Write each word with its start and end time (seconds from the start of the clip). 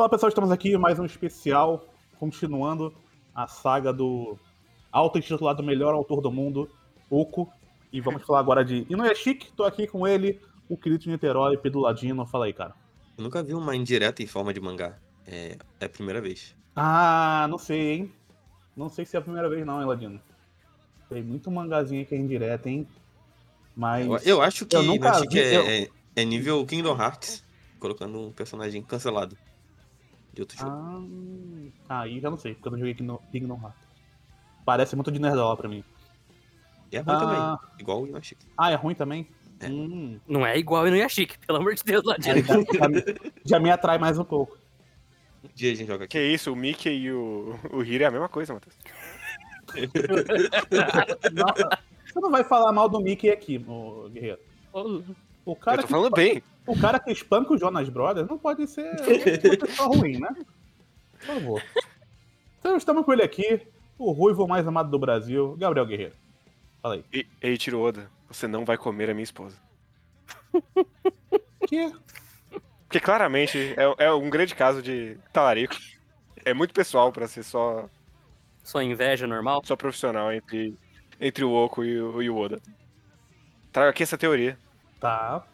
Fala 0.00 0.08
pessoal, 0.08 0.28
estamos 0.30 0.50
aqui 0.50 0.78
mais 0.78 0.98
um 0.98 1.04
especial, 1.04 1.84
continuando 2.18 2.90
a 3.34 3.46
saga 3.46 3.92
do 3.92 4.38
auto-intitulado 4.90 5.62
melhor 5.62 5.92
autor 5.92 6.22
do 6.22 6.32
mundo, 6.32 6.70
Oco. 7.10 7.52
E 7.92 8.00
vamos 8.00 8.22
falar 8.22 8.38
agora 8.38 8.64
de 8.64 8.86
Inuyashiki, 8.88 9.52
tô 9.52 9.62
aqui 9.62 9.86
com 9.86 10.08
ele, 10.08 10.40
o 10.70 10.74
querido 10.78 11.02
de 11.02 11.10
Niterói, 11.10 11.58
Pedro 11.58 11.80
Ladino. 11.80 12.24
Fala 12.24 12.46
aí, 12.46 12.54
cara. 12.54 12.74
Eu 13.18 13.24
nunca 13.24 13.42
vi 13.42 13.52
uma 13.52 13.76
indireta 13.76 14.22
em 14.22 14.26
forma 14.26 14.54
de 14.54 14.60
mangá. 14.62 14.96
É, 15.26 15.58
é 15.78 15.84
a 15.84 15.88
primeira 15.90 16.18
vez. 16.22 16.56
Ah, 16.74 17.46
não 17.50 17.58
sei, 17.58 17.90
hein? 17.92 18.12
Não 18.74 18.88
sei 18.88 19.04
se 19.04 19.16
é 19.16 19.18
a 19.18 19.22
primeira 19.22 19.50
vez 19.50 19.66
não, 19.66 19.82
hein, 19.82 19.86
Ladino. 19.86 20.18
Tem 21.10 21.22
muito 21.22 21.50
mangazinho 21.50 22.06
que 22.06 22.14
é 22.14 22.18
indireta, 22.18 22.70
hein? 22.70 22.88
Mas. 23.76 24.06
Eu, 24.06 24.16
eu 24.36 24.40
acho 24.40 24.64
que 24.64 24.74
eu 24.74 24.82
nunca 24.82 25.20
vi, 25.28 25.38
é, 25.38 25.56
eu- 25.56 25.66
é- 25.66 25.88
é 26.16 26.24
nível 26.24 26.64
Kingdom 26.64 26.98
Hearts, 26.98 27.44
colocando 27.78 28.18
um 28.18 28.32
personagem 28.32 28.80
cancelado 28.82 29.36
de 30.32 30.42
outro 30.42 30.56
jogo. 30.58 31.72
Ah, 31.88 32.00
aí 32.02 32.20
já 32.20 32.30
não 32.30 32.38
sei, 32.38 32.54
porque 32.54 32.68
eu 32.68 32.72
não 32.72 32.78
joguei 32.78 32.94
Kingdom, 32.94 33.60
Hearts. 33.62 33.80
Parece 34.64 34.94
muito 34.94 35.10
de 35.10 35.18
Nerdola 35.18 35.56
pra 35.56 35.68
mim. 35.68 35.82
E 36.92 36.96
é 36.96 37.00
ruim 37.00 37.14
Ah. 37.16 37.18
também, 37.58 37.80
igual 37.80 38.02
o 38.02 38.06
Inuyashiki. 38.06 38.46
Ah, 38.56 38.70
é 38.70 38.74
ruim 38.74 38.94
também? 38.94 39.26
É. 39.60 39.68
Hum, 39.68 40.18
Não 40.26 40.46
é 40.46 40.56
igual 40.58 40.86
no 40.86 40.96
Yashik, 40.96 41.38
pelo 41.46 41.58
amor 41.58 41.74
de 41.74 41.84
Deus, 41.84 42.02
Ladino. 42.04 42.42
já, 42.42 42.54
já- 42.54 43.14
já 43.44 43.60
me 43.60 43.70
atrai 43.70 43.98
mais 43.98 44.18
um 44.18 44.24
pouco. 44.24 44.56
Um 45.44 45.48
dia 45.54 45.72
a 45.72 45.74
gente 45.74 45.86
joga 45.86 46.04
aqui. 46.04 46.18
Que 46.18 46.22
isso, 46.32 46.50
o 46.52 46.56
Mickey 46.56 46.90
e 46.90 47.12
o, 47.12 47.58
o 47.72 47.82
Hiro 47.82 48.04
é 48.04 48.06
a 48.06 48.10
mesma 48.10 48.28
coisa, 48.28 48.54
Matheus. 48.54 48.76
Não, 51.32 51.46
você 52.04 52.20
não 52.20 52.30
vai 52.30 52.42
falar 52.44 52.72
mal 52.72 52.88
do 52.88 53.00
Mickey 53.00 53.30
aqui, 53.30 53.58
Guerreiro. 54.12 54.38
O 55.44 55.54
cara, 55.56 55.78
Eu 55.78 55.82
tô 55.82 55.86
que, 55.86 55.92
falando 55.92 56.14
bem. 56.14 56.42
O 56.66 56.78
cara 56.78 56.98
que 56.98 57.10
espanca 57.10 57.52
o 57.52 57.58
Jonas 57.58 57.88
Brothers 57.88 58.28
não 58.28 58.38
pode 58.38 58.66
ser 58.66 58.90
uma 59.44 59.56
pessoa 59.56 59.88
ruim, 59.88 60.18
né? 60.18 60.28
Por 61.18 61.26
favor. 61.26 61.62
Então 62.58 62.76
estamos 62.76 63.04
com 63.04 63.12
ele 63.12 63.22
aqui, 63.22 63.66
o 63.98 64.12
ruivo 64.12 64.46
mais 64.46 64.66
amado 64.66 64.90
do 64.90 64.98
Brasil, 64.98 65.56
Gabriel 65.58 65.86
Guerreiro. 65.86 66.14
Fala 66.82 66.94
aí. 66.94 67.04
E, 67.12 67.26
ei, 67.42 67.56
Tiro 67.56 67.80
Oda, 67.80 68.10
você 68.28 68.46
não 68.46 68.64
vai 68.64 68.76
comer 68.76 69.10
a 69.10 69.14
minha 69.14 69.24
esposa. 69.24 69.56
Que? 71.68 71.92
Porque 72.88 72.98
claramente 72.98 73.74
é, 73.76 74.06
é 74.06 74.12
um 74.12 74.28
grande 74.30 74.54
caso 74.54 74.82
de 74.82 75.16
talarico. 75.32 75.76
É 76.44 76.52
muito 76.52 76.74
pessoal 76.74 77.12
pra 77.12 77.28
ser 77.28 77.42
só, 77.44 77.88
Só 78.64 78.82
inveja 78.82 79.26
normal. 79.26 79.62
só 79.64 79.76
profissional 79.76 80.32
entre, 80.32 80.76
entre 81.20 81.44
o 81.44 81.52
Oco 81.52 81.84
e 81.84 82.00
o, 82.00 82.22
e 82.22 82.30
o 82.30 82.36
Oda. 82.36 82.60
Trago 83.70 83.90
aqui 83.90 84.02
essa 84.02 84.18
teoria. 84.18 84.58
Tá. 84.98 85.44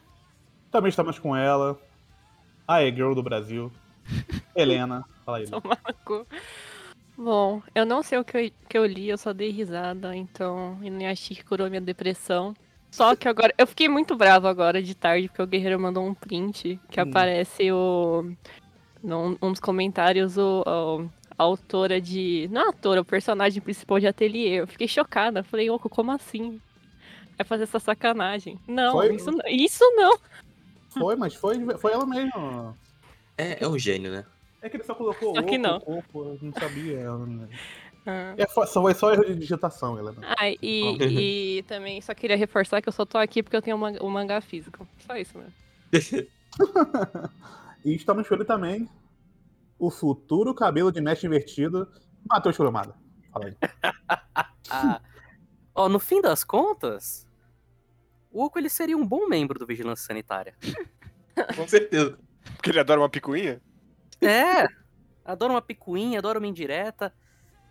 Também 0.70 0.88
estamos 0.90 1.18
com 1.18 1.34
ela, 1.34 1.78
a 2.66 2.82
E-Girl 2.82 3.14
do 3.14 3.22
Brasil, 3.22 3.72
Helena. 4.54 5.04
Fala 5.24 5.38
aí. 5.38 5.46
Bom, 7.16 7.62
eu 7.74 7.86
não 7.86 8.02
sei 8.02 8.18
o 8.18 8.24
que 8.24 8.36
eu, 8.36 8.50
que 8.68 8.76
eu 8.78 8.84
li, 8.84 9.08
eu 9.08 9.16
só 9.16 9.32
dei 9.32 9.50
risada, 9.50 10.14
então 10.14 10.78
Inuyashiki 10.82 11.44
curou 11.44 11.68
minha 11.68 11.80
depressão. 11.80 12.54
Só 12.90 13.16
que 13.16 13.26
agora, 13.28 13.52
eu 13.58 13.66
fiquei 13.66 13.88
muito 13.88 14.14
brava 14.16 14.48
agora 14.50 14.82
de 14.82 14.94
tarde, 14.94 15.28
porque 15.28 15.42
o 15.42 15.46
Guerreiro 15.46 15.80
mandou 15.80 16.06
um 16.06 16.14
print 16.14 16.78
que 16.90 17.00
Hum. 17.00 17.04
aparece 17.04 17.70
o. 17.72 18.32
Num 19.02 19.36
um 19.42 19.50
dos 19.52 19.60
comentários, 19.60 20.36
o, 20.38 20.62
o- 20.66 21.10
a 21.38 21.42
autora 21.42 22.00
de. 22.00 22.48
Não 22.50 22.62
a 22.62 22.66
autora, 22.66 23.00
o 23.00 23.04
personagem 23.04 23.60
principal 23.62 23.98
de 24.00 24.06
ateliê. 24.06 24.60
Eu 24.60 24.66
fiquei 24.66 24.88
chocada. 24.88 25.42
Falei, 25.42 25.68
Oco, 25.70 25.88
como 25.88 26.10
assim? 26.12 26.60
Vai 27.36 27.46
fazer 27.46 27.64
essa 27.64 27.78
sacanagem. 27.78 28.58
Não, 28.66 28.92
Foi? 28.92 29.14
isso 29.14 29.30
não. 29.30 29.44
Isso 29.48 29.84
não. 29.96 30.18
Foi, 30.98 31.16
mas 31.16 31.34
foi, 31.34 31.58
foi 31.78 31.92
ela 31.92 32.06
mesmo. 32.06 32.76
É, 33.36 33.62
é 33.64 33.68
um 33.68 33.78
gênio, 33.78 34.10
né? 34.10 34.24
É 34.62 34.68
que 34.68 34.76
ele 34.76 34.84
só 34.84 34.94
colocou 34.94 35.34
Só 35.34 35.42
que 35.42 35.58
não. 35.58 35.80
eu 35.86 36.38
não 36.42 36.52
sabia. 36.52 36.98
ela, 37.00 37.26
né? 37.26 37.48
Ah. 38.06 38.34
É, 38.36 38.46
foi 38.48 38.66
só, 38.66 38.80
foi 38.82 38.94
só 38.94 39.12
erro 39.12 39.24
de 39.24 39.34
digitação, 39.34 39.98
Helena. 39.98 40.20
Ah, 40.38 40.48
e, 40.48 41.58
e 41.58 41.62
também 41.64 42.00
só 42.00 42.14
queria 42.14 42.36
reforçar 42.36 42.80
que 42.80 42.88
eu 42.88 42.92
só 42.92 43.04
tô 43.04 43.18
aqui 43.18 43.42
porque 43.42 43.56
eu 43.56 43.62
tenho 43.62 43.76
uma- 43.76 43.90
o 44.00 44.08
mangá 44.08 44.40
físico. 44.40 44.86
Só 45.06 45.16
isso 45.16 45.36
mesmo. 45.36 45.52
E 47.84 47.94
estamos 47.94 48.26
com 48.26 48.34
ele 48.34 48.44
também, 48.44 48.88
o 49.78 49.90
futuro 49.90 50.52
cabelo 50.54 50.90
de 50.90 51.00
mecha 51.00 51.24
invertido, 51.26 51.86
Matheus 52.28 52.56
Kurumada. 52.56 52.94
Fala 53.32 53.46
aí. 53.46 53.56
Ah, 54.68 55.00
ó, 55.72 55.88
no 55.88 56.00
fim 56.00 56.20
das 56.20 56.42
contas, 56.42 57.24
o 58.36 58.44
Oco 58.44 58.58
ele 58.58 58.68
seria 58.68 58.96
um 58.96 59.06
bom 59.06 59.26
membro 59.26 59.58
do 59.58 59.66
Vigilância 59.66 60.06
Sanitária. 60.06 60.54
Com 61.56 61.66
certeza. 61.66 62.18
Porque 62.54 62.70
ele 62.70 62.78
adora 62.80 63.00
uma 63.00 63.08
picuinha? 63.08 63.62
É, 64.20 64.66
adora 65.24 65.54
uma 65.54 65.62
picuinha, 65.62 66.18
adora 66.18 66.38
uma 66.38 66.46
indireta, 66.46 67.12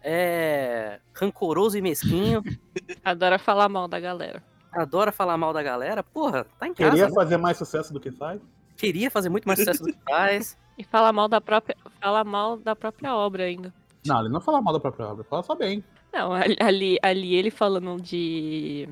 é 0.01 0.99
rancoroso 1.13 1.77
e 1.77 1.81
mesquinho, 1.81 2.43
Adora 3.05 3.37
falar 3.37 3.69
mal 3.69 3.87
da 3.87 3.99
galera. 3.99 4.43
adora 4.71 5.11
falar 5.11 5.37
mal 5.37 5.53
da 5.53 5.61
galera. 5.61 6.01
Porra, 6.01 6.45
tá 6.59 6.67
em 6.67 6.73
casa. 6.73 6.89
Queria 6.89 7.07
né? 7.07 7.13
fazer 7.13 7.37
mais 7.37 7.57
sucesso 7.57 7.93
do 7.93 7.99
que 7.99 8.11
faz? 8.11 8.41
Queria 8.75 9.11
fazer 9.11 9.29
muito 9.29 9.47
mais 9.47 9.59
sucesso 9.59 9.83
do 9.83 9.93
que 9.93 9.99
faz. 10.03 10.57
E 10.77 10.83
fala 10.83 11.13
mal 11.13 11.29
da 11.29 11.39
própria, 11.39 11.73
fala 12.01 12.21
mal 12.25 12.57
da 12.57 12.75
própria 12.75 13.15
obra 13.15 13.45
ainda. 13.45 13.73
Não, 14.05 14.19
ele 14.19 14.27
não 14.27 14.41
fala 14.41 14.61
mal 14.61 14.73
da 14.73 14.79
própria 14.81 15.07
obra, 15.07 15.23
fala 15.23 15.41
só 15.41 15.55
bem. 15.55 15.81
Não, 16.11 16.33
ali, 16.33 16.99
ali 17.01 17.33
ele 17.33 17.49
falando 17.49 17.95
de 18.01 18.89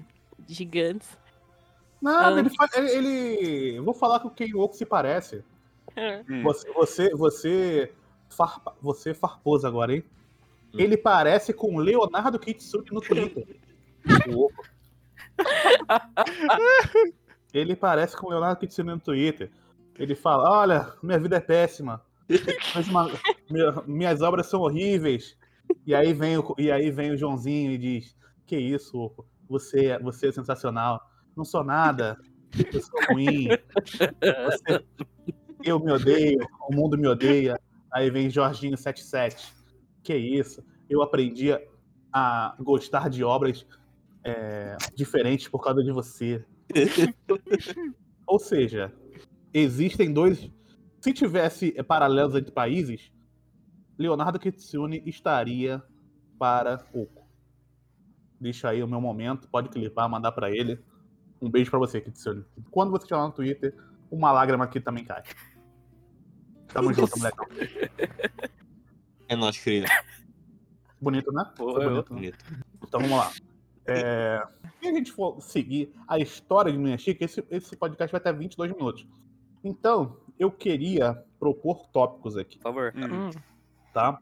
gigantes. 0.48 1.18
Nada, 2.04 2.36
Ah. 2.36 2.40
ele, 2.80 2.90
ele, 2.92 3.08
ele- 3.08 3.76
Eu 3.78 3.84
vou 3.84 3.94
falar 3.94 4.20
com 4.20 4.30
quem 4.30 4.54
o 4.54 4.60
Oco 4.60 4.76
se 4.76 4.86
parece. 4.86 5.44
Hum. 6.30 6.44
Você, 6.44 6.72
você, 6.74 7.10
você, 7.16 7.94
farpa, 8.30 8.76
você 8.82 9.14
farposa 9.14 9.68
agora, 9.68 9.94
hein? 9.96 10.04
Hum. 10.74 10.80
Ele 10.80 10.98
parece 10.98 11.54
com 11.54 11.76
o 11.76 11.80
Leonardo 11.80 12.38
Kitsune 12.40 12.86
no 12.92 13.00
Twitter. 13.02 13.46
O 14.36 14.46
Oco. 14.48 14.64
Ele 17.54 17.76
parece 17.76 18.18
com 18.18 18.28
o 18.28 18.30
Leonardo 18.32 18.60
Kitsune 18.60 18.90
no 18.92 19.00
Twitter. 19.00 19.52
Ele 19.98 20.16
fala: 20.16 20.50
Olha, 20.50 20.94
minha 21.02 21.20
vida 21.20 21.38
é 21.38 21.40
péssima. 21.40 22.02
Mas 22.76 22.88
uma- 22.90 23.10
minha- 23.50 23.84
minhas 23.86 24.22
obras 24.22 24.48
são 24.48 24.62
horríveis. 24.62 25.38
E 25.86 25.94
aí 25.96 26.14
vem 26.14 26.38
o, 26.38 26.56
e 26.58 26.72
aí 26.72 26.90
vem 26.92 27.12
o 27.12 27.18
Joãozinho 27.18 27.72
e 27.72 27.78
diz: 27.78 28.16
Que 28.46 28.58
isso, 28.58 28.98
Oco? 29.00 29.26
Você, 29.50 29.86
é- 29.88 30.00
você 30.00 30.28
é 30.28 30.32
sensacional. 30.32 31.02
Não 31.36 31.44
sou 31.46 31.64
nada. 31.64 32.18
Eu 32.74 32.82
sou 32.82 33.00
ruim. 33.10 33.48
Você- 34.22 34.86
eu 35.64 35.80
me 35.80 35.92
odeio. 35.92 36.46
O 36.70 36.76
mundo 36.76 36.98
me 36.98 37.08
odeia. 37.08 37.60
Aí 37.92 38.10
vem 38.10 38.30
Jorginho 38.30 38.78
77. 38.78 39.54
Que 40.04 40.16
isso? 40.16 40.64
Eu 40.90 41.02
aprendi 41.02 41.50
a 42.12 42.56
gostar 42.60 43.10
de 43.10 43.24
obras 43.24 43.66
é, 44.24 44.78
diferentes 44.96 45.48
por 45.48 45.64
causa 45.64 45.82
de 45.84 45.92
você. 45.92 46.46
Ou 48.28 48.38
seja, 48.40 48.94
existem 49.54 50.12
dois. 50.14 50.50
Se 51.02 51.14
tivesse 51.14 51.72
paralelos 51.84 52.36
entre 52.36 52.52
países, 52.52 53.12
Leonardo 53.98 54.40
Kitsune 54.40 55.02
estaria 55.06 55.82
para 56.38 56.86
Oco. 56.94 57.28
Deixa 58.40 58.70
aí 58.70 58.84
o 58.84 58.88
meu 58.88 59.00
momento, 59.00 59.48
pode 59.50 59.70
clipar, 59.70 60.10
mandar 60.10 60.34
para 60.34 60.52
ele. 60.52 60.80
Um 61.44 61.50
beijo 61.50 61.70
para 61.70 61.80
você, 61.80 62.00
Kitsune. 62.00 62.46
Quando 62.72 62.92
você 62.92 63.04
estiver 63.04 63.20
lá 63.20 63.28
no 63.28 63.34
Twitter, 63.34 63.76
uma 64.10 64.32
lágrima 64.32 64.64
aqui 64.64 64.80
também 64.80 65.04
cai. 65.04 65.24
Tamo 66.70 66.94
junto, 66.94 67.20
moleque. 67.20 67.38
É 69.28 69.36
nós, 69.36 69.58
cria. 69.58 69.86
Bonito, 71.02 71.34
né? 71.34 71.44
Pô, 71.58 71.74
Foi 71.74 71.84
bonito, 71.84 72.14
né? 72.14 72.20
Bonito. 72.22 72.46
Então 72.82 73.02
vamos 73.02 73.18
lá. 73.18 73.32
É, 73.86 74.42
Se 74.80 74.88
a 74.88 74.94
gente 74.94 75.12
for 75.12 75.42
seguir 75.42 75.94
a 76.08 76.18
história 76.18 76.72
de 76.72 76.78
Minhashika, 76.78 77.26
esse, 77.26 77.46
esse 77.50 77.76
podcast 77.76 78.10
vai 78.10 78.22
ter 78.22 78.34
22 78.34 78.72
minutos. 78.72 79.06
Então, 79.62 80.16
eu 80.40 80.50
queria 80.50 81.22
propor 81.38 81.88
tópicos 81.88 82.38
aqui, 82.38 82.58
Por 82.58 82.64
favor. 82.64 82.94
Hum. 82.96 83.28
Hum. 83.28 83.32
tá? 83.94 84.18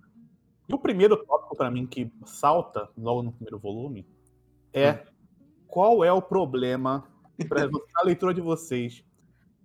E 0.68 0.74
o 0.74 0.80
primeiro 0.80 1.24
tópico 1.24 1.56
para 1.56 1.70
mim 1.70 1.86
que 1.86 2.12
salta 2.26 2.90
logo 2.98 3.22
no 3.22 3.32
primeiro 3.32 3.60
volume 3.60 4.08
é 4.74 5.06
qual 5.72 6.04
é 6.04 6.12
o 6.12 6.22
problema 6.22 7.04
pra, 7.50 7.62
na 7.96 8.04
leitura 8.04 8.34
de 8.34 8.42
vocês, 8.42 9.04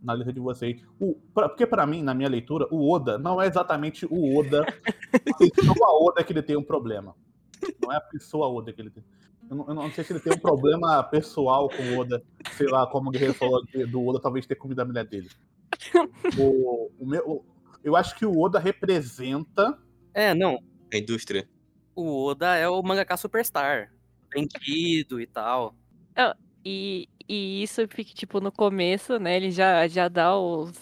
na 0.02 0.12
leitura 0.12 0.32
de 0.34 0.40
vocês. 0.40 0.80
O, 1.00 1.14
pra- 1.34 1.48
porque 1.48 1.66
para 1.66 1.84
mim, 1.86 2.02
na 2.02 2.14
minha 2.14 2.28
leitura, 2.28 2.66
o 2.70 2.88
Oda 2.90 3.18
não 3.18 3.42
é 3.42 3.46
exatamente 3.46 4.06
o 4.06 4.38
Oda, 4.38 4.62
a 4.62 5.34
pessoa 5.50 5.88
Oda 6.08 6.22
que 6.24 6.32
ele 6.32 6.42
tem 6.42 6.56
um 6.56 6.62
problema. 6.62 7.14
Não 7.82 7.92
é 7.92 7.96
a 7.96 8.00
pessoa 8.00 8.48
Oda 8.48 8.72
que 8.72 8.80
ele 8.80 8.90
tem. 8.90 9.04
Eu 9.50 9.56
não, 9.56 9.68
eu 9.68 9.74
não 9.74 9.90
sei 9.92 10.02
se 10.04 10.12
ele 10.12 10.20
tem 10.20 10.32
um 10.32 10.38
problema 10.38 11.02
pessoal 11.04 11.68
com 11.68 11.82
o 11.82 11.98
Oda, 12.00 12.22
sei 12.56 12.66
lá, 12.68 12.86
como 12.86 13.08
o 13.08 13.12
Guerreiro 13.12 13.34
falou 13.34 13.64
de- 13.64 13.84
do 13.86 14.04
Oda 14.06 14.20
talvez 14.20 14.46
ter 14.46 14.54
comido 14.56 14.80
a 14.80 14.84
mulher 14.84 15.04
dele. 15.06 15.28
O, 16.38 16.90
o 16.98 17.06
meu, 17.06 17.22
o- 17.28 17.44
eu 17.84 17.94
acho 17.96 18.16
que 18.16 18.24
o 18.26 18.40
Oda 18.40 18.58
representa 18.58 19.78
É, 20.14 20.34
não. 20.34 20.58
A 20.92 20.96
indústria. 20.96 21.48
O 21.94 22.26
Oda 22.26 22.54
é 22.56 22.68
o 22.68 22.82
mangaka 22.82 23.16
superstar. 23.16 23.92
Vendido 24.34 25.20
e 25.20 25.26
tal. 25.26 25.74
E, 26.64 27.08
e 27.28 27.62
isso 27.62 27.86
fica, 27.88 28.12
tipo, 28.14 28.40
no 28.40 28.50
começo, 28.50 29.18
né? 29.18 29.36
Ele 29.36 29.50
já, 29.52 29.86
já 29.86 30.08
dá 30.08 30.36
os, 30.36 30.72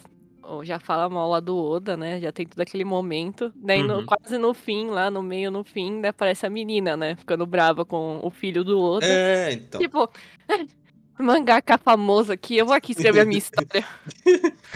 ou 0.42 0.64
já 0.64 0.78
fala 0.78 1.08
mal 1.10 1.28
lá 1.28 1.40
do 1.40 1.56
Oda, 1.56 1.96
né? 1.96 2.20
Já 2.20 2.32
tem 2.32 2.46
todo 2.46 2.60
aquele 2.60 2.84
momento. 2.84 3.52
Daí 3.54 3.82
no- 3.82 3.98
Uhum. 3.98 4.06
quase 4.06 4.38
no 4.38 4.54
fim, 4.54 4.86
lá 4.88 5.10
no 5.10 5.22
meio, 5.22 5.50
no 5.50 5.62
fim, 5.62 6.00
daí 6.00 6.08
aparece 6.10 6.46
a 6.46 6.50
menina, 6.50 6.96
né? 6.96 7.16
Ficando 7.16 7.44
brava 7.46 7.84
com 7.84 8.18
o 8.22 8.30
filho 8.30 8.64
do 8.64 8.80
Oda. 8.80 9.04
É, 9.06 9.52
então. 9.52 9.78
Tipo, 9.80 10.08
mangaka 11.18 11.78
famoso 11.78 12.32
aqui, 12.32 12.56
eu 12.56 12.66
vou 12.66 12.74
aqui 12.74 12.92
escrever 12.92 13.20
a 13.20 13.24
minha 13.24 13.38
história. 13.38 13.84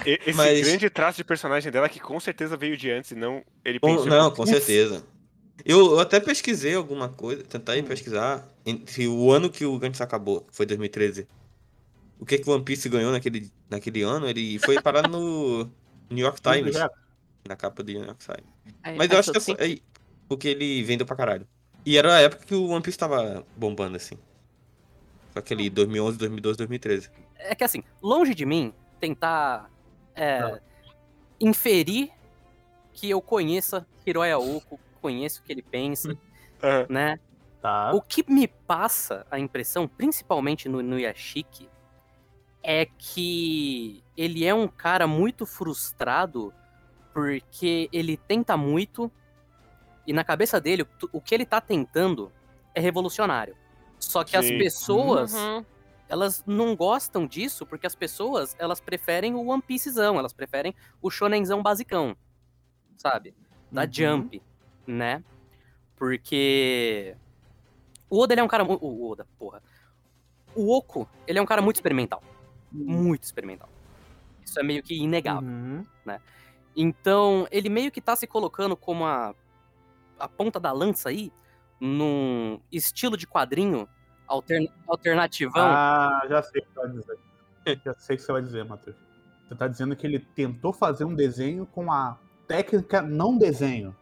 E- 0.07 0.21
Esse 0.27 0.37
Mas- 0.37 0.61
grande 0.61 0.91
traço 0.91 1.17
de 1.17 1.25
personagem 1.25 1.73
dela 1.73 1.89
que 1.89 1.99
com 2.01 2.19
certeza 2.21 2.57
veio 2.57 2.77
de 2.77 2.91
antes 2.91 3.11
e 3.13 3.15
não 3.15 3.43
ele 3.65 3.81
pensou. 3.81 4.07
não, 4.07 4.31
com 4.31 4.37
"Putz, 4.37 4.51
certeza. 4.51 5.05
Eu, 5.65 5.93
eu 5.93 6.01
até 6.01 6.21
pesquisei 6.21 6.75
alguma 6.75 7.09
coisa, 7.09 7.43
tentei 7.43 7.81
Hum. 7.81 7.85
pesquisar 7.85 8.47
entre 8.65 9.09
o 9.09 9.31
ano 9.33 9.51
que 9.51 9.65
o 9.65 9.79
Gantz 9.79 10.01
acabou, 10.01 10.47
foi 10.53 10.65
2013. 10.67 11.27
O 12.21 12.25
que 12.27 12.39
que 12.39 12.49
o 12.49 12.53
One 12.55 12.65
Piece 12.65 12.89
ganhou 12.89 13.13
naquele, 13.13 13.51
naquele 13.69 14.03
ano? 14.03 14.27
Ele 14.29 14.59
foi 14.59 14.81
parar 14.81 15.09
no 15.09 15.65
New 16.11 16.25
York 16.25 16.41
Times, 16.41 16.75
na 17.47 17.57
capa 17.57 17.83
do 17.83 17.93
New 17.93 18.05
York 18.05 18.25
Times. 18.25 18.45
Aí 18.83 18.97
Mas 18.97 19.11
eu 19.11 19.19
acho 19.19 19.31
que 19.33 19.39
é 19.39 19.41
todo 19.41 19.57
só- 19.59 19.65
é 19.65 19.79
porque 20.29 20.49
ele 20.49 20.83
vendeu 20.83 21.07
pra 21.07 21.17
caralho. 21.17 21.47
E 21.87 21.97
era 21.97 22.17
a 22.17 22.21
época 22.21 22.45
que 22.45 22.55
o 22.55 22.69
One 22.69 22.83
Piece 22.83 22.99
tava 22.99 23.45
bombando 23.57 23.97
assim. 23.97 24.17
Foi 25.33 25.41
aquele 25.41 25.71
2011, 25.71 26.19
2012, 26.19 26.59
2013. 26.59 27.09
É 27.37 27.55
que 27.55 27.63
assim, 27.65 27.83
longe 28.03 28.35
de 28.35 28.45
mim 28.45 28.73
tentar 29.01 29.71
é, 30.15 30.61
inferir 31.41 32.11
que 32.93 33.09
eu 33.09 33.21
conheça 33.21 33.87
Hiroya 34.05 34.39
Oko, 34.39 34.79
conheço 34.99 35.41
o 35.41 35.45
que 35.45 35.53
ele 35.53 35.63
pensa, 35.63 36.17
aham. 36.63 36.87
né? 36.89 37.19
Tá. 37.61 37.93
O 37.93 38.01
que 38.01 38.25
me 38.31 38.47
passa 38.47 39.27
a 39.31 39.39
impressão, 39.39 39.89
principalmente 39.89 40.69
no, 40.69 40.83
no 40.83 40.99
Yashiki, 40.99 41.69
é 42.63 42.87
que 42.87 44.05
ele 44.17 44.45
é 44.45 44.55
um 44.55 44.69
cara 44.69 45.07
muito 45.07 45.47
frustrado 45.47 46.53
porque 47.15 47.89
ele 47.93 48.17
tenta 48.17 48.57
muito 48.57 49.11
e 50.07 50.13
na 50.13 50.23
cabeça 50.23 50.61
dele 50.61 50.83
o- 50.83 50.89
o 51.15 51.21
que 51.21 51.35
ele 51.35 51.45
tá 51.45 51.61
tentando 51.61 52.33
é 52.75 52.81
revolucionário. 52.81 53.57
Só 53.99 54.23
que 54.23 54.37
as 54.37 54.47
Sim. 54.47 54.59
pessoas, 54.59 55.35
Uhum. 55.35 55.65
elas 56.09 56.45
não 56.47 56.77
gostam 56.77 57.27
disso 57.27 57.67
porque 57.67 57.87
as 57.87 57.95
pessoas, 57.97 58.55
elas 58.59 58.81
preferem 58.81 59.35
o 59.35 59.47
One 59.49 59.63
Piecezão, 59.63 60.19
elas 60.19 60.33
preferem 60.33 60.75
o 61.03 61.11
shonenzão 61.11 61.63
basicão, 61.63 62.17
sabe? 62.97 63.35
Da 63.71 63.83
Uhum. 63.83 63.89
Jump, 63.93 64.43
né? 64.89 65.23
Porque 65.97 67.15
o 68.09 68.21
Oda 68.21 68.35
ele 68.35 68.41
é 68.41 68.45
um 68.45 68.49
cara 68.49 68.65
o 68.65 69.11
Oda, 69.11 69.27
porra. 69.39 69.63
O 70.55 70.75
Oko, 70.77 71.09
ele 71.27 71.39
é 71.39 71.43
um 71.43 71.47
cara 71.47 71.61
muito 71.61 71.77
experimental, 71.77 72.23
muito 72.73 73.23
experimental. 73.25 73.69
Isso 74.45 74.59
é 74.59 74.63
meio 74.63 74.83
que 74.83 74.95
inegável. 74.97 75.47
Uhum. 75.49 75.85
Então, 76.75 77.47
ele 77.51 77.69
meio 77.69 77.91
que 77.91 78.01
tá 78.01 78.17
se 78.17 78.27
colocando 78.27 78.77
como 78.77 79.05
a, 79.05 79.35
a 80.19 80.29
ponta 80.29 80.59
da 80.59 80.73
lança 80.73 81.09
aí, 81.09 81.33
num 81.81 82.61
estilo 82.73 83.17
de 83.17 83.27
quadrinho 83.27 83.89
altern- 84.27 84.71
alternativão. 84.87 85.67
Ah, 85.67 86.23
já 86.29 86.43
sei 86.43 86.63
o 86.63 86.65
que 86.65 86.73
você 86.73 86.81
vai 86.81 86.91
dizer. 86.91 87.19
Já 87.85 87.95
sei 87.95 88.15
o 88.15 88.19
que 88.19 88.25
você 88.25 88.33
vai 88.33 88.41
dizer, 88.43 88.65
Matheus. 88.65 88.97
Você 89.47 89.55
tá 89.55 89.69
dizendo 89.69 89.95
que 89.95 90.07
ele 90.07 90.19
tentou 90.19 90.73
fazer 90.73 91.05
um 91.05 91.15
desenho 91.15 91.67
com 91.67 91.93
a 91.93 92.17
técnica 92.47 93.03
não 93.03 93.37
desenho. 93.37 93.95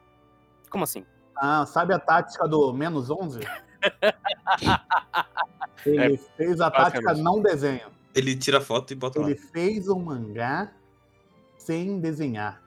Como 0.71 0.85
assim? 0.85 1.05
Ah, 1.37 1.67
sabe 1.67 1.93
a 1.93 1.99
tática 1.99 2.47
do 2.49 2.73
menos 2.73 3.11
11? 3.11 3.41
Ele 5.85 6.17
fez 6.37 6.61
a 6.61 6.71
tática 6.71 7.03
basicamente. 7.03 7.23
não 7.23 7.41
desenho. 7.41 7.89
Ele 8.15 8.35
tira 8.37 8.61
foto 8.61 8.93
e 8.93 8.97
bota 8.97 9.21
lá. 9.21 9.27
Ele 9.27 9.37
fez 9.37 9.89
um 9.89 9.99
mangá 10.01 10.73
sem 11.59 12.01
desenhar. 12.01 12.63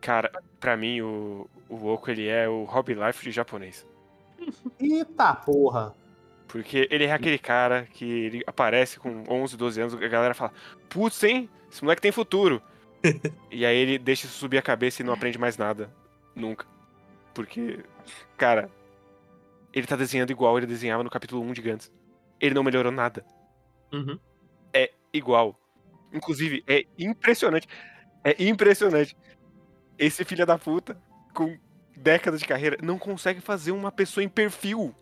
Cara, 0.00 0.32
pra 0.58 0.76
mim 0.76 1.00
o, 1.00 1.48
o 1.68 1.86
Oko 1.86 2.10
ele 2.10 2.26
é 2.26 2.48
o 2.48 2.64
hobby 2.64 2.94
life 2.94 3.22
de 3.22 3.30
japonês. 3.30 3.86
Eita 4.80 5.34
porra! 5.34 5.94
Porque 6.48 6.88
ele 6.90 7.04
é 7.04 7.12
aquele 7.12 7.38
cara 7.38 7.86
que 7.92 8.04
ele 8.04 8.42
aparece 8.46 8.98
com 8.98 9.24
11, 9.28 9.56
12 9.56 9.80
anos, 9.80 9.94
a 9.94 10.08
galera 10.08 10.34
fala: 10.34 10.52
Putz, 10.88 11.22
hein? 11.22 11.48
Esse 11.70 11.82
moleque 11.82 12.02
tem 12.02 12.12
futuro. 12.12 12.60
e 13.50 13.64
aí 13.64 13.76
ele 13.76 13.98
deixa 13.98 14.26
isso 14.26 14.36
subir 14.36 14.58
a 14.58 14.62
cabeça 14.62 15.02
e 15.02 15.04
não 15.04 15.14
aprende 15.14 15.38
mais 15.38 15.56
nada. 15.56 15.90
Nunca. 16.34 16.66
Porque, 17.34 17.84
cara, 18.36 18.70
ele 19.72 19.86
tá 19.86 19.96
desenhando 19.96 20.30
igual 20.30 20.56
ele 20.56 20.66
desenhava 20.66 21.02
no 21.02 21.10
capítulo 21.10 21.42
1 21.42 21.52
de 21.52 21.62
Gantz. 21.62 21.92
Ele 22.40 22.54
não 22.54 22.62
melhorou 22.62 22.92
nada. 22.92 23.24
Uhum. 23.92 24.18
É 24.72 24.92
igual. 25.12 25.58
Inclusive, 26.12 26.62
é 26.66 26.84
impressionante. 26.98 27.66
É 28.24 28.42
impressionante. 28.42 29.16
Esse 29.98 30.24
filho 30.24 30.44
da 30.44 30.58
puta, 30.58 31.00
com 31.34 31.56
décadas 31.96 32.40
de 32.40 32.46
carreira, 32.46 32.76
não 32.82 32.98
consegue 32.98 33.40
fazer 33.40 33.72
uma 33.72 33.90
pessoa 33.90 34.22
em 34.22 34.28
perfil. 34.28 34.94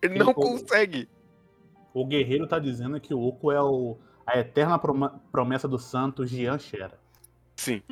Ele 0.00 0.18
não 0.18 0.32
consegue. 0.32 1.08
O 1.92 2.06
guerreiro 2.06 2.46
tá 2.46 2.58
dizendo 2.58 3.00
que 3.00 3.12
o 3.12 3.20
Oco 3.20 3.52
é 3.52 3.60
o, 3.60 3.98
a 4.26 4.38
eterna 4.38 4.78
promessa 4.78 5.68
do 5.68 5.78
santo 5.78 6.26
Gian 6.26 6.58
Shera. 6.58 6.98
Sim. 7.56 7.82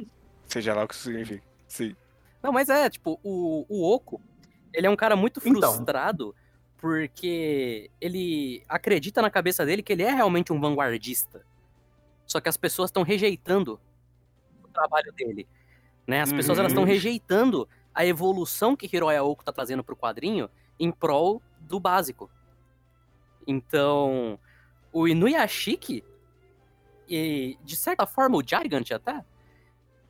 Seja 0.47 0.75
lá 0.75 0.85
o 0.85 0.89
que 0.89 0.95
isso 0.95 1.05
significa. 1.05 1.45
Sim. 1.69 1.95
Não, 2.43 2.53
mas 2.53 2.69
é, 2.69 2.89
tipo, 2.89 3.19
o, 3.23 3.67
o 3.69 3.93
Oko, 3.95 4.21
ele 4.73 4.87
é 4.87 4.91
um 4.91 4.97
cara 4.97 5.15
muito 5.17 5.41
Então. 5.45 5.73
frustrado 5.75 6.35
porque 6.77 7.91
ele 8.01 8.65
acredita 8.69 9.21
na 9.21 9.31
cabeça 9.31 9.67
dele 9.67 9.83
que 9.83 9.93
ele 9.93 10.03
é 10.03 10.11
realmente 10.11 10.53
um 10.53 10.59
vanguardista. 10.61 11.45
Só 12.27 12.41
que 12.41 12.49
as 12.49 12.57
pessoas 12.57 12.89
estão 12.89 13.03
rejeitando 13.03 13.79
o 14.65 14.69
trabalho 14.69 15.13
dele. 15.13 15.47
Né? 16.07 16.23
As 16.23 16.33
pessoas 16.33 16.59
elas 16.59 16.73
estão 16.73 16.85
Uhum. 16.85 16.89
rejeitando 16.89 17.69
a 17.95 18.07
evolução 18.07 18.75
que 18.75 18.89
Hiroya 18.91 19.23
Oko 19.23 19.45
tá 19.45 19.53
trazendo 19.53 19.85
pro 19.85 19.95
quadrinho 19.97 20.49
em 20.79 20.91
prol 20.91 21.43
do 21.61 21.79
básico. 21.79 22.31
Então, 23.47 24.39
o 24.93 25.07
Inuyashiki 25.09 26.05
e, 27.09 27.59
de 27.65 27.77
certa 27.77 28.07
forma, 28.07 28.37
o 28.37 28.43
Gigant 28.43 28.91
até, 28.93 29.25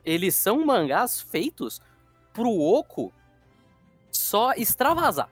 eles 0.05 0.35
são 0.35 0.65
mangás 0.65 1.21
feitos 1.21 1.81
pro 2.41 2.59
Oco 2.59 3.13
só 4.11 4.53
extravasar. 4.55 5.29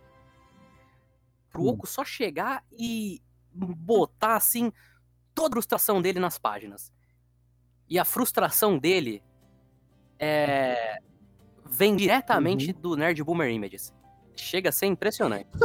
Pro 1.50 1.62
Hum. 1.62 1.68
Oco 1.68 1.86
só 1.86 2.04
chegar 2.04 2.62
e 2.70 3.22
botar, 3.50 4.36
assim, 4.36 4.70
toda 5.34 5.48
a 5.48 5.52
frustração 5.56 6.02
dele 6.02 6.20
nas 6.20 6.38
páginas. 6.38 6.92
E 7.88 7.98
a 7.98 8.04
frustração 8.04 8.76
dele 8.78 9.22
é... 10.18 10.98
vem 11.64 11.96
diretamente 11.96 12.74
do 12.74 12.94
Nerd 12.94 13.24
Boomer 13.24 13.50
Images. 13.50 13.94
Chega 14.36 14.68
a 14.68 14.72
ser 14.72 14.86
impressionante. 14.86 15.48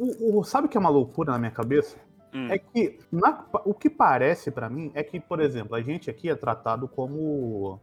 O, 0.00 0.40
o- 0.40 0.44
sabe 0.44 0.66
o 0.66 0.68
que 0.70 0.76
é 0.76 0.80
uma 0.80 0.90
loucura 0.90 1.32
na 1.32 1.38
minha 1.38 1.50
cabeça? 1.52 1.96
Hum. 2.34 2.48
É 2.50 2.58
que 2.58 2.98
na- 3.12 3.46
o 3.64 3.72
que 3.72 3.88
parece 3.88 4.50
pra 4.50 4.68
mim 4.68 4.90
é 4.94 5.02
que, 5.04 5.20
por 5.20 5.40
exemplo, 5.40 5.76
a 5.76 5.80
gente 5.80 6.10
aqui 6.10 6.28
é 6.28 6.34
tratado 6.34 6.88
como 6.88 7.80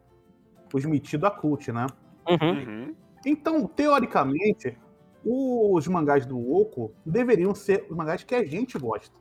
os 0.74 0.84
metidos 0.86 1.24
a 1.28 1.32
cult, 1.32 1.72
né? 1.72 1.88
Uhum. 2.28 2.52
Uhum. 2.52 2.96
Então, 3.26 3.68
teoricamente, 3.68 4.78
os 5.24 5.88
mangás 5.88 6.26
do 6.26 6.38
Oco 6.54 6.92
deveriam 7.06 7.56
ser 7.56 7.86
os 7.90 7.96
mangás 7.96 8.24
que 8.24 8.36
a 8.36 8.46
gente 8.46 8.78
gosta, 8.78 9.16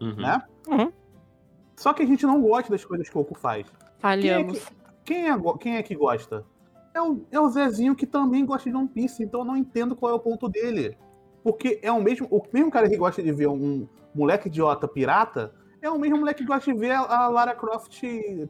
Uhum. 0.00 0.14
né? 0.16 0.42
Uhum. 0.68 0.92
Só 1.76 1.92
que 1.92 2.02
a 2.02 2.06
gente 2.06 2.24
não 2.24 2.40
gosta 2.40 2.70
das 2.70 2.84
coisas 2.84 3.08
que 3.08 3.16
o 3.16 3.20
Oco 3.20 3.34
faz. 3.36 3.66
Falhamos. 3.98 4.64
Quem 5.04 5.28
é, 5.28 5.36
go- 5.36 5.58
quem 5.58 5.76
é 5.76 5.82
que 5.82 5.94
gosta? 5.96 6.44
É 6.94 7.00
o, 7.02 7.22
é 7.30 7.40
o 7.40 7.48
Zezinho 7.48 7.94
que 7.96 8.06
também 8.06 8.44
gosta 8.44 8.70
de 8.70 8.76
One 8.76 8.86
Piece, 8.88 9.22
então 9.24 9.40
eu 9.40 9.44
não 9.46 9.56
entendo 9.56 9.96
qual 9.96 10.12
é 10.12 10.14
o 10.14 10.20
ponto 10.20 10.48
dele. 10.48 10.96
Porque 11.42 11.80
é 11.82 11.90
o 11.90 12.00
mesmo, 12.00 12.28
o 12.30 12.40
mesmo 12.52 12.70
cara 12.70 12.88
que 12.88 12.96
gosta 12.96 13.20
de 13.22 13.32
ver 13.32 13.48
um 13.48 13.88
moleque 14.14 14.46
idiota 14.48 14.86
pirata, 14.86 15.52
é 15.80 15.90
o 15.90 15.98
mesmo 15.98 16.18
moleque 16.18 16.42
que 16.42 16.46
gosta 16.46 16.72
de 16.72 16.78
ver 16.78 16.92
a, 16.92 17.00
a 17.00 17.28
Lara 17.28 17.54
Croft 17.56 18.00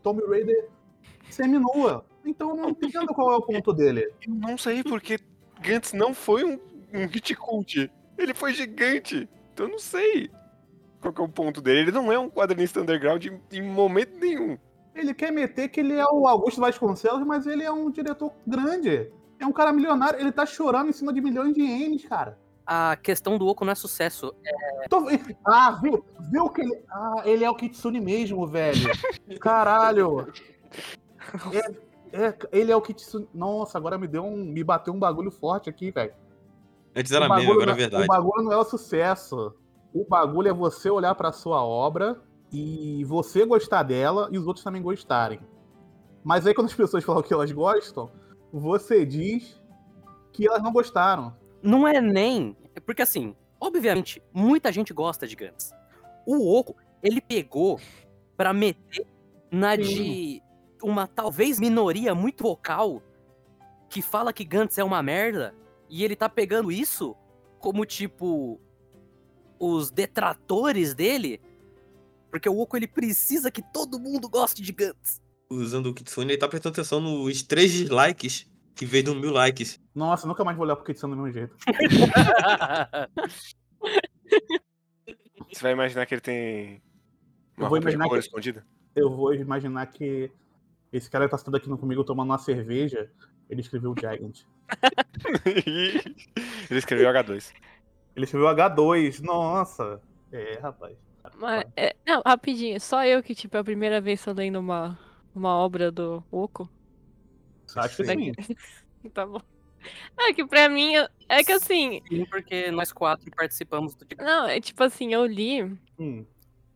Tomb 0.03 0.23
Raider 0.29 0.69
seminua. 1.31 2.05
Então 2.25 2.51
eu 2.51 2.57
não 2.57 2.71
entendo 2.71 3.07
qual 3.15 3.33
é 3.33 3.37
o 3.37 3.43
ponto 3.43 3.73
dele. 3.73 4.11
Eu 4.27 4.35
não 4.35 4.57
sei 4.57 4.83
porque 4.83 5.19
Gantz 5.61 5.93
não 5.93 6.15
foi 6.15 6.45
um, 6.45 6.59
um 6.95 7.07
hit 7.07 7.35
cult. 7.35 7.91
Ele 8.19 8.35
foi 8.35 8.53
gigante. 8.53 9.29
Então 9.53 9.67
eu 9.67 9.73
não 9.73 9.79
sei 9.79 10.31
qual 11.01 11.13
que 11.13 11.21
é 11.21 11.25
o 11.25 11.29
ponto 11.29 11.61
dele. 11.61 11.81
Ele 11.81 11.93
não 11.93 12.13
é 12.13 12.19
um 12.19 12.31
quadrinista 12.31 12.81
underground 12.81 13.25
em, 13.27 13.41
em 13.53 13.63
momento 13.63 14.19
nenhum. 14.21 14.57
Ele 14.95 15.15
quer 15.15 15.33
meter 15.33 15.69
que 15.69 15.81
ele 15.81 15.95
é 15.95 16.05
o 16.07 16.27
Augusto 16.27 16.61
Vasconcelos, 16.61 17.27
mas 17.27 17.47
ele 17.47 17.63
é 17.65 17.73
um 17.73 17.91
diretor 17.91 18.33
grande. 18.47 19.11
É 19.41 19.47
um 19.47 19.53
cara 19.53 19.73
milionário, 19.73 20.21
ele 20.21 20.31
tá 20.31 20.47
chorando 20.47 20.91
em 20.91 20.93
cima 20.93 21.13
de 21.13 21.21
milhões 21.21 21.55
de 21.55 21.63
ienes, 21.63 22.05
cara. 22.05 22.39
A 22.65 22.95
questão 22.95 23.37
do 23.39 23.47
Oco 23.49 23.65
não 23.65 23.73
é 23.73 23.75
sucesso. 23.75 24.33
Tô- 24.89 25.07
Ah, 25.45 25.73
viu? 25.83 26.05
Viu 26.31 26.49
que 26.51 26.61
ele. 26.61 26.81
Ah, 26.89 27.23
ele 27.25 27.43
é 27.45 27.51
o 27.51 27.55
Kitsune 27.57 28.01
mesmo, 28.01 28.47
velho. 28.47 28.89
Caralho. 29.41 30.29
É, 31.55 31.92
é, 32.13 32.37
ele 32.53 32.71
é 32.71 32.77
o 32.77 32.81
Kitsune. 32.83 33.29
Nossa, 33.35 33.79
agora 33.79 33.97
me 33.99 34.07
deu 34.07 34.25
um. 34.25 34.37
Me 34.45 34.63
bateu 34.63 34.93
um 34.93 34.99
bagulho 34.99 35.31
forte 35.31 35.69
aqui, 35.71 35.91
velho. 35.91 36.13
Antes 36.95 37.11
era 37.13 37.29
meme, 37.29 37.41
bagulho 37.43 37.53
agora 37.63 37.71
é 37.71 37.73
não- 37.73 37.77
verdade. 37.79 38.05
O 38.05 38.07
bagulho 38.07 38.45
não 38.45 38.53
é 38.53 38.57
o 38.57 38.65
sucesso. 38.65 39.55
O 39.95 40.05
bagulho 40.07 40.49
é 40.49 40.53
você 40.53 40.91
olhar 40.91 41.15
pra 41.15 41.33
sua 41.33 41.65
obra 41.65 42.21
e 42.53 43.05
você 43.05 43.45
gostar 43.47 43.83
dela 43.83 44.29
e 44.31 44.39
os 44.39 44.47
outros 44.47 44.63
também 44.65 44.83
gostarem. 44.83 45.41
Mas 46.25 46.47
aí 46.47 46.55
quando 46.55 46.67
as 46.69 46.75
pessoas 46.75 47.03
falam 47.05 47.23
que 47.23 47.33
elas 47.33 47.51
gostam, 47.51 48.11
você 48.53 49.05
diz 49.05 49.61
que 50.33 50.47
elas 50.47 50.63
não 50.63 50.73
gostaram. 50.73 51.35
Não 51.63 51.87
é 51.89 52.01
nem. 52.01 52.57
Porque 52.87 53.03
assim, 53.03 53.35
obviamente, 53.61 54.23
muita 54.33 54.71
gente 54.73 54.93
gosta 54.93 55.27
de 55.27 55.35
Gantz. 55.37 55.73
O 56.27 56.57
Oco, 56.59 56.77
ele 57.03 57.21
pegou 57.21 57.81
pra 58.37 58.53
meter 58.53 59.07
na 59.51 59.77
Sim. 59.77 60.41
Uma 60.83 61.07
talvez 61.07 61.59
minoria 61.61 62.15
muito 62.15 62.43
vocal 62.43 63.03
que 63.89 64.03
fala 64.03 64.33
que 64.33 64.45
Gantz 64.45 64.79
é 64.79 64.85
uma 64.85 65.03
merda. 65.03 65.55
E 65.89 66.03
ele 66.05 66.17
tá 66.17 66.29
pegando 66.29 66.73
isso 66.73 67.15
como 67.59 67.85
tipo 67.85 68.59
os 69.59 69.91
detratores 69.91 70.95
dele. 70.95 71.41
Porque 72.31 72.49
o 72.49 72.59
Oco 72.59 72.77
ele 72.77 72.89
precisa 72.89 73.51
que 73.51 73.63
todo 73.63 74.01
mundo 74.01 74.29
goste 74.29 74.63
de 74.63 74.73
Gantz. 74.73 75.21
Usando 75.51 75.87
o 75.91 75.95
Kitsune, 75.95 76.33
ele 76.33 76.39
tá 76.41 76.49
prestando 76.49 76.73
atenção 76.73 76.99
nos 77.01 77.43
três 77.43 77.71
dislikes 77.71 78.51
que 78.75 78.87
veio 78.87 79.05
do 79.05 79.15
mil 79.15 79.33
likes. 79.33 79.79
Nossa, 79.95 80.27
nunca 80.27 80.43
mais 80.43 80.57
vou 80.57 80.65
olhar 80.65 80.77
pro 80.77 80.85
Kitsune 80.87 81.15
do 81.15 81.21
mesmo 81.23 81.39
jeito. 81.39 81.55
Você 85.53 85.63
vai 85.63 85.73
imaginar 85.73 86.07
que 86.07 86.15
ele 86.15 86.21
tem 86.23 86.83
uma 87.57 87.67
Eu 87.67 87.69
vou 87.69 87.79
imaginar 87.79 88.09
que- 88.09 88.17
escondida? 88.17 88.67
Eu 88.95 89.11
vou 89.11 89.35
imaginar 89.35 89.87
que 89.87 90.31
esse 90.93 91.11
cara 91.11 91.29
tá 91.29 91.39
sentado 91.39 91.57
aqui 91.57 91.69
comigo 91.69 92.05
tomando 92.05 92.31
uma 92.31 92.39
cerveja, 92.39 93.11
ele 93.49 93.61
escreveu 93.61 93.95
Giant. 93.99 94.45
ele 96.71 96.79
escreveu 96.79 97.11
H2. 97.11 97.53
Ele 98.15 98.25
escreveu 98.25 98.49
H2. 98.49 99.21
Nossa. 99.21 100.01
É, 100.31 100.59
rapaz. 100.59 100.97
Mas, 101.37 101.65
é, 101.77 101.95
não, 102.07 102.23
rapidinho, 102.25 102.81
só 102.81 103.05
eu 103.07 103.23
que, 103.23 103.35
tipo, 103.35 103.57
é 103.57 103.61
a 103.61 103.65
primeira 103.65 104.01
vez 104.01 104.21
que 104.21 104.27
tô 104.27 104.33
lendo 104.33 104.59
uma, 104.59 104.99
uma 105.35 105.57
obra 105.57 105.91
do 105.91 106.23
Oco. 106.31 106.69
Acho 107.77 107.97
que 107.97 108.05
sim. 108.05 108.33
Tá 109.13 109.27
bom. 109.27 109.41
É 110.17 110.33
que 110.33 110.47
pra 110.47 110.69
mim, 110.69 110.93
é 111.29 111.43
que 111.43 111.51
assim, 111.51 112.01
Sim, 112.09 112.25
porque 112.27 112.71
nós 112.71 112.93
quatro 112.93 113.29
participamos 113.35 113.97
do 113.97 114.07
não, 114.17 114.47
é 114.47 114.61
tipo 114.61 114.81
assim, 114.85 115.13
eu 115.13 115.27
li. 115.27 115.65
Hum. 115.99 116.25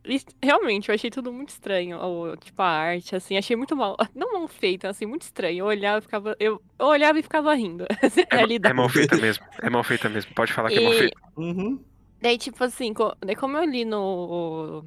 E 0.07 0.21
realmente, 0.43 0.89
eu 0.89 0.95
achei 0.95 1.11
tudo 1.11 1.33
muito 1.33 1.51
estranho. 1.51 1.99
tipo, 2.39 2.61
a 2.63 2.67
arte, 2.67 3.15
assim, 3.17 3.37
achei 3.37 3.57
muito 3.57 3.77
mal. 3.77 3.97
Não 4.15 4.33
mal 4.35 4.49
feito, 4.49 4.87
assim, 4.87 5.07
muito 5.07 5.23
estranho. 5.23 5.59
Eu 5.59 5.67
olhava 5.67 5.99
e 5.99 6.03
ficava. 6.03 6.37
Eu, 6.39 6.61
eu 6.79 6.87
olhava 6.87 7.19
e 7.19 7.23
ficava 7.23 7.55
rindo. 7.55 7.85
É 8.31 8.37
a 8.39 8.43
É, 8.43 8.69
é 8.71 8.73
mal 8.73 8.89
feita 8.89 9.17
mesmo. 9.17 9.45
É 9.63 9.71
mal 9.71 9.85
feita 9.85 10.09
mesmo. 10.09 10.35
Pode 10.35 10.53
falar 10.53 10.71
que 10.71 10.79
é 10.79 10.81
mal 10.81 10.93
E- 10.93 10.99
feita. 10.99 11.17
Uhum. 11.37 11.85
Daí, 12.21 12.39
tipo 12.39 12.63
assim, 12.65 12.95
como 12.95 13.57
eu 13.59 13.65
li 13.65 13.85
no, 13.85 14.83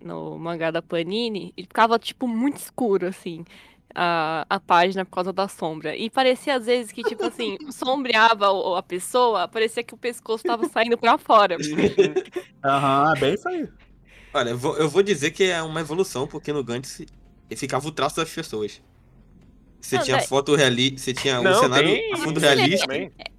no 0.00 0.38
mangá 0.38 0.70
da 0.70 0.82
Panini, 0.82 1.52
ele 1.56 1.66
ficava, 1.66 1.98
tipo, 1.98 2.26
muito 2.26 2.56
escuro, 2.56 3.06
assim, 3.06 3.44
a, 3.94 4.44
a 4.50 4.60
página 4.60 5.04
por 5.04 5.12
causa 5.12 5.32
da 5.32 5.48
sombra. 5.48 5.96
E 5.96 6.10
parecia, 6.10 6.56
às 6.56 6.66
vezes, 6.66 6.92
que, 6.92 7.04
tipo 7.04 7.24
assim, 7.24 7.56
sombreava 7.70 8.50
o- 8.50 8.74
a 8.76 8.82
pessoa, 8.82 9.48
parecia 9.48 9.82
que 9.84 9.94
o 9.94 9.98
pescoço 9.98 10.44
tava 10.44 10.68
saindo 10.68 10.98
pra 10.98 11.16
fora. 11.18 11.56
Aham, 12.64 13.12
é 13.16 13.20
bem 13.20 13.34
isso 13.34 13.48
aí. 13.48 13.68
Olha, 14.36 14.50
eu 14.50 14.58
vou, 14.58 14.76
eu 14.76 14.88
vou 14.88 15.02
dizer 15.02 15.30
que 15.30 15.44
é 15.44 15.62
uma 15.62 15.80
evolução, 15.80 16.26
porque 16.26 16.52
no 16.52 16.62
Gantz 16.62 17.00
ficava 17.56 17.86
o 17.88 17.92
traço 17.92 18.16
das 18.16 18.30
pessoas. 18.32 18.80
Você 19.80 19.96
Não, 19.96 20.04
tinha 20.04 20.16
daí- 20.16 20.26
foto 20.26 20.54
realista, 20.54 20.98
você 21.00 21.14
tinha 21.14 21.40
o 21.40 21.44
Não, 21.44 21.60
cenário 21.60 21.88
tem. 21.88 22.12
a 22.12 22.16
fundo 22.18 22.40
realista. 22.40 22.86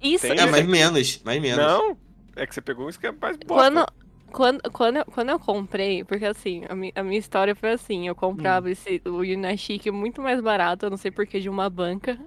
Isso, 0.02 0.22
Tem, 0.22 0.32
É, 0.32 0.44
isso 0.44 0.52
mas 0.52 0.66
menos, 0.66 1.20
mais 1.24 1.40
menos. 1.40 1.66
Não, 1.66 1.98
é 2.36 2.46
que 2.46 2.54
você 2.54 2.60
pegou 2.60 2.86
um 2.86 2.88
esquema 2.88 3.16
mais 3.20 3.36
bosta. 3.36 3.70
Quando, 3.70 3.86
quando, 4.32 4.72
quando, 4.72 4.96
eu, 4.98 5.04
quando 5.06 5.28
eu 5.30 5.38
comprei, 5.38 6.04
porque 6.04 6.24
assim, 6.24 6.62
a, 6.68 6.74
mi- 6.74 6.92
a 6.94 7.02
minha 7.02 7.18
história 7.18 7.54
foi 7.54 7.72
assim, 7.72 8.08
eu 8.08 8.14
comprava 8.14 8.70
esse, 8.70 9.02
o 9.06 9.22
Yunashiki 9.24 9.90
muito 9.90 10.22
mais 10.22 10.40
barato, 10.40 10.86
eu 10.86 10.90
não 10.90 10.96
sei 10.96 11.10
porquê, 11.10 11.38
de 11.40 11.48
uma 11.48 11.68
banca 11.68 12.18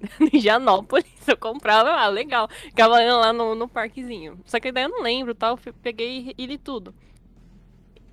em 0.32 0.40
Janópolis. 0.40 1.06
Eu 1.26 1.36
comprava, 1.36 1.90
ah, 1.90 2.08
legal. 2.08 2.48
Ficava 2.50 2.98
lá 3.00 3.32
no, 3.32 3.54
no 3.54 3.68
parquezinho. 3.68 4.38
Só 4.46 4.58
que 4.58 4.72
daí 4.72 4.84
eu 4.84 4.88
não 4.90 5.02
lembro, 5.02 5.34
tal, 5.34 5.58
eu 5.64 5.74
peguei 5.74 6.34
e 6.36 6.46
li 6.46 6.58
tudo. 6.58 6.94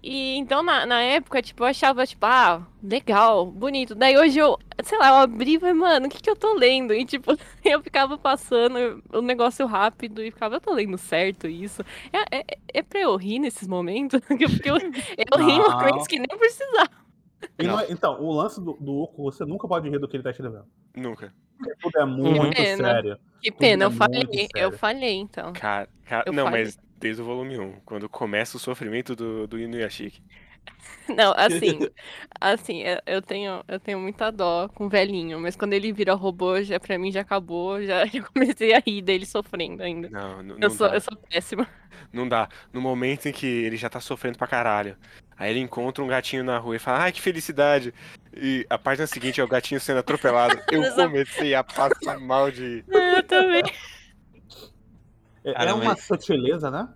E 0.07 0.35
então 0.37 0.61
na, 0.61 0.85
na 0.85 1.01
época, 1.01 1.41
tipo, 1.41 1.63
eu 1.63 1.67
achava, 1.67 2.05
tipo, 2.05 2.23
ah, 2.27 2.61
legal, 2.83 3.43
bonito. 3.47 3.95
Daí 3.95 4.15
hoje 4.15 4.37
eu, 4.37 4.55
sei 4.83 4.99
lá, 4.99 5.07
eu 5.09 5.15
abri 5.15 5.55
e 5.55 5.59
falei, 5.59 5.73
mano, 5.73 6.05
o 6.05 6.09
que 6.11 6.21
que 6.21 6.29
eu 6.29 6.35
tô 6.35 6.53
lendo? 6.53 6.93
E 6.93 7.03
tipo, 7.03 7.31
eu 7.65 7.81
ficava 7.81 8.15
passando 8.15 9.01
o 9.11 9.19
negócio 9.19 9.65
rápido 9.65 10.21
e 10.23 10.29
ficava, 10.29 10.57
eu 10.57 10.61
tô 10.61 10.71
lendo 10.75 10.95
certo 10.95 11.47
isso. 11.47 11.83
É, 12.13 12.37
é, 12.37 12.45
é 12.71 12.83
pra 12.83 12.99
eu 12.99 13.15
rir 13.15 13.39
nesses 13.39 13.67
momentos? 13.67 14.21
Porque 14.29 14.69
eu, 14.69 14.75
eu 14.77 15.43
ri 15.43 15.53
uma 15.59 15.89
coisa 15.89 16.07
que 16.07 16.19
nem 16.19 16.37
precisava. 16.37 16.91
E 17.57 17.63
Não. 17.65 17.79
é- 17.79 17.87
então, 17.89 18.21
o 18.21 18.31
lance 18.31 18.61
do, 18.63 18.73
do 18.73 18.93
Oco, 19.01 19.23
você 19.23 19.43
nunca 19.43 19.67
pode 19.67 19.89
rir 19.89 19.97
do 19.97 20.07
que 20.07 20.17
ele 20.17 20.23
tá 20.23 20.29
escrevendo. 20.29 20.65
Nunca. 20.95 21.33
Porque 21.57 21.73
tudo 21.81 21.97
é 21.99 22.05
muito 22.05 22.55
Pena. 22.55 22.83
sério. 22.83 23.19
Que 23.41 23.51
pena, 23.51 23.85
é 23.85 23.87
eu 23.87 23.91
falei, 23.91 24.23
muito 24.23 24.57
eu 24.57 24.71
falei 24.71 25.15
então. 25.15 25.51
Cara, 25.53 25.89
cara- 26.05 26.23
Eu 26.27 26.33
não, 26.33 26.43
falei. 26.45 26.65
mas 26.65 26.79
desde 27.05 27.21
o 27.21 27.25
volume 27.25 27.59
1, 27.59 27.81
quando 27.85 28.09
começa 28.09 28.57
o 28.57 28.59
sofrimento 28.59 29.15
do, 29.15 29.45
do 29.47 29.59
Inuyashiki. 29.59 30.23
Não, 31.07 31.33
assim, 31.37 31.87
assim, 32.41 32.81
eu- 33.05 33.21
tenho, 33.21 33.63
eu 33.67 33.79
tenho 33.79 33.99
muita 33.99 34.31
dó 34.31 34.67
com 34.69 34.87
o 34.87 34.89
velhinho, 34.89 35.39
mas 35.39 35.55
quando 35.55 35.73
ele 35.73 35.93
vira 35.93 36.15
robô, 36.15 36.59
já, 36.63 36.79
pra 36.79 36.97
mim 36.97 37.11
já 37.11 37.21
acabou, 37.21 37.79
já, 37.83 38.03
já 38.09 38.23
comecei 38.23 38.73
a 38.73 38.79
rir 38.79 39.03
dele 39.03 39.25
sofrendo 39.25 39.83
ainda. 39.83 40.09
Não, 40.09 40.41
n- 40.41 40.53
Eu 40.53 40.57
não 40.57 40.69
sou, 40.71 40.89
dá. 40.89 40.95
eu 40.95 41.01
sou 41.01 41.15
péssima. 41.29 41.67
Não 42.11 42.27
dá. 42.27 42.49
No 42.73 42.81
momento 42.81 43.27
em 43.27 43.31
que 43.31 43.45
ele 43.45 43.77
já 43.77 43.87
tá 43.89 43.99
sofrendo 43.99 44.37
pra 44.39 44.47
caralho. 44.47 44.97
Aí 45.37 45.51
ele 45.51 45.59
encontra 45.59 46.03
um 46.03 46.07
gatinho 46.07 46.43
na 46.43 46.57
rua 46.57 46.75
e 46.77 46.79
fala, 46.79 47.03
ai, 47.03 47.11
que 47.11 47.21
felicidade. 47.21 47.93
E 48.35 48.65
a 48.69 48.77
página 48.77 49.05
seguinte 49.05 49.39
é 49.39 49.43
o 49.43 49.47
gatinho 49.47 49.79
sendo 49.79 49.99
atropelado. 49.99 50.59
Eu 50.71 50.91
comecei 50.95 51.53
a 51.53 51.63
passar 51.63 52.19
mal 52.19 52.49
de. 52.49 52.83
Eu 52.87 53.21
também. 53.23 53.63
É, 55.45 55.53
Cara, 55.53 55.69
é 55.69 55.73
uma 55.73 55.83
mas- 55.85 56.03
sutileza, 56.03 56.69
né? 56.71 56.89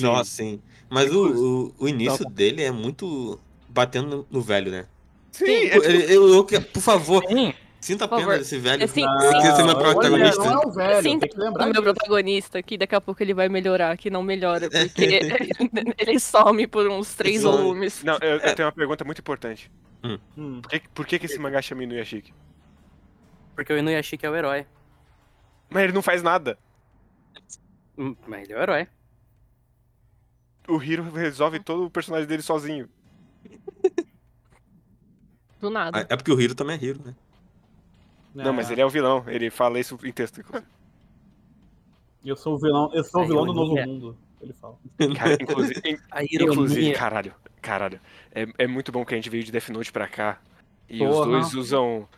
Nossa, 0.00 0.30
sim. 0.30 0.60
Mas 0.88 1.12
o, 1.14 1.68
o, 1.78 1.84
o 1.84 1.88
início 1.88 2.24
dele 2.24 2.62
é 2.62 2.70
muito 2.72 3.38
batendo 3.68 4.26
no, 4.30 4.40
velho, 4.40 4.70
né? 4.72 4.86
Sim, 5.30 5.44
é 5.66 5.70
tipo, 5.70 5.84
Ele- 5.84 6.12
eu, 6.12 6.28
eu 6.34 6.44
que- 6.44 6.58
por 6.58 6.80
favor, 6.80 7.24
Sim. 7.28 7.54
sinta 7.80 8.06
a 8.06 8.08
pena 8.08 8.36
desse 8.38 8.58
velho. 8.58 8.80
Você 8.88 9.00
quer 9.02 9.54
ser 9.54 9.62
meu 9.62 9.76
olha, 9.76 9.78
protagonista? 9.78 10.42
Não 10.42 10.52
é 10.62 10.66
o 10.66 10.70
velho, 10.72 11.02
Sinta 11.02 11.20
tem 11.20 11.28
que 11.28 11.38
lembrar 11.38 11.68
o 11.68 11.72
meu 11.72 11.82
protagonista, 11.84 12.60
que 12.62 12.76
daqui 12.76 12.94
a 12.96 13.00
pouco 13.00 13.22
ele 13.22 13.32
vai 13.32 13.48
melhorar, 13.48 13.96
que 13.96 14.10
não 14.10 14.22
melhora, 14.24 14.68
porque 14.70 15.20
ele 15.98 16.18
some 16.18 16.66
por 16.66 16.88
uns 16.88 17.14
três 17.14 17.42
volumes. 17.42 18.02
Não, 18.02 18.18
eu, 18.20 18.38
eu 18.38 18.54
tenho 18.56 18.66
uma 18.66 18.72
pergunta 18.72 19.04
muito 19.04 19.20
importante. 19.20 19.70
Hum. 20.02 20.60
Por 20.62 20.70
que, 20.70 20.82
por 20.94 21.06
que, 21.06 21.18
que 21.18 21.26
esse 21.26 21.38
mangá 21.38 21.62
chama 21.62 21.84
Inuyashiki? 21.84 22.32
Porque 23.54 23.72
o 23.72 23.78
Inuyashiki 23.78 24.24
é 24.26 24.30
o 24.30 24.34
herói. 24.34 24.66
Mas 25.68 25.84
ele 25.84 25.92
não 25.92 26.02
faz 26.02 26.22
nada. 26.22 26.58
Mas 28.26 28.44
ele 28.44 28.52
é 28.54 28.56
o 28.58 28.62
herói. 28.62 28.88
O 30.68 30.82
Hiro 30.82 31.10
resolve 31.10 31.58
todo 31.60 31.84
o 31.84 31.90
personagem 31.90 32.26
dele 32.26 32.42
sozinho. 32.42 32.88
Do 35.60 35.68
nada. 35.70 36.06
É 36.08 36.16
porque 36.16 36.32
o 36.32 36.40
Hiro 36.40 36.54
também 36.54 36.76
é 36.76 36.84
Hiro, 36.84 37.00
né? 37.04 37.14
Não, 38.34 38.52
mas 38.52 38.70
ele 38.70 38.80
é 38.80 38.86
o 38.86 38.90
vilão. 38.90 39.24
Ele 39.26 39.50
fala 39.50 39.78
isso 39.78 39.98
em 40.04 40.12
texto. 40.12 40.40
Eu 42.24 42.36
sou 42.36 42.54
o 42.54 42.58
vilão, 42.58 42.90
eu 42.94 43.02
sou 43.04 43.22
o 43.22 43.26
vilão 43.26 43.44
do 43.46 43.52
novo 43.52 43.74
mundo. 43.76 44.16
Ele 44.40 44.52
fala. 44.54 44.78
Cara, 45.16 45.36
inclusive, 45.42 45.80
in- 45.84 45.98
A 46.10 46.24
inclusive 46.24 46.92
caralho, 46.92 47.34
caralho. 47.60 48.00
É, 48.32 48.46
é 48.58 48.66
muito 48.66 48.90
bom 48.92 49.04
que 49.04 49.12
a 49.12 49.16
gente 49.16 49.28
veio 49.28 49.44
de 49.44 49.52
Death 49.52 49.68
Note 49.70 49.92
pra 49.92 50.06
cá. 50.08 50.40
E 50.88 51.02
os 51.04 51.14
Porra. 51.14 51.26
dois 51.26 51.54
usam. 51.54 52.08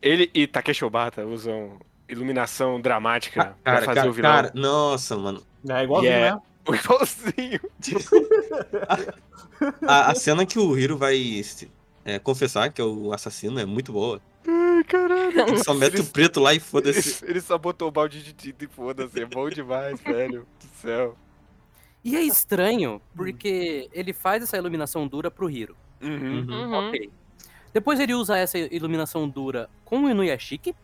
Ele 0.00 0.30
e 0.32 0.46
Takeshi 0.46 0.84
Obata 0.84 1.26
usam 1.26 1.78
iluminação 2.08 2.80
dramática 2.80 3.56
pra 3.62 3.72
Cara, 3.74 3.84
fazer 3.86 3.94
cara, 4.00 4.10
o 4.10 4.12
vilão. 4.12 4.30
cara, 4.30 4.52
nossa, 4.54 5.16
mano. 5.16 5.42
É 5.68 5.82
igualzinho, 5.84 6.12
Yeah. 6.12 6.36
né? 6.36 6.42
Igualzinho. 6.66 7.60
A, 9.86 10.10
a 10.10 10.14
cena 10.14 10.44
que 10.44 10.58
o 10.58 10.76
Hiro 10.76 10.96
vai 10.96 11.40
é, 12.04 12.18
confessar 12.18 12.70
que 12.72 12.80
é 12.80 12.84
o 12.84 13.12
assassino 13.12 13.58
é 13.58 13.64
muito 13.64 13.92
boa. 13.92 14.20
Ai, 14.46 14.84
caralho. 14.84 15.40
Ele 15.48 15.62
só 15.64 15.74
mete 15.74 16.00
o 16.00 16.04
preto 16.04 16.40
lá 16.40 16.54
e 16.54 16.60
foda-se. 16.60 17.24
Ele, 17.24 17.32
ele 17.32 17.40
só 17.40 17.56
botou 17.58 17.88
o 17.88 17.90
balde 17.90 18.22
de 18.22 18.32
tinta 18.32 18.64
e 18.64 18.68
foda-se. 18.68 19.20
É 19.20 19.24
bom 19.24 19.48
demais, 19.48 20.00
velho. 20.00 20.46
Do 20.60 20.80
céu. 20.80 21.16
E 22.04 22.14
é 22.16 22.22
estranho, 22.22 23.00
porque 23.16 23.88
ele 23.92 24.12
faz 24.12 24.42
essa 24.42 24.56
iluminação 24.56 25.06
dura 25.08 25.30
pro 25.30 25.50
Hiro. 25.50 25.76
Uhum. 26.00 26.46
Uhum. 26.48 26.88
Ok. 26.88 27.10
Depois 27.72 27.98
ele 27.98 28.14
usa 28.14 28.36
essa 28.38 28.58
iluminação 28.58 29.28
dura 29.28 29.68
com 29.84 30.04
o 30.04 30.10
Inuyashiki 30.10 30.74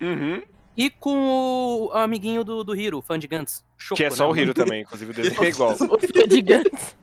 Uhum. 0.00 0.42
E 0.76 0.90
com 0.90 1.86
o 1.86 1.92
amiguinho 1.92 2.42
do, 2.44 2.64
do 2.64 2.74
Hiro, 2.74 2.98
o 2.98 3.02
fã 3.02 3.18
de 3.18 3.26
Gantz. 3.26 3.64
Shoko, 3.76 3.96
Que 3.96 4.04
é 4.04 4.10
só 4.10 4.26
né? 4.26 4.32
o 4.32 4.36
Hiro 4.36 4.54
também, 4.54 4.82
inclusive 4.82 5.10
o 5.10 5.14
desenho 5.14 5.44
é 5.44 5.48
igual. 5.48 5.72
O 5.72 5.98
filho 5.98 6.26
de 6.28 6.42
Gantz. 6.42 6.96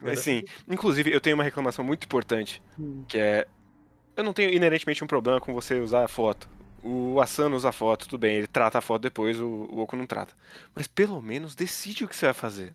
Mas 0.00 0.20
sim, 0.20 0.42
inclusive 0.68 1.12
eu 1.12 1.20
tenho 1.20 1.34
uma 1.36 1.44
reclamação 1.44 1.84
muito 1.84 2.04
importante, 2.04 2.62
Hum. 2.78 3.04
que 3.08 3.18
é. 3.18 3.46
Eu 4.16 4.24
não 4.24 4.32
tenho 4.32 4.52
inerentemente 4.52 5.02
um 5.02 5.06
problema 5.06 5.40
com 5.40 5.54
você 5.54 5.78
usar 5.80 6.04
a 6.04 6.08
foto. 6.08 6.48
O 6.82 7.20
Asano 7.20 7.56
usa 7.56 7.68
a 7.68 7.72
foto, 7.72 8.08
tudo 8.08 8.18
bem, 8.20 8.36
ele 8.36 8.46
trata 8.46 8.78
a 8.78 8.80
foto 8.80 9.02
depois, 9.02 9.38
o, 9.40 9.46
o 9.46 9.78
Oku 9.80 9.96
não 9.96 10.06
trata. 10.06 10.34
Mas 10.74 10.86
pelo 10.86 11.20
menos 11.22 11.54
decide 11.54 12.04
o 12.04 12.08
que 12.08 12.16
você 12.16 12.26
vai 12.26 12.34
fazer. 12.34 12.74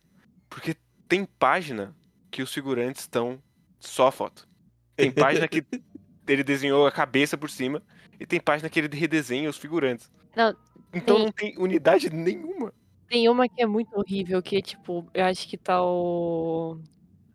Porque 0.49 0.75
tem 1.07 1.25
página 1.25 1.95
que 2.31 2.41
os 2.41 2.53
figurantes 2.53 3.01
estão 3.01 3.41
só 3.79 4.07
a 4.07 4.11
foto. 4.11 4.47
Tem 4.95 5.11
página 5.11 5.47
que 5.47 5.65
ele 6.27 6.43
desenhou 6.43 6.87
a 6.87 6.91
cabeça 6.91 7.37
por 7.37 7.49
cima 7.49 7.81
e 8.23 8.25
tem 8.25 8.39
página 8.39 8.69
que 8.69 8.79
ele 8.79 8.87
redesenha 8.97 9.49
os 9.49 9.57
figurantes. 9.57 10.09
Não, 10.33 10.55
Então 10.93 11.15
tem- 11.17 11.25
não 11.25 11.31
tem 11.33 11.55
unidade 11.57 12.09
nenhuma. 12.09 12.73
Tem 13.09 13.27
uma 13.27 13.47
que 13.49 13.61
é 13.61 13.65
muito 13.65 13.93
horrível, 13.95 14.41
que 14.41 14.61
tipo, 14.61 15.05
eu 15.13 15.25
acho 15.25 15.45
que 15.47 15.57
tá 15.57 15.83
o. 15.83 16.79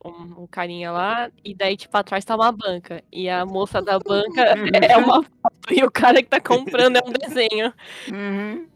Um, 0.05 0.43
um 0.45 0.47
carinha 0.47 0.91
lá, 0.93 1.31
e 1.45 1.55
daí, 1.55 1.77
tipo, 1.77 1.95
atrás 1.97 2.25
tá 2.25 2.35
uma 2.37 2.51
banca. 2.53 3.03
E 3.13 3.29
a 3.29 3.45
moça 3.45 3.83
da 3.83 3.99
banca 3.99 4.41
é 4.95 4.97
uma 4.97 5.23
foto, 5.23 5.73
e 5.75 5.85
o 5.85 5.91
cara 5.91 6.23
que 6.23 6.29
tá 6.29 6.41
comprando 6.41 6.97
é 6.97 7.03
um 7.05 7.13
desenho. 7.13 7.73
Uhum. 8.11 8.67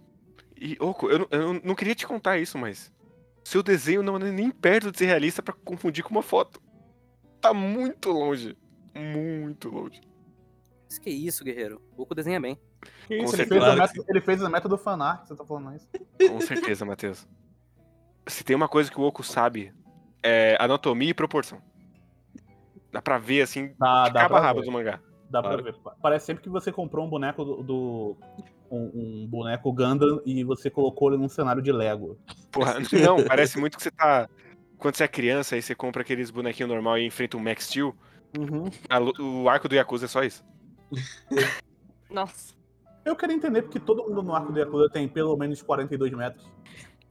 E, 0.60 0.76
Oco, 0.80 1.08
eu, 1.08 1.26
eu 1.30 1.54
não 1.64 1.74
queria 1.74 1.94
te 1.94 2.06
contar 2.06 2.38
isso, 2.38 2.58
mas 2.58 2.92
seu 3.44 3.62
desenho 3.62 4.02
não 4.02 4.16
é 4.16 4.30
nem 4.30 4.50
perto 4.50 4.90
de 4.92 4.98
ser 4.98 5.06
realista 5.06 5.42
pra 5.42 5.54
confundir 5.64 6.04
com 6.04 6.10
uma 6.10 6.22
foto. 6.22 6.60
Tá 7.40 7.54
muito 7.54 8.10
longe. 8.10 8.56
Muito 8.94 9.70
longe. 9.70 10.00
Mas 10.92 10.98
que 10.98 11.08
isso, 11.08 11.42
guerreiro. 11.42 11.80
O 11.92 11.96
Goku 11.96 12.14
desenha 12.14 12.38
bem. 12.38 12.58
Que 13.06 13.16
isso, 13.16 13.34
ele 13.34 13.46
fez, 13.46 13.62
a 13.62 13.74
método, 13.74 14.04
ele 14.08 14.20
fez 14.20 14.42
a 14.42 14.50
método 14.50 14.76
fanart, 14.76 15.26
você 15.26 15.34
tá 15.34 15.42
falando 15.44 15.74
isso? 15.74 15.88
Com 16.28 16.40
certeza, 16.42 16.84
Matheus. 16.84 17.26
Se 18.26 18.44
tem 18.44 18.54
uma 18.54 18.68
coisa 18.68 18.90
que 18.90 19.00
o 19.00 19.02
Oco 19.02 19.24
sabe, 19.24 19.72
é 20.22 20.54
anatomia 20.60 21.08
e 21.08 21.14
proporção. 21.14 21.62
Dá 22.92 23.00
pra 23.00 23.16
ver, 23.16 23.40
assim, 23.40 23.72
Dá, 23.78 24.04
de 24.08 24.12
dá 24.12 24.20
cabo 24.20 24.36
a 24.36 24.40
rabo 24.40 24.60
do 24.60 24.70
mangá. 24.70 25.00
Dá 25.30 25.40
Claro. 25.40 25.62
pra 25.62 25.72
ver. 25.72 25.78
Parece 26.02 26.26
sempre 26.26 26.42
que 26.42 26.50
você 26.50 26.70
comprou 26.70 27.06
um 27.06 27.08
boneco 27.08 27.42
do. 27.44 27.62
do- 27.62 28.16
um, 28.70 29.22
um 29.22 29.26
boneco 29.26 29.70
Gundam 29.72 30.20
e 30.24 30.42
você 30.44 30.70
colocou 30.70 31.10
ele 31.12 31.20
num 31.20 31.28
cenário 31.28 31.60
de 31.62 31.70
Lego. 31.72 32.18
Porra, 32.50 32.74
não, 32.92 33.16
parece 33.24 33.58
muito 33.58 33.76
que 33.76 33.82
você 33.82 33.90
tá... 33.90 34.28
Quando 34.78 34.94
você 34.96 35.04
é 35.04 35.08
criança, 35.08 35.54
aí 35.54 35.60
você 35.62 35.74
compra 35.74 36.00
aqueles 36.00 36.30
bonequinhos 36.30 36.70
normal 36.70 36.96
e 36.98 37.06
enfrenta 37.06 37.36
um 37.36 37.40
Max 37.40 37.66
Steel, 37.66 37.94
a 38.88 38.96
lu- 38.96 39.12
o 39.42 39.46
arco 39.50 39.68
do 39.68 39.74
Yakuza 39.74 40.06
é 40.06 40.08
só 40.08 40.22
isso. 40.24 40.42
Nossa. 42.10 42.54
Eu 43.04 43.16
queria 43.16 43.34
entender 43.34 43.62
porque 43.62 43.80
todo 43.80 44.04
mundo 44.08 44.22
no 44.22 44.34
arco 44.34 44.52
do 44.52 44.58
Yakuza 44.58 44.88
tem 44.90 45.08
pelo 45.08 45.36
menos 45.36 45.60
42 45.62 46.12
metros. 46.12 46.48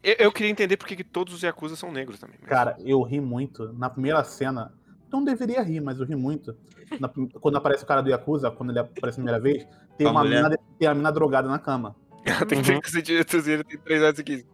Eu, 0.03 0.15
eu 0.19 0.31
queria 0.31 0.49
entender 0.51 0.77
por 0.77 0.87
que 0.87 0.95
que 0.95 1.03
todos 1.03 1.33
os 1.33 1.41
Yakuza 1.41 1.75
são 1.75 1.91
negros 1.91 2.19
também. 2.19 2.37
mas- 2.39 2.49
Cara, 2.49 2.77
eu 2.79 3.01
ri 3.01 3.19
muito. 3.19 3.73
Na 3.73 3.89
primeira 3.89 4.23
cena. 4.23 4.73
Não 5.11 5.23
deveria 5.23 5.61
rir, 5.61 5.81
mas 5.81 5.99
eu 5.99 6.05
ri 6.05 6.15
muito. 6.15 6.55
Na 6.99 7.09
quando 7.09 7.57
aparece 7.57 7.83
o 7.83 7.87
cara 7.87 8.01
do 8.01 8.09
Yakuza, 8.09 8.49
quando 8.49 8.69
ele 8.69 8.79
aparece 8.79 9.19
a 9.19 9.23
primeira 9.23 9.39
vez, 9.39 9.67
tem 9.97 10.07
A 10.07 10.11
uma 10.11 10.23
mulher. 10.23 10.43
mina, 10.43 10.57
tem 10.79 10.87
a 10.87 10.93
mina 10.95 11.11
drogada 11.11 11.49
na 11.49 11.59
cama. 11.59 11.95
Ela 12.23 12.45
tem 12.47 12.59
Uhum. 12.59 12.63
30 12.63 12.89
centímetros 12.89 13.47
e 13.47 13.51
ele 13.51 13.63
tem 13.65 13.77
3 13.77 14.01
metros 14.01 14.19
e 14.19 14.23
15. 14.23 14.47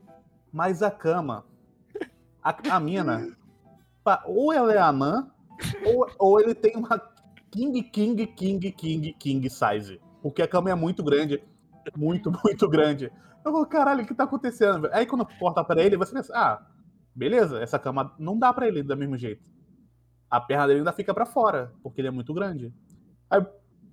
Mas 0.52 0.82
a 0.82 0.90
cama, 0.90 1.46
a, 2.42 2.76
a 2.76 2.80
mina, 2.80 3.38
ou 4.26 4.52
ela 4.52 4.74
é 4.74 4.78
anã, 4.80 5.30
ou, 5.86 6.10
ou 6.18 6.40
ele 6.40 6.56
tem 6.56 6.76
uma 6.76 6.98
King, 7.58 7.82
King, 7.82 8.28
King, 8.28 8.72
King, 8.72 9.14
King 9.14 9.50
size. 9.50 10.00
Porque 10.22 10.44
a 10.44 10.48
cama 10.48 10.70
é 10.70 10.76
muito 10.76 11.04
grande. 11.04 11.42
Muito, 11.96 12.32
muito 12.46 12.70
grande. 12.70 13.12
Eu 13.44 13.52
vou, 13.52 13.66
caralho, 13.66 14.04
o 14.04 14.06
que 14.06 14.14
tá 14.14 14.26
acontecendo? 14.26 14.88
Aí 14.94 15.08
quando 15.08 15.26
corta 15.40 15.64
pra 15.64 15.82
ele, 15.82 15.98
você 15.98 16.14
pensa, 16.14 16.32
ah, 16.36 16.64
beleza, 17.16 17.60
essa 17.60 17.80
cama 17.80 18.14
não 18.20 18.38
dá 18.38 18.54
pra 18.54 18.68
ele 18.68 18.84
do 18.84 18.96
mesmo 18.96 19.18
jeito. 19.18 19.42
A 20.30 20.40
perna 20.40 20.68
dele 20.68 20.80
ainda 20.80 20.94
fica 20.94 21.14
pra 21.16 21.26
fora, 21.26 21.74
porque 21.82 22.00
ele 22.00 22.10
é 22.10 22.12
muito 22.12 22.32
grande. 22.32 22.72
Aí, 23.28 23.44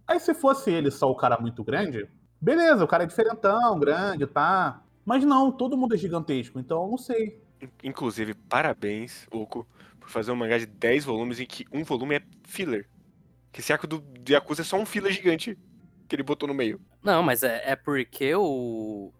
aí 0.07 0.21
se 0.21 0.35
fosse 0.35 0.71
ele 0.71 0.91
só 0.91 1.11
o 1.11 1.17
cara 1.17 1.41
muito 1.41 1.65
grande, 1.65 2.07
beleza, 2.39 2.85
o 2.85 2.89
cara 2.89 3.05
é 3.05 3.07
diferentão, 3.07 3.79
grande, 3.79 4.27
tá. 4.27 4.83
Mas 5.07 5.25
não, 5.25 5.51
todo 5.51 5.77
mundo 5.77 5.95
é 5.95 5.99
gigantesco, 5.99 6.59
então 6.59 6.83
eu 6.83 6.91
não 6.91 6.99
sei. 6.99 7.43
Inclusive, 7.83 8.35
parabéns, 8.35 9.27
Oco, 9.33 9.67
por 9.99 10.11
fazer 10.11 10.33
um 10.33 10.37
mangá 10.37 10.59
de 10.59 10.67
10 10.67 11.05
volumes 11.05 11.41
em 11.41 11.47
que 11.47 11.65
um 11.73 11.83
volume 11.83 12.17
é 12.17 12.23
filler. 12.43 12.91
Que 13.55 13.61
esse 13.61 13.73
arco 13.73 13.87
do 13.87 14.01
do 14.01 14.33
Yakuza 14.33 14.63
é 14.63 14.65
só 14.65 14.77
um 14.77 14.85
filler 14.85 15.13
gigante 15.13 15.57
que 16.09 16.17
ele 16.17 16.25
botou 16.25 16.49
no 16.49 16.53
meio. 16.53 16.81
Não, 17.01 17.23
mas 17.23 17.45
é, 17.45 17.63
é 17.65 17.77
porque 17.77 18.35
o. 18.35 19.13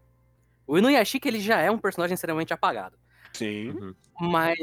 O 0.67 0.77
Inuyashiki 0.77 1.29
ele 1.29 1.39
já 1.39 1.61
é 1.61 1.71
um 1.71 1.79
personagem 1.79 2.15
extremamente 2.15 2.53
apagado. 2.53 2.99
Sim. 3.33 3.71
Uhum. 3.71 3.95
Mas. 4.21 4.59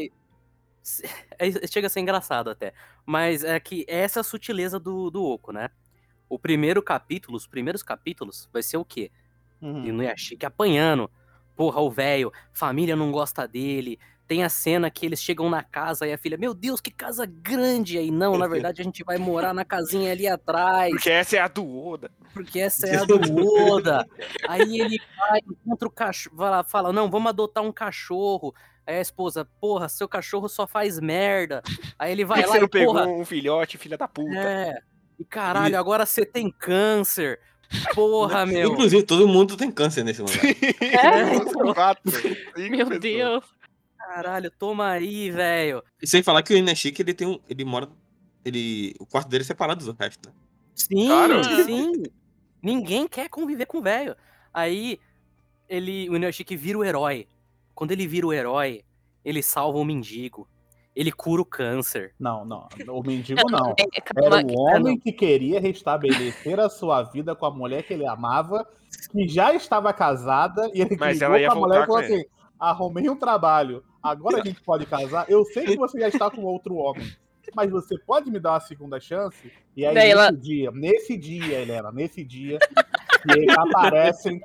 é- 1.39 1.67
chega 1.67 1.87
a 1.87 1.89
ser 1.89 2.01
engraçado 2.01 2.49
até. 2.49 2.73
Mas 3.05 3.45
é 3.45 3.57
que 3.61 3.85
essa 3.87 4.19
é 4.19 4.21
a 4.21 4.23
sutileza 4.25 4.77
do, 4.77 5.09
do 5.09 5.23
Oco, 5.23 5.53
né? 5.53 5.69
O 6.27 6.37
primeiro 6.37 6.83
capítulo, 6.83 7.37
os 7.37 7.47
primeiros 7.47 7.81
capítulos, 7.81 8.49
vai 8.51 8.61
ser 8.61 8.75
o 8.75 8.83
quê? 8.83 9.09
Uhum. 9.61 9.85
Inuyashiki 9.85 10.45
apanhando. 10.45 11.09
Porra, 11.55 11.79
o 11.79 11.89
velho, 11.89 12.29
família 12.51 12.95
não 12.97 13.09
gosta 13.09 13.47
dele. 13.47 13.97
Tem 14.31 14.45
a 14.45 14.49
cena 14.49 14.89
que 14.89 15.05
eles 15.05 15.21
chegam 15.21 15.49
na 15.49 15.61
casa 15.61 16.07
e 16.07 16.13
a 16.13 16.17
filha, 16.17 16.37
meu 16.37 16.53
Deus, 16.53 16.79
que 16.79 16.89
casa 16.89 17.25
grande! 17.25 17.97
Aí 17.97 18.09
não, 18.09 18.37
na 18.37 18.47
verdade 18.47 18.79
a 18.79 18.83
gente 18.85 19.03
vai 19.03 19.17
morar 19.17 19.53
na 19.53 19.65
casinha 19.65 20.09
ali 20.09 20.25
atrás. 20.25 20.89
Porque 20.89 21.09
essa 21.09 21.35
é 21.35 21.39
a 21.41 21.49
do 21.49 21.85
Oda. 21.85 22.09
Porque 22.33 22.57
essa 22.61 22.87
é 22.87 22.95
a 22.95 23.03
do 23.03 23.19
Oda. 23.45 24.07
Aí 24.47 24.79
ele 24.79 25.01
vai, 25.17 25.41
encontra 25.45 25.85
o 25.85 25.91
cachorro, 25.91 26.37
vai 26.37 26.49
lá, 26.49 26.63
fala, 26.63 26.93
não, 26.93 27.11
vamos 27.11 27.27
adotar 27.27 27.61
um 27.61 27.73
cachorro. 27.73 28.55
Aí 28.87 28.99
a 28.99 29.01
esposa, 29.01 29.45
porra, 29.59 29.89
seu 29.89 30.07
cachorro 30.07 30.47
só 30.47 30.65
faz 30.65 30.97
merda. 30.97 31.61
Aí 31.99 32.13
ele 32.13 32.23
vai 32.23 32.39
lá 32.43 32.53
você 32.53 32.57
e, 32.57 32.61
não 32.61 32.69
pegou 32.69 32.93
porra, 32.93 33.07
um 33.07 33.25
filhote, 33.25 33.77
filha 33.77 33.97
da 33.97 34.07
puta? 34.07 34.33
é. 34.33 34.79
E 35.19 35.25
caralho, 35.25 35.77
agora 35.77 36.05
você 36.05 36.25
tem 36.25 36.49
câncer. 36.49 37.37
Porra, 37.93 38.45
meu. 38.45 38.71
Inclusive, 38.71 39.03
todo 39.03 39.27
mundo 39.27 39.57
tem 39.57 39.69
câncer 39.69 40.05
nesse 40.05 40.21
mangá. 40.21 40.39
É, 40.81 41.35
São 41.51 41.73
quatro. 41.73 42.01
Meu 42.55 42.87
pessoas. 42.87 42.99
Deus. 43.01 43.60
Caralho, 44.05 44.51
toma 44.51 44.89
aí, 44.89 45.31
velho. 45.31 45.83
E 46.01 46.07
sem 46.07 46.21
falar 46.21 46.43
que 46.43 46.53
o 46.53 46.57
Inashiki, 46.57 47.01
ele 47.01 47.13
tem 47.13 47.27
um. 47.27 47.39
Ele 47.49 47.63
mora. 47.63 47.87
Ele. 48.43 48.95
O 48.99 49.05
quarto 49.05 49.29
dele 49.29 49.43
é 49.43 49.45
separado 49.45 49.85
do 49.85 49.95
resto, 49.97 50.29
né? 50.29 50.35
Sim, 50.75 51.07
Claro. 51.07 51.43
sim. 51.63 52.03
Ninguém 52.61 53.07
quer 53.07 53.29
conviver 53.29 53.65
com 53.65 53.79
o 53.79 53.81
velho. 53.81 54.15
Aí 54.53 54.99
ele, 55.67 56.09
o 56.09 56.15
Inuyashiki 56.15 56.55
vira 56.55 56.77
o 56.77 56.83
herói. 56.83 57.27
Quando 57.73 57.91
ele 57.91 58.05
vira 58.05 58.27
o 58.27 58.33
herói, 58.33 58.83
ele 59.23 59.41
salva 59.41 59.77
o 59.79 59.85
mendigo. 59.85 60.47
Ele 60.93 61.11
cura 61.11 61.41
o 61.41 61.45
câncer. 61.45 62.13
Não, 62.19 62.43
não. 62.43 62.67
O 62.89 63.01
mendigo 63.01 63.39
não. 63.49 63.69
É, 63.79 64.25
Era 64.25 64.45
o 64.45 64.59
homem 64.59 64.99
que 64.99 65.13
queria 65.13 65.59
restabelecer 65.59 66.59
a 66.59 66.69
sua 66.69 67.01
vida 67.03 67.33
com 67.33 67.45
a 67.45 67.51
mulher 67.51 67.83
que 67.83 67.93
ele 67.93 68.05
amava, 68.05 68.67
que 69.09 69.25
já 69.27 69.53
estava 69.53 69.93
casada, 69.93 70.69
e 70.73 70.81
ele 70.81 70.97
Mas 70.99 71.21
ela 71.21 71.39
ia 71.39 71.49
pra 71.49 71.55
mulher 71.59 71.83
e 71.83 71.85
voltar 71.85 71.87
falou 71.87 72.01
com 72.01 72.13
assim: 72.13 72.25
arrumei 72.61 73.09
um 73.09 73.15
trabalho, 73.15 73.83
agora 74.01 74.39
a 74.41 74.45
gente 74.45 74.61
pode 74.61 74.85
casar. 74.85 75.25
Eu 75.29 75.43
sei 75.45 75.65
que 75.65 75.75
você 75.77 75.99
já 75.99 76.07
está 76.07 76.29
com 76.29 76.43
outro 76.43 76.75
homem, 76.75 77.11
mas 77.55 77.71
você 77.71 77.97
pode 77.99 78.29
me 78.29 78.39
dar 78.39 78.51
uma 78.53 78.59
segunda 78.59 78.99
chance? 78.99 79.51
E 79.75 79.85
aí, 79.85 79.93
Daí 79.95 80.03
nesse 80.09 80.17
ela- 80.17 80.31
dia, 80.31 80.71
nesse 80.71 81.17
dia, 81.17 81.59
Helena, 81.59 81.91
nesse 81.91 82.23
dia, 82.23 82.59
que 82.59 83.51
aparecem 83.51 84.39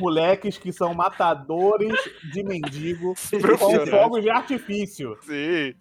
moleques 0.00 0.56
que 0.56 0.72
são 0.72 0.94
matadores 0.94 1.92
de 2.32 2.42
mendigo 2.42 3.14
com 3.58 3.86
fogos 3.86 4.22
de 4.22 4.30
artifício 4.30 5.16
Sim. 5.22 5.74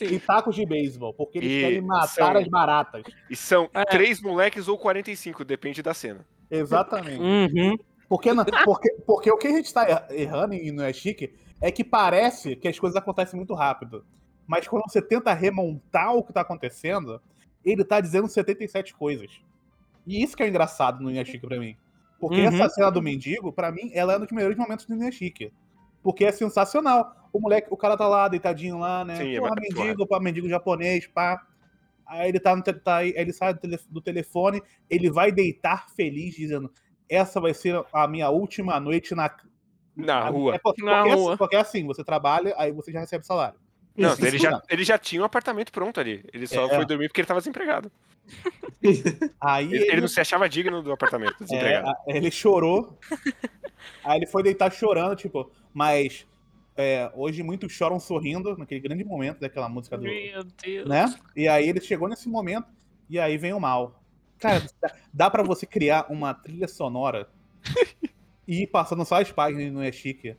e 0.00 0.18
tacos 0.18 0.54
de 0.56 0.64
beisebol, 0.66 1.12
porque 1.14 1.38
eles 1.38 1.52
E 1.52 1.60
querem 1.60 1.80
matar 1.82 2.08
são- 2.08 2.36
as 2.36 2.48
baratas. 2.48 3.02
E 3.30 3.36
são 3.36 3.68
É. 3.74 3.84
três 3.84 4.20
moleques 4.20 4.66
ou 4.66 4.78
45, 4.78 5.44
depende 5.44 5.82
da 5.82 5.92
cena. 5.94 6.24
Exatamente. 6.50 7.20
Uhum. 7.20 7.76
Porque, 8.08 8.32
na- 8.32 8.44
porque, 8.64 8.90
porque 9.06 9.30
o 9.30 9.36
que 9.36 9.48
a 9.48 9.52
gente 9.52 9.72
tá 9.72 9.88
er- 9.88 10.06
errando 10.20 10.54
e 10.54 10.70
não 10.72 10.84
é 10.84 10.92
chique 10.92 11.34
é 11.60 11.70
que 11.70 11.84
parece 11.84 12.56
que 12.56 12.66
as 12.68 12.78
coisas 12.78 12.96
acontecem 12.96 13.36
muito 13.36 13.54
rápido. 13.54 14.04
Mas 14.46 14.66
quando 14.66 14.84
você 14.88 15.02
tenta 15.02 15.32
remontar 15.34 16.14
o 16.14 16.22
que 16.22 16.32
tá 16.32 16.40
acontecendo, 16.40 17.20
ele 17.64 17.84
tá 17.84 18.00
dizendo 18.00 18.26
77 18.28 18.94
coisas. 18.94 19.30
E 20.06 20.22
isso 20.22 20.34
que 20.36 20.42
é 20.42 20.48
engraçado 20.48 21.02
no 21.02 21.10
Inuyashiki 21.10 21.46
pra 21.46 21.58
mim. 21.58 21.76
Porque 22.18 22.40
Uhum. 22.40 22.48
essa 22.48 22.68
cena 22.70 22.90
do 22.90 23.02
mendigo, 23.02 23.52
pra 23.52 23.70
mim, 23.70 23.90
ela 23.92 24.14
é 24.14 24.16
um 24.16 24.20
dos 24.20 24.32
melhores 24.32 24.56
momentos 24.56 24.86
do 24.86 24.94
Inuyashiki. 24.94 25.52
Porque 26.02 26.24
é 26.24 26.32
sensacional. 26.32 27.14
O 27.30 27.38
moleque, 27.40 27.68
o 27.70 27.76
cara 27.76 27.96
tá 27.96 28.08
lá, 28.08 28.26
deitadinho 28.26 28.78
lá, 28.78 29.04
né? 29.04 29.16
Sim, 29.16 29.36
é 29.36 29.38
Porra, 29.40 29.50
bacana. 29.54 29.68
mendigo, 29.84 30.06
pá, 30.06 30.18
mendigo 30.18 30.48
japonês, 30.48 31.06
pá. 31.06 31.44
Aí 32.06 32.30
ele 32.30 32.40
tá 32.40 32.56
no 32.56 32.62
tá, 32.62 33.04
ele 33.04 33.32
sai 33.34 33.52
do 33.90 34.00
telefone, 34.00 34.62
ele 34.88 35.10
vai 35.10 35.30
deitar 35.30 35.90
feliz, 35.90 36.34
dizendo: 36.34 36.72
Essa 37.08 37.40
vai 37.40 37.54
ser 37.54 37.82
a 37.92 38.06
minha 38.06 38.28
última 38.30 38.78
noite 38.78 39.14
na, 39.14 39.30
Na 39.96 40.28
rua. 40.28 40.54
É 40.54 40.58
por- 40.58 40.74
Na 40.78 40.98
porque, 41.02 41.10
é- 41.10 41.14
rua. 41.14 41.36
porque 41.36 41.56
é 41.56 41.60
assim, 41.60 41.86
você 41.86 42.04
trabalha, 42.04 42.54
aí 42.58 42.70
você 42.72 42.92
já 42.92 43.00
recebe 43.00 43.24
salário. 43.26 43.58
Não, 43.96 44.12
Isso, 44.12 44.24
ele 44.26 44.36
isso 44.36 44.44
já, 44.44 44.50
não. 44.52 44.62
ele 44.70 44.84
já 44.84 44.96
tinha 44.98 45.20
um 45.22 45.24
apartamento 45.24 45.72
pronto 45.72 45.98
ali. 45.98 46.24
Ele 46.32 46.46
só 46.46 46.66
É. 46.66 46.76
foi 46.76 46.86
dormir 46.86 47.08
porque 47.08 47.20
ele 47.20 47.26
tava 47.26 47.40
desempregado. 47.40 47.90
Aí 49.40 49.64
Ele, 49.66 49.76
ele, 49.76 49.92
ele 49.92 50.00
não 50.02 50.08
se 50.08 50.20
achava 50.20 50.48
digno 50.48 50.82
do 50.82 50.92
apartamento, 50.92 51.34
é, 51.40 51.44
desempregado. 51.44 51.88
a- 51.88 51.96
ele 52.06 52.30
chorou. 52.30 52.98
aí 54.04 54.18
ele 54.18 54.26
foi 54.26 54.42
deitar 54.42 54.70
chorando, 54.72 55.16
tipo, 55.16 55.50
mas 55.74 56.26
é, 56.76 57.10
hoje 57.14 57.42
muitos 57.42 57.72
choram 57.72 57.98
sorrindo, 57.98 58.56
naquele 58.56 58.80
grande 58.80 59.02
momento 59.04 59.40
daquela 59.40 59.68
música 59.68 59.96
do. 59.96 60.04
Meu 60.04 60.44
Deus. 60.44 60.88
Né? 60.88 61.12
E 61.34 61.48
aí 61.48 61.68
ele 61.68 61.80
chegou 61.80 62.08
nesse 62.08 62.28
momento, 62.28 62.68
e 63.10 63.18
aí 63.18 63.36
vem 63.36 63.52
o 63.52 63.58
mal. 63.60 63.97
Cara, 64.38 64.64
dá, 65.12 65.30
pra 65.30 65.42
você 65.42 65.66
criar 65.66 66.06
uma 66.10 66.32
trilha 66.34 66.68
sonora 66.68 67.28
e 68.46 68.62
ir 68.62 68.66
passando 68.68 69.04
só 69.04 69.20
as 69.20 69.30
páginas 69.32 69.72
no 69.72 69.82
É 69.82 69.90
Chique. 69.92 70.36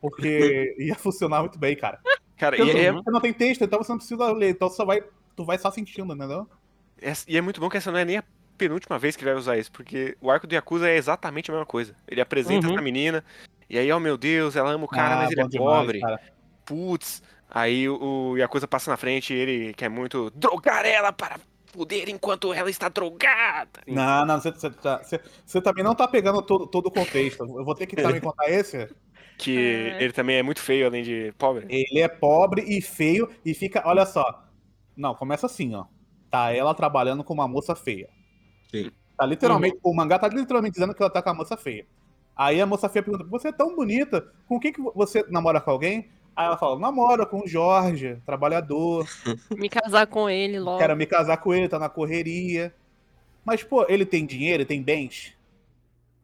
Porque 0.00 0.74
ia 0.78 0.94
funcionar 0.94 1.40
muito 1.40 1.58
bem, 1.58 1.76
cara. 1.76 2.00
Cara, 2.36 2.56
e 2.56 2.70
é, 2.70 2.90
você 2.92 3.10
não 3.10 3.20
tem 3.20 3.32
texto, 3.32 3.62
então 3.62 3.78
você 3.78 3.92
não 3.92 3.98
precisa 3.98 4.32
ler. 4.32 4.50
Então 4.50 4.68
você 4.68 4.84
vai, 4.84 5.02
tu 5.36 5.44
vai 5.44 5.58
só 5.58 5.70
sentindo, 5.70 6.14
entendeu? 6.14 6.48
é- 7.02 7.12
e 7.28 7.36
é 7.36 7.40
muito 7.40 7.60
bom 7.60 7.68
que 7.68 7.76
essa 7.76 7.90
não 7.92 7.98
é 7.98 8.04
nem 8.04 8.18
a 8.18 8.24
penúltima 8.56 8.98
vez 8.98 9.16
que 9.16 9.22
ele 9.24 9.30
vai 9.30 9.38
usar 9.40 9.56
isso, 9.56 9.72
porque 9.72 10.16
o 10.20 10.30
arco 10.30 10.46
do 10.46 10.54
Yakuza 10.54 10.88
é 10.88 10.96
exatamente 10.96 11.50
a 11.50 11.54
mesma 11.54 11.66
coisa. 11.66 11.94
Ele 12.06 12.20
apresenta 12.20 12.66
Uhum. 12.66 12.74
essa 12.74 12.82
menina, 12.82 13.24
e 13.68 13.78
aí, 13.78 13.90
oh 13.92 14.00
meu 14.00 14.18
Deus, 14.18 14.54
ela 14.56 14.70
ama 14.70 14.84
o 14.84 14.88
cara, 14.88 15.14
Ah, 15.14 15.18
mas 15.18 15.30
ele 15.30 15.40
é 15.40 15.48
demais, 15.48 15.76
pobre. 15.76 16.00
Putz. 16.64 17.22
Aí 17.48 17.88
o, 17.88 18.32
o 18.32 18.36
Yakuza 18.36 18.68
passa 18.68 18.90
na 18.90 18.96
frente 18.96 19.32
e 19.34 19.36
ele 19.36 19.74
quer 19.74 19.88
muito 19.88 20.30
drogar 20.30 20.84
ela 20.84 21.12
para 21.12 21.40
poder 21.72 22.08
enquanto 22.08 22.52
ela 22.52 22.68
está 22.70 22.88
drogada. 22.88 23.80
Não, 23.86 24.26
não, 24.26 24.40
você, 24.40 24.50
você, 24.50 24.70
tá- 24.70 25.02
você- 25.02 25.20
você 25.44 25.60
também 25.60 25.82
não 25.84 25.94
tá 25.94 26.06
pegando 26.08 26.42
todo, 26.42 26.66
todo 26.66 26.86
o 26.86 26.90
contexto. 26.90 27.42
Eu 27.44 27.64
vou 27.64 27.74
ter 27.74 27.86
que 27.86 27.96
também 27.96 28.20
contar 28.20 28.48
esse. 28.50 28.88
Que 29.38 29.56
É. 29.96 30.02
ele 30.02 30.12
também 30.12 30.36
é 30.36 30.42
muito 30.42 30.60
feio, 30.60 30.86
além 30.86 31.02
de 31.02 31.32
pobre. 31.38 31.64
Ele 31.68 32.00
é 32.00 32.08
pobre 32.08 32.62
e 32.62 32.82
feio 32.82 33.28
e 33.44 33.54
fica. 33.54 33.82
Olha 33.86 34.04
só. 34.04 34.44
Não, 34.96 35.14
começa 35.14 35.46
assim, 35.46 35.74
ó. 35.74 35.84
Tá 36.30 36.52
ela 36.52 36.74
trabalhando 36.74 37.24
com 37.24 37.32
uma 37.34 37.48
moça 37.48 37.74
feia. 37.74 38.08
Sim. 38.70 38.90
Tá 39.16 39.24
literalmente. 39.26 39.78
O 39.82 39.94
mangá 39.94 40.18
tá 40.18 40.28
literalmente 40.28 40.74
dizendo 40.74 40.94
que 40.94 41.02
ela 41.02 41.10
tá 41.10 41.22
com 41.22 41.30
a 41.30 41.34
moça 41.34 41.56
feia. 41.56 41.86
Aí 42.36 42.60
a 42.60 42.66
moça 42.66 42.88
feia 42.88 43.02
pergunta: 43.02 43.24
Você 43.30 43.48
é 43.48 43.52
tão 43.52 43.74
bonita, 43.74 44.26
com 44.46 44.58
quem 44.60 44.72
que 44.72 44.80
você 44.94 45.24
namora 45.28 45.60
com 45.60 45.70
alguém? 45.70 46.08
Aí 46.34 46.46
ela 46.46 46.56
fala: 46.56 46.78
Namora 46.78 47.26
com 47.26 47.40
o 47.40 47.48
Jorge, 47.48 48.20
trabalhador. 48.24 49.06
Me 49.56 49.68
casar 49.68 50.06
com 50.06 50.28
ele 50.28 50.58
logo. 50.58 50.78
Quero 50.78 50.96
me 50.96 51.06
casar 51.06 51.36
com 51.38 51.52
ele, 51.54 51.68
tá 51.68 51.78
na 51.78 51.88
correria. 51.88 52.74
Mas, 53.44 53.62
pô, 53.62 53.84
ele 53.88 54.04
tem 54.04 54.26
dinheiro, 54.26 54.62
ele 54.62 54.68
tem 54.68 54.82
bens? 54.82 55.34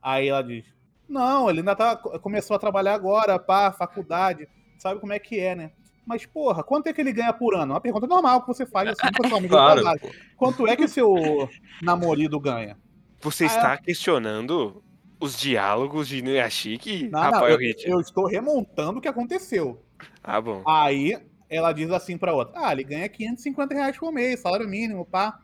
Aí 0.03 0.29
ela 0.29 0.43
diz: 0.43 0.65
Não, 1.09 1.51
ele 1.51 1.61
ainda 1.61 1.75
tá, 1.75 1.97
começou 1.97 2.57
a 2.57 2.59
trabalhar 2.59 2.95
agora, 2.95 3.39
pá, 3.39 3.73
faculdade. 3.73 4.49
Sabe 4.79 5.01
como 5.01 5.13
é 5.13 5.19
que 5.19 5.41
é, 5.41 5.55
né? 5.55 5.71
Mas, 6.07 6.25
porra, 6.25 6.63
quanto 6.63 6.87
é 6.87 6.93
que 6.93 7.01
ele 7.01 7.13
ganha 7.13 7.33
por 7.33 7.55
ano? 7.55 7.73
Uma 7.73 7.81
pergunta 7.81 8.07
normal 8.07 8.41
que 8.43 8.47
você 8.47 8.65
faz 8.65 8.89
assim 8.91 9.13
pra 9.13 9.29
sua 9.29 9.39
amiga 9.39 9.75
do 9.75 9.81
Claro. 9.83 10.01
Quanto 10.37 10.67
é 10.69 10.77
que 10.77 10.87
seu 10.87 11.49
namorado 11.83 12.39
ganha? 12.39 12.79
Você 13.21 13.45
Ah, 13.45 13.47
está 13.49 13.77
questionando 13.79 14.85
os 15.19 15.37
diálogos 15.37 16.07
de 16.07 16.19
Inuyashiki, 16.19 17.09
não, 17.09 17.21
Rafael 17.21 17.61
eu, 17.61 17.75
eu 17.85 18.01
estou 18.01 18.27
remontando 18.27 18.99
o 18.99 19.03
que 19.03 19.09
aconteceu. 19.09 19.83
Ah, 20.23 20.41
bom. 20.41 20.63
Aí 20.67 21.19
ela 21.49 21.73
diz 21.73 21.91
assim 21.91 22.17
pra 22.19 22.35
outra: 22.35 22.55
Ah, 22.57 22.73
ele 22.73 22.85
ganha 22.85 23.09
550 23.09 23.75
reais 23.75 23.97
por 23.97 24.13
mês, 24.13 24.41
salário 24.41 24.69
mínimo, 24.69 25.05
pá. 25.05 25.39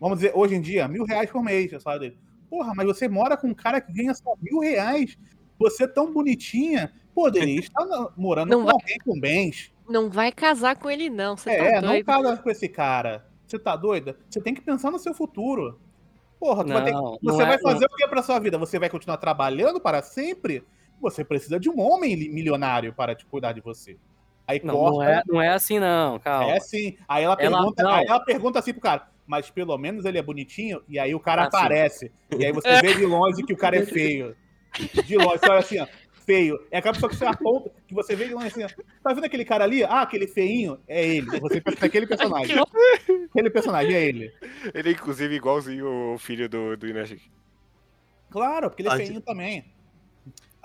Vamos 0.00 0.18
dizer, 0.18 0.32
hoje 0.34 0.54
em 0.54 0.60
dia, 0.60 0.86
mil 0.86 1.04
reais 1.04 1.30
por 1.30 1.42
mês, 1.42 1.72
o 1.72 1.80
salário 1.80 2.02
dele. 2.10 2.18
Porra, 2.50 2.72
mas 2.74 2.86
você 2.86 3.08
mora 3.08 3.36
com 3.36 3.48
um 3.48 3.54
cara 3.54 3.80
que 3.80 3.92
ganha 3.92 4.14
só 4.14 4.34
mil 4.40 4.60
reais. 4.60 5.16
Você 5.58 5.84
é 5.84 5.86
tão 5.88 6.12
bonitinha, 6.12 6.92
poderia 7.14 7.58
estar 7.58 7.84
na- 7.86 8.10
morando 8.16 8.50
Não 8.50 8.58
com 8.60 8.64
vai- 8.66 8.74
alguém 8.74 8.98
com 9.04 9.18
bens. 9.18 9.72
Não 9.88 10.10
vai 10.10 10.30
casar 10.30 10.76
com 10.76 10.90
ele, 10.90 11.08
não. 11.08 11.36
Você 11.36 11.50
É, 11.50 11.80
tá 11.80 11.82
não 11.82 12.02
casa 12.04 12.36
com 12.36 12.50
esse 12.50 12.68
cara. 12.68 13.26
Você 13.46 13.58
tá 13.58 13.74
doida? 13.74 14.18
Você 14.28 14.40
tem 14.40 14.52
que 14.52 14.60
pensar 14.60 14.90
no 14.90 14.98
seu 14.98 15.14
futuro. 15.14 15.80
Porra, 16.38 16.62
tu 16.64 16.72
vai 16.72 16.84
ter 16.84 16.90
que- 16.90 16.96
Não, 16.96 17.12
você 17.12 17.18
não 17.22 17.36
vai 17.38 17.54
é- 17.54 17.58
fazer 17.58 17.86
o 17.86 17.88
que 17.96 18.06
pra 18.08 18.22
sua 18.22 18.38
vida? 18.38 18.58
Você 18.58 18.78
vai 18.78 18.90
continuar 18.90 19.16
trabalhando 19.16 19.80
para 19.80 20.02
sempre? 20.02 20.62
Você 21.00 21.24
precisa 21.24 21.58
de 21.60 21.68
um 21.68 21.78
homem 21.80 22.14
li- 22.14 22.28
milionário 22.28 22.92
para 22.92 23.14
te 23.14 23.24
cuidar 23.26 23.52
de 23.52 23.60
você. 23.60 23.96
Aí 24.46 24.60
Não, 24.62 24.74
corta. 24.74 24.96
não 24.96 25.02
é, 25.02 25.22
não 25.26 25.42
é 25.42 25.48
assim, 25.48 25.78
não, 25.78 26.18
calma. 26.20 26.52
É 26.52 26.60
sim. 26.60 26.96
Aí 27.08 27.24
ela 27.24 27.36
Ela- 27.38 27.56
pergunta, 27.58 27.82
não. 27.82 27.90
aí 27.92 28.06
ela 28.06 28.20
pergunta 28.20 28.58
assim 28.60 28.72
pro 28.72 28.80
cara, 28.82 29.08
mas 29.26 29.50
pelo 29.50 29.76
menos 29.76 30.04
ele 30.04 30.18
é 30.18 30.22
bonitinho? 30.22 30.80
E 30.88 30.98
aí 30.98 31.14
o 31.14 31.20
cara 31.20 31.42
Ah, 31.42 31.50
sim. 31.50 31.56
aparece. 31.56 32.12
E 32.38 32.44
aí 32.44 32.52
você 32.52 32.80
vê 32.80 32.94
de 32.94 33.04
longe 33.04 33.42
que 33.42 33.52
o 33.52 33.56
cara 33.56 33.76
é 33.76 33.84
feio. 33.84 34.36
De 35.04 35.16
longe, 35.16 35.38
você 35.38 35.48
olha 35.50 35.58
assim, 35.58 35.80
ó. 35.80 35.86
Feio. 36.24 36.58
É 36.72 36.78
aquela 36.78 36.92
pessoa 36.94 37.08
que 37.10 37.16
você 37.16 37.24
aponta, 37.24 37.70
que 37.86 37.94
você 37.94 38.16
vê 38.16 38.26
de 38.26 38.34
longe 38.34 38.48
assim, 38.48 38.64
ó. 38.64 38.68
Tá 39.02 39.12
vendo 39.12 39.24
aquele 39.24 39.44
cara 39.44 39.62
ali? 39.64 39.84
Ah, 39.84 40.02
aquele 40.02 40.26
feinho? 40.26 40.78
É 40.88 41.04
ele. 41.04 41.38
Você 41.40 41.60
pensa 41.60 41.78
naquele 41.82 42.06
personagem. 42.06 42.56
Aquele 43.30 43.50
personagem 43.50 43.94
é 43.94 44.04
ele. 44.04 44.32
Ele 44.74 44.88
é 44.88 44.92
inclusive 44.92 45.34
igualzinho 45.34 46.14
o 46.14 46.18
filho 46.18 46.48
do, 46.48 46.76
do 46.76 46.86
Inuyashiki. 46.88 47.30
Claro, 48.30 48.68
porque 48.70 48.82
ele 48.82 48.88
é 48.88 48.92
Ah, 48.92 48.96
feinho 48.96 49.20
também. 49.20 49.64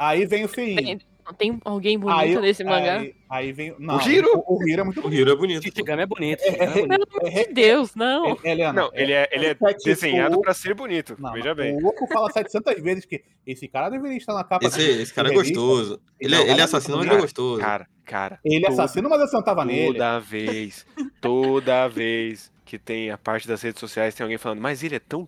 Aí 0.01 0.25
vem 0.25 0.45
o 0.45 0.47
feinho. 0.47 0.75
Tem, 0.83 0.99
tem 1.37 1.59
alguém 1.63 1.97
bonito 1.99 2.17
Aí, 2.19 2.35
nesse 2.41 2.63
mangá? 2.63 2.97
aí, 2.97 3.13
aí 3.29 3.51
vem. 3.51 3.75
Não, 3.77 3.97
O 3.97 4.01
Hiro? 4.01 4.43
O, 4.47 4.57
o 4.57 4.67
Hiro 4.67 4.81
é 4.81 4.83
muito 4.83 4.99
O 4.99 5.03
bonito. 5.03 5.19
Hiro 5.21 5.31
é 5.31 5.35
bonito. 5.35 5.63
Shikigami 5.63 6.01
é 6.01 6.05
bonito. 6.07 6.41
É, 6.41 6.47
é 6.49 6.63
é. 6.63 6.67
Pelo 6.87 6.93
amor 6.93 7.29
de 7.29 7.53
Deus, 7.53 7.93
não. 7.95 8.25
É- 8.43 8.51
Helena, 8.51 8.73
Não, 8.73 8.89
ele 8.93 9.13
é, 9.13 9.29
ele 9.31 9.45
é 9.45 9.51
é 9.51 9.73
desenhado 9.85 10.41
pra 10.41 10.55
ser 10.55 10.73
bonito. 10.73 11.15
Não, 11.19 11.31
Veja 11.33 11.53
bem. 11.53 11.75
O 11.79 11.85
Oco 11.87 12.07
fala 12.07 12.31
700 12.31 12.81
vezes 12.81 13.05
que 13.05 13.23
esse 13.45 13.67
cara 13.67 13.89
deveria 13.89 14.17
estar 14.17 14.33
na 14.33 14.43
capa 14.43 14.65
Esse, 14.65 14.81
esse 14.81 15.13
cara 15.13 15.29
é 15.29 15.33
gostoso. 15.33 16.01
Ele, 16.19 16.33
é- 16.33 16.37
Não, 16.39 16.47
ele 16.47 16.59
é 16.61 16.63
assassino, 16.63 16.97
mas 16.97 17.05
ele 17.05 17.15
é 17.15 17.21
gostoso. 17.21 17.61
Cara, 17.61 17.87
cara. 18.03 18.39
Ele 18.43 18.55
é 18.65 18.69
toda- 18.69 18.73
assassino, 18.83 19.07
mas 19.07 19.21
eu 19.21 19.27
sentava 19.27 19.63
nele. 19.63 19.93
Toda 19.93 20.19
vez, 20.19 20.85
toda 21.21 21.87
vez 21.87 22.51
que 22.65 22.79
tem 22.79 23.11
a 23.11 23.17
parte 23.19 23.47
das 23.47 23.61
redes 23.61 23.79
sociais, 23.79 24.15
tem 24.15 24.23
alguém 24.23 24.39
falando, 24.39 24.59
mas 24.61 24.83
ele 24.83 24.95
é 24.95 24.99
tão 24.99 25.27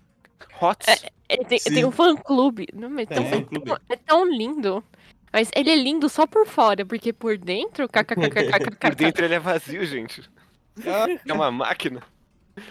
hot. 0.62 0.86
Ele 1.30 1.46
tem, 1.46 1.60
Sim. 1.60 1.74
tem 1.74 1.86
um 1.86 1.92
fã-clube. 1.92 2.68
Não, 2.74 2.90
mas 2.90 3.08
Tem. 3.08 3.18
tão- 3.18 3.26
Fã-clube. 3.30 3.72
é 3.90 3.96
tão 3.96 4.26
lindo. 4.30 4.84
Mas 5.32 5.50
ele 5.56 5.72
é 5.72 5.76
lindo 5.76 6.08
só 6.10 6.28
por 6.28 6.46
fora, 6.46 6.86
porque 6.86 7.12
por 7.12 7.38
dentro. 7.38 7.88
Por 8.80 8.96
dentro 8.96 9.26
ele 9.26 9.34
é 9.34 9.40
vazio, 9.40 9.84
gente. 9.86 10.22
É, 10.86 11.20
É 11.30 11.34
uma 11.34 11.50
máquina. 11.52 12.02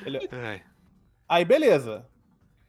Ele- 0.06 0.28
Ai. 0.30 0.62
Aí, 1.28 1.44
beleza. 1.44 2.06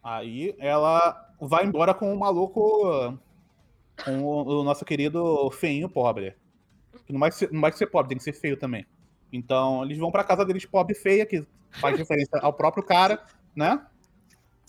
Aí 0.03 0.55
ela 0.57 1.29
vai 1.39 1.65
embora 1.65 1.93
com 1.93 2.11
o 2.13 2.19
maluco. 2.19 3.17
Com 4.03 4.23
o, 4.23 4.61
o 4.61 4.63
nosso 4.63 4.83
querido 4.83 5.51
feinho 5.51 5.87
pobre. 5.87 6.35
Que 7.05 7.13
não 7.13 7.19
vai, 7.19 7.31
ser, 7.31 7.51
não 7.51 7.61
vai 7.61 7.71
ser 7.71 7.85
pobre, 7.87 8.09
tem 8.09 8.17
que 8.17 8.23
ser 8.23 8.33
feio 8.33 8.57
também. 8.57 8.85
Então, 9.31 9.83
eles 9.83 9.97
vão 9.97 10.11
pra 10.11 10.23
casa 10.23 10.43
deles 10.45 10.65
pobre 10.65 10.93
e 10.93 10.99
feia, 10.99 11.25
que 11.25 11.45
faz 11.73 11.97
referência 11.97 12.39
ao 12.39 12.53
próprio 12.53 12.83
cara, 12.83 13.23
né? 13.55 13.79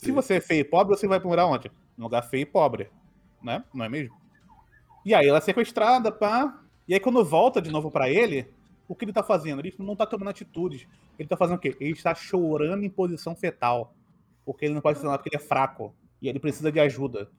Se 0.04 0.12
você 0.12 0.34
é 0.34 0.40
feio 0.40 0.60
e 0.60 0.64
pobre, 0.64 0.96
você 0.96 1.06
vai 1.06 1.18
morar 1.18 1.46
onde? 1.46 1.70
Num 1.96 2.04
lugar 2.04 2.22
feio 2.22 2.42
e 2.42 2.46
pobre. 2.46 2.90
Né? 3.42 3.64
Não 3.72 3.84
é 3.84 3.88
mesmo? 3.88 4.16
E 5.04 5.14
aí 5.14 5.28
ela 5.28 5.38
é 5.38 5.40
sequestrada, 5.40 6.10
pá. 6.10 6.62
E 6.88 6.94
aí 6.94 7.00
quando 7.00 7.24
volta 7.24 7.60
de 7.60 7.70
novo 7.70 7.90
pra 7.90 8.08
ele, 8.08 8.48
o 8.88 8.94
que 8.94 9.04
ele 9.04 9.12
tá 9.12 9.22
fazendo? 9.22 9.60
Ele 9.60 9.74
não 9.78 9.96
tá 9.96 10.06
tomando 10.06 10.30
atitudes. 10.30 10.86
Ele 11.18 11.28
tá 11.28 11.36
fazendo 11.36 11.56
o 11.56 11.60
quê? 11.60 11.76
Ele 11.80 11.92
está 11.92 12.14
chorando 12.14 12.84
em 12.84 12.90
posição 12.90 13.34
fetal. 13.34 13.94
Porque 14.44 14.66
ele 14.66 14.74
não 14.74 14.80
pode 14.80 14.96
fazer 14.96 15.06
nada 15.06 15.18
porque 15.18 15.34
ele 15.34 15.42
é 15.42 15.46
fraco. 15.46 15.94
E 16.20 16.28
ele 16.28 16.38
precisa 16.38 16.70
de 16.70 16.80
ajuda. 16.80 17.30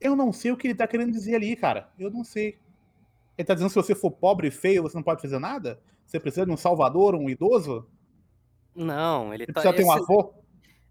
Eu 0.00 0.16
não 0.16 0.32
sei 0.32 0.50
o 0.50 0.56
que 0.56 0.66
ele 0.66 0.74
tá 0.74 0.86
querendo 0.86 1.12
dizer 1.12 1.36
ali, 1.36 1.54
cara. 1.54 1.90
Eu 1.98 2.10
não 2.10 2.24
sei. 2.24 2.58
Ele 3.36 3.46
tá 3.46 3.54
dizendo 3.54 3.68
que 3.68 3.74
se 3.74 3.86
você 3.86 3.94
for 3.94 4.10
pobre 4.10 4.48
e 4.48 4.50
feio, 4.50 4.82
você 4.82 4.96
não 4.96 5.02
pode 5.02 5.22
fazer 5.22 5.38
nada? 5.38 5.80
Você 6.06 6.18
precisa 6.18 6.44
de 6.44 6.52
um 6.52 6.56
salvador, 6.56 7.14
um 7.14 7.28
idoso? 7.28 7.86
Não, 8.74 9.32
ele 9.32 9.46
Você 9.46 9.52
tá. 9.52 9.60
precisa 9.60 9.76
ter 9.76 9.84
um 9.84 9.92
avô? 9.92 10.34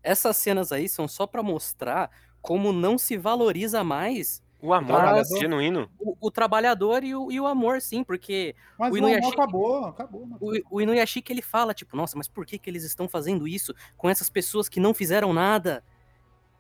Essas 0.04 0.38
cenas 0.38 0.72
aí 0.72 0.88
são 0.90 1.08
só 1.08 1.26
pra 1.28 1.44
mostrar 1.44 2.10
como 2.42 2.72
não 2.72 2.98
se 2.98 3.18
valoriza 3.18 3.84
mais 3.84 4.42
O 4.62 4.74
amor 4.74 4.96
Trabalhador. 5.02 5.40
genuíno. 5.40 5.90
o, 6.00 6.16
o 6.20 6.32
trabalhador 6.32 7.04
e 7.04 7.14
o, 7.16 7.32
e 7.32 7.40
o 7.40 7.46
amor, 7.48 7.82
sim, 7.82 8.04
porque 8.04 8.56
Mas 8.78 8.94
O 8.94 8.98
Inuyashiki- 8.98 9.34
acabou, 9.34 9.86
acabou. 9.86 10.26
mano. 10.26 10.38
o, 10.42 10.78
o 10.78 10.82
Inuyashiki 10.82 11.32
ele 11.34 11.42
fala, 11.42 11.74
tipo, 11.74 11.96
nossa, 11.98 12.18
mas 12.18 12.28
por 12.28 12.46
que, 12.46 12.58
que 12.58 12.70
eles 12.70 12.84
estão 12.84 13.08
fazendo 13.08 13.48
isso 13.48 13.74
com 13.98 14.10
essas 14.10 14.30
pessoas 14.30 14.70
que 14.70 14.80
não 14.80 14.94
fizeram 14.94 15.34
nada? 15.34 15.84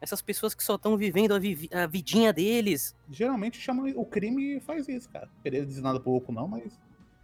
Essas 0.01 0.21
pessoas 0.21 0.55
que 0.55 0.63
só 0.63 0.75
estão 0.75 0.95
vivendo 0.95 1.33
a, 1.33 1.39
vivi- 1.39 1.69
a 1.73 1.85
vidinha 1.85 2.31
deles. 2.31 2.95
Geralmente 3.11 3.57
chama 3.59 3.83
o 3.95 4.05
crime 4.05 4.59
faz 4.61 4.87
isso, 4.87 5.09
cara. 5.09 5.29
Querer 5.43 5.65
dizer 5.65 5.81
nada 5.81 5.99
pouco, 5.99 6.31
não, 6.31 6.47
mas. 6.47 6.79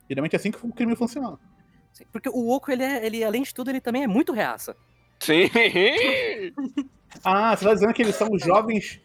Geralmente 0.09 0.33
é 0.33 0.37
assim 0.37 0.51
que 0.51 0.57
o 0.65 0.73
crime 0.73 0.93
funciona. 0.95 1.39
Porque 2.11 2.27
o 2.27 2.49
Oco, 2.49 2.69
ele, 2.69 2.83
é, 2.83 3.05
ele, 3.05 3.23
além 3.23 3.43
de 3.43 3.53
tudo, 3.53 3.69
ele 3.69 3.79
também 3.79 4.03
é 4.03 4.07
muito 4.07 4.33
reaça. 4.33 4.75
Sim. 5.19 5.49
Ah, 7.23 7.55
você 7.55 7.65
tá 7.65 7.73
dizendo 7.73 7.93
que 7.93 8.01
eles 8.01 8.15
são 8.15 8.29
os 8.31 8.43
jovens. 8.43 8.99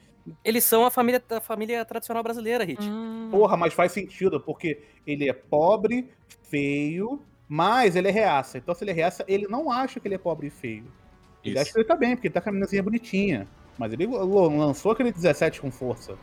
Eles 0.45 0.65
são 0.65 0.85
a 0.85 0.91
família, 0.91 1.23
a 1.31 1.41
família 1.41 1.85
tradicional 1.85 2.23
brasileira, 2.23 2.65
Hit. 2.65 2.83
Hum, 2.83 3.29
Porra, 3.31 3.57
mas 3.57 3.73
faz 3.73 3.93
sentido, 3.93 4.41
porque 4.41 4.83
ele 5.07 5.29
é 5.29 5.33
pobre, 5.33 6.11
feio, 6.43 7.23
mas 7.49 7.95
ele 7.97 8.09
é 8.09 8.11
reaça. 8.11 8.59
Então, 8.59 8.75
se 8.75 8.85
ele 8.85 8.91
é 8.91 8.95
reaça, 8.95 9.25
ele 9.29 9.47
não 9.49 9.71
acha 9.71 10.01
que 10.01 10.09
ele 10.09 10.17
é 10.17 10.19
pobre 10.19 10.49
e 10.49 10.51
feio. 10.51 10.85
Ele 11.43 11.55
acha 11.55 11.63
Isso. 11.69 11.73
que 11.73 11.79
ele 11.81 11.87
tá 11.89 11.95
bem, 11.97 12.15
porque 12.17 12.27
ele 12.27 12.35
tá 12.35 12.41
com 12.41 12.49
a 12.51 12.53
meninazinha 12.53 12.83
bonitinha. 12.83 13.49
Mas 13.79 13.93
ele 13.93 14.07
lançou 14.07 14.93
aquele 14.93 15.13
17 15.13 15.61
com 15.61 15.71
força. 15.71 16.19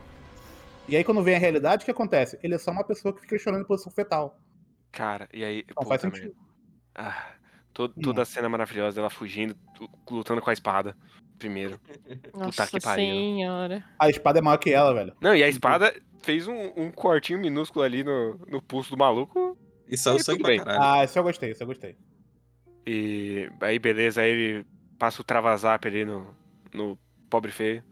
E 0.86 0.94
aí, 0.96 1.02
quando 1.02 1.22
vem 1.22 1.34
a 1.34 1.38
realidade, 1.38 1.82
o 1.82 1.84
que 1.86 1.90
acontece? 1.90 2.38
Ele 2.42 2.54
é 2.54 2.58
só 2.58 2.70
uma 2.70 2.84
pessoa 2.84 3.12
que 3.12 3.22
fica 3.22 3.38
chorando 3.38 3.62
em 3.62 3.66
posição 3.66 3.90
fetal. 3.90 4.38
Cara, 4.92 5.28
e 5.32 5.42
aí. 5.42 5.64
Não 5.76 5.84
faz 5.86 6.00
puta 6.02 6.14
sentido. 6.14 6.34
merda. 6.36 6.48
Ah, 6.94 7.32
to- 7.78 7.88
toda 8.02 8.20
Hum. 8.20 8.22
a 8.22 8.24
cena 8.24 8.48
maravilhosa 8.48 8.96
dela 8.96 9.08
fugindo, 9.10 9.54
lutando 10.10 10.40
com 10.42 10.50
a 10.50 10.52
espada. 10.52 10.96
Primeiro. 11.38 11.78
Nossa 12.34 12.66
que 12.66 12.80
pariu. 12.80 13.04
senhora. 13.04 13.84
A 13.96 14.10
espada 14.10 14.40
é 14.40 14.42
maior 14.42 14.56
que 14.58 14.70
ela, 14.72 14.92
velho. 14.92 15.14
Não, 15.20 15.36
e 15.36 15.44
a 15.44 15.48
espada 15.48 15.94
fez 16.22 16.48
um, 16.48 16.72
um 16.76 16.90
cortinho 16.90 17.38
minúsculo 17.38 17.84
ali 17.84 18.02
no, 18.02 18.34
no 18.48 18.60
pulso 18.60 18.90
do 18.90 18.96
maluco. 18.96 19.56
E 19.88 19.96
saiu 19.96 20.18
sangue 20.18 20.42
bem. 20.42 20.60
Ah, 20.66 21.04
isso 21.04 21.16
eu 21.16 21.22
gostei, 21.22 21.52
isso 21.52 21.62
eu 21.62 21.66
gostei. 21.68 21.96
E 22.86 23.48
aí, 23.60 23.78
beleza, 23.78 24.20
aí 24.22 24.30
ele 24.30 24.66
passa 24.98 25.20
o 25.20 25.24
travazap 25.24 25.86
ali 25.86 26.04
no, 26.04 26.34
no 26.74 26.98
pobre 27.30 27.52
feio. 27.52 27.84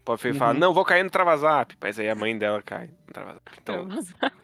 O 0.00 0.04
pobre 0.04 0.22
feio 0.22 0.34
fala, 0.36 0.52
Uhum. 0.54 0.58
não, 0.60 0.74
vou 0.74 0.84
cair 0.84 1.02
no 1.02 1.10
travazap. 1.10 1.76
Mas 1.80 1.98
aí 1.98 2.08
a 2.08 2.14
mãe 2.14 2.36
dela 2.38 2.62
cai 2.62 2.86
no 3.06 3.12
travazap. 3.12 3.42
Então, 3.60 3.88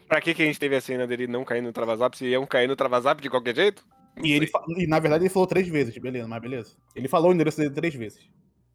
Pra 0.08 0.20
que, 0.20 0.32
que 0.34 0.42
a 0.42 0.46
gente 0.46 0.58
teve 0.58 0.74
a 0.74 0.80
cena 0.80 1.06
dele 1.06 1.26
não 1.26 1.44
cair 1.44 1.60
no 1.60 1.70
Travazap 1.70 2.16
se 2.16 2.24
iam 2.26 2.46
cair 2.46 2.66
no 2.66 2.74
Travazap 2.74 3.20
de 3.20 3.28
qualquer 3.28 3.54
jeito? 3.54 3.84
Não 4.18 4.26
E, 4.26 4.32
ele, 4.32 4.50
e 4.76 4.86
na 4.86 4.98
verdade 4.98 5.24
ele 5.24 5.30
falou 5.32 5.46
três 5.46 5.68
vezes, 5.68 5.96
beleza, 5.98 6.26
mas 6.28 6.40
beleza. 6.40 6.76
Ele 6.94 7.08
falou 7.08 7.30
o 7.30 7.34
endereço 7.34 7.58
dele 7.58 7.70
três 7.74 7.94
vezes. 7.94 8.28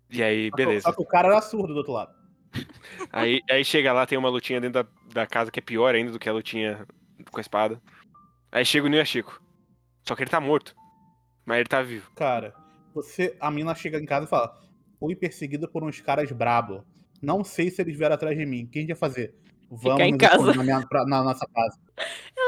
E 0.10 0.22
aí, 0.24 0.50
Só 0.50 0.56
que- 0.56 0.66
beleza. 0.66 0.84
Só 0.84 0.92
que 0.94 1.02
o 1.02 1.06
cara 1.06 1.28
era 1.30 1.42
surdo 1.42 1.74
do 1.74 1.78
outro 1.78 1.94
lado. 1.94 2.14
Aí, 3.12 3.42
aí 3.50 3.66
chega 3.66 3.92
lá, 3.92 4.06
tem 4.06 4.16
uma 4.16 4.30
lutinha 4.30 4.62
dentro 4.62 4.84
da, 4.84 4.90
da 5.12 5.26
casa 5.26 5.50
que 5.50 5.60
é 5.60 5.62
pior 5.62 5.96
ainda 5.96 6.12
do 6.12 6.20
que 6.20 6.30
a 6.30 6.34
lutinha 6.34 6.86
com 7.32 7.40
a 7.40 7.42
espada. 7.42 7.82
Aí 8.52 8.64
chega 8.64 8.86
o 8.86 8.90
Nuyashiko. 8.90 9.42
Só 10.08 10.16
que 10.16 10.22
ele 10.22 10.30
tá 10.30 10.40
morto. 10.40 10.76
Mas 11.46 11.58
ele 11.60 11.68
tá 11.70 11.82
vivo. 11.82 12.12
Cara, 12.16 12.54
você, 12.94 13.36
a 13.40 13.50
mina 13.50 13.74
chega 13.74 13.98
em 14.00 14.06
casa 14.06 14.28
e 14.28 14.30
fala: 14.30 14.56
Fui 15.00 15.16
perseguida 15.16 15.68
por 15.68 15.84
uns 15.84 16.00
caras 16.00 16.32
brabo. 16.32 16.86
Não 17.22 17.44
sei 17.44 17.72
se 17.72 17.82
eles 17.82 17.98
vieram 17.98 18.14
atrás 18.16 18.38
de 18.38 18.46
mim. 18.46 18.66
O 18.66 18.68
que 18.68 18.78
a 18.78 18.82
gente 18.82 18.90
vai 18.92 18.98
fazer? 18.98 19.34
Vamos 19.82 20.02
em 20.02 20.18
casa. 20.18 20.54
Na, 20.54 20.64
minha- 20.64 20.86
pra- 20.88 21.06
na 21.06 21.24
nossa 21.24 21.48
casa. 21.54 21.78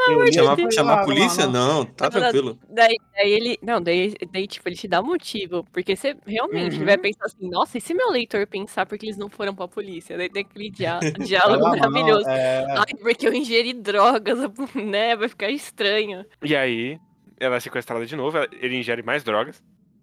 Eu 0.10 0.32
Chamar, 0.34 0.56
Deus. 0.56 0.74
chamar 0.74 0.94
a 0.94 1.02
Ah, 1.02 1.06
polícia? 1.06 1.48
não, 1.48 1.76
Não, 1.80 1.86
tá 1.86 2.06
Não, 2.06 2.12
tranquilo. 2.12 2.60
Daí, 2.70 2.96
daí 3.16 3.32
ele. 3.32 3.58
Não, 3.62 3.82
daí, 3.82 4.14
daí, 4.32 4.48
tipo, 4.48 4.68
ele 4.70 4.76
te 4.76 4.88
dá 4.88 5.02
motivo. 5.02 5.64
Porque 5.72 5.96
você 5.96 6.16
realmente 6.26 6.78
Uhum. 6.80 6.86
vai 6.86 6.98
pensar 6.98 7.26
assim, 7.26 7.50
nossa, 7.50 7.78
e 7.78 7.82
se 7.82 7.94
meu 7.94 8.10
leitor 8.12 8.46
pensar 8.48 8.86
porque 8.86 9.06
eles 9.06 9.18
não 9.18 9.30
foram 9.30 9.54
pra 9.56 9.68
polícia? 9.68 10.18
Daí 10.18 10.30
tem 10.30 10.44
aquele 10.44 10.70
dia- 10.70 11.00
diálogo 11.20 11.64
lá, 11.64 11.70
mano, 11.72 11.82
maravilhoso. 11.92 12.28
é, 12.30 12.66
Ai, 12.70 12.94
porque 13.02 13.28
eu 13.28 13.34
ingeri 13.34 13.74
drogas, 13.74 14.38
né? 14.76 15.16
Vai 15.16 15.30
ficar 15.30 15.50
estranho. 15.50 16.26
E 16.44 16.56
aí, 16.56 17.00
ela 17.40 17.56
é 17.56 17.60
sequestrada 17.60 18.06
de 18.06 18.16
novo, 18.16 18.38
ela- 18.38 18.48
ele 18.62 18.78
ingere 18.78 19.02
mais 19.04 19.24
drogas. 19.24 19.62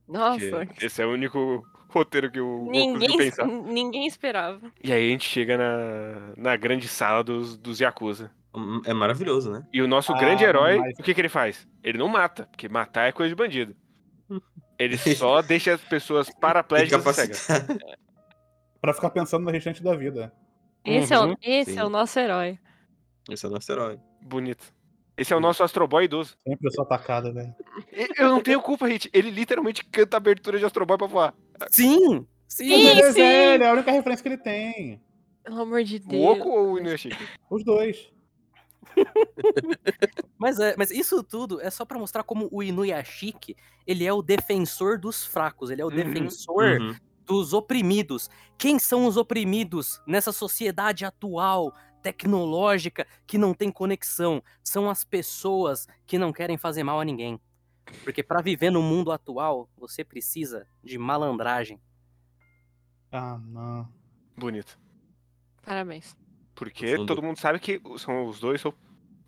Nossa. 0.09 0.67
esse 0.81 1.01
é 1.01 1.07
o 1.07 1.13
único 1.13 1.65
roteiro 1.93 2.31
que 2.31 2.41
o 2.41 2.69
Ninguém, 2.71 3.17
pensar. 3.17 3.47
ninguém 3.47 4.07
esperava. 4.07 4.61
E 4.83 4.93
aí 4.93 5.07
a 5.09 5.11
gente 5.11 5.29
chega 5.29 5.57
na, 5.59 6.33
na 6.37 6.57
grande 6.57 6.89
sala 6.89 7.23
dos, 7.23 7.57
dos 7.57 7.81
Yakuza. 7.81 8.31
Hum, 8.55 8.83
É 8.85 8.93
maravilhoso, 8.93 9.51
né? 9.51 9.67
E 9.73 9.81
o 9.81 9.89
nosso 9.89 10.13
Ah, 10.13 10.19
grande 10.19 10.45
herói, 10.45 10.79
mas- 10.79 10.99
o 10.99 11.03
que, 11.03 11.15
que 11.15 11.21
ele 11.21 11.29
faz? 11.29 11.67
Ele 11.83 11.99
não 11.99 12.09
mata, 12.09 12.47
porque 12.51 12.69
matar 12.69 13.09
é 13.09 13.13
coisa 13.13 13.29
de 13.29 13.35
bandido. 13.37 13.75
Ele 14.79 14.97
só 14.97 15.41
deixa 15.43 15.75
as 15.75 15.81
pessoas 15.81 16.29
paraplégicas 16.41 17.07
e 17.07 17.13
cegas. 17.15 17.47
pra 18.81 18.93
ficar 18.93 19.11
pensando 19.11 19.45
no 19.45 19.51
restante 19.51 19.83
da 19.83 19.95
vida. 19.95 20.33
Esse, 20.85 21.15
é, 21.15 21.19
Uhum, 21.21 21.33
o, 21.33 21.37
esse 21.41 21.73
sim. 21.75 21.79
é 21.79 21.85
o 21.85 21.89
nosso 21.89 22.19
herói. 22.19 22.59
Esse 23.31 23.47
é 23.47 23.49
o 23.49 23.53
nosso 23.53 23.71
herói. 23.71 24.01
Bonito. 24.21 24.65
Esse 25.17 25.33
é 25.33 25.37
o 25.37 25.41
nosso 25.41 25.63
Astro 25.63 25.87
Boy 25.87 26.07
idoso. 26.07 26.35
Sempre 26.43 26.67
eu 26.67 26.73
sou 26.73 26.85
atacada, 26.85 27.33
velho. 27.33 27.55
Eu 28.19 28.29
não 28.31 28.41
tenho 28.43 28.61
culpa, 28.61 28.89
gente. 28.89 29.09
Ele 29.13 29.31
literalmente 29.31 29.85
canta 29.85 30.17
a 30.17 30.19
abertura 30.19 30.59
de 30.59 30.65
Astro 30.65 30.85
Boy 30.87 30.99
pra 30.99 31.07
voar. 31.07 31.35
Sim! 31.71 32.27
Sim! 32.49 32.69
Sim, 32.69 33.21
é 33.23 33.55
ele, 33.55 33.65
é 33.65 33.69
a 33.69 33.73
única 33.73 33.91
referência 33.91 34.23
que 34.23 34.29
ele 34.29 34.37
tem. 34.39 35.01
Pelo 35.43 35.61
amor 35.63 35.83
de 35.83 35.97
O 35.97 36.09
Deus. 36.09 36.39
Oco 36.39 36.49
ou 36.51 36.73
o 36.73 36.79
Inuyashiki? 36.79 37.29
Os 37.51 37.65
dois. 37.65 38.13
Mas, 40.39 40.59
é, 40.59 40.75
mas 40.77 40.91
isso 40.91 41.23
tudo 41.23 41.61
é 41.61 41.71
só 41.71 41.85
pra 41.85 41.99
mostrar 41.99 42.25
como 42.25 42.49
o 42.51 42.63
Inuyashiki, 42.63 43.57
ele 43.87 44.05
é 44.05 44.13
o 44.13 44.21
defensor 44.23 44.99
dos 44.99 45.25
fracos, 45.25 45.71
ele 45.71 45.81
é 45.81 45.85
o 45.85 45.89
Uhum, 45.89 45.95
defensor 45.95 46.81
Uhum. 46.81 46.95
dos 47.25 47.53
oprimidos. 47.53 48.29
Quem 48.59 48.79
são 48.79 49.07
os 49.07 49.17
oprimidos 49.17 50.01
nessa 50.07 50.33
sociedade 50.33 51.05
atual, 51.05 51.73
tecnológica, 52.03 53.07
que 53.27 53.39
não 53.39 53.55
tem 53.55 53.71
conexão? 53.71 54.43
São 54.65 54.91
as 54.91 55.05
pessoas 55.05 55.87
que 56.07 56.19
não 56.19 56.33
querem 56.33 56.59
fazer 56.59 56.83
mal 56.83 56.99
a 57.01 57.05
ninguém. 57.05 57.41
Porque 58.05 58.23
pra 58.23 58.41
viver 58.41 58.71
no 58.71 58.83
mundo 58.83 59.11
atual, 59.13 59.69
você 59.77 60.05
precisa 60.05 60.67
de 60.83 60.99
malandragem. 60.99 61.81
Ah, 63.11 63.39
não. 63.47 63.89
Bonito. 64.37 64.79
Parabéns. 65.65 66.17
Porque 66.55 66.97
todo 67.07 67.23
mundo 67.23 67.39
sabe 67.39 67.59
que 67.59 67.81
são 67.99 68.27
os 68.27 68.41
dois 68.41 68.61
são 68.61 68.73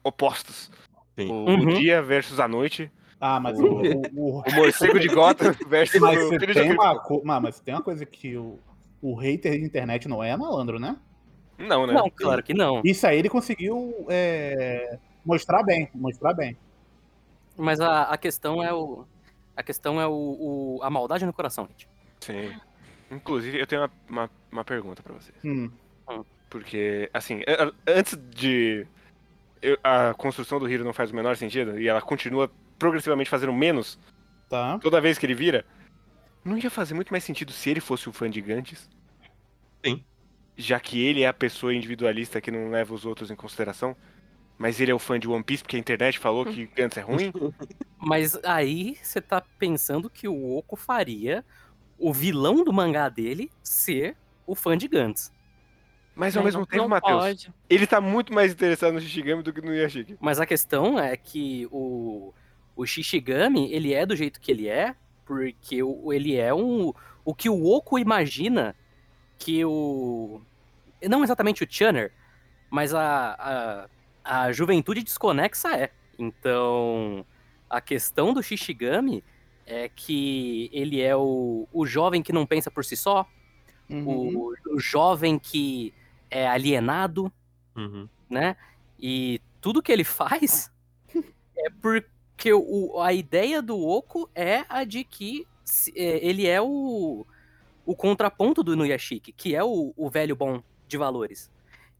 opostos. 0.02 0.70
Sim. 1.18 1.30
O, 1.30 1.34
Uhum. 1.50 1.68
o 1.68 1.74
dia 1.78 2.02
versus 2.02 2.40
a 2.40 2.48
noite. 2.48 2.90
Ah, 3.20 3.38
mas 3.40 3.58
O- 3.58 3.64
o, 3.64 3.82
o- 3.92 4.02
o- 4.38 4.40
O 4.40 4.52
morcego 4.54 4.98
de 4.98 5.08
Gotham 5.08 5.52
versus 5.68 6.00
Mas 6.00 6.18
o 6.18 6.28
você 6.28 6.38
filho 6.40 6.52
de 6.54 6.60
tem 6.60 6.68
Krypton. 6.68 6.82
uma, 6.82 7.00
co- 7.00 7.22
mas, 7.24 7.42
mas 7.42 7.60
tem 7.60 7.74
uma 7.74 7.82
coisa 7.82 8.04
que 8.04 8.36
o, 8.36 8.58
o 9.00 9.14
hater 9.14 9.52
de 9.58 9.64
internet 9.64 10.08
não 10.08 10.22
é 10.22 10.36
malandro, 10.36 10.78
né? 10.78 10.96
Não, 11.56 11.86
né? 11.86 11.92
Não, 11.94 12.10
claro 12.10 12.42
que 12.42 12.52
não. 12.52 12.82
Isso 12.84 13.06
aí 13.06 13.18
ele 13.18 13.28
conseguiu 13.28 14.06
é, 14.08 14.98
mostrar 15.24 15.62
bem, 15.62 15.88
mostrar 15.94 16.34
bem. 16.34 16.56
Mas 17.56 17.80
a, 17.80 18.02
a 18.04 18.16
questão 18.18 18.62
é 18.62 18.72
o. 18.72 19.04
A 19.56 19.62
questão 19.62 20.00
é 20.00 20.06
o, 20.06 20.10
o- 20.12 20.80
a 20.82 20.90
maldade 20.90 21.24
no 21.24 21.32
coração, 21.32 21.66
gente. 21.68 21.88
Sim. 22.20 22.52
Inclusive, 23.10 23.60
eu 23.60 23.66
tenho 23.66 23.82
uma, 23.82 23.90
uma, 24.08 24.30
uma 24.50 24.64
pergunta 24.64 25.02
pra 25.02 25.12
vocês. 25.14 25.36
Hum, 25.44 25.70
Porque, 26.50 27.08
assim, 27.14 27.42
a- 27.46 27.64
a- 27.68 27.72
antes 27.98 28.18
de. 28.30 28.86
eu- 29.62 29.78
a 29.84 30.12
construção 30.14 30.58
do 30.58 30.68
Hiro 30.68 30.84
não 30.84 30.92
faz 30.92 31.10
o 31.10 31.14
menor 31.16 31.36
sentido 31.36 31.78
e 31.78 31.86
ela 31.88 32.00
continua 32.02 32.50
progressivamente 32.78 33.30
fazendo 33.30 33.52
menos 33.52 33.98
tá. 34.48 34.78
toda 34.80 35.00
vez 35.00 35.18
que 35.18 35.26
ele 35.26 35.34
vira. 35.34 35.64
Não 36.44 36.58
ia 36.58 36.70
fazer 36.70 36.94
muito 36.94 37.10
mais 37.12 37.24
sentido 37.24 37.52
se 37.52 37.70
ele 37.70 37.80
fosse 37.80 38.08
o 38.08 38.12
fã 38.12 38.28
de 38.28 38.40
Gantz? 38.40 38.88
Sim. 39.84 40.04
Já 40.56 40.78
que 40.80 41.02
ele 41.04 41.22
é 41.22 41.28
a 41.28 41.32
pessoa 41.32 41.74
individualista 41.74 42.40
que 42.40 42.50
não 42.50 42.70
leva 42.70 42.92
os 42.92 43.04
outros 43.06 43.30
em 43.30 43.36
consideração. 43.36 43.96
Mas 44.56 44.80
ele 44.80 44.90
é 44.90 44.94
o 44.94 44.98
fã 44.98 45.18
de 45.18 45.28
One 45.28 45.42
Piece 45.42 45.62
porque 45.62 45.76
a 45.76 45.80
internet 45.80 46.18
falou 46.18 46.44
que 46.44 46.66
Gantz 46.76 46.96
é 46.96 47.00
ruim? 47.00 47.32
Mas 47.98 48.38
aí 48.44 48.96
você 49.02 49.20
tá 49.20 49.40
pensando 49.58 50.08
que 50.08 50.28
o 50.28 50.56
Oco 50.56 50.76
faria 50.76 51.44
o 51.98 52.12
vilão 52.12 52.64
do 52.64 52.72
mangá 52.72 53.08
dele 53.08 53.50
ser 53.62 54.16
o 54.46 54.54
fã 54.54 54.76
de 54.76 54.86
Gantz. 54.88 55.32
Mas 56.14 56.36
ao 56.36 56.40
Não, 56.40 56.44
mesmo 56.44 56.60
não- 56.60 56.66
tempo, 56.66 56.88
Matheus, 56.88 57.48
ele 57.68 57.86
tá 57.86 58.00
muito 58.00 58.32
mais 58.32 58.52
interessado 58.52 58.94
no 58.94 59.00
Shishigami 59.00 59.42
do 59.42 59.52
que 59.52 59.60
no 59.60 59.74
Yashiki. 59.74 60.16
Mas 60.20 60.38
a 60.38 60.46
questão 60.46 60.98
é 60.98 61.16
que 61.16 61.66
o, 61.72 62.32
o 62.76 62.86
Shishigami, 62.86 63.72
ele 63.72 63.92
é 63.92 64.06
do 64.06 64.14
jeito 64.14 64.40
que 64.40 64.52
ele 64.52 64.68
é, 64.68 64.94
porque 65.24 65.82
o, 65.82 66.12
ele 66.12 66.36
é 66.36 66.54
um. 66.54 66.92
O 67.24 67.34
que 67.34 67.50
o 67.50 67.64
Oco 67.66 67.98
imagina 67.98 68.76
que 69.38 69.64
o. 69.64 70.40
Não 71.02 71.24
exatamente 71.24 71.64
o 71.64 71.66
Channer, 71.68 72.12
mas 72.70 72.94
a, 72.94 73.34
a, 73.38 73.88
a 74.24 74.50
juventude 74.52 75.02
desconexa 75.02 75.76
é. 75.76 75.90
Então, 76.18 77.24
a 77.68 77.80
questão 77.80 78.32
do 78.32 78.42
Shishigami 78.42 79.22
é 79.66 79.88
que 79.88 80.68
ele 80.72 81.00
é 81.00 81.14
o, 81.16 81.68
o 81.72 81.86
jovem 81.86 82.22
que 82.22 82.32
não 82.32 82.46
pensa 82.46 82.70
por 82.70 82.84
si 82.84 82.96
só, 82.96 83.26
Uhum. 83.90 84.34
o, 84.36 84.54
o 84.76 84.78
jovem 84.80 85.38
que 85.38 85.92
é 86.30 86.48
alienado, 86.48 87.30
Uhum. 87.76 88.08
né? 88.30 88.56
E 88.98 89.40
tudo 89.60 89.82
que 89.82 89.92
ele 89.92 90.04
faz 90.04 90.70
é 91.56 91.68
porque 91.82 92.50
o, 92.52 92.98
a 93.00 93.12
ideia 93.12 93.60
do 93.60 93.78
Oco 93.78 94.30
é 94.34 94.64
a 94.70 94.84
de 94.84 95.04
que 95.04 95.46
se- 95.64 95.92
é, 95.96 96.24
ele 96.26 96.46
é 96.46 96.62
o, 96.62 97.26
o 97.84 97.94
contraponto 97.94 98.62
do 98.62 98.72
Inuyashiki, 98.72 99.32
que 99.32 99.54
é 99.54 99.62
o, 99.62 99.92
o 99.96 100.08
velho 100.08 100.34
bom 100.34 100.62
de 100.88 100.96
valores. 100.96 101.50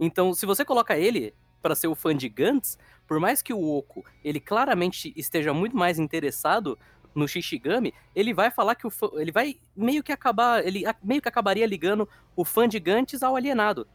Então, 0.01 0.33
se 0.33 0.47
você 0.47 0.65
coloca 0.65 0.97
ele 0.99 1.35
para 1.65 1.75
ser 1.75 1.87
o 1.87 1.95
fã 1.95 2.15
de 2.15 2.29
Gantz, 2.29 2.79
por 3.09 3.19
mais 3.19 3.41
que 3.41 3.55
o 3.55 3.59
Oco 3.79 4.05
ele 4.23 4.39
claramente 4.39 5.15
esteja 5.17 5.55
muito 5.55 5.75
mais 5.75 5.99
interessado 5.99 6.79
no 7.15 7.27
Shishigami, 7.27 7.95
ele 8.15 8.35
vai 8.35 8.51
falar 8.51 8.75
que 8.75 8.87
o 8.87 8.91
fã, 8.91 9.09
ele 9.15 9.33
vai 9.33 9.57
meio 9.75 10.03
que 10.03 10.13
acabar, 10.13 10.63
ele 10.67 10.85
meio 11.03 11.23
que 11.23 11.29
acabaria 11.29 11.65
ligando 11.65 12.07
o 12.37 12.45
fã 12.45 12.69
de 12.69 12.79
Gantz 12.79 13.23
ao 13.23 13.35
alienado. 13.35 13.89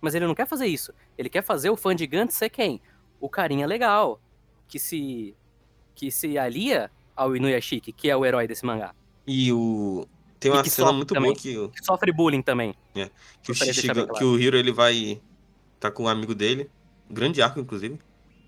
Mas 0.00 0.14
ele 0.14 0.26
não 0.26 0.34
quer 0.34 0.46
fazer 0.46 0.66
isso. 0.66 0.94
Ele 1.18 1.28
quer 1.28 1.42
fazer 1.42 1.68
o 1.68 1.76
fã 1.76 1.94
de 1.94 2.06
Gantz 2.06 2.34
ser 2.36 2.48
quem? 2.48 2.80
O 3.20 3.28
carinha 3.28 3.66
legal, 3.66 4.18
que 4.66 4.78
se 4.78 5.36
que 5.94 6.10
se 6.10 6.38
alia 6.38 6.90
ao 7.14 7.36
Inuyashiki, 7.36 7.92
que 7.92 8.08
é 8.08 8.16
o 8.16 8.24
herói 8.24 8.48
desse 8.48 8.64
mangá. 8.64 8.94
E 9.26 9.52
o. 9.52 10.06
Tem 10.40 10.50
uma 10.50 10.64
cena 10.64 10.92
muito 10.92 11.12
também. 11.14 11.32
boa 11.32 11.40
que, 11.40 11.56
o- 11.58 11.68
Que 11.68 11.84
sofre 11.84 12.12
bullying 12.12 12.42
também. 12.42 12.74
que, 13.42 13.52
o, 13.52 13.54
bem 13.94 14.06
claro. 14.06 14.12
que 14.18 14.24
o 14.24 14.38
Hiro 14.40 14.56
ele 14.56 14.72
vai. 14.72 15.20
Tá 15.78 15.90
com 15.90 16.04
um 16.04 16.08
amigo 16.08 16.34
dele. 16.34 16.70
Grande 17.14 17.40
arco, 17.42 17.60
inclusive. 17.60 17.98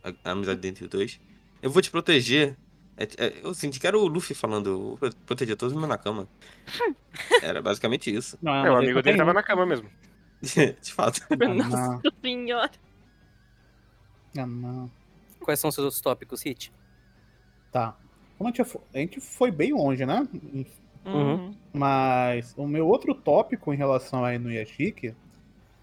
A, 0.05 0.13
a 0.29 0.33
amizade 0.33 0.67
entre 0.69 0.85
os 0.85 0.91
dois. 0.91 1.21
Eu 1.63 1.71
vou 1.71 1.81
te 1.83 1.91
proteger. 1.91 2.57
É, 2.97 3.05
é, 3.27 3.41
eu 3.43 3.53
senti 3.55 3.79
que 3.79 3.87
era 3.87 3.99
o 3.99 4.07
Luffy 4.07 4.35
falando, 4.35 4.71
eu 4.71 4.97
vou 4.97 5.11
proteger 5.27 5.57
todos 5.57 5.73
os 5.75 5.79
meus 5.79 5.89
na 5.89 5.99
cama. 5.99 6.27
Era 7.43 7.61
basicamente 7.61 8.15
isso. 8.15 8.39
Não, 8.41 8.55
É, 8.55 8.71
o 8.71 8.77
amigo 8.77 8.95
só 8.95 9.03
dele 9.03 9.19
tava 9.19 9.35
na 9.35 9.43
cama 9.43 9.67
mesmo. 9.67 9.89
de 10.43 10.93
fato. 10.93 11.21
Nossa 11.37 12.01
senhora. 12.23 12.71
Ah, 14.39 14.47
não. 14.47 14.91
Quais 15.41 15.61
são 15.61 15.69
os 15.69 15.75
seus 15.75 15.85
outros 15.85 16.01
tópicos, 16.01 16.43
Hit? 16.43 16.73
Tá. 17.71 17.97
Como 18.39 18.49
a 18.49 18.53
gente, 18.53 18.65
fo- 18.65 18.83
a 18.95 18.99
gente 18.99 19.21
foi 19.21 19.51
bem 19.51 19.73
longe, 19.73 20.05
né? 20.07 20.27
Uhum. 20.33 20.65
Uhum. 21.07 21.55
Mas 21.73 22.55
o 22.57 22.67
meu 22.67 22.87
outro 22.87 23.15
tópico 23.15 23.73
em 23.73 23.77
relação 23.77 24.25
a 24.25 24.35
Inuyashiki 24.35 25.15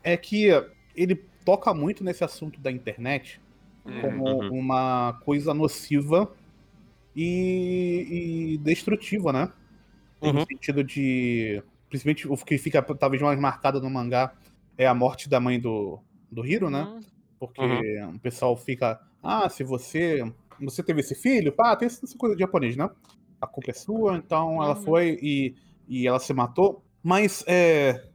é 0.04 0.18
que 0.18 0.48
ele 0.96 1.24
toca 1.46 1.74
muito 1.74 2.04
nesse 2.04 2.24
assunto 2.24 2.60
da 2.60 2.72
internet 2.72 3.40
como 4.02 4.24
Uhum. 4.44 4.60
uma 4.60 5.14
coisa 5.26 5.54
nociva 5.54 6.32
e, 7.16 8.54
e 8.54 8.58
destrutiva, 8.60 9.32
né? 9.34 9.52
Uhum. 10.22 10.34
No 10.34 10.46
sentido 10.46 10.84
de. 10.84 11.62
Principalmente 11.90 12.28
o 12.28 12.36
que 12.38 12.58
fica 12.58 12.82
talvez 12.82 13.22
mais 13.22 13.40
marcado 13.40 13.80
no 13.82 13.90
mangá 13.90 14.34
é 14.78 14.88
a 14.88 14.94
morte 14.96 15.30
da 15.30 15.40
mãe 15.40 15.60
do, 15.60 16.00
do 16.32 16.46
Hiro, 16.46 16.70
né? 16.70 16.84
Uhum. 16.84 17.00
Porque 17.40 17.62
Uhum. 17.62 18.16
o 18.16 18.20
pessoal 18.20 18.56
fica, 18.56 19.00
ah, 19.22 19.50
se 19.50 19.64
você. 19.64 20.24
Você 20.62 20.82
teve 20.84 21.02
esse 21.02 21.16
filho, 21.16 21.52
pá, 21.52 21.76
tem 21.76 21.88
essa 21.88 22.18
coisa 22.18 22.36
de 22.36 22.42
japonês, 22.42 22.78
né? 22.78 22.90
A 23.42 23.48
culpa 23.48 23.72
é 23.72 23.74
sua, 23.74 24.16
então 24.18 24.64
ela 24.64 24.76
Uhum. 24.78 24.84
foi 24.84 25.20
e, 25.22 25.56
e 25.90 26.08
ela 26.08 26.20
se 26.20 26.32
matou. 26.34 26.82
Mas 27.04 27.44
é, 27.48 28.08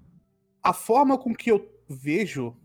a 0.63 0.73
forma 0.73 1.19
com 1.19 1.35
que 1.35 1.51
eu 1.51 1.69
vejo 1.89 2.57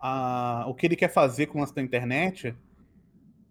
a, 0.00 0.64
o 0.68 0.74
que 0.74 0.86
ele 0.86 0.96
quer 0.96 1.12
fazer 1.12 1.46
com 1.46 1.62
essa 1.62 1.80
internet, 1.80 2.54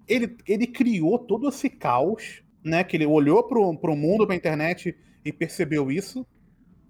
ele, 0.07 0.35
ele 0.47 0.67
criou 0.67 1.19
todo 1.19 1.47
esse 1.49 1.69
caos, 1.69 2.41
né? 2.63 2.83
Que 2.83 2.97
ele 2.97 3.05
olhou 3.05 3.43
pro, 3.43 3.77
pro 3.77 3.95
mundo, 3.95 4.25
pra 4.25 4.35
internet 4.35 4.97
e 5.23 5.31
percebeu 5.31 5.91
isso. 5.91 6.25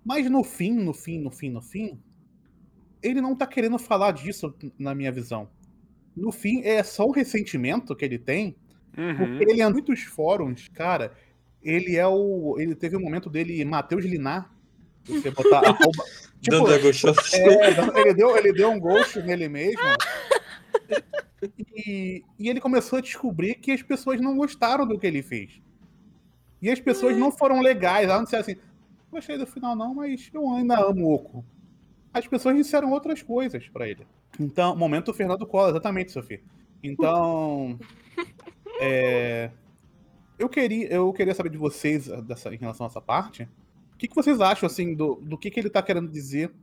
Mas 0.06 0.30
no 0.30 0.44
fim, 0.44 0.72
no 0.72 0.94
fim, 0.94 1.20
no 1.20 1.30
fim, 1.30 1.50
no 1.50 1.62
fim, 1.62 2.00
ele 3.04 3.22
não 3.22 3.36
tá 3.36 3.46
querendo 3.46 3.78
falar 3.78 4.12
disso, 4.12 4.54
na 4.78 4.96
minha 4.96 5.12
visão. 5.12 5.50
No 6.16 6.32
fim, 6.32 6.62
é 6.64 6.82
só 6.84 7.06
o 7.06 7.12
ressentimento 7.12 7.96
que 7.96 8.06
ele 8.06 8.18
tem, 8.18 8.56
Uhum. 8.98 9.16
porque 9.16 9.44
ele 9.52 9.62
é 9.62 9.70
muitos 9.70 10.02
fóruns, 10.02 10.68
cara. 10.70 11.14
Ele 11.62 11.96
é 11.96 12.08
o. 12.08 12.56
Ele 12.58 12.74
teve 12.76 12.98
um 12.98 13.02
momento 13.02 13.30
dele, 13.30 13.64
Matheus 13.64 14.04
Linar. 14.04 14.52
Você 15.06 15.30
botar 15.32 15.60
arroba. 15.68 16.04
Tipo, 16.42 16.70
é, 16.70 18.02
ele, 18.02 18.14
deu, 18.14 18.38
ele 18.38 18.54
deu 18.54 18.72
um 18.72 18.80
ghost 18.80 19.22
nele 19.22 19.50
mesmo. 19.50 19.82
E, 21.76 22.24
e 22.38 22.50
ele 22.50 22.62
começou 22.62 23.00
a 23.00 23.02
descobrir 23.02 23.56
que 23.56 23.72
as 23.72 23.82
pessoas 23.82 24.20
não 24.22 24.38
gostaram 24.38 24.86
do 24.88 24.98
que 24.98 25.08
ele 25.08 25.22
fez. 25.22 25.62
E 26.62 26.70
as 26.70 26.80
pessoas 26.80 27.18
não 27.18 27.32
foram 27.32 27.62
legais. 27.62 28.06
Elas 28.06 28.18
não 28.18 28.24
disseram 28.24 28.42
assim, 28.42 28.58
gostei 29.12 29.38
do 29.38 29.46
final 29.46 29.76
não, 29.76 29.94
mas 29.94 30.30
eu 30.34 30.50
ainda 30.50 30.80
amo 30.80 31.08
o 31.08 31.14
Oco. 31.14 31.46
As 32.14 32.28
pessoas 32.28 32.56
disseram 32.56 32.92
outras 32.92 33.22
coisas 33.22 33.68
pra 33.70 33.88
ele. 33.88 34.06
Então, 34.40 34.76
momento 34.76 35.14
Fernando 35.14 35.46
Collor, 35.46 35.70
exatamente, 35.70 36.12
Sofia. 36.12 36.42
Então, 36.82 37.80
é, 38.82 39.52
eu, 40.38 40.50
queria, 40.50 40.88
eu 40.88 41.12
queria 41.14 41.34
saber 41.34 41.50
de 41.50 41.58
vocês 41.58 42.08
dessa, 42.24 42.54
em 42.54 42.58
relação 42.58 42.86
a 42.86 42.90
essa 42.90 43.02
parte. 43.02 43.48
O 44.00 44.02
que, 44.02 44.08
que 44.08 44.16
vocês 44.16 44.40
acham, 44.40 44.66
assim, 44.66 44.96
do, 44.96 45.16
do 45.16 45.38
que, 45.38 45.52
que 45.52 45.60
ele 45.60 45.70
tá 45.70 45.84
querendo 45.84 46.10
dizer, 46.10 46.54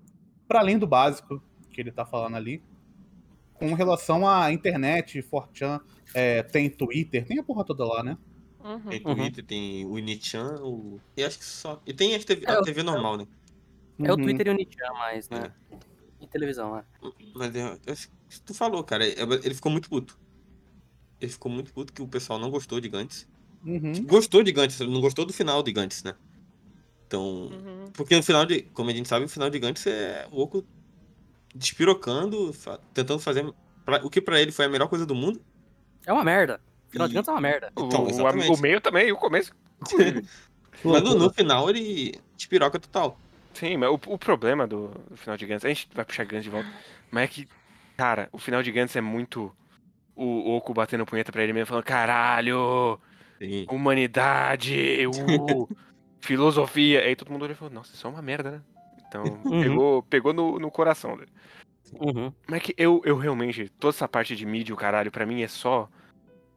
para 0.48 0.60
além 0.60 0.78
do 0.78 0.86
básico 0.86 1.42
que 1.70 1.78
ele 1.82 1.92
tá 1.92 2.06
falando 2.06 2.34
ali, 2.34 2.62
com 3.52 3.74
relação 3.74 4.26
à 4.26 4.50
internet, 4.50 5.20
Fortran, 5.20 5.78
é, 6.14 6.42
tem 6.42 6.70
Twitter, 6.70 7.26
tem 7.26 7.38
a 7.38 7.42
porra 7.42 7.62
toda 7.62 7.84
lá, 7.84 8.02
né? 8.02 8.16
Uhum. 8.64 8.80
Tem 8.88 9.02
Uhum. 9.04 9.14
Twitter, 9.16 9.44
tem 9.44 9.84
o 9.84 9.98
Inichan, 9.98 10.56
o... 10.62 10.98
e 11.14 11.22
acho 11.22 11.38
que 11.38 11.44
só. 11.44 11.78
E 11.84 11.92
tem 11.92 12.14
a 12.14 12.18
TV, 12.18 12.46
É, 12.46 12.52
a 12.52 12.62
TV 12.62 12.82
normal, 12.82 13.18
né? 13.18 13.26
É 13.98 14.10
o 14.10 14.16
Uhum. 14.16 14.22
Twitter 14.22 14.46
e 14.46 14.50
o 14.50 14.54
Nichan 14.54 14.92
mais, 14.94 15.28
né? 15.28 15.52
E 16.18 16.26
televisão, 16.26 16.74
né? 16.74 16.84
Mas 17.34 17.54
é, 17.54 17.60
é, 17.86 17.94
tu 18.46 18.54
falou, 18.54 18.82
cara, 18.82 19.06
é- 19.06 19.14
ele 19.44 19.54
ficou 19.54 19.70
muito 19.70 19.90
puto. 19.90 20.18
Ele 21.20 21.30
ficou 21.30 21.52
muito 21.52 21.70
puto 21.70 21.92
que 21.92 22.00
o 22.00 22.08
pessoal 22.08 22.38
não 22.38 22.48
gostou 22.50 22.80
de 22.80 22.88
Gantz. 22.88 23.28
Uhum. 23.62 23.92
Gostou 24.06 24.42
de 24.42 24.52
Gantz, 24.52 24.80
não 24.80 25.02
gostou 25.02 25.26
do 25.26 25.34
final 25.34 25.62
de 25.62 25.70
Gantz, 25.70 26.02
né? 26.02 26.14
Então. 27.06 27.22
Uhum. 27.22 27.90
Porque 27.94 28.16
no 28.16 28.22
final 28.22 28.44
de. 28.44 28.62
Como 28.62 28.90
a 28.90 28.92
gente 28.92 29.08
sabe, 29.08 29.24
o 29.24 29.28
final 29.28 29.48
de 29.50 29.58
Gantz 29.58 29.86
é 29.86 30.26
o 30.30 30.40
Oco 30.42 30.64
despirocando, 31.54 32.52
fa- 32.52 32.78
tentando 32.92 33.20
fazer 33.20 33.50
pra- 33.84 34.04
o 34.04 34.10
que 34.10 34.20
pra 34.20 34.40
ele 34.40 34.52
foi 34.52 34.64
a 34.66 34.68
melhor 34.68 34.88
coisa 34.88 35.06
do 35.06 35.14
mundo. 35.14 35.40
É 36.04 36.12
uma 36.12 36.24
merda. 36.24 36.60
Afinal 36.88 37.08
de 37.08 37.14
E- 37.14 37.16
contas, 37.16 37.28
é 37.28 37.32
uma 37.32 37.40
merda. 37.40 37.72
O, 37.76 37.84
Então, 37.86 38.04
o- 38.04 38.54
o 38.54 38.60
meio 38.60 38.80
também, 38.80 39.10
o 39.12 39.16
começo. 39.16 39.52
Mas 40.84 41.02
no, 41.02 41.14
no 41.14 41.32
final 41.32 41.70
ele 41.70 42.14
despiroca 42.36 42.78
total. 42.78 43.18
Sim, 43.54 43.78
mas 43.78 43.88
o, 43.88 43.94
o 43.94 44.18
problema 44.18 44.66
do, 44.66 44.90
final 45.14 45.34
de 45.38 45.46
Gantz, 45.46 45.64
a 45.64 45.68
gente 45.68 45.88
vai 45.94 46.04
puxar 46.04 46.24
Gantz 46.26 46.44
de 46.44 46.50
volta, 46.50 46.68
mas 47.10 47.24
é 47.24 47.26
que, 47.26 47.48
cara, 47.96 48.28
o 48.30 48.36
final 48.36 48.62
de 48.62 48.70
Gantz 48.70 48.94
é 48.94 49.00
muito 49.00 49.50
o 50.14 50.54
Oco 50.54 50.74
batendo 50.74 51.06
punheta 51.06 51.32
pra 51.32 51.42
ele 51.42 51.54
mesmo, 51.54 51.68
falando, 51.68 51.84
caralho, 51.84 53.00
Sim. 53.38 53.64
humanidade, 53.70 55.06
uh, 55.08 55.68
filosofia. 56.26 57.00
Aí 57.00 57.16
todo 57.16 57.30
mundo 57.30 57.42
olhou 57.42 57.54
e 57.54 57.58
falou, 57.58 57.72
nossa, 57.72 57.94
isso 57.94 58.06
é 58.06 58.10
uma 58.10 58.20
merda, 58.22 58.50
né? 58.50 58.62
Então, 59.08 59.24
Uhum. 59.44 59.60
pegou, 59.60 60.02
pegou 60.02 60.32
no, 60.32 60.58
no 60.58 60.70
coração 60.70 61.16
dele. 61.16 61.30
Uhum. 61.94 62.32
Mas 62.48 62.60
é 62.60 62.64
que 62.64 62.74
eu, 62.76 63.00
eu 63.04 63.16
realmente, 63.16 63.68
toda 63.78 63.94
essa 63.94 64.08
parte 64.08 64.34
de 64.34 64.44
mídia, 64.44 64.74
o 64.74 64.78
caralho, 64.78 65.10
pra 65.10 65.24
mim 65.24 65.42
é 65.42 65.48
só 65.48 65.88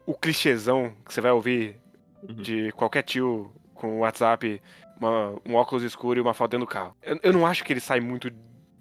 o 0.05 0.13
clichêzão 0.15 0.93
que 1.05 1.13
você 1.13 1.21
vai 1.21 1.31
ouvir 1.31 1.79
Uhum. 2.27 2.35
de 2.35 2.71
qualquer 2.73 3.03
tio 3.03 3.49
com 3.73 3.95
o 3.95 3.99
WhatsApp, 3.99 4.61
uma- 4.99 5.39
um 5.45 5.55
óculos 5.55 5.83
escuro 5.83 6.19
e 6.19 6.21
uma 6.21 6.33
foto 6.33 6.51
dentro 6.51 6.65
do 6.65 6.69
carro. 6.69 6.93
Eu, 7.01 7.17
eu 7.23 7.31
não 7.31 7.45
acho 7.47 7.63
que 7.63 7.71
ele 7.71 7.79
sai 7.79 8.01
muito 8.01 8.29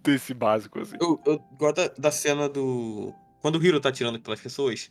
desse 0.03 0.35
básico, 0.35 0.81
assim. 0.81 0.97
Eu, 1.01 1.21
eu 1.25 1.39
gosto 1.57 1.77
da, 1.77 1.89
da 1.97 2.11
cena 2.11 2.49
do. 2.49 3.15
Quando 3.41 3.57
o 3.57 3.63
Hiro 3.65 3.79
tá 3.81 3.91
atirando 3.91 4.19
pelas 4.19 4.41
pessoas. 4.41 4.91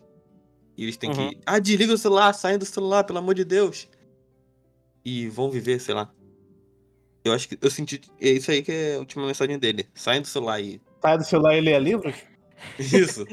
E 0.78 0.84
eles 0.84 0.96
têm 0.96 1.10
Uhum. 1.10 1.30
que. 1.32 1.40
Ah, 1.46 1.60
desliga 1.60 1.92
o 1.94 1.98
celular, 1.98 2.32
saem 2.34 2.58
do 2.58 2.66
celular, 2.66 3.04
pelo 3.04 3.20
amor 3.20 3.34
de 3.36 3.44
Deus. 3.44 3.90
E 5.10 5.30
vão 5.30 5.50
viver, 5.50 5.80
sei 5.80 5.96
lá. 5.96 6.12
Eu 7.24 7.32
acho 7.32 7.48
que 7.48 7.58
eu 7.62 7.72
senti. 7.72 8.02
É 8.20 8.28
isso 8.28 8.52
aí 8.52 8.62
que 8.62 8.74
é 8.74 8.96
a 8.96 9.00
última 9.00 9.26
mensagem 9.26 9.58
dele. 9.58 9.88
Saem 9.94 10.20
do 10.22 10.28
celular 10.28 10.60
e. 10.60 10.82
Sai 11.02 11.18
do 11.18 11.24
celular 11.24 11.56
e 11.56 11.62
lê 11.62 11.80
livros? 11.80 12.14
Isso. 12.78 13.26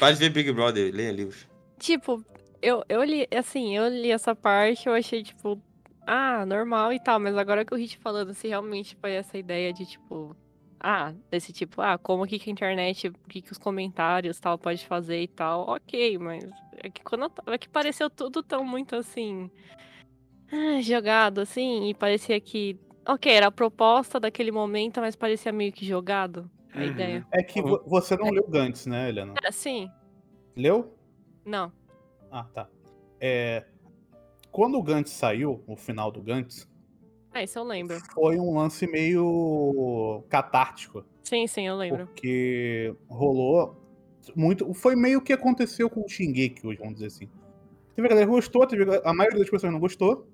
Para 0.00 0.14
de 0.14 0.18
ver 0.18 0.30
Big 0.30 0.50
Brother, 0.50 0.92
leia 0.92 1.12
livros. 1.12 1.46
Tipo, 1.78 2.24
eu, 2.60 2.82
eu 2.88 3.04
li, 3.04 3.28
assim, 3.32 3.76
eu 3.76 3.86
li 3.86 4.10
essa 4.10 4.34
parte, 4.34 4.88
eu 4.88 4.94
achei, 4.94 5.22
tipo, 5.22 5.62
ah, 6.04 6.44
normal 6.44 6.92
e 6.92 6.98
tal, 6.98 7.20
mas 7.20 7.36
agora 7.36 7.64
que 7.64 7.72
o 7.72 7.76
Hit 7.76 7.98
falando, 7.98 8.34
se 8.34 8.48
realmente 8.48 8.96
foi 9.00 9.12
essa 9.12 9.38
ideia 9.38 9.72
de, 9.72 9.86
tipo, 9.86 10.34
ah, 10.80 11.14
desse 11.30 11.52
tipo, 11.52 11.80
ah, 11.80 11.98
como 11.98 12.26
que, 12.26 12.36
que 12.36 12.50
a 12.50 12.52
internet, 12.52 13.08
o 13.08 13.28
que, 13.28 13.42
que 13.42 13.52
os 13.52 13.58
comentários 13.58 14.40
tal 14.40 14.58
pode 14.58 14.84
fazer 14.86 15.22
e 15.22 15.28
tal, 15.28 15.68
ok, 15.68 16.18
mas 16.18 16.44
é 16.78 16.90
que 16.90 17.04
quando 17.04 17.30
é 17.46 17.58
que 17.58 17.68
pareceu 17.68 18.10
tudo 18.10 18.42
tão 18.42 18.64
muito 18.64 18.96
assim, 18.96 19.48
jogado, 20.82 21.40
assim, 21.40 21.88
e 21.88 21.94
parecia 21.94 22.40
que, 22.40 22.78
ok, 23.06 23.32
era 23.32 23.46
a 23.46 23.50
proposta 23.52 24.18
daquele 24.20 24.50
momento, 24.52 25.00
mas 25.00 25.16
parecia 25.16 25.52
meio 25.52 25.72
que 25.72 25.84
jogado 25.84 26.50
a 26.74 26.78
Uhum. 26.80 26.84
ideia. 26.86 27.26
É 27.32 27.42
que 27.42 27.60
vo- 27.62 27.82
você 27.86 28.16
não 28.16 28.30
leu 28.30 28.46
Gantz, 28.48 28.86
né, 28.86 29.08
Helena? 29.08 29.34
Era 29.36 29.48
assim? 29.48 29.90
Leu? 30.56 30.92
Não. 31.44 31.72
Ah, 32.30 32.44
tá. 32.52 32.68
É, 33.20 33.64
quando 34.50 34.76
o 34.78 34.82
Gantz 34.82 35.10
saiu, 35.10 35.62
o 35.66 35.76
final 35.76 36.10
do 36.10 36.20
Gantz, 36.20 36.68
Ah, 37.34 37.42
isso 37.42 37.58
eu 37.58 37.64
lembro. 37.64 37.96
foi 38.12 38.38
um 38.38 38.58
lance 38.58 38.86
meio 38.86 40.22
catártico. 40.28 41.04
Sim, 41.22 41.46
sim, 41.46 41.66
eu 41.66 41.76
lembro. 41.76 42.06
Porque 42.06 42.94
rolou 43.08 43.74
muito. 44.36 44.72
Foi 44.74 44.94
meio 44.94 45.20
que 45.22 45.32
aconteceu 45.32 45.88
com 45.88 46.02
o 46.04 46.08
Shingeki 46.08 46.66
hoje, 46.66 46.78
vamos 46.78 46.94
dizer 46.94 47.06
assim. 47.06 47.28
Teve 47.94 48.06
a 48.06 48.10
galera 48.10 48.26
que 48.26 48.32
gostou, 48.32 48.66
teve, 48.66 48.84
a 49.04 49.14
maioria 49.14 49.38
das 49.38 49.48
pessoas 49.48 49.72
não 49.72 49.80
gostou. 49.80 50.26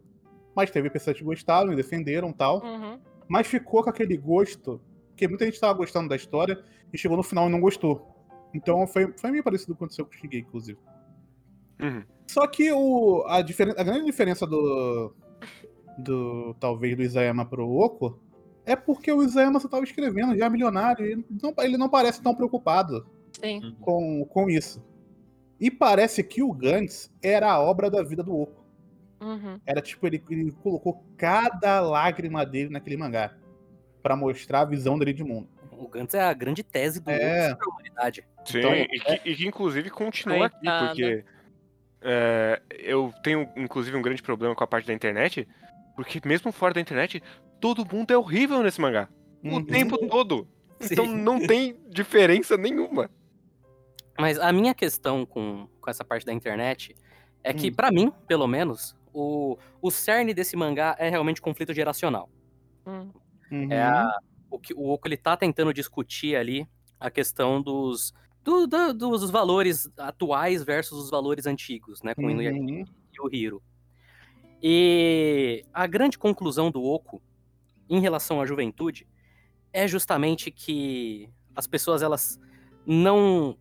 Mas 0.58 0.72
teve 0.72 0.90
pessoas 0.90 1.16
que 1.16 1.22
gostaram 1.22 1.72
e 1.72 1.76
defenderam 1.76 2.32
tal. 2.32 2.60
Uhum. 2.64 2.98
Mas 3.28 3.46
ficou 3.46 3.84
com 3.84 3.90
aquele 3.90 4.16
gosto. 4.16 4.80
Porque 5.10 5.28
muita 5.28 5.44
gente 5.44 5.60
tava 5.60 5.74
gostando 5.74 6.08
da 6.08 6.16
história 6.16 6.60
e 6.92 6.98
chegou 6.98 7.16
no 7.16 7.22
final 7.22 7.48
e 7.48 7.52
não 7.52 7.60
gostou. 7.60 8.12
Então 8.52 8.84
foi, 8.88 9.12
foi 9.16 9.30
meio 9.30 9.44
parecido 9.44 9.76
com 9.76 9.84
o 9.84 9.88
que 9.88 9.94
aconteceu 9.94 10.04
com 10.04 10.10
o 10.10 10.14
Shingeki, 10.14 10.38
inclusive. 10.48 10.78
Uhum. 11.80 12.02
Só 12.26 12.44
que 12.48 12.72
o, 12.72 13.24
a, 13.28 13.40
diferen- 13.40 13.76
a 13.78 13.84
grande 13.84 14.04
diferença 14.04 14.44
do. 14.44 15.14
do 15.96 16.54
talvez 16.58 16.96
do 16.96 17.04
Isayama 17.04 17.46
pro 17.46 17.70
Oko 17.70 18.18
é 18.66 18.74
porque 18.74 19.12
o 19.12 19.22
Isayama 19.22 19.61
só 19.61 19.68
tava 19.68 19.84
escrevendo, 19.84 20.36
já 20.36 20.50
milionário, 20.50 21.06
e 21.06 21.24
não, 21.40 21.54
ele 21.61 21.78
não 21.78 21.88
parece 21.88 22.20
tão 22.20 22.34
preocupado 22.34 23.06
Sim. 23.40 23.76
com, 23.80 24.24
com 24.26 24.50
isso. 24.50 24.84
E 25.61 25.70
parece 25.70 26.24
que 26.24 26.42
o 26.42 26.52
Gantz 26.52 27.11
era 27.22 27.50
a 27.52 27.61
obra 27.61 27.88
da 27.88 28.02
vida 28.02 28.24
do 28.24 28.36
Oko. 28.36 28.64
Uhum. 29.20 29.60
Era 29.66 29.80
tipo, 29.80 30.06
ele, 30.06 30.22
ele 30.30 30.52
colocou 30.52 31.04
cada 31.16 31.80
lágrima 31.80 32.44
dele 32.46 32.70
naquele 32.70 32.96
mangá. 32.96 33.34
Pra 34.02 34.14
mostrar 34.16 34.60
a 34.60 34.64
visão 34.64 34.98
dele 34.98 35.12
de 35.12 35.24
mundo. 35.24 35.48
O 35.72 35.88
Gantz 35.88 36.14
é 36.14 36.22
a 36.22 36.32
grande 36.32 36.62
tese 36.62 37.00
do 37.00 37.10
É. 37.10 37.50
sobre 37.50 37.64
a 37.64 37.68
humanidade. 37.68 38.24
Sim, 38.44 38.58
Então, 38.58 38.74
e, 38.74 38.86
que, 38.88 39.20
e 39.30 39.34
que 39.36 39.46
inclusive 39.46 39.90
continua 39.90 40.46
aqui, 40.46 40.64
porque 40.64 41.24
é, 42.00 42.62
eu 42.70 43.12
tenho 43.22 43.48
inclusive 43.56 43.96
um 43.96 44.02
grande 44.02 44.22
problema 44.22 44.54
com 44.54 44.64
a 44.64 44.66
parte 44.66 44.86
da 44.86 44.94
internet, 44.94 45.46
porque 45.96 46.20
mesmo 46.24 46.52
fora 46.52 46.74
da 46.74 46.80
internet, 46.80 47.22
todo 47.60 47.84
mundo 47.92 48.10
é 48.12 48.16
horrível 48.16 48.62
nesse 48.62 48.80
mangá. 48.80 49.08
O 49.44 49.56
Uhum. 49.56 49.64
tempo 49.64 49.98
todo. 50.08 50.48
Então 50.80 51.04
Sim. 51.04 51.16
não 51.16 51.44
tem 51.44 51.76
diferença 51.90 52.56
nenhuma. 52.56 53.10
Mas 54.18 54.38
a 54.38 54.52
minha 54.52 54.74
questão 54.74 55.24
com, 55.26 55.68
com 55.80 55.90
essa 55.90 56.04
parte 56.04 56.24
da 56.26 56.32
internet 56.32 56.94
é 57.42 57.52
que, 57.52 57.68
Hum. 57.68 57.74
pra 57.74 57.90
mim, 57.90 58.12
pelo 58.26 58.46
menos, 58.48 58.96
o, 59.18 59.58
o 59.82 59.90
cerne 59.90 60.32
desse 60.32 60.56
mangá 60.56 60.94
é 60.98 61.08
realmente 61.08 61.40
conflito 61.42 61.72
geracional. 61.74 62.30
Hum. 62.86 63.10
Uhum. 63.50 63.72
É 63.72 63.82
a- 63.82 64.18
o 64.50 64.58
que 64.58 64.72
o 64.74 64.88
Oco 64.88 65.08
ele 65.08 65.16
tá 65.16 65.36
tentando 65.36 65.72
discutir 65.74 66.36
ali 66.36 66.66
a 67.00 67.10
questão 67.10 67.60
dos, 67.60 68.12
do- 68.42 68.66
do- 68.66 68.92
dos 68.94 69.30
valores 69.30 69.88
atuais 69.98 70.62
versus 70.62 71.04
os 71.04 71.10
valores 71.10 71.46
antigos, 71.46 72.02
né? 72.02 72.14
Com 72.14 72.30
Inuyasha 72.30 72.58
Uhum. 72.58 72.84
e 73.14 73.20
o 73.20 73.28
Hiro. 73.34 73.62
E 74.62 75.64
a 75.72 75.86
grande 75.86 76.18
conclusão 76.18 76.70
do 76.70 76.82
Oco 76.82 77.22
em 77.88 78.00
relação 78.00 78.40
à 78.40 78.46
juventude 78.46 79.06
é 79.72 79.86
justamente 79.86 80.50
que 80.50 81.28
as 81.54 81.66
pessoas 81.66 82.02
elas 82.02 82.40
não 82.86 83.56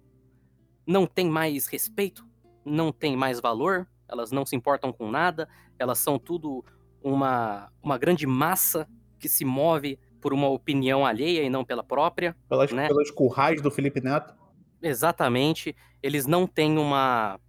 não 0.86 1.06
têm 1.06 1.30
mais 1.30 1.68
respeito, 1.68 2.26
não 2.64 2.94
têm 2.94 3.16
mais 3.18 3.42
valor, 3.42 3.86
elas 4.10 4.32
não 4.32 4.46
se 4.46 4.56
importam 4.56 4.92
com 4.92 5.12
nada, 5.12 5.48
elas 5.78 6.00
são 6.00 6.18
tudo 6.18 6.64
uma, 7.02 7.72
uma 7.82 7.98
grande 7.98 8.26
massa 8.26 8.88
que 9.20 9.28
se 9.28 9.46
move 9.46 10.00
por 10.22 10.34
uma 10.34 10.48
opinião 10.50 11.06
alheia 11.06 11.44
e 11.44 11.50
não 11.50 11.64
pela 11.64 11.84
própria. 11.84 12.36
Pelas, 12.50 12.72
né? 12.72 12.88
pelas 12.88 13.12
currais 13.12 13.62
do 13.62 13.72
Felipe 13.72 14.02
Neto. 14.02 14.34
Exatamente. 14.82 15.76
Eles 16.02 16.26
não 16.26 16.46
têm 16.46 16.78
uma. 16.78 17.40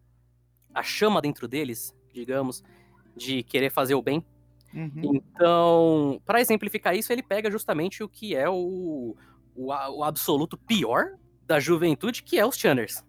a 0.74 0.82
chama 0.82 1.20
dentro 1.20 1.46
deles, 1.46 1.94
digamos, 2.12 2.62
de 3.16 3.42
querer 3.42 3.70
fazer 3.70 3.94
o 3.94 4.02
bem. 4.02 4.24
Uhum. 4.74 5.14
Então, 5.14 6.22
para 6.24 6.40
exemplificar 6.40 6.94
isso, 6.94 7.12
ele 7.12 7.22
pega 7.22 7.50
justamente 7.50 8.02
o 8.02 8.08
que 8.08 8.34
é 8.34 8.48
o, 8.48 9.16
o, 9.56 9.66
o 9.66 10.04
absoluto 10.04 10.56
pior 10.56 11.16
da 11.46 11.58
juventude, 11.58 12.22
que 12.22 12.38
é 12.38 12.46
os 12.46 12.56
Channers. 12.56 13.02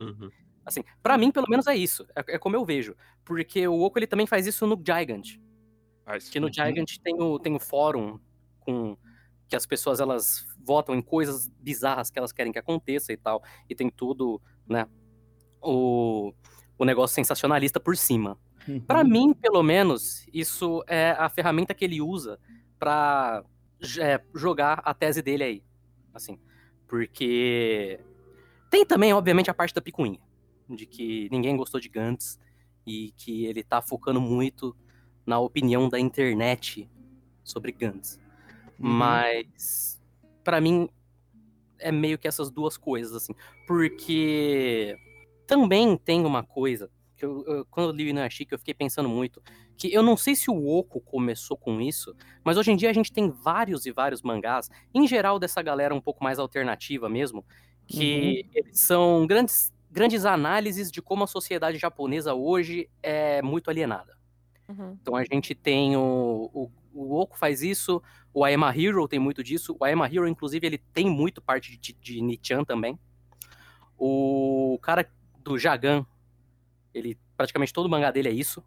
Uhum. 0.00 0.30
Assim, 0.64 0.82
para 1.02 1.16
mim, 1.18 1.30
pelo 1.30 1.48
menos 1.48 1.66
é 1.66 1.74
isso. 1.74 2.06
É, 2.14 2.34
é 2.34 2.38
como 2.38 2.56
eu 2.56 2.64
vejo. 2.64 2.94
Porque 3.24 3.66
o 3.66 3.80
Oco 3.80 3.98
ele 3.98 4.06
também 4.06 4.26
faz 4.26 4.46
isso 4.46 4.66
no 4.66 4.76
Gigant. 4.76 5.38
Faz. 6.04 6.28
Que 6.28 6.40
no 6.40 6.46
Uhum. 6.46 6.52
Gigant 6.52 6.98
tem 7.02 7.20
o, 7.20 7.38
tem 7.38 7.54
o 7.54 7.60
fórum 7.60 8.18
com 8.60 8.96
que 9.48 9.56
as 9.56 9.66
pessoas 9.66 9.98
elas 10.00 10.46
votam 10.62 10.94
em 10.94 11.02
coisas 11.02 11.48
bizarras 11.58 12.10
que 12.10 12.18
elas 12.18 12.32
querem 12.32 12.52
que 12.52 12.58
aconteça 12.58 13.12
e 13.12 13.16
tal. 13.16 13.42
E 13.68 13.74
tem 13.74 13.90
tudo, 13.90 14.40
né? 14.68 14.86
O, 15.60 16.32
o 16.78 16.84
negócio 16.84 17.14
sensacionalista 17.14 17.80
por 17.80 17.96
cima. 17.96 18.38
Uhum. 18.68 18.80
Pra 18.80 19.02
mim, 19.02 19.34
pelo 19.34 19.62
menos, 19.62 20.26
isso 20.32 20.84
é 20.86 21.10
a 21.18 21.28
ferramenta 21.28 21.74
que 21.74 21.84
ele 21.84 22.00
usa 22.00 22.38
pra 22.78 23.44
é, 23.98 24.20
jogar 24.34 24.80
a 24.84 24.94
tese 24.94 25.20
dele 25.20 25.42
aí. 25.42 25.64
Assim. 26.14 26.38
Porque 26.86 28.00
tem 28.70 28.84
também, 28.86 29.12
obviamente, 29.12 29.50
a 29.50 29.54
parte 29.54 29.74
da 29.74 29.80
picuinha. 29.80 30.20
De 30.70 30.86
que 30.86 31.28
ninguém 31.30 31.56
gostou 31.56 31.80
de 31.80 31.88
Gantz 31.88 32.38
e 32.86 33.12
que 33.16 33.44
ele 33.44 33.62
tá 33.62 33.82
focando 33.82 34.20
muito 34.20 34.76
na 35.26 35.38
opinião 35.38 35.88
da 35.88 35.98
internet 35.98 36.88
sobre 37.44 37.72
Gantz. 37.72 38.18
Uhum. 38.78 38.88
Mas, 38.90 40.00
pra 40.42 40.60
mim, 40.60 40.88
é 41.78 41.90
meio 41.90 42.18
que 42.18 42.28
essas 42.28 42.50
duas 42.50 42.76
coisas, 42.76 43.14
assim. 43.14 43.34
Porque 43.66 44.96
também 45.46 45.96
tem 45.96 46.24
uma 46.24 46.42
coisa 46.42 46.90
que 47.16 47.24
eu, 47.24 47.44
eu- 47.46 47.66
quando 47.66 47.90
eu 47.90 47.94
li 47.94 48.04
o 48.04 48.08
Inuyashiki, 48.08 48.52
eu 48.52 48.58
fiquei 48.58 48.72
pensando 48.72 49.08
muito, 49.08 49.42
que 49.76 49.92
eu 49.92 50.02
não 50.02 50.16
sei 50.16 50.34
se 50.34 50.50
o 50.50 50.66
Oco 50.66 51.00
começou 51.00 51.56
com 51.56 51.80
isso, 51.80 52.14
mas 52.42 52.56
hoje 52.56 52.70
em 52.70 52.76
dia 52.76 52.88
a 52.88 52.92
gente 52.92 53.12
tem 53.12 53.30
vários 53.30 53.84
e 53.84 53.92
vários 53.92 54.22
mangás, 54.22 54.70
em 54.94 55.06
geral 55.06 55.38
dessa 55.38 55.60
galera 55.60 55.94
um 55.94 56.00
pouco 56.00 56.24
mais 56.24 56.38
alternativa 56.38 57.08
mesmo, 57.08 57.44
que 57.86 58.46
eles 58.54 58.78
são 58.80 59.26
grandes, 59.26 59.72
grandes 59.90 60.24
análises 60.24 60.90
de 60.90 61.02
como 61.02 61.24
a 61.24 61.26
sociedade 61.26 61.78
japonesa 61.78 62.34
hoje 62.34 62.88
é 63.02 63.42
muito 63.42 63.68
alienada. 63.70 64.16
Uhum. 64.68 64.96
Então 65.00 65.16
a 65.16 65.24
gente 65.24 65.54
tem 65.54 65.96
o, 65.96 66.50
o, 66.54 66.70
o 66.94 67.14
Oco 67.18 67.36
faz 67.36 67.62
isso, 67.62 68.00
o 68.32 68.46
I 68.46 68.54
Am 68.54 68.64
a 68.64 68.70
Hero 68.76 69.08
tem 69.08 69.18
muito 69.18 69.42
disso, 69.42 69.76
o 69.78 69.86
I 69.86 69.92
Am 69.92 70.02
a 70.02 70.06
Hero, 70.06 70.28
inclusive, 70.28 70.64
ele 70.66 70.78
tem 70.78 71.10
muito 71.10 71.42
parte 71.42 71.76
de, 71.76 71.92
de 71.92 72.20
Nichan 72.20 72.62
também. 72.64 72.98
O 73.98 74.78
cara 74.80 75.10
do 75.42 75.58
Jagan, 75.58 76.06
ele 76.94 77.18
praticamente 77.36 77.72
todo 77.72 77.86
o 77.86 77.88
mangá 77.88 78.10
dele 78.10 78.28
é 78.28 78.32
isso. 78.32 78.62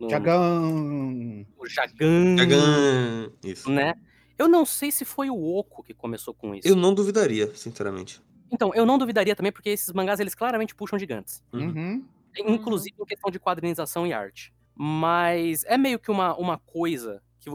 No- 0.00 0.08
Jagan. 0.10 1.44
O 1.56 1.66
Jagan, 1.68 2.36
Cagan. 2.36 3.32
Isso. 3.44 3.70
né? 3.70 3.94
Eu 4.38 4.48
não 4.48 4.64
sei 4.64 4.90
se 4.90 5.04
foi 5.04 5.30
o 5.30 5.36
Oco 5.56 5.82
que 5.82 5.94
começou 5.94 6.34
com 6.34 6.54
isso. 6.54 6.66
Eu 6.66 6.74
não 6.74 6.94
duvidaria, 6.94 7.54
sinceramente. 7.54 8.20
Então, 8.52 8.72
eu 8.74 8.84
não 8.84 8.98
duvidaria 8.98 9.34
também, 9.34 9.52
porque 9.52 9.70
esses 9.70 9.92
mangás, 9.92 10.20
eles 10.20 10.34
claramente 10.34 10.74
puxam 10.74 10.98
gigantes. 10.98 11.42
Uhum. 11.52 11.70
Uhum. 11.70 12.08
Inclusive 12.38 12.94
em 13.00 13.04
questão 13.06 13.30
de 13.30 13.40
quadrinização 13.40 14.06
e 14.06 14.12
arte. 14.12 14.52
Mas 14.74 15.64
é 15.64 15.76
meio 15.78 15.98
que 15.98 16.10
uma, 16.10 16.36
uma 16.36 16.58
coisa 16.58 17.22
que 17.40 17.50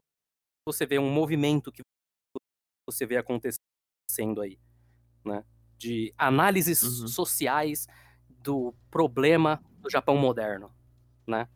você 0.67 0.85
vê, 0.85 0.99
um 0.99 1.11
movimento 1.11 1.71
que 1.71 1.81
você 2.85 3.05
vê 3.05 3.17
acontecendo 3.17 4.41
aí, 4.41 4.59
né? 5.25 5.43
De 5.77 6.13
análises 6.17 6.81
Uhum. 6.83 7.07
sociais 7.07 7.87
do 8.29 8.73
problema 8.91 9.61
do 9.81 9.89
Japão 9.89 10.17
moderno, 10.17 10.73
né? 11.27 11.47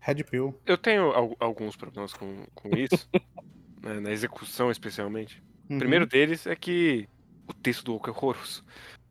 Red 0.00 0.24
Pill. 0.24 0.60
Eu 0.66 0.76
tenho 0.78 1.12
al- 1.12 1.36
alguns 1.38 1.76
problemas 1.76 2.12
com, 2.12 2.44
com 2.54 2.76
isso, 2.76 3.08
né, 3.82 4.00
na 4.00 4.10
execução 4.12 4.70
especialmente. 4.70 5.42
O 5.70 5.74
Uhum. 5.74 5.78
primeiro 5.78 6.06
deles 6.06 6.46
é 6.46 6.56
que 6.56 7.08
o 7.48 7.54
texto 7.54 7.84
do 7.84 7.94
Oco 7.94 8.08
é 8.08 8.12
horroroso. 8.12 8.64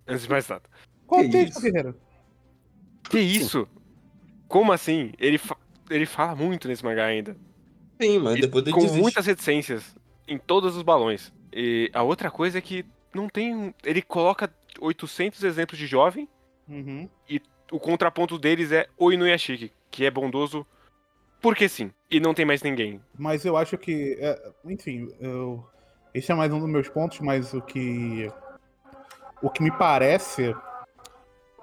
Antes 0.07 0.23
de 0.23 0.29
mais 0.29 0.47
nada. 0.47 0.63
Qual 1.07 1.21
Que 1.21 1.27
o 1.27 1.31
texto, 1.31 1.51
isso? 1.53 1.61
Guerreiro? 1.61 2.01
Que 3.09 3.19
isso? 3.19 3.67
Como 4.47 4.71
assim? 4.71 5.11
Ele, 5.19 5.37
fa- 5.37 5.57
ele 5.89 6.05
fala 6.05 6.35
muito 6.35 6.67
nesse 6.67 6.83
mangá 6.83 7.05
ainda. 7.05 7.35
Sim, 8.01 8.19
mas 8.19 8.37
E 8.37 8.41
depois 8.41 8.63
ele 8.65 8.73
com 8.73 8.79
desiste. 8.81 9.01
muitas 9.01 9.25
reticências 9.25 9.95
em 10.27 10.37
todos 10.37 10.75
os 10.75 10.81
balões. 10.83 11.31
E 11.53 11.89
a 11.93 12.01
outra 12.03 12.31
coisa 12.31 12.57
é 12.57 12.61
que 12.61 12.85
não 13.13 13.27
tem. 13.29 13.73
Ele 13.83 14.01
coloca 14.01 14.53
800 14.79 15.43
exemplos 15.43 15.77
de 15.77 15.85
jovem. 15.85 16.27
Uhum. 16.67 17.09
O 17.71 17.79
contraponto 17.79 18.37
deles 18.37 18.71
é 18.71 18.87
o 18.97 19.11
Inuyashiki, 19.13 19.71
que 19.89 20.05
é 20.05 20.11
bondoso 20.11 20.65
porque 21.41 21.67
sim. 21.69 21.91
E 22.09 22.19
não 22.19 22.33
tem 22.33 22.45
mais 22.45 22.61
ninguém. 22.61 23.01
Mas 23.17 23.45
eu 23.45 23.55
acho 23.57 23.77
que. 23.77 24.17
é, 24.19 24.51
enfim, 24.65 25.07
eu, 25.19 25.65
esse 26.13 26.31
é 26.31 26.35
mais 26.35 26.51
um 26.51 26.59
dos 26.59 26.69
meus 26.69 26.89
pontos, 26.89 27.19
mas 27.19 27.53
o 27.53 27.61
que. 27.61 28.27
O 29.41 29.49
que 29.49 29.63
me 29.63 29.71
parece 29.71 30.53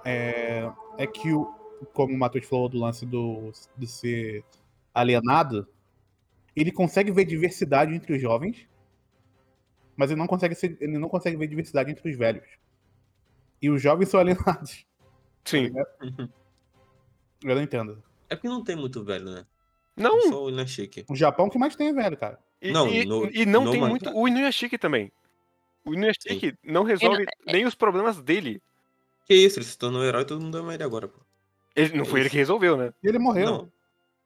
é, 0.03 0.69
é 0.97 1.07
que, 1.07 1.33
o, 1.33 1.45
como 1.93 2.13
o 2.13 2.17
Matheus 2.17 2.45
falou 2.45 2.69
do 2.69 2.77
lance 2.79 3.05
do, 3.05 3.51
de 3.77 3.87
ser 3.87 4.43
alienado, 4.93 5.67
ele 6.55 6.71
consegue 6.71 7.11
ver 7.11 7.25
diversidade 7.25 7.93
entre 7.93 8.13
os 8.13 8.21
jovens, 8.21 8.67
mas 9.95 10.09
ele 10.11 10.19
não 10.19 10.27
consegue, 10.27 10.55
ser- 10.55 10.77
ele 10.81 10.97
não 10.97 11.09
consegue 11.09 11.37
ver 11.37 11.47
diversidade 11.47 11.91
entre 11.91 12.09
os 12.09 12.17
velhos. 12.17 12.47
E 13.61 13.69
os 13.69 13.81
jovens 13.81 14.07
são 14.09 14.19
alienados. 14.19 14.85
Sim. 15.45 15.71
Uhum. 16.01 16.29
Eu 17.43 17.55
não 17.55 17.61
entendo. 17.61 18.03
É 18.29 18.35
porque 18.35 18.47
não 18.49 18.63
tem 18.63 18.75
muito 18.75 19.03
velho, 19.03 19.25
né? 19.25 19.45
Não, 19.95 20.21
Só 20.21 20.45
o 20.45 20.49
Inashiki. 20.49 21.05
O 21.09 21.15
Japão 21.15 21.49
que 21.49 21.57
mais 21.57 21.75
tem 21.75 21.89
é 21.89 21.93
velho, 21.93 22.17
cara. 22.17 22.39
E, 22.61 22.71
Não, 22.71 22.87
e- 22.89 23.05
no- 23.05 23.29
e 23.31 23.45
não 23.45 23.69
tem 23.71 23.79
mangá. 23.79 23.89
muito. 23.89 24.09
O 24.13 24.27
Inuyashiki 24.27 24.77
também. 24.77 25.11
O 25.85 25.93
Inuyashiki 25.93 26.55
não 26.63 26.83
resolve 26.83 27.25
nem 27.45 27.65
os 27.65 27.73
problemas 27.75 28.21
dele. 28.21 28.61
Que 29.25 29.33
isso, 29.35 29.59
ele 29.59 29.65
se 29.65 29.77
tornou 29.77 30.03
herói 30.03 30.23
e 30.23 30.25
todo 30.25 30.41
mundo 30.41 30.57
ama 30.57 30.73
ele 30.73 30.83
agora, 30.83 31.07
pô. 31.07 31.19
Ele, 31.75 31.97
não 31.97 32.03
foi 32.05 32.19
ele 32.21 32.29
que 32.29 32.35
resolveu, 32.37 32.75
né? 32.75 32.91
E 33.01 33.07
ele 33.07 33.19
morreu. 33.19 33.45
Não. 33.45 33.71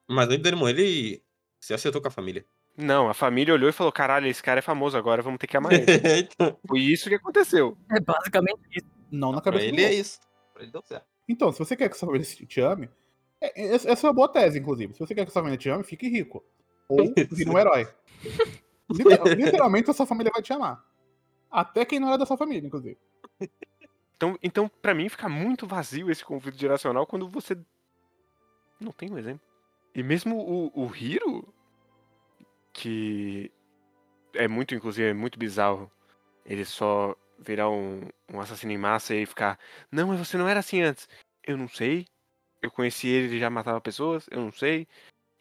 Mas 0.08 0.28
antes 0.30 0.40
dele 0.42 0.56
morrer, 0.56 0.72
ele 0.72 1.22
se 1.60 1.74
acertou 1.74 2.02
com 2.02 2.08
a 2.08 2.12
família. 2.12 2.44
Não, 2.76 3.08
a 3.08 3.14
família 3.14 3.54
olhou 3.54 3.70
e 3.70 3.74
falou: 3.74 3.92
caralho, 3.92 4.28
esse 4.28 4.42
cara 4.42 4.58
é 4.60 4.62
famoso 4.62 4.98
agora, 4.98 5.22
vamos 5.22 5.38
ter 5.40 5.46
que 5.48 5.56
amar 5.56 5.74
ele. 5.74 5.86
então, 6.34 6.58
Foi 6.68 6.80
isso 6.80 7.08
que 7.10 7.16
aconteceu. 7.16 7.78
É 7.92 8.00
basicamente 8.00 8.60
isso. 8.72 8.88
Não 9.12 9.32
na 9.32 9.42
cabeça 9.42 9.66
ele 9.66 9.78
do 9.78 9.84
é 9.84 9.94
isso. 9.94 10.20
Pra 10.54 10.64
ele 10.64 10.72
deu 10.72 10.82
certo. 10.84 11.06
Então, 11.30 11.52
se 11.52 11.60
você 11.60 11.76
quer 11.76 11.88
que 11.90 11.98
sua 11.98 12.08
família 12.08 12.26
te 12.28 12.62
ame, 12.62 12.90
é- 13.40 13.62
é- 13.62 13.76
essa 13.76 13.92
essa 13.92 14.08
é 14.08 14.10
uma 14.10 14.14
boa 14.16 14.28
tese, 14.28 14.58
inclusive. 14.58 14.94
Se 14.94 15.00
você 15.00 15.14
quer 15.14 15.26
que 15.26 15.32
sua 15.32 15.42
família 15.42 15.58
te 15.58 15.70
ame, 15.70 15.84
fique 15.84 16.08
rico. 16.10 16.44
Ou 16.90 16.98
vire 17.32 17.50
um 17.50 17.58
herói. 17.60 17.88
Literal- 18.90 19.28
Literalmente, 19.36 19.90
a 19.90 19.94
sua 19.94 20.06
família 20.06 20.32
vai 20.34 20.42
te 20.42 20.54
amar. 20.54 20.84
Até 21.50 21.86
quem 21.86 22.00
não 22.00 22.14
é 22.14 22.18
da 22.18 22.26
sua 22.26 22.38
família, 22.38 22.66
inclusive. 22.66 22.98
Então, 24.16 24.38
então 24.42 24.68
para 24.82 24.94
mim, 24.94 25.10
fica 25.10 25.28
muito 25.28 25.68
vazio 25.68 26.10
esse 26.10 26.24
conflito 26.24 26.58
geracional 26.58 27.06
quando 27.06 27.28
você 27.28 27.58
não 28.80 28.92
tem 28.92 29.12
um 29.12 29.18
exemplo. 29.18 29.42
E 29.94 30.02
mesmo 30.02 30.38
o, 30.38 30.72
o 30.86 30.96
Hiro, 30.96 31.48
que 32.72 33.52
é 34.34 34.48
muito, 34.48 34.74
inclusive, 34.74 35.10
é 35.10 35.14
muito 35.14 35.38
bizarro, 35.38 35.92
ele 36.46 36.66
só 36.66 37.16
virar 37.38 37.70
um, 37.70 38.02
um 38.32 38.40
assassino 38.40 38.72
em 38.72 38.78
massa 38.78 39.14
e 39.14 39.26
ficar, 39.26 39.60
não, 39.92 40.08
mas 40.08 40.20
você 40.20 40.38
não 40.38 40.48
era 40.48 40.60
assim 40.60 40.82
antes. 40.82 41.08
Eu 41.46 41.58
não 41.58 41.68
sei. 41.68 42.06
Eu 42.62 42.72
conheci 42.72 43.08
ele, 43.08 43.28
ele 43.28 43.40
já 43.40 43.50
matava 43.50 43.82
pessoas, 43.82 44.26
eu 44.32 44.40
não 44.40 44.52
sei. 44.52 44.88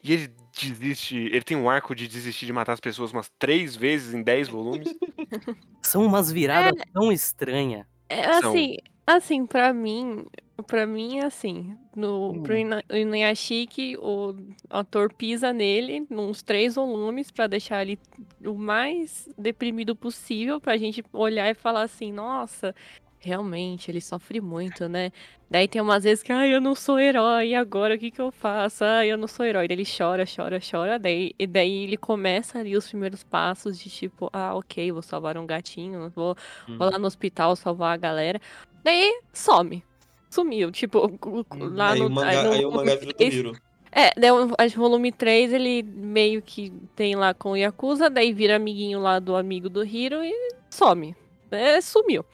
E 0.03 0.13
ele 0.13 0.29
desiste, 0.61 1.17
ele 1.17 1.43
tem 1.43 1.57
um 1.57 1.71
arco 1.71 1.95
de 1.95 2.09
desistir 2.09 2.47
de 2.47 2.53
matar 2.53 2.73
as 2.73 2.81
pessoas 2.81 3.13
umas 3.13 3.31
três 3.39 3.77
vezes 3.77 4.13
em 4.15 4.23
dez 4.23 4.49
volumes. 4.49 4.95
São 5.83 6.05
umas 6.07 6.33
viradas 6.33 6.75
tão 6.93 7.13
estranhas. 7.13 7.87
É, 8.09 8.27
São. 8.31 8.53
assim, 8.53 8.77
assim, 9.07 9.47
pra 9.47 9.73
mim, 9.73 10.25
pra 10.67 10.87
mim 10.87 11.19
é 11.19 11.25
assim, 11.25 11.77
no 11.97 12.35
Hum. 12.35 12.43
pro 12.43 12.55
Inuyashiki, 12.95 13.97
o 13.99 14.35
autor 14.69 15.13
pisa 15.15 15.53
nele 15.53 16.07
nos 16.11 16.43
três 16.43 16.75
volumes 16.75 17.31
pra 17.31 17.47
deixar 17.47 17.83
ele 17.83 17.99
o 18.45 18.55
mais 18.55 19.29
deprimido 19.39 19.97
possível 19.97 20.61
pra 20.61 20.77
gente 20.77 21.03
olhar 21.13 21.49
e 21.51 21.55
falar 21.55 21.83
assim, 21.83 22.13
nossa, 22.13 22.75
realmente, 23.23 23.91
ele 23.91 24.01
sofre 24.01 24.41
muito, 24.41 24.89
né? 24.89 25.11
Daí 25.51 25.69
tem 25.69 25.81
umas 25.81 26.05
vezes 26.05 26.23
que, 26.23 26.33
ai, 26.33 26.55
eu 26.55 26.61
não 26.61 26.75
sou 26.75 26.99
herói, 26.99 27.55
agora 27.55 27.95
o 27.95 27.99
que 27.99 28.11
que 28.11 28.21
eu 28.21 28.31
faço? 28.31 28.85
Ai, 28.85 29.13
eu 29.13 29.19
não 29.19 29.29
sou 29.29 29.45
herói. 29.47 29.69
Daí 29.69 29.77
ele 29.77 29.85
chora, 29.85 30.25
chora, 30.25 30.59
chora, 30.61 30.99
daí, 30.99 31.33
e 31.39 31.47
daí 31.47 31.85
ele 31.85 31.97
começa 31.97 32.59
ali 32.59 32.77
os 32.77 32.89
primeiros 32.89 33.23
passos 33.23 33.79
de 33.79 33.89
tipo, 33.91 34.29
ah, 34.33 34.55
ok, 34.55 34.91
vou 34.93 35.03
salvar 35.03 35.37
um 35.39 35.47
gatinho, 35.47 36.11
vou 36.15 36.37
Vou 36.67 36.91
lá 36.91 36.99
no 36.99 37.07
hospital 37.07 37.55
salvar 37.57 37.95
a 37.95 37.97
galera. 37.97 38.41
Daí 38.83 39.21
some. 39.33 39.85
sumiu. 40.31 40.71
Tipo, 40.71 41.07
o- 41.07 41.47
lá 41.75 41.93
aí, 41.93 41.99
no. 42.01 42.07
o 42.07 42.11
mangá, 42.11 42.29
aí 42.31 42.45
no 42.47 42.53
aí 42.53 42.65
o 42.65 42.71
mangá 42.73 42.99
Hiro. 43.21 43.53
É, 43.95 44.11
daí 44.19 44.31
o 44.31 44.49
volume 44.75 45.13
3 45.13 45.53
ele 45.53 45.83
meio 45.83 46.41
que 46.41 46.73
tem 46.97 47.15
lá 47.15 47.35
com 47.35 47.51
o 47.51 47.57
Yakuza, 47.57 48.09
daí 48.09 48.33
vira 48.33 48.57
amiguinho 48.57 48.99
lá 48.99 49.19
do 49.19 49.37
amigo 49.37 49.69
do 49.69 49.85
Hiro 49.85 50.25
e 50.25 50.33
some. 50.71 51.15
É, 51.51 51.79
sumiu. 51.83 52.25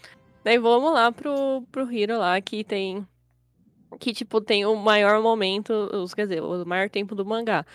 Daí 0.49 0.57
vamos 0.57 0.95
lá 0.95 1.13
pro, 1.13 1.63
pro 1.71 1.93
Hiro 1.93 2.17
lá, 2.17 2.41
que 2.41 2.65
tem. 2.65 3.07
Que, 4.01 4.15
tipo, 4.15 4.41
tem 4.41 4.65
o 4.65 4.75
maior 4.77 5.21
momento, 5.21 5.71
os, 5.93 6.15
quer 6.15 6.23
dizer, 6.23 6.43
o 6.43 6.65
maior 6.65 6.89
tempo 6.89 7.15
do 7.15 7.23
mangá. 7.23 7.67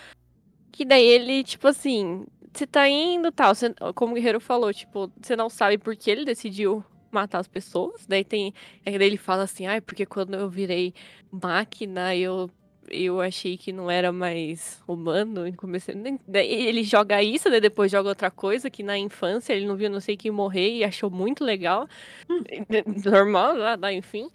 Que 0.72 0.84
daí 0.84 1.06
ele, 1.06 1.44
tipo 1.44 1.68
assim, 1.68 2.26
você 2.52 2.66
tá 2.66 2.90
indo 2.90 3.32
tal, 3.32 3.54
você- 3.54 3.76
como 3.94 4.14
o 4.14 4.16
Guerreiro 4.16 4.40
falou, 4.40 4.74
tipo, 4.74 5.12
você 5.22 5.36
não 5.36 5.52
sabe 5.52 5.78
por 5.78 5.96
que 5.96 6.10
ele 6.10 6.26
decidiu 6.26 6.84
matar 7.12 7.38
as 7.42 7.48
pessoas. 7.48 8.08
Daí 8.08 8.24
tem. 8.24 8.52
é, 8.84 8.98
daí 8.98 9.06
ele 9.06 9.18
fala 9.18 9.44
assim, 9.44 9.68
ai, 9.68 9.80
porque 9.80 10.04
quando 10.04 10.34
eu 10.34 10.50
virei 10.50 10.96
máquina, 11.32 12.16
eu 12.16 12.50
eu 12.90 13.20
achei 13.22 13.58
que 13.58 13.72
não 13.72 13.90
era 13.90 14.12
mais 14.12 14.82
humano 14.88 15.52
comecei. 15.56 15.96
Ele 16.34 16.84
joga 16.84 17.22
isso, 17.24 17.50
daí 17.50 17.62
depois 17.62 17.92
joga 17.92 18.10
outra 18.10 18.30
coisa 18.32 18.70
que 18.70 18.84
na 18.84 18.98
infância 18.98 19.54
ele 19.54 19.66
não 19.66 19.76
viu 19.76 19.90
não 19.90 20.00
sei 20.00 20.16
quem 20.18 20.32
morrer 20.32 20.78
e 20.78 20.84
achou 20.84 21.10
muito 21.10 21.44
legal. 21.44 21.88
Normal, 23.06 23.56
lá, 23.58 23.76
lá, 23.80 23.94
enfim. 23.94 24.30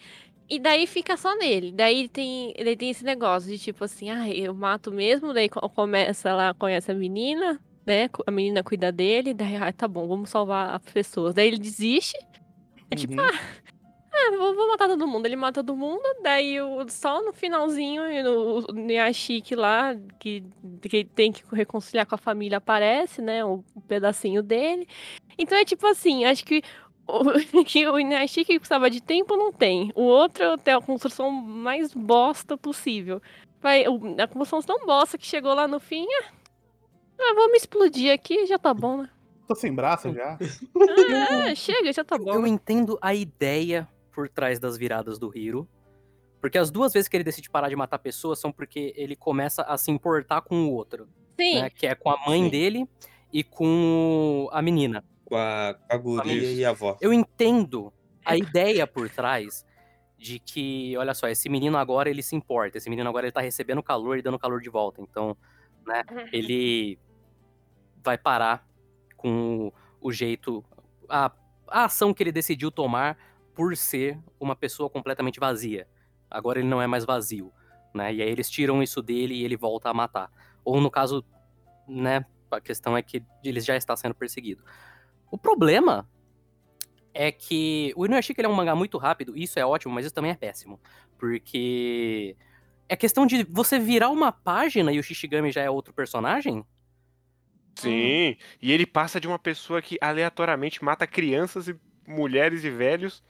E 0.48 0.58
daí 0.58 0.86
fica 0.86 1.16
só 1.16 1.36
nele. 1.36 1.72
Daí 1.72 2.08
tem, 2.08 2.54
daí 2.56 2.76
tem 2.76 2.90
esse 2.90 3.04
negócio 3.04 3.50
de 3.50 3.58
tipo 3.58 3.84
assim, 3.84 4.10
ah, 4.10 4.28
eu 4.30 4.54
mato 4.54 4.90
mesmo, 4.90 5.34
daí 5.34 5.48
co- 5.48 5.68
começa 5.68 6.34
lá, 6.34 6.54
conhece 6.54 6.90
a 6.90 6.94
menina, 6.94 7.60
né? 7.86 8.08
A 8.26 8.30
menina 8.30 8.62
cuida 8.62 8.90
dele, 8.90 9.34
daí, 9.34 9.56
ah, 9.56 9.70
tá 9.72 9.86
bom, 9.86 10.08
vamos 10.08 10.30
salvar 10.30 10.74
as 10.74 10.82
pessoas. 10.92 11.34
Daí 11.34 11.48
ele 11.48 11.58
desiste. 11.58 12.16
É 12.90 12.96
tipo, 12.96 13.12
Uhum. 13.20 13.28
ah, 13.28 13.40
vou, 14.36 14.54
vou 14.54 14.68
matar 14.68 14.88
todo 14.88 15.06
mundo. 15.06 15.26
Ele 15.26 15.36
mata 15.36 15.62
todo 15.62 15.76
mundo, 15.76 16.02
daí 16.22 16.60
o, 16.60 16.88
só 16.88 17.22
no 17.22 17.32
finalzinho, 17.32 18.02
o, 18.30 18.70
o 18.70 18.72
Nyashiki 18.72 19.54
lá, 19.54 19.96
que, 20.18 20.44
que 20.82 21.04
tem 21.04 21.32
que 21.32 21.42
reconciliar 21.52 22.06
com 22.06 22.14
a 22.14 22.18
família, 22.18 22.58
aparece, 22.58 23.22
né? 23.22 23.44
O, 23.44 23.64
o 23.74 23.80
pedacinho 23.80 24.42
dele. 24.42 24.86
Então 25.36 25.56
é 25.56 25.64
tipo 25.64 25.86
assim, 25.86 26.24
acho 26.24 26.44
que 26.44 26.62
o, 27.06 27.22
que 27.64 27.86
o 27.86 27.96
que 27.96 28.58
precisava 28.58 28.90
de 28.90 29.00
tempo 29.00 29.36
não 29.36 29.52
tem. 29.52 29.90
O 29.94 30.02
outro 30.02 30.58
tem 30.58 30.74
a 30.74 30.80
construção 30.80 31.30
mais 31.30 31.92
bosta 31.94 32.56
possível. 32.56 33.22
Vai, 33.60 33.84
a 33.84 34.28
construção 34.28 34.62
tão 34.62 34.86
bosta 34.86 35.18
que 35.18 35.26
chegou 35.26 35.52
lá 35.54 35.66
no 35.66 35.80
fim, 35.80 36.06
ah, 36.22 36.32
ah, 37.20 37.34
vamos 37.34 37.58
explodir 37.58 38.12
aqui, 38.12 38.46
já 38.46 38.58
tá 38.58 38.72
bom, 38.72 38.98
né? 39.02 39.10
Tô 39.48 39.54
sem 39.54 39.74
braço 39.74 40.12
já. 40.12 40.38
Ah, 41.30 41.54
chega, 41.54 41.92
já 41.92 42.04
tá 42.04 42.18
bom. 42.18 42.34
Eu 42.34 42.42
né? 42.42 42.48
entendo 42.48 42.98
a 43.00 43.14
ideia 43.14 43.88
por 44.18 44.28
trás 44.28 44.58
das 44.58 44.76
viradas 44.76 45.16
do 45.16 45.30
Hiro. 45.32 45.68
Porque 46.40 46.58
as 46.58 46.72
duas 46.72 46.92
vezes 46.92 47.08
que 47.08 47.16
ele 47.16 47.22
decide 47.22 47.48
parar 47.48 47.68
de 47.68 47.76
matar 47.76 48.00
pessoas 48.00 48.40
são 48.40 48.50
porque 48.50 48.92
ele 48.96 49.14
começa 49.14 49.62
a 49.62 49.78
se 49.78 49.92
importar 49.92 50.40
com 50.40 50.64
o 50.64 50.72
outro. 50.72 51.08
Sim, 51.40 51.60
né? 51.60 51.70
Que 51.70 51.86
é 51.86 51.94
com 51.94 52.10
a 52.10 52.16
mãe 52.26 52.42
Sim. 52.42 52.50
dele 52.50 52.88
e 53.32 53.44
com 53.44 54.48
a 54.50 54.60
menina. 54.60 55.04
Com 55.24 55.36
a, 55.36 55.72
com 55.88 55.94
a 55.94 55.96
guria 55.96 56.52
e 56.52 56.64
a 56.64 56.70
avó. 56.70 56.98
Eu 57.00 57.12
entendo 57.12 57.92
a 58.24 58.36
ideia 58.36 58.88
por 58.88 59.08
trás 59.08 59.64
de 60.18 60.40
que, 60.40 60.96
olha 60.96 61.14
só, 61.14 61.28
esse 61.28 61.48
menino 61.48 61.78
agora 61.78 62.10
ele 62.10 62.20
se 62.20 62.34
importa. 62.34 62.76
Esse 62.76 62.90
menino 62.90 63.08
agora 63.08 63.26
ele 63.26 63.32
tá 63.32 63.40
recebendo 63.40 63.84
calor 63.84 64.18
e 64.18 64.22
dando 64.22 64.36
calor 64.36 64.60
de 64.60 64.68
volta. 64.68 65.00
Então, 65.00 65.36
né, 65.86 66.02
ele 66.32 66.98
vai 68.02 68.18
parar 68.18 68.66
com 69.16 69.72
o 70.00 70.10
jeito. 70.10 70.64
A, 71.08 71.30
a 71.68 71.84
ação 71.84 72.12
que 72.12 72.20
ele 72.20 72.32
decidiu 72.32 72.72
tomar 72.72 73.16
por 73.58 73.76
ser 73.76 74.16
uma 74.38 74.54
pessoa 74.54 74.88
completamente 74.88 75.40
vazia. 75.40 75.88
Agora 76.30 76.60
ele 76.60 76.68
não 76.68 76.80
é 76.80 76.86
mais 76.86 77.04
vazio. 77.04 77.52
Né? 77.92 78.14
E 78.14 78.22
aí 78.22 78.28
eles 78.30 78.48
tiram 78.48 78.80
isso 78.80 79.02
dele 79.02 79.34
e 79.34 79.44
ele 79.44 79.56
volta 79.56 79.90
a 79.90 79.92
matar. 79.94 80.30
Ou 80.64 80.80
no 80.80 80.88
caso, 80.88 81.24
né? 81.88 82.24
A 82.52 82.60
questão 82.60 82.96
é 82.96 83.02
que 83.02 83.20
ele 83.42 83.60
já 83.60 83.76
está 83.76 83.96
sendo 83.96 84.14
perseguido. 84.14 84.62
O 85.28 85.36
problema 85.36 86.08
é 87.12 87.32
que 87.32 87.92
o 87.96 88.06
Inuyashiki 88.06 88.40
ele 88.40 88.46
é 88.46 88.48
um 88.48 88.54
mangá 88.54 88.76
muito 88.76 88.96
rápido, 88.96 89.36
e 89.36 89.42
isso 89.42 89.58
é 89.58 89.66
ótimo, 89.66 89.92
mas 89.92 90.06
isso 90.06 90.14
também 90.14 90.30
é 90.30 90.36
péssimo. 90.36 90.80
Porque 91.18 92.36
é 92.88 92.94
questão 92.94 93.26
de 93.26 93.42
você 93.42 93.76
virar 93.76 94.10
uma 94.10 94.30
página 94.30 94.92
e 94.92 95.00
o 95.00 95.02
Shishigami 95.02 95.50
já 95.50 95.62
é 95.62 95.68
outro 95.68 95.92
personagem? 95.92 96.64
Sim. 97.74 98.36
E 98.62 98.70
ele 98.70 98.86
passa 98.86 99.20
de 99.20 99.26
uma 99.26 99.38
pessoa 99.38 99.82
que 99.82 99.98
aleatoriamente 100.00 100.84
mata 100.84 101.08
crianças 101.08 101.66
e 101.66 101.76
mulheres 102.06 102.62
e 102.62 102.70
velhos 102.70 103.20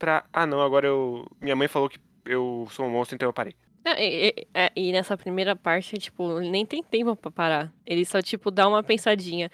pra. 0.00 0.24
Ah, 0.32 0.44
não, 0.46 0.60
agora 0.60 0.88
eu. 0.88 1.24
Minha 1.40 1.54
mãe 1.54 1.68
falou 1.68 1.88
que 1.88 2.00
eu 2.24 2.66
sou 2.72 2.86
um 2.86 2.90
monstro, 2.90 3.14
então 3.14 3.28
eu 3.28 3.32
parei. 3.32 3.54
Não, 3.84 3.92
e, 3.92 4.28
e- 4.28 4.46
é, 4.52 4.72
e 4.74 4.90
nessa 4.92 5.16
primeira 5.16 5.54
parte, 5.54 5.96
tipo, 5.96 6.40
ele 6.40 6.50
nem 6.50 6.66
tem 6.66 6.82
tempo 6.82 7.14
pra 7.14 7.30
parar. 7.30 7.72
Ele 7.86 8.04
só, 8.04 8.20
tipo, 8.20 8.50
dá 8.50 8.66
uma 8.68 8.82
pensadinha. 8.82 9.48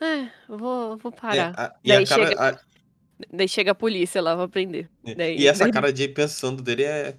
É, 0.00 0.28
vou, 0.48 0.96
vou 0.96 1.12
É, 1.12 1.20
parar. 1.20 1.54
a- 1.56 1.74
e, 1.84 1.88
Daí 1.88 2.04
a 2.04 2.06
cara, 2.06 2.26
chega- 2.28 2.48
a- 2.50 2.60
Daí 3.32 3.48
chega 3.48 3.70
a 3.72 3.74
polícia 3.74 4.22
lá 4.22 4.36
pra 4.36 4.48
prender. 4.48 4.88
Daí- 5.16 5.36
e 5.38 5.46
essa 5.48 5.64
daí- 5.64 5.72
cara 5.72 5.92
de 5.92 6.06
pensando 6.08 6.62
dele 6.62 6.84
é, 6.84 7.16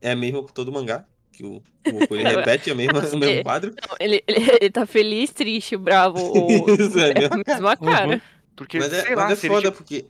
é 0.00 0.10
a 0.12 0.16
mesma 0.16 0.42
com 0.42 0.48
todo 0.52 0.70
mangá. 0.70 1.04
Que 1.32 1.44
o, 1.44 1.62
o 1.86 1.92
Goku 1.92 2.16
ele 2.16 2.24
repete 2.58 2.70
a 2.70 2.74
mesma, 2.74 2.98
o 3.14 3.16
mesmo 3.16 3.24
É. 3.40 3.42
quadro. 3.42 3.70
Não, 3.88 3.96
ele, 4.00 4.22
ele, 4.26 4.38
ele 4.60 4.70
tá 4.70 4.84
feliz, 4.86 5.30
triste, 5.32 5.76
bravo. 5.76 6.18
Ou... 6.20 6.68
Isso, 6.74 6.98
é 6.98 7.10
É 7.10 7.26
a 7.26 7.36
mesma 7.54 7.76
cara. 7.76 8.20
Porque, 8.56 8.78
Mas 8.78 8.92
é, 8.92 9.14
lá, 9.14 9.22
mas 9.24 9.32
é 9.32 9.36
se, 9.36 9.46
ele, 9.46 9.54
foda 9.54 9.70
tipo, 9.70 9.76
porque. 9.78 10.04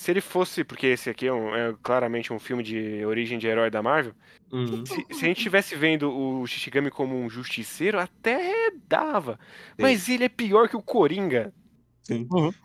Se 0.00 0.10
ele 0.10 0.20
fosse. 0.20 0.64
Porque 0.64 0.86
esse 0.86 1.08
aqui 1.10 1.26
é, 1.26 1.32
um- 1.32 1.54
é 1.54 1.74
claramente 1.82 2.32
um 2.32 2.38
filme 2.38 2.62
de 2.62 3.04
origem 3.04 3.38
de 3.38 3.46
herói 3.46 3.70
da 3.70 3.82
Marvel. 3.82 4.14
Uhum. 4.52 4.84
Se, 4.84 4.94
se 5.10 5.24
a 5.24 5.28
gente 5.28 5.38
estivesse 5.38 5.76
vendo 5.76 6.10
o 6.10 6.46
Shishigami 6.46 6.90
como 6.90 7.16
um 7.16 7.30
justiceiro, 7.30 7.98
até 7.98 8.70
dava. 8.88 9.38
Mas 9.78 10.08
ele 10.08 10.24
é 10.24 10.28
pior 10.28 10.68
que 10.68 10.76
o 10.76 10.82
Coringa. 10.82 11.52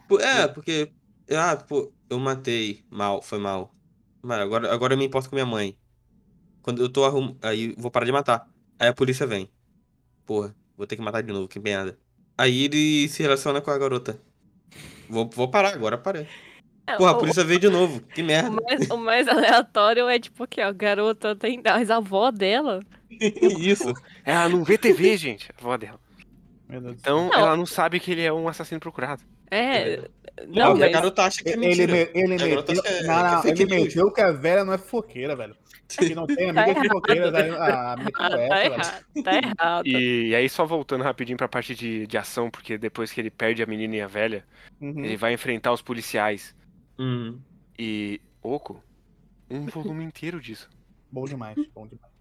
Pô, 0.08 0.20
É, 0.20 0.48
porque. 0.48 0.92
Ah, 1.30 1.56
pô, 1.56 1.92
eu 2.10 2.20
matei 2.20 2.84
mal, 2.90 3.22
foi 3.22 3.40
mal. 3.40 3.74
Mas 4.22 4.40
agora, 4.40 4.74
agora 4.74 4.94
eu 4.94 4.98
me 4.98 5.06
importo 5.06 5.30
com 5.30 5.36
minha 5.36 5.46
mãe. 5.46 5.78
Quando 6.62 6.82
eu 6.82 6.90
tô 6.90 7.04
arrum... 7.06 7.36
Aí 7.42 7.76
vou 7.78 7.92
parar 7.92 8.06
de 8.06 8.12
matar. 8.12 8.48
Aí 8.80 8.88
a 8.88 8.94
polícia 8.94 9.28
vem. 9.28 9.50
Porra, 10.26 10.56
vou 10.76 10.88
ter 10.88 10.96
que 10.96 11.02
matar 11.02 11.22
de 11.22 11.32
novo, 11.32 11.48
que 11.48 11.60
merda. 11.60 11.98
Aí 12.38 12.64
ele 12.64 13.08
se 13.08 13.22
relaciona 13.22 13.62
com 13.62 13.70
a 13.72 13.78
garota. 13.78 14.20
Vou, 15.08 15.30
vou 15.30 15.50
parar, 15.50 15.74
agora 15.74 15.98
parei. 15.98 16.28
É, 16.88 16.98
Porra, 16.98 17.12
a 17.12 17.14
o- 17.14 17.18
polícia 17.18 17.44
veio 17.44 17.60
de 17.60 17.70
novo, 17.70 18.00
que 18.02 18.22
o, 18.22 18.26
merda. 18.26 18.52
mais, 18.52 18.90
o 18.90 18.98
mais 18.98 19.28
aleatório 19.28 20.08
é, 20.08 20.20
tipo, 20.20 20.46
que 20.48 20.62
a 20.62 20.72
garota 20.72 21.36
tem. 21.36 21.62
Mas 21.64 21.90
a 21.90 21.98
avó 21.98 22.30
dela. 22.32 22.80
Isso. 23.60 23.92
Ela 24.24 24.50
não 24.50 24.64
vê 24.64 24.78
TV, 24.78 25.18
gente. 25.18 25.50
A 25.58 25.62
avó 25.62 25.78
dela. 25.78 26.00
Então 26.70 27.30
Não. 27.30 27.34
ela 27.34 27.56
não 27.56 27.66
sabe 27.66 28.00
que 28.00 28.12
ele 28.12 28.24
é 28.24 28.34
um 28.34 28.48
assassino 28.48 28.80
procurado. 28.80 29.22
É. 29.52 29.98
Não, 30.48 30.74
Não, 30.74 30.78
e 30.78 30.84
a 30.84 30.86
mas. 30.88 30.92
garota 30.92 31.24
acha 31.24 31.44
que 31.44 31.50
é 31.50 31.54
Ele, 31.54 31.68
mentira. 31.68 31.94
me- 31.94 32.10
ele 32.14 32.34
A 32.34 32.48
garota 32.48 32.74
meteu, 32.74 32.84
que 32.84 32.90
é- 32.90 33.04
não, 33.04 33.32
não, 33.36 33.42
que 33.42 33.48
é 33.48 33.52
ele 33.52 33.66
meteu 33.66 34.12
que 34.12 34.22
a 34.22 34.32
velha 34.32 34.66
não 34.66 34.74
é 34.74 34.78
fofoqueira, 34.78 35.36
velho. 35.36 35.56
Que 35.88 36.16
não 36.16 36.26
tem 36.26 36.50
amiga 36.50 36.82
de 36.82 36.88
fofoqueira. 36.90 37.32
daí- 37.32 37.52
Ah, 37.52 37.96
tá 38.50 38.66
errado. 38.66 39.06
Tá 39.24 39.32
errado. 39.36 39.88
E, 39.88 40.30
e 40.30 40.36
aí, 40.36 40.50
só 40.50 40.66
voltando 40.66 41.04
rapidinho 41.04 41.38
pra 41.38 41.48
parte 41.48 41.76
de, 41.76 42.08
de 42.08 42.18
ação, 42.18 42.50
porque 42.50 42.78
depois 42.78 43.12
que 43.12 43.22
ele 43.22 43.30
perde 43.30 43.62
a 43.62 43.66
menina 43.68 43.96
e 43.96 44.02
a 44.02 44.08
velha, 44.08 44.44
Uhum. 44.82 45.06
ele 45.06 45.16
vai 45.16 45.32
enfrentar 45.34 45.72
os 45.72 45.82
policiais. 45.84 46.54
Uhum. 46.98 47.40
E. 47.78 48.22
Oco, 48.42 48.84
um 49.50 49.66
volume 49.66 50.04
inteiro 50.04 50.40
disso. 50.40 50.70
Bom 51.12 51.26
demais, 51.26 51.56
bom 51.74 51.88
demais. 51.88 52.14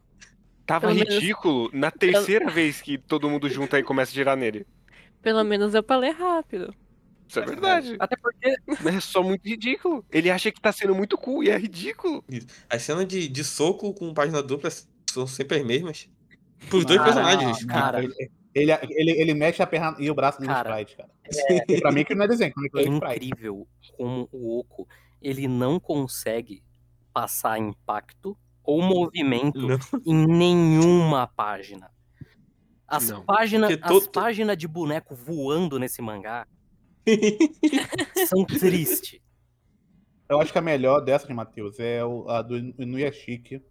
Tava 0.64 0.86
Pelo 0.86 0.98
menos- 0.98 1.14
ridículo 1.14 1.68
na 1.72 1.90
terceira 1.90 2.50
vez 2.50 2.80
que 2.80 2.96
todo 2.96 3.28
mundo 3.28 3.48
junta 3.50 3.78
e 3.78 3.82
começa 3.82 4.10
a 4.10 4.14
girar 4.14 4.36
nele. 4.36 4.66
Pelo 5.20 5.44
menos 5.44 5.74
eu 5.74 5.82
pra 5.82 5.96
ler 5.98 6.12
rápido. 6.12 6.74
Isso 7.28 7.40
é 7.40 7.44
verdade. 7.44 7.96
Até 7.98 8.16
porque 8.16 8.54
Mas 8.82 8.94
é 8.94 9.00
só 9.00 9.22
muito 9.22 9.46
ridículo. 9.46 10.04
Ele 10.10 10.30
acha 10.30 10.50
que 10.50 10.60
tá 10.60 10.72
sendo 10.72 10.94
muito 10.94 11.18
cool 11.18 11.42
e 11.44 11.50
é 11.50 11.58
ridículo. 11.58 12.24
As 12.70 12.82
cenas 12.82 13.06
de, 13.06 13.28
de 13.28 13.44
soco 13.44 13.92
com 13.92 14.14
página 14.14 14.42
dupla 14.42 14.70
são 15.10 15.26
sempre 15.26 15.58
as 15.58 15.64
mesmas. 15.66 16.08
Pros 16.70 16.84
dois 16.86 17.02
personagens. 17.02 17.60
não, 17.60 17.74
cara. 17.74 18.02
Ele, 18.54 18.70
ele, 18.90 19.10
ele, 19.20 19.34
mexe 19.34 19.62
a 19.62 19.66
perna 19.66 19.96
e 19.98 20.08
o 20.10 20.14
braço 20.14 20.40
no 20.40 20.46
Cara, 20.46 20.80
sprite, 20.80 20.96
cara. 20.96 21.10
E 21.68 21.80
pra 21.80 21.90
mim 21.90 22.04
que 22.04 22.14
não 22.14 22.24
é 22.24 22.28
desenho, 22.28 22.52
é 22.76 22.82
é 22.82 22.86
incrível 22.86 23.66
como 23.96 24.28
o 24.30 24.60
Oco 24.60 24.86
ele 25.20 25.48
não 25.48 25.80
consegue 25.80 26.62
passar 27.12 27.58
impacto 27.58 28.36
ou 28.62 28.80
movimento 28.80 29.66
Não. 29.66 29.78
em 30.06 30.26
nenhuma 30.26 31.26
página. 31.26 31.90
As 32.86 33.10
páginas, 33.26 33.76
todo- 33.78 34.10
páginas 34.10 34.56
de 34.56 34.68
boneco 34.68 35.14
voando 35.14 35.78
nesse 35.78 36.00
mangá 36.00 36.46
são 38.28 38.44
tristes. 38.44 39.20
Eu 40.28 40.40
acho 40.40 40.52
que 40.52 40.58
a 40.58 40.62
melhor 40.62 41.00
dessa 41.00 41.26
de 41.26 41.34
Matheus 41.34 41.78
é 41.78 42.04
o- 42.04 42.28
a 42.28 42.40
do 42.42 42.56
Inuyashiki. 42.56 43.62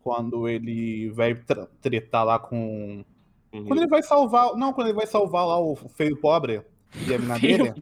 Quando 0.00 0.48
ele 0.48 1.10
vai 1.10 1.34
tretar 1.80 2.24
lá 2.24 2.38
com. 2.38 3.04
Quando 3.50 3.78
ele 3.78 3.86
vai 3.86 4.02
salvar. 4.02 4.54
Não, 4.56 4.72
quando 4.72 4.88
ele 4.88 4.96
vai 4.96 5.06
salvar 5.06 5.46
lá 5.46 5.58
o 5.58 5.74
feio 5.76 6.16
pobre 6.16 6.62
e 6.94 7.14
a 7.14 7.18
mina 7.18 7.38
dele. 7.40 7.74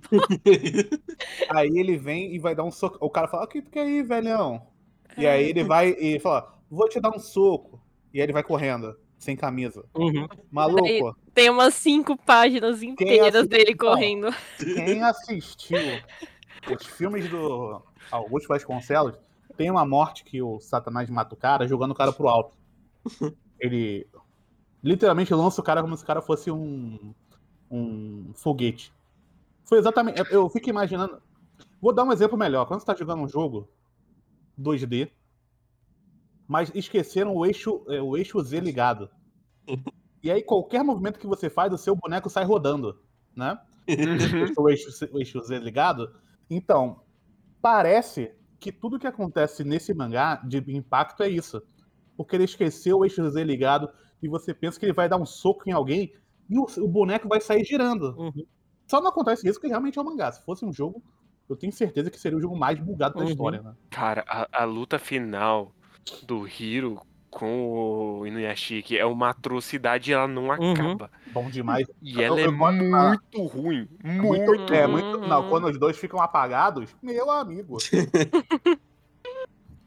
Aí 1.50 1.78
ele 1.78 1.96
vem 1.96 2.34
e 2.34 2.38
vai 2.38 2.54
dar 2.54 2.64
um 2.64 2.70
soco. 2.70 2.98
O 3.00 3.10
cara 3.10 3.28
fala, 3.28 3.44
o 3.44 3.48
que 3.48 3.62
tu 3.62 3.70
quer 3.70 3.82
aí, 3.82 4.02
velhão? 4.02 4.62
E 5.16 5.26
aí 5.26 5.48
ele 5.48 5.62
vai 5.62 5.90
e 5.90 6.18
fala, 6.18 6.54
vou 6.70 6.88
te 6.88 7.00
dar 7.00 7.10
um 7.14 7.18
soco. 7.18 7.80
E 8.12 8.18
aí 8.18 8.24
ele 8.24 8.32
vai 8.32 8.42
correndo, 8.42 8.96
sem 9.18 9.36
camisa. 9.36 9.84
Uhum. 9.94 10.26
Maluco, 10.50 11.16
Tem 11.32 11.50
umas 11.50 11.74
cinco 11.74 12.16
páginas 12.16 12.82
inteiras 12.82 13.46
dele 13.46 13.74
correndo. 13.74 14.28
quem 14.58 15.02
assistiu 15.02 15.78
os 16.72 16.86
filmes 16.86 17.28
do 17.28 17.82
Augusto 18.10 18.48
Vasconcelos, 18.48 19.16
tem 19.56 19.70
uma 19.70 19.84
morte 19.84 20.24
que 20.24 20.42
o 20.42 20.58
Satanás 20.60 21.08
mata 21.10 21.34
o 21.34 21.38
cara 21.38 21.68
jogando 21.68 21.92
o 21.92 21.94
cara 21.94 22.12
pro 22.12 22.28
alto. 22.28 22.56
Ele 23.60 24.06
literalmente 24.84 25.32
lança 25.34 25.60
o 25.60 25.64
cara 25.64 25.80
como 25.82 25.96
se 25.96 26.04
o 26.04 26.06
cara 26.06 26.20
fosse 26.20 26.50
um, 26.50 27.14
um 27.70 28.32
foguete. 28.34 28.92
Foi 29.64 29.78
exatamente. 29.78 30.22
eu- 30.30 30.48
fico 30.50 30.68
imaginando. 30.68 31.22
Vou 31.80 31.92
dar 31.92 32.04
um 32.04 32.12
exemplo 32.12 32.36
melhor. 32.36 32.66
Quando 32.66 32.80
você 32.80 32.86
tá 32.86 32.94
jogando 32.94 33.22
um 33.22 33.28
jogo 33.28 33.66
2D, 34.60 35.10
mas 36.46 36.70
esqueceram 36.74 37.34
o 37.34 37.46
eixo, 37.46 37.82
é, 37.88 38.00
o 38.02 38.14
eixo 38.16 38.38
Z 38.42 38.60
ligado. 38.60 39.08
E 40.22 40.30
aí, 40.30 40.42
qualquer 40.42 40.84
movimento 40.84 41.18
que 41.18 41.26
você 41.26 41.48
faz, 41.48 41.72
o 41.72 41.78
seu 41.78 41.96
boneco 41.96 42.28
sai 42.28 42.44
rodando, 42.44 43.00
né? 43.34 43.58
o 44.58 44.68
eixo, 44.68 45.08
o 45.12 45.18
eixo 45.18 45.40
Z 45.42 45.58
ligado. 45.58 46.14
Então, 46.50 47.00
parece 47.62 48.34
que 48.60 48.70
tudo 48.70 48.98
que 48.98 49.06
acontece 49.06 49.64
nesse 49.64 49.94
mangá 49.94 50.36
de 50.36 50.58
impacto 50.74 51.22
é 51.22 51.28
isso. 51.28 51.62
Porque 52.16 52.36
ele 52.36 52.44
esqueceu 52.44 52.98
o 52.98 53.04
eixo 53.04 53.28
Z 53.30 53.42
ligado 53.44 53.90
e 54.24 54.28
você 54.28 54.52
pensa 54.54 54.78
que 54.78 54.86
ele 54.86 54.92
vai 54.92 55.08
dar 55.08 55.16
um 55.16 55.26
soco 55.26 55.62
em 55.68 55.72
alguém 55.72 56.12
e 56.48 56.58
o, 56.58 56.66
o 56.78 56.88
boneco 56.88 57.28
vai 57.28 57.40
sair 57.40 57.64
girando. 57.64 58.14
Uhum. 58.18 58.44
Só 58.86 59.00
não 59.00 59.08
acontece 59.08 59.46
isso 59.48 59.54
porque 59.58 59.68
realmente 59.68 59.98
é 59.98 60.02
um 60.02 60.04
mangá. 60.04 60.30
Se 60.32 60.44
fosse 60.44 60.64
um 60.64 60.72
jogo, 60.72 61.02
eu 61.48 61.56
tenho 61.56 61.72
certeza 61.72 62.10
que 62.10 62.18
seria 62.18 62.36
o 62.38 62.40
jogo 62.40 62.56
mais 62.56 62.78
bugado 62.78 63.14
da 63.18 63.24
Uhum. 63.24 63.30
história, 63.30 63.62
né? 63.62 63.74
Cara, 63.90 64.24
a, 64.28 64.62
a 64.62 64.64
luta 64.64 64.98
final 64.98 65.72
do 66.26 66.46
Hiro 66.48 67.00
com 67.30 68.20
o 68.20 68.26
Inuyashiki 68.26 68.96
é 68.96 69.04
uma 69.04 69.30
atrocidade 69.30 70.10
e 70.10 70.14
ela 70.14 70.28
não 70.28 70.52
acaba. 70.52 71.10
Bom 71.32 71.50
demais. 71.50 71.84
E 72.00 72.22
ela 72.22 72.38
Eu- 72.40 72.44
é 72.44 72.48
eu 72.48 72.56
gosto 72.56 72.90
da- 72.90 73.08
muito 73.08 73.42
ruim. 73.46 73.88
Muito. 74.04 74.46
Muito, 74.46 74.72
é, 74.72 74.86
muito. 74.86 75.18
Não, 75.18 75.42
Uhum. 75.42 75.48
quando 75.50 75.66
os 75.66 75.78
dois 75.78 75.96
ficam 75.98 76.20
apagados, 76.20 76.94
meu 77.02 77.30
amigo. 77.30 77.76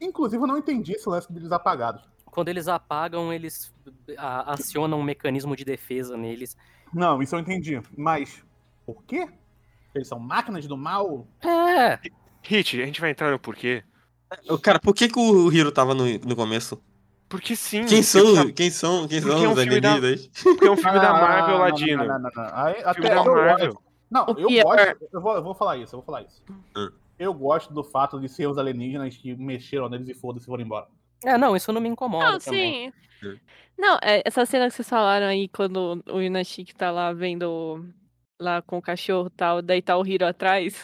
Inclusive, 0.02 0.42
eu 0.44 0.48
não 0.48 0.58
entendi 0.58 0.94
esse 0.94 1.08
lance 1.10 1.32
deles 1.32 1.52
apagados. 1.52 2.04
Quando 2.38 2.50
eles 2.50 2.68
apagam, 2.68 3.34
eles 3.34 3.74
a- 4.16 4.54
acionam 4.54 5.00
um 5.00 5.04
mecanismo 5.04 5.56
de 5.56 5.66
defesa 5.66 6.16
neles. 6.16 6.56
Não, 6.94 7.20
isso 7.20 7.36
eu 7.36 7.40
entendi. 7.40 7.82
Mas, 7.98 8.44
por 8.86 9.02
quê? 9.06 9.28
Eles 9.96 10.08
são 10.08 10.20
máquinas 10.20 10.68
do 10.68 10.78
mal? 10.78 11.26
É, 11.44 11.98
Hit, 12.44 12.80
a 12.80 12.86
gente 12.86 13.02
vai 13.02 13.10
entrar 13.10 13.32
no 13.32 13.40
porquê. 13.40 13.84
Cara, 14.62 14.78
por 14.80 14.94
que, 14.94 15.10
que 15.10 15.18
o 15.18 15.52
Hiro 15.52 15.72
tava 15.72 15.96
no, 15.96 16.06
no 16.06 16.36
começo? 16.36 16.80
Porque 17.28 17.56
sim. 17.56 17.88
Quem 17.88 18.04
são, 18.04 18.36
sabe- 18.36 18.54
quem 18.54 18.70
são, 18.70 19.08
quem 19.08 19.20
Porque 19.20 19.34
são 19.36 19.44
é 19.44 19.48
um 19.48 19.50
os 19.50 19.56
da- 19.56 19.62
alienígenas? 19.64 20.28
Porque 20.44 20.68
é 20.68 20.72
um 20.72 20.78
filme 20.78 21.00
da 21.00 21.10
Ah, 21.10 21.14
Marvel 21.14 21.56
não, 21.56 21.62
Ladino. 21.64 22.06
Não, 22.06 22.20
não, 22.20 22.30
não, 22.36 22.44
não. 22.44 22.56
Aí, 22.56 22.74
Filme 22.76 22.86
até 22.92 23.10
da 23.10 23.16
eu 23.16 23.26
Marvel. 23.36 23.82
Não, 24.12 24.26
eu 24.38 24.48
pior- 24.48 24.64
gosto. 24.64 25.10
Eu 25.12 25.22
vou, 25.22 25.34
eu 25.38 25.44
vou 25.44 25.56
falar 25.56 25.78
isso, 25.78 25.96
eu 25.96 26.02
vou 26.02 26.06
falar 26.06 26.22
isso. 26.22 26.44
Hum. 26.78 26.92
Eu 27.18 27.34
gosto 27.34 27.74
do 27.74 27.84
fato 27.84 28.20
de 28.22 28.30
ser 28.30 28.46
os 28.48 28.60
alienígenas 28.60 29.18
que 29.18 29.36
mexeram 29.36 29.90
neles 29.90 30.08
e 30.08 30.14
foda-se 30.14 30.46
e 30.46 30.48
foram 30.48 30.64
embora. 30.64 30.86
É, 31.26 31.38
não, 31.38 31.56
isso 31.56 31.72
não 31.72 31.82
me 31.82 31.90
incomoda 31.90 32.32
Não, 32.34 32.40
também. 32.40 32.92
sim. 33.22 33.28
Hum. 33.28 33.38
Não, 33.78 33.98
é, 34.02 34.22
essa 34.26 34.46
cena 34.46 34.68
que 34.70 34.74
vocês 34.76 34.90
falaram 34.90 35.28
aí, 35.28 35.48
quando 35.50 36.04
o 36.10 36.22
Inashiki 36.22 36.76
tá 36.76 36.90
lá 36.92 37.14
vendo 37.14 37.86
lá 38.40 38.62
com 38.62 38.78
o 38.78 38.82
cachorro 38.82 39.28
e 39.28 39.38
tal, 39.38 39.62
daí 39.62 39.82
tá 39.82 39.98
o 39.98 40.06
Hiro 40.06 40.26
atrás. 40.26 40.84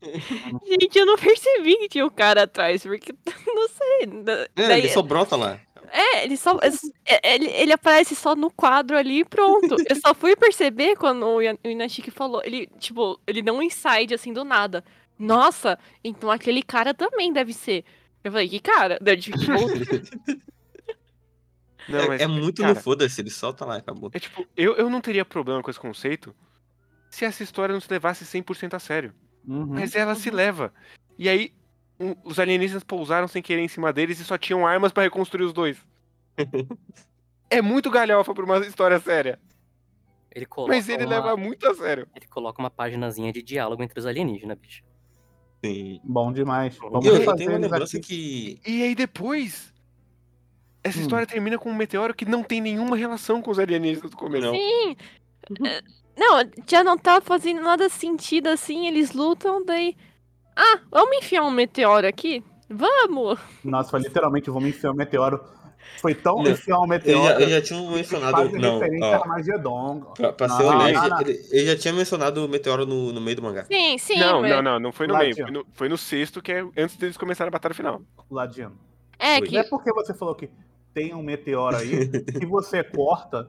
Gente, 0.66 0.98
eu 0.98 1.04
não 1.06 1.16
percebi 1.16 1.76
que 1.76 1.88
tinha 1.88 2.06
um 2.06 2.10
cara 2.10 2.44
atrás, 2.44 2.82
porque 2.82 3.12
não 3.46 3.68
sei. 3.68 4.48
É, 4.56 4.68
daí- 4.68 4.80
ele 4.80 4.88
só 4.88 5.02
brota 5.02 5.36
lá. 5.36 5.60
É, 5.92 6.22
ele 6.24 6.36
só. 6.36 6.56
é, 7.04 7.34
Ele, 7.34 7.46
ele 7.50 7.72
aparece 7.72 8.14
só 8.14 8.36
no 8.36 8.48
quadro 8.50 8.96
ali 8.96 9.20
e 9.20 9.24
pronto. 9.24 9.74
Eu 9.88 9.96
só 9.96 10.14
fui 10.14 10.36
perceber 10.36 10.94
quando 10.96 11.26
o 11.26 11.38
o 11.38 11.68
Inashiki 11.68 12.12
falou. 12.12 12.40
Ele, 12.44 12.68
tipo, 12.78 13.20
ele 13.26 13.42
deu 13.42 13.54
um 13.54 13.62
inside 13.62 14.14
assim 14.14 14.32
do 14.32 14.44
nada. 14.44 14.84
Nossa, 15.18 15.76
então 16.04 16.30
aquele 16.30 16.62
cara 16.62 16.94
também 16.94 17.32
deve 17.32 17.52
ser. 17.52 17.84
Eu 18.22 18.30
falei, 18.32 18.48
que 18.48 18.60
cara? 18.60 18.98
Daí 19.00 19.14
eu 19.16 19.20
tive 19.20 19.38
que 19.38 19.46
voltar. 19.46 19.74
Não, 21.88 21.98
é, 21.98 22.08
mas, 22.08 22.20
é 22.20 22.26
muito 22.26 22.62
cara, 22.62 22.74
no 22.74 22.80
foda-se, 22.80 23.20
ele 23.20 23.30
solta 23.30 23.64
lá 23.64 23.76
e 23.76 23.78
acabou. 23.78 24.10
É 24.12 24.18
tipo, 24.20 24.46
eu, 24.56 24.76
eu 24.76 24.88
não 24.88 25.00
teria 25.00 25.24
problema 25.24 25.60
com 25.62 25.70
esse 25.70 25.80
conceito 25.80 26.34
se 27.10 27.24
essa 27.24 27.42
história 27.42 27.72
não 27.72 27.80
se 27.80 27.90
levasse 27.90 28.24
100% 28.24 28.74
a 28.74 28.78
sério. 28.78 29.12
Uhum. 29.44 29.66
Mas 29.66 29.96
ela 29.96 30.14
se 30.14 30.30
leva. 30.30 30.72
E 31.18 31.28
aí, 31.28 31.52
um- 31.98 32.14
os 32.22 32.38
alienígenas 32.38 32.84
pousaram 32.84 33.26
sem 33.26 33.42
querer 33.42 33.62
em 33.62 33.66
cima 33.68 33.92
deles 33.92 34.20
e 34.20 34.24
só 34.24 34.38
tinham 34.38 34.64
armas 34.64 34.92
pra 34.92 35.02
reconstruir 35.02 35.44
os 35.44 35.52
dois. 35.52 35.78
é 37.50 37.60
muito 37.60 37.90
galhofa 37.90 38.32
pra 38.34 38.44
uma 38.44 38.58
história 38.58 39.00
séria. 39.00 39.40
Ele 40.32 40.46
coloca, 40.46 40.72
Mas 40.72 40.88
ele 40.88 41.04
uma, 41.04 41.10
leva 41.10 41.36
muito 41.36 41.66
a 41.66 41.74
sério. 41.74 42.06
ele 42.14 42.26
coloca 42.28 42.60
uma 42.62 42.70
paginazinha 42.70 43.32
de 43.32 43.42
diálogo 43.42 43.82
entre 43.82 43.98
os 43.98 44.06
alienígenas, 44.06 44.56
bicho. 44.58 44.84
Sim. 45.64 46.00
Bom 46.04 46.32
demais. 46.32 46.76
Vamos 46.78 47.04
E 47.04 47.08
eu, 47.08 47.14
eu 47.14 47.18
refazer 47.20 47.38
tenho 47.46 47.50
uma 47.52 47.58
lembrança 47.58 47.96
aqui. 47.98 48.60
que. 48.64 48.70
E 48.70 48.82
aí 48.82 48.94
depois. 48.94 49.72
Essa 50.82 50.98
Hum. 50.98 51.02
história 51.02 51.26
termina 51.26 51.58
com 51.58 51.70
um 51.70 51.74
meteoro 51.74 52.14
que 52.14 52.24
não 52.24 52.42
tem 52.42 52.60
nenhuma 52.60 52.96
relação 52.96 53.42
com 53.42 53.50
os 53.50 53.58
alienígenas 53.58 54.10
do 54.10 54.16
começo. 54.16 54.46
Não. 54.46 54.54
Sim. 54.54 54.96
É, 55.66 55.82
Não, 56.16 56.38
já 56.66 56.82
não 56.84 56.96
tá 56.98 57.20
fazendo 57.20 57.60
nada 57.62 57.88
sentido 57.88 58.46
assim. 58.48 58.86
Eles 58.86 59.12
lutam, 59.12 59.64
daí. 59.64 59.94
Ah, 60.56 60.80
vamos 60.90 61.18
enfiar 61.18 61.42
um 61.44 61.50
meteoro 61.50 62.06
aqui? 62.06 62.42
Vamos! 62.68 63.38
Nossa, 63.64 63.90
foi 63.90 64.00
literalmente, 64.00 64.48
vamos 64.50 64.68
enfiar 64.70 64.92
um 64.92 64.94
meteoro. 64.94 65.40
Foi 66.00 66.14
tão 66.14 66.36
Não, 66.36 66.42
um 66.42 66.46
Eu 66.46 66.86
meteoro. 66.86 67.24
já, 67.24 67.40
eu 67.40 67.48
já 67.50 67.60
tinha 67.62 67.90
mencionado. 67.90 68.50
Não, 68.58 68.78
referência 68.78 69.06
ó, 69.06 69.12
a 69.12 69.16
Armagedon. 69.16 70.00
pra, 70.16 70.32
pra 70.32 70.48
ser 70.48 70.62
Não, 70.62 70.68
honesto, 70.78 71.08
não, 71.08 71.20
ele, 71.20 71.40
ele 71.50 71.66
já 71.66 71.76
tinha 71.76 71.92
mencionado 71.94 72.44
o 72.44 72.48
meteoro 72.48 72.86
no, 72.86 73.12
no 73.12 73.20
meio 73.20 73.36
do 73.36 73.42
mangá. 73.42 73.64
Sim, 73.64 73.98
sim. 73.98 74.18
não, 74.18 74.40
mas- 74.40 74.50
não, 74.50 74.62
não, 74.62 74.80
não 74.80 74.92
foi 74.92 75.06
no 75.06 75.16
meio. 75.18 75.34
Foi 75.34 75.50
no, 75.50 75.66
foi 75.74 75.88
no 75.88 75.98
sexto, 75.98 76.40
que 76.40 76.52
é 76.52 76.64
antes 76.76 76.96
deles 76.96 77.16
começarem 77.16 77.48
a 77.48 77.52
batalha 77.52 77.74
final. 77.74 78.00
Ladino. 78.30 78.72
É 79.18 79.38
Foi. 79.38 79.48
que. 79.48 79.54
Não 79.54 79.60
é 79.60 79.64
porque 79.64 79.92
você 79.92 80.14
falou 80.14 80.34
que 80.34 80.48
tem 80.94 81.14
um 81.14 81.22
meteoro 81.22 81.76
aí 81.76 82.08
que 82.40 82.46
você 82.46 82.82
corta 82.82 83.48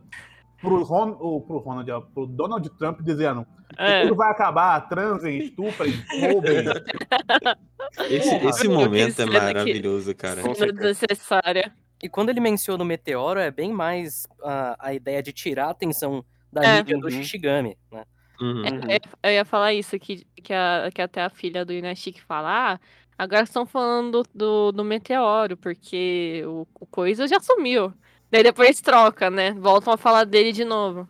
pro, 0.62 0.84
Ron, 0.84 1.16
ou 1.20 1.42
pro, 1.42 1.58
Ronald, 1.60 1.90
ó, 1.92 2.02
pro 2.02 2.26
Donald 2.28 2.70
Trump 2.78 3.00
dizendo 3.02 3.46
É. 3.78 4.02
tudo 4.04 4.16
vai 4.16 4.30
acabar, 4.30 4.80
transem, 4.90 5.38
estuprem, 5.40 5.94
roubem. 6.20 6.66
Esse, 8.10 8.36
esse 8.48 8.68
momento 8.68 9.22
é 9.22 9.26
maravilhoso, 9.26 10.14
cara. 10.16 10.42
Desnecessária. 10.44 11.74
E 12.04 12.10
quando 12.10 12.30
ele 12.30 12.40
menciona 12.40 12.84
o 12.84 12.86
meteoro, 12.86 13.40
é 13.40 13.52
bem 13.52 13.72
mais 13.72 14.26
a, 14.44 14.76
a 14.88 14.94
ideia 14.94 15.22
de 15.22 15.32
tirar 15.32 15.68
a 15.68 15.72
atenção 15.72 16.26
da 16.52 16.64
É. 16.64 16.78
mídia 16.78 16.98
do 16.98 17.06
Uhum. 17.06 17.12
Shishigami, 17.12 17.78
né? 17.92 18.06
Uhum. 18.40 18.62
Uhum. 18.62 18.82
Eu, 19.24 19.32
ia 19.32 19.46
falar 19.46 19.74
isso, 19.74 19.98
que, 20.00 20.26
que, 20.42 20.52
a, 20.54 20.90
que 20.94 21.02
até 21.02 21.22
a 21.22 21.30
filha 21.30 21.64
do 21.64 21.72
Inashiki 21.72 22.22
fala, 22.22 22.74
ah, 22.74 22.80
agora 23.16 23.44
estão 23.44 23.68
falando 23.68 24.24
do, 24.34 24.72
do 24.72 24.84
meteoro, 24.84 25.56
porque 25.56 26.44
o, 26.48 26.68
o 26.80 26.86
coisa 26.88 27.28
já 27.28 27.40
sumiu. 27.40 27.94
Daí 28.32 28.42
depois 28.42 28.82
troca, 28.82 29.30
né? 29.30 29.52
Voltam 29.52 29.94
a 29.94 29.98
falar 29.98 30.24
dele 30.24 30.52
de 30.52 30.66
novo. 30.66 31.08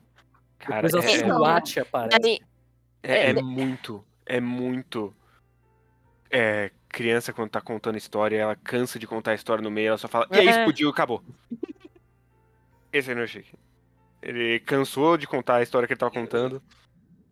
Cara, 0.59 0.87
Depois 0.87 1.05
é, 1.05 1.15
é, 1.21 1.27
Suate 1.27 1.79
aparece. 1.79 2.19
Aí, 2.21 2.39
é- 3.01 3.27
é 3.27 3.29
é- 3.29 3.41
muito, 3.41 4.03
é 4.25 4.41
muito. 4.41 5.15
É, 6.29 6.71
criança 6.91 7.31
quando 7.33 7.49
tá 7.49 7.61
contando 7.61 7.97
história, 7.97 8.37
ela 8.37 8.55
cansa 8.55 8.99
de 8.99 9.07
contar 9.07 9.31
a 9.31 9.35
história 9.35 9.63
no 9.63 9.71
meio, 9.71 9.89
ela 9.89 9.97
só 9.97 10.07
fala, 10.07 10.27
e 10.31 10.37
aí 10.39 10.47
É. 10.47 10.51
explodiu, 10.51 10.89
acabou. 10.89 11.23
Esse 12.91 13.09
aí 13.09 13.15
não 13.15 13.23
é 13.23 13.27
chique. 13.27 13.53
Ele 14.21 14.59
cansou 14.59 15.17
de 15.17 15.25
contar 15.27 15.55
a 15.55 15.63
história 15.63 15.87
que 15.87 15.93
ele 15.93 15.99
tava 15.99 16.11
contando. 16.11 16.61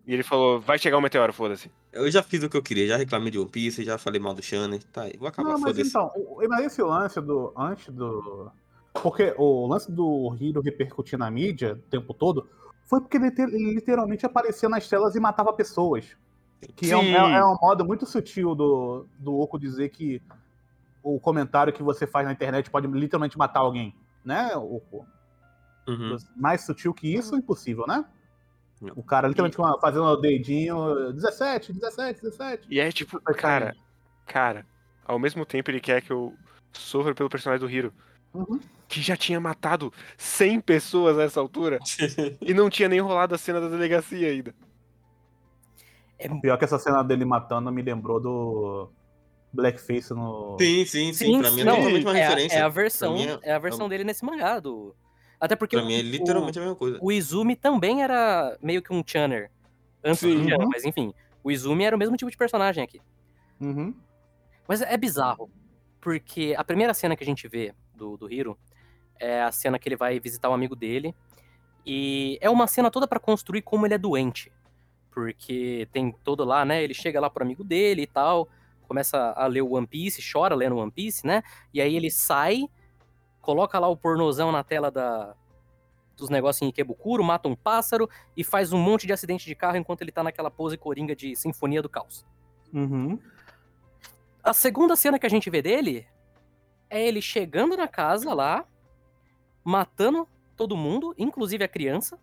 E 0.07 0.13
ele 0.13 0.23
falou, 0.23 0.59
vai 0.59 0.79
chegar 0.79 0.97
o 0.97 1.01
meteoro, 1.01 1.31
foda-se. 1.31 1.69
Eu 1.93 2.09
já 2.09 2.23
fiz 2.23 2.41
o 2.41 2.49
que 2.49 2.57
eu 2.57 2.63
queria, 2.63 2.87
já 2.87 2.97
reclamei 2.97 3.29
de 3.29 3.37
One 3.37 3.49
Piece, 3.49 3.83
já 3.83 3.97
falei 3.97 4.19
mal 4.19 4.33
do 4.33 4.41
Shannon. 4.41 4.79
Tá, 4.91 5.03
vou 5.19 5.27
acabar, 5.27 5.51
Não, 5.51 5.59
mas 5.59 5.77
então, 5.77 6.11
o- 6.15 6.41
mas 6.47 6.65
esse 6.65 6.81
lance 6.81 7.21
do. 7.21 7.53
Antes 7.55 7.89
do. 7.93 8.51
Porque 8.93 9.33
o 9.37 9.67
lance 9.67 9.91
do 9.91 10.35
Hiro 10.39 10.61
repercutir 10.61 11.19
na 11.19 11.29
mídia 11.29 11.73
o 11.73 11.89
tempo 11.89 12.11
todo 12.13 12.47
foi 12.87 12.99
porque 13.01 13.17
ele 13.17 13.73
literalmente 13.75 14.25
aparecia 14.25 14.67
nas 14.67 14.87
telas 14.89 15.13
e 15.15 15.19
matava 15.19 15.53
pessoas. 15.53 16.17
Que 16.75 16.91
é 16.91 16.97
um, 16.97 17.01
é, 17.03 17.37
é 17.37 17.45
um 17.45 17.55
modo 17.61 17.85
muito 17.85 18.05
sutil 18.05 18.53
do, 18.53 19.05
do 19.17 19.37
Oco 19.39 19.57
dizer 19.59 19.89
que 19.89 20.21
o 21.01 21.19
comentário 21.19 21.71
que 21.71 21.81
você 21.81 22.05
faz 22.05 22.25
na 22.25 22.33
internet 22.33 22.69
pode 22.69 22.87
literalmente 22.87 23.37
matar 23.37 23.61
alguém. 23.61 23.95
Né, 24.25 24.55
Oco? 24.55 25.05
Uhum. 25.87 26.17
Mais 26.35 26.61
sutil 26.65 26.93
que 26.93 27.13
isso, 27.13 27.35
impossível, 27.35 27.85
né? 27.87 28.03
Não. 28.81 28.93
O 28.95 29.03
cara 29.03 29.27
literalmente 29.27 29.59
a- 29.61 29.79
fazendo 29.79 30.03
o 30.03 30.15
dedinho 30.17 31.11
17, 31.13 31.73
17, 31.73 32.21
17. 32.21 32.67
E 32.69 32.79
é 32.79 32.91
tipo, 32.91 33.19
cara, 33.21 33.75
cara, 34.25 34.65
ao 35.05 35.17
mesmo 35.17 35.45
tempo 35.45 35.71
ele 35.71 35.79
quer 35.79 36.01
que 36.01 36.11
eu 36.11 36.33
sofra 36.73 37.15
pelo 37.15 37.29
personagem 37.29 37.65
do 37.65 37.71
Hiro, 37.71 37.93
Uhum. 38.33 38.59
que 38.87 39.01
já 39.01 39.17
tinha 39.17 39.39
matado 39.39 39.91
100 40.17 40.61
pessoas 40.61 41.17
nessa 41.17 41.39
altura 41.39 41.79
e 42.41 42.53
não 42.53 42.69
tinha 42.69 42.87
nem 42.87 42.99
rolado 42.99 43.33
a 43.33 43.37
cena 43.37 43.59
da 43.59 43.67
delegacia 43.69 44.27
ainda. 44.29 44.53
É, 46.19 46.27
Pior 46.41 46.57
que 46.57 46.65
essa 46.65 46.77
cena 46.77 47.01
dele 47.03 47.23
matando 47.25 47.71
me 47.71 47.81
lembrou 47.81 48.19
do. 48.19 48.89
blackface 49.53 50.13
no. 50.13 50.57
Sim, 50.59 50.85
sim, 50.85 51.13
sim. 51.13 51.25
Sim, 51.25 51.39
pra 51.41 51.51
mim 51.51 51.61
é 51.61 51.63
não, 51.63 51.75
totalmente 51.77 52.05
uma 52.05 52.17
é, 52.17 52.23
a- 52.23 52.29
referência. 52.29 52.57
é 52.57 52.61
a 52.61 52.67
versão, 52.69 53.13
mim 53.15 53.27
é, 53.41 53.51
a 53.53 53.59
versão 53.59 53.89
dele 53.89 54.03
nesse 54.03 54.23
mangá 54.25 54.59
do. 54.59 54.93
Até 55.39 55.55
porque 55.55 55.75
Pra 55.77 55.83
o- 55.85 55.87
mim 55.87 55.95
é 55.95 55.99
o- 55.99 56.03
literalmente 56.03 56.59
a 56.59 56.61
mesma 56.61 56.75
coisa. 56.75 56.99
o 57.01 57.11
Izumi 57.11 57.55
também 57.55 58.03
era 58.03 58.57
meio 58.61 58.81
que 58.81 58.93
um 58.93 59.01
Channer. 59.05 59.49
Antes 60.03 60.21
do 60.23 60.29
Sim. 60.29 60.43
Channer, 60.43 60.59
Uhum. 60.59 60.69
mas 60.71 60.83
enfim. 60.85 61.13
O 61.43 61.49
Izumi 61.51 61.85
era 61.85 61.95
o 61.95 61.99
mesmo 61.99 62.15
tipo 62.17 62.29
de 62.29 62.35
personagem 62.37 62.83
aqui. 62.83 62.99
Uhum. 63.61 63.93
Mas 64.67 64.81
é 64.81 64.97
bizarro. 64.97 65.49
Porque 66.01 66.53
a 66.57 66.63
primeira 66.63 66.93
cena 66.93 67.15
que 67.15 67.23
a 67.23 67.25
gente 67.25 67.47
vê 67.47 67.73
do, 67.95 68.17
do 68.17 68.31
Hiro 68.31 68.57
é 69.19 69.41
a 69.41 69.51
cena 69.51 69.79
que 69.79 69.87
ele 69.89 69.95
vai 69.95 70.19
visitar 70.19 70.49
um 70.49 70.53
amigo 70.53 70.75
dele. 70.75 71.15
E 71.85 72.37
é 72.41 72.49
uma 72.49 72.67
cena 72.67 72.91
toda 72.91 73.07
pra 73.07 73.19
construir 73.19 73.61
como 73.61 73.85
ele 73.87 73.93
é 73.95 73.97
doente. 73.97 74.51
Porque 75.19 75.87
tem 75.91 76.11
todo 76.23 76.45
lá, 76.45 76.63
né? 76.63 76.83
Ele 76.83 76.93
chega 76.93 77.19
lá 77.19 77.29
pro 77.29 77.43
amigo 77.43 77.63
dele 77.63 78.03
e 78.03 78.07
tal. 78.07 78.47
Começa 78.87 79.33
a 79.35 79.45
ler 79.47 79.61
o 79.61 79.73
One 79.73 79.85
Piece, 79.85 80.21
chora 80.31 80.55
lendo 80.55 80.77
One 80.77 80.91
Piece, 80.91 81.27
né? 81.27 81.43
E 81.73 81.81
aí 81.81 81.95
ele 81.95 82.09
sai, 82.09 82.67
coloca 83.41 83.77
lá 83.77 83.87
o 83.87 83.97
pornozão 83.97 84.51
na 84.51 84.63
tela 84.63 84.89
da, 84.89 85.35
dos 86.17 86.29
negócios 86.29 86.61
em 86.61 86.69
Ikebukuro, 86.69 87.23
mata 87.23 87.47
um 87.47 87.55
pássaro 87.55 88.09
e 88.35 88.43
faz 88.43 88.73
um 88.73 88.79
monte 88.79 89.05
de 89.05 89.13
acidente 89.13 89.45
de 89.45 89.55
carro 89.55 89.77
enquanto 89.77 90.01
ele 90.01 90.11
tá 90.11 90.23
naquela 90.23 90.49
pose 90.49 90.77
coringa 90.77 91.15
de 91.15 91.35
Sinfonia 91.35 91.81
do 91.81 91.89
Caos. 91.89 92.25
Uhum. 92.73 93.19
A 94.43 94.53
segunda 94.53 94.95
cena 94.95 95.19
que 95.19 95.25
a 95.25 95.29
gente 95.29 95.49
vê 95.49 95.61
dele 95.61 96.07
é 96.89 97.05
ele 97.05 97.21
chegando 97.21 97.77
na 97.77 97.87
casa 97.87 98.33
lá, 98.33 98.65
matando 99.63 100.27
todo 100.55 100.75
mundo, 100.75 101.13
inclusive 101.17 101.63
a 101.63 101.67
criança. 101.67 102.19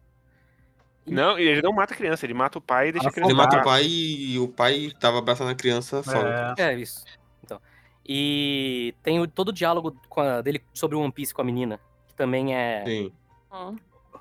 Não, 1.07 1.39
e 1.39 1.43
ele 1.47 1.63
não 1.63 1.73
mata 1.73 1.95
a 1.95 1.97
criança, 1.97 2.27
ele 2.27 2.35
mata 2.35 2.59
o 2.59 2.61
pai 2.61 2.89
e 2.89 2.93
deixa 2.93 3.07
a 3.07 3.11
Ah, 3.11 3.13
criança 3.13 3.31
Ele 3.31 3.37
mata 3.39 3.59
o 3.61 3.63
pai 3.65 3.85
e 3.87 4.39
o 4.39 4.49
pai 4.49 4.91
tava 4.99 5.19
abraçando 5.19 5.51
a 5.51 5.55
criança 5.55 6.03
só. 6.03 6.21
É. 6.27 6.55
É 6.59 6.75
isso. 6.79 7.05
Então. 7.45 7.61
E 8.05 8.95
tem 9.03 9.21
o- 9.21 9.27
todo 9.29 9.49
o 9.49 9.53
diálogo 9.53 9.97
com 10.09 10.21
a- 10.21 10.41
dele 10.43 10.63
sobre 10.75 10.97
o 10.97 11.01
One 11.01 11.13
Piece 11.13 11.33
com 11.33 11.43
a 11.43 11.45
menina, 11.45 11.79
que 12.09 12.15
também 12.15 12.55
é 12.57 12.85
Sim. 12.85 13.13
Hum. 13.53 13.77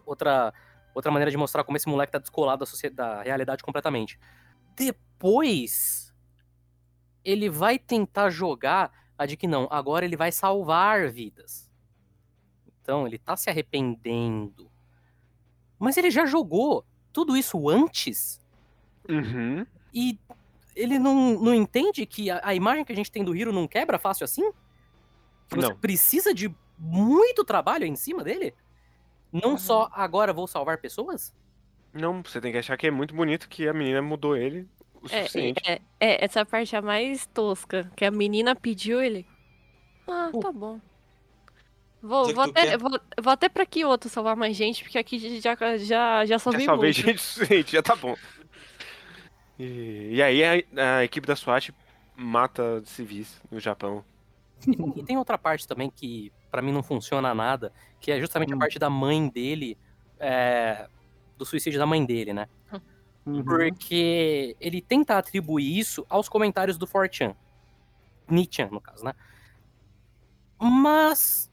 outra, 0.06 0.54
outra 0.94 1.12
maneira 1.12 1.32
de 1.32 1.38
mostrar 1.38 1.64
como 1.64 1.76
esse 1.78 1.88
moleque 1.90 2.12
tá 2.12 2.20
descolado 2.20 2.60
da, 2.60 2.66
socie- 2.66 2.90
da 2.90 3.24
realidade 3.24 3.64
completamente. 3.64 4.20
Depois, 4.76 6.14
ele 7.24 7.50
vai 7.50 7.80
tentar 7.80 8.30
jogar 8.30 8.92
a 9.18 9.26
de 9.26 9.36
que 9.38 9.48
não, 9.48 9.68
agora 9.72 10.06
ele 10.06 10.18
vai 10.18 10.32
salvar 10.32 11.10
vidas. 11.10 11.72
Então, 12.82 13.08
ele 13.08 13.18
tá 13.18 13.36
se 13.36 13.50
arrependendo. 13.50 14.70
Mas 15.80 15.98
ele 15.98 16.10
já 16.12 16.26
jogou 16.26 16.86
tudo 17.14 17.36
isso 17.38 17.70
antes 17.70 18.40
Uhum. 19.08 19.66
e 19.94 20.18
ele 20.76 20.98
não, 21.00 21.40
não 21.40 21.54
entende 21.54 22.06
que 22.06 22.30
a, 22.30 22.42
a 22.44 22.56
imagem 22.56 22.84
que 22.84 22.92
a 22.92 22.96
gente 22.96 23.12
tem 23.12 23.24
do 23.24 23.36
Hiro 23.36 23.54
não 23.54 23.68
quebra 23.68 23.98
fácil 24.00 24.24
assim? 24.26 24.52
Que 25.48 25.56
você 25.56 25.70
Não. 25.70 25.78
precisa 25.78 26.34
de 26.34 26.54
muito 26.78 27.44
trabalho 27.46 27.86
em 27.86 27.96
cima 27.96 28.24
dele? 28.24 28.54
Não 29.32 29.58
só 29.58 29.90
agora 29.94 30.34
vou 30.34 30.48
salvar 30.48 30.80
pessoas? 30.80 31.34
Não, 31.94 32.22
você 32.24 32.42
tem 32.42 32.52
que 32.52 32.58
achar 32.58 32.76
que 32.78 32.88
é 32.88 32.92
muito 32.92 33.14
bonito 33.16 33.48
que 33.48 33.68
a 33.68 33.74
menina 33.74 34.02
mudou 34.02 34.36
ele 34.36 34.68
o 35.02 35.06
É, 35.06 35.20
suficiente. 35.24 35.62
é, 35.66 35.82
é, 36.00 36.26
essa 36.26 36.46
parte 36.46 36.76
é 36.76 36.80
a 36.80 36.82
mais 36.82 37.26
tosca, 37.28 37.90
que 37.96 38.04
a 38.04 38.12
menina 38.12 38.56
pediu 38.56 39.02
ele. 39.02 39.26
Ah, 40.08 40.30
Uh. 40.34 40.40
tá 40.40 40.52
bom. 40.52 40.80
Vou, 42.06 42.34
vou, 42.34 42.44
até, 42.44 42.78
vou, 42.78 42.92
vou 43.20 43.34
até 43.34 43.50
pra 43.50 43.66
que 43.66 43.84
outro 43.84 44.10
salvar 44.10 44.36
mais 44.36 44.56
gente, 44.56 44.84
porque 44.84 44.98
aqui 44.98 45.40
já, 45.42 45.56
já, 45.56 45.78
já 45.78 46.26
Já 46.26 46.40
salvei 46.40 46.66
salvei 46.66 46.90
muito. 46.94 47.02
gente 47.02 47.20
suficiente, 47.22 47.72
já 47.72 47.82
tá 47.82 47.96
bom. 47.96 48.16
E, 49.58 50.10
e 50.14 50.22
aí 50.22 50.44
a, 50.44 50.98
a 51.00 51.04
equipe 51.04 51.26
da 51.26 51.36
SWAT 51.36 51.72
mata 52.16 52.84
civis 52.86 53.42
no 53.50 53.60
Japão. 53.60 54.06
E 54.98 55.04
tem 55.04 55.18
outra 55.18 55.38
parte 55.38 55.68
também 55.68 55.90
que 55.90 56.32
pra 56.52 56.62
mim 56.62 56.72
não 56.72 56.84
funciona 56.84 57.34
nada, 57.34 57.74
que 58.00 58.12
é 58.12 58.20
justamente 58.20 58.54
a 58.54 58.56
Hum. 58.56 58.60
parte 58.60 58.78
da 58.80 58.90
mãe 58.90 59.28
dele, 59.28 59.78
é, 60.20 60.88
do 61.38 61.46
suicídio 61.46 61.80
da 61.80 61.86
mãe 61.86 62.06
dele, 62.06 62.34
né? 62.34 62.48
Uhum. 63.26 63.44
Porque 63.44 64.56
ele 64.62 64.82
tenta 64.82 65.18
atribuir 65.18 65.78
isso 65.80 66.06
aos 66.08 66.30
comentários 66.30 66.78
do 66.78 66.86
4chan. 66.86 67.36
Nichan, 68.30 68.70
no 68.72 68.80
caso, 68.80 69.04
né? 69.04 69.14
Mas 70.60 71.52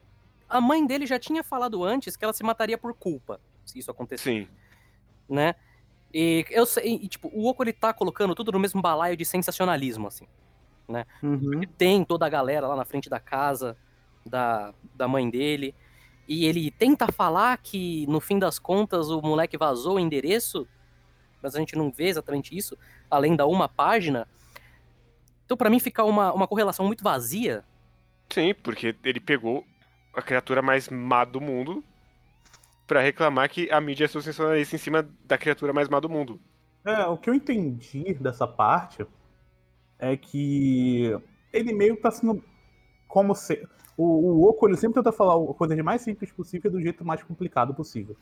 a 0.53 0.61
mãe 0.61 0.86
dele 0.86 1.07
já 1.07 1.18
tinha 1.18 1.42
falado 1.42 1.82
antes 1.82 2.14
que 2.14 2.24
ela 2.24 2.32
se 2.32 2.44
mataria 2.44 2.76
por 2.76 2.94
culpa, 2.94 3.40
se 3.64 3.78
isso 3.78 3.90
acontecesse, 3.90 4.42
Sim. 4.42 4.48
né? 5.28 5.55
E 6.12 6.44
eu 6.50 6.66
sei, 6.66 6.94
e, 7.03 7.09
tipo, 7.09 7.30
o 7.32 7.48
Oco 7.48 7.64
ele 7.64 7.72
tá 7.72 7.92
colocando 7.92 8.34
tudo 8.34 8.53
no 8.53 8.59
mesmo 8.59 8.82
balaio 8.82 9.16
de 9.16 9.24
sensacionalismo, 9.24 10.09
assim. 10.09 10.26
Uhum. 11.22 11.55
Ele 11.55 11.66
tem 11.66 12.05
toda 12.05 12.26
a 12.26 12.28
galera 12.28 12.68
lá 12.68 12.76
na 12.76 12.84
frente 12.84 13.09
da 13.09 13.18
casa 13.18 13.76
da, 14.26 14.74
da 14.94 15.09
mãe 15.09 15.30
dele. 15.30 15.74
E 16.28 16.44
ele 16.44 16.70
tenta 16.70 17.11
falar 17.11 17.57
que, 17.57 18.07
no 18.09 18.20
fim 18.20 18.38
das 18.38 18.59
contas, 18.59 19.09
o 19.09 19.22
moleque 19.22 19.57
vazou 19.57 19.96
o 19.96 19.98
endereço, 19.98 20.68
mas 21.42 21.55
a 21.55 21.59
gente 21.59 21.76
não 21.76 21.90
vê 21.90 22.09
exatamente 22.09 22.57
isso, 22.57 22.76
além 23.11 23.34
da 23.34 23.46
uma 23.46 23.68
página. 23.68 24.28
Então, 25.46 25.57
pra 25.57 25.70
mim, 25.70 25.80
fica 25.80 26.05
uma, 26.05 26.32
uma 26.32 26.46
correlação 26.46 26.86
muito 26.86 27.03
vazia. 27.03 27.64
Sim, 28.30 28.55
porque 28.55 28.94
ele 29.03 29.20
pegou 29.20 29.64
a 30.14 30.22
criatura 30.22 30.62
mais 30.62 30.88
má 30.88 31.24
do 31.24 31.40
mundo 31.40 31.82
pra 32.86 33.00
reclamar 33.00 33.48
que 33.48 33.70
a 33.70 33.80
mídia 33.80 34.04
é 34.04 34.08
sensacionalista 34.08 34.76
em 34.76 34.78
cima 34.78 35.08
da 35.24 35.38
criatura 35.38 35.72
mais 35.72 35.88
má 35.88 35.98
do 35.98 36.08
mundo. 36.08 36.40
É, 36.84 37.06
o 37.06 37.16
que 37.16 37.30
eu 37.30 37.34
entendi 37.34 38.14
dessa 38.14 38.46
parte 38.46 39.06
é 39.98 40.16
que 40.16 41.16
ele 41.52 41.72
meio 41.72 41.96
que 41.96 42.02
tá 42.02 42.10
sendo 42.10 42.42
como 43.06 43.34
se. 43.34 43.66
O, 43.96 44.04
o 44.04 44.48
Oco 44.48 44.66
ele 44.66 44.76
sempre 44.76 44.94
tenta 44.94 45.12
falar 45.12 45.34
a 45.34 45.54
coisa 45.54 45.76
de 45.76 45.82
mais 45.82 46.02
simples 46.02 46.32
possível 46.32 46.70
do 46.70 46.80
jeito 46.80 47.04
mais 47.04 47.22
complicado 47.22 47.74
possível, 47.74 48.16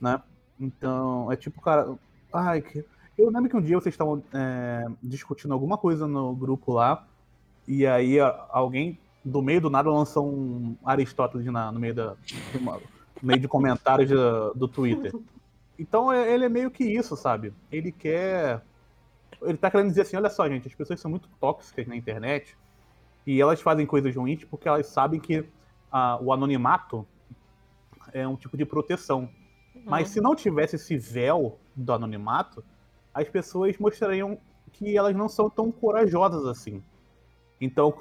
né? 0.00 0.22
Então, 0.60 1.30
é 1.32 1.36
tipo, 1.36 1.60
cara. 1.60 1.94
Ai, 2.32 2.62
que. 2.62 2.84
Eu 3.18 3.30
lembro 3.30 3.48
que 3.48 3.56
um 3.56 3.62
dia 3.62 3.80
vocês 3.80 3.94
estavam 3.94 4.22
é, 4.32 4.84
discutindo 5.02 5.54
alguma 5.54 5.78
coisa 5.78 6.06
no 6.06 6.34
grupo 6.34 6.74
lá, 6.74 7.06
e 7.66 7.86
aí 7.86 8.18
alguém 8.50 8.98
do 9.28 9.42
meio 9.42 9.60
do 9.60 9.68
nada 9.68 9.90
lançou 9.90 10.24
um 10.32 10.76
Aristóteles 10.84 11.44
na- 11.46 11.72
no 11.72 11.80
meio 11.80 11.94
da. 11.94 12.14
no 12.62 12.80
meio 13.22 13.40
de 13.40 13.48
comentários 13.48 14.08
da- 14.08 14.50
do 14.52 14.68
Twitter. 14.68 15.12
Então 15.78 16.12
é- 16.12 16.32
ele 16.32 16.44
é 16.44 16.48
meio 16.48 16.70
que 16.70 16.84
isso, 16.84 17.16
sabe? 17.16 17.52
Ele 17.70 17.90
quer. 17.90 18.62
Ele 19.42 19.58
tá 19.58 19.68
querendo 19.70 19.88
dizer 19.88 20.02
assim: 20.02 20.16
olha 20.16 20.30
só, 20.30 20.48
gente, 20.48 20.68
as 20.68 20.74
pessoas 20.74 21.00
são 21.00 21.10
muito 21.10 21.28
tóxicas 21.40 21.86
na 21.88 21.96
internet 21.96 22.56
e 23.26 23.40
elas 23.40 23.60
fazem 23.60 23.84
coisas 23.84 24.14
ruins 24.14 24.44
porque 24.44 24.68
elas 24.68 24.86
sabem 24.86 25.18
que 25.18 25.44
ah, 25.90 26.18
o 26.22 26.32
anonimato 26.32 27.06
é 28.12 28.26
um 28.26 28.36
tipo 28.36 28.56
de 28.56 28.64
proteção. 28.64 29.28
Mas 29.84 30.08
se 30.08 30.20
não 30.20 30.34
tivesse 30.34 30.76
esse 30.76 30.96
véu 30.96 31.58
do 31.74 31.92
anonimato, 31.92 32.64
as 33.12 33.28
pessoas 33.28 33.76
mostrariam 33.78 34.38
que 34.72 34.96
elas 34.96 35.14
não 35.16 35.28
são 35.28 35.50
tão 35.50 35.70
corajosas 35.72 36.44
assim. 36.46 36.82
Então, 37.60 37.92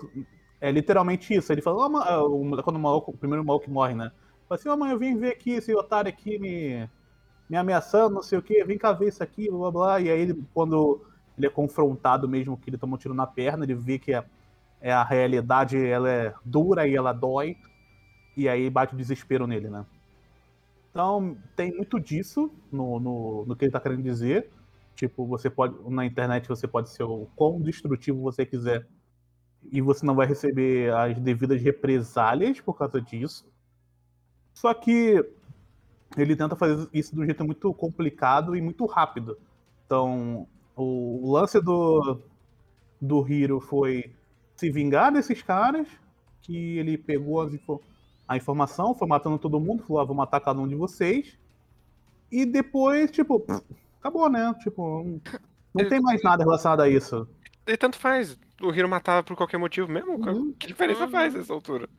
é 0.61 0.71
literalmente 0.71 1.33
isso. 1.33 1.51
Ele 1.51 1.61
fala, 1.61 1.85
"Ó, 1.85 1.89
ma- 1.89 2.03
ah, 2.03 2.63
quando 2.63 2.77
o, 2.77 2.79
maluco, 2.79 3.11
o 3.11 3.17
primeiro 3.17 3.43
maluco 3.45 3.69
morre, 3.69 3.93
né? 3.95 4.11
Fala 4.47 4.59
assim, 4.59 4.69
ó, 4.69 4.77
mãe, 4.77 4.91
eu 4.91 4.99
vim 4.99 5.17
ver 5.17 5.31
aqui 5.33 5.51
esse 5.51 5.73
otário 5.75 6.09
aqui 6.09 6.37
me, 6.39 6.89
me 7.49 7.57
ameaçando, 7.57 8.15
não 8.15 8.23
sei 8.23 8.37
o 8.39 8.41
quê, 8.41 8.63
vem 8.65 8.77
cá 8.77 8.93
ver 8.93 9.09
isso 9.09 9.23
aqui, 9.23 9.49
blá 9.49 9.59
blá 9.59 9.71
blá. 9.71 10.01
E 10.01 10.09
aí, 10.11 10.19
ele, 10.21 10.43
quando 10.53 11.01
ele 11.37 11.47
é 11.47 11.49
confrontado 11.49 12.27
mesmo 12.29 12.57
que 12.57 12.69
ele 12.69 12.77
toma 12.77 12.95
um 12.95 12.99
tiro 12.99 13.13
na 13.13 13.27
perna, 13.27 13.65
ele 13.65 13.75
vê 13.75 13.99
que 13.99 14.13
a, 14.13 14.25
é 14.81 14.91
a 14.93 15.03
realidade 15.03 15.77
ela 15.85 16.09
é 16.09 16.33
dura 16.45 16.87
e 16.87 16.95
ela 16.95 17.13
dói. 17.13 17.57
E 18.37 18.49
aí 18.49 18.69
bate 18.69 18.93
o 18.95 18.97
desespero 18.97 19.47
nele, 19.47 19.69
né? 19.69 19.85
Então, 20.89 21.37
tem 21.55 21.75
muito 21.75 21.99
disso 21.99 22.49
no, 22.71 22.99
no, 22.99 23.45
no 23.45 23.55
que 23.55 23.65
ele 23.65 23.71
tá 23.71 23.79
querendo 23.79 24.01
dizer. 24.03 24.49
Tipo, 24.95 25.25
você 25.25 25.49
pode. 25.49 25.75
Na 25.89 26.05
internet 26.05 26.47
você 26.47 26.67
pode 26.67 26.89
ser 26.89 27.03
o 27.03 27.27
quão 27.35 27.61
destrutivo 27.61 28.21
você 28.21 28.45
quiser. 28.45 28.87
E 29.71 29.81
você 29.81 30.05
não 30.05 30.15
vai 30.15 30.27
receber 30.27 30.93
as 30.93 31.17
devidas 31.19 31.61
represálias 31.61 32.59
por 32.59 32.77
causa 32.77 33.01
disso. 33.01 33.45
Só 34.53 34.73
que 34.73 35.23
ele 36.17 36.35
tenta 36.35 36.55
fazer 36.55 36.87
isso 36.93 37.13
de 37.13 37.21
um 37.21 37.25
jeito 37.25 37.43
muito 37.43 37.73
complicado 37.73 38.55
e 38.55 38.61
muito 38.61 38.85
rápido. 38.85 39.37
Então, 39.85 40.47
o, 40.75 41.31
lance 41.31 41.59
do, 41.61 42.19
do 43.01 43.27
Hiro 43.27 43.59
foi 43.59 44.13
se 44.55 44.69
vingar 44.69 45.11
desses 45.11 45.41
caras, 45.41 45.87
que 46.41 46.77
ele 46.77 46.97
pegou 46.97 47.41
as 47.41 47.51
a 48.27 48.35
informação, 48.37 48.95
foi 48.95 49.07
matando 49.07 49.37
todo 49.37 49.59
mundo, 49.59 49.83
falou, 49.83 50.01
ah, 50.01 50.05
vou 50.05 50.15
matar 50.15 50.39
cada 50.39 50.59
um 50.59 50.67
de 50.67 50.75
vocês. 50.75 51.37
E 52.31 52.45
depois, 52.45 53.11
tipo, 53.11 53.39
pff, 53.39 53.61
acabou, 53.99 54.29
né? 54.29 54.53
Tipo, 54.63 55.03
não, 55.03 55.21
não 55.83 55.89
tem 55.89 56.01
mais 56.01 56.23
nada 56.23 56.43
relacionado 56.43 56.81
a 56.81 56.89
isso. 56.89 57.27
E 57.67 57.77
tanto 57.77 57.97
faz. 57.97 58.37
O 58.61 58.71
Hiro 58.73 58.87
matava 58.87 59.21
por 59.23 59.35
qualquer 59.35 59.57
motivo 59.57 59.87
mesmo? 59.91 60.13
Uhum. 60.13 60.53
Que 60.53 60.67
diferença 60.67 61.05
Uhum. 61.05 61.11
faz 61.11 61.33
nessa 61.33 61.53
altura? 61.53 61.89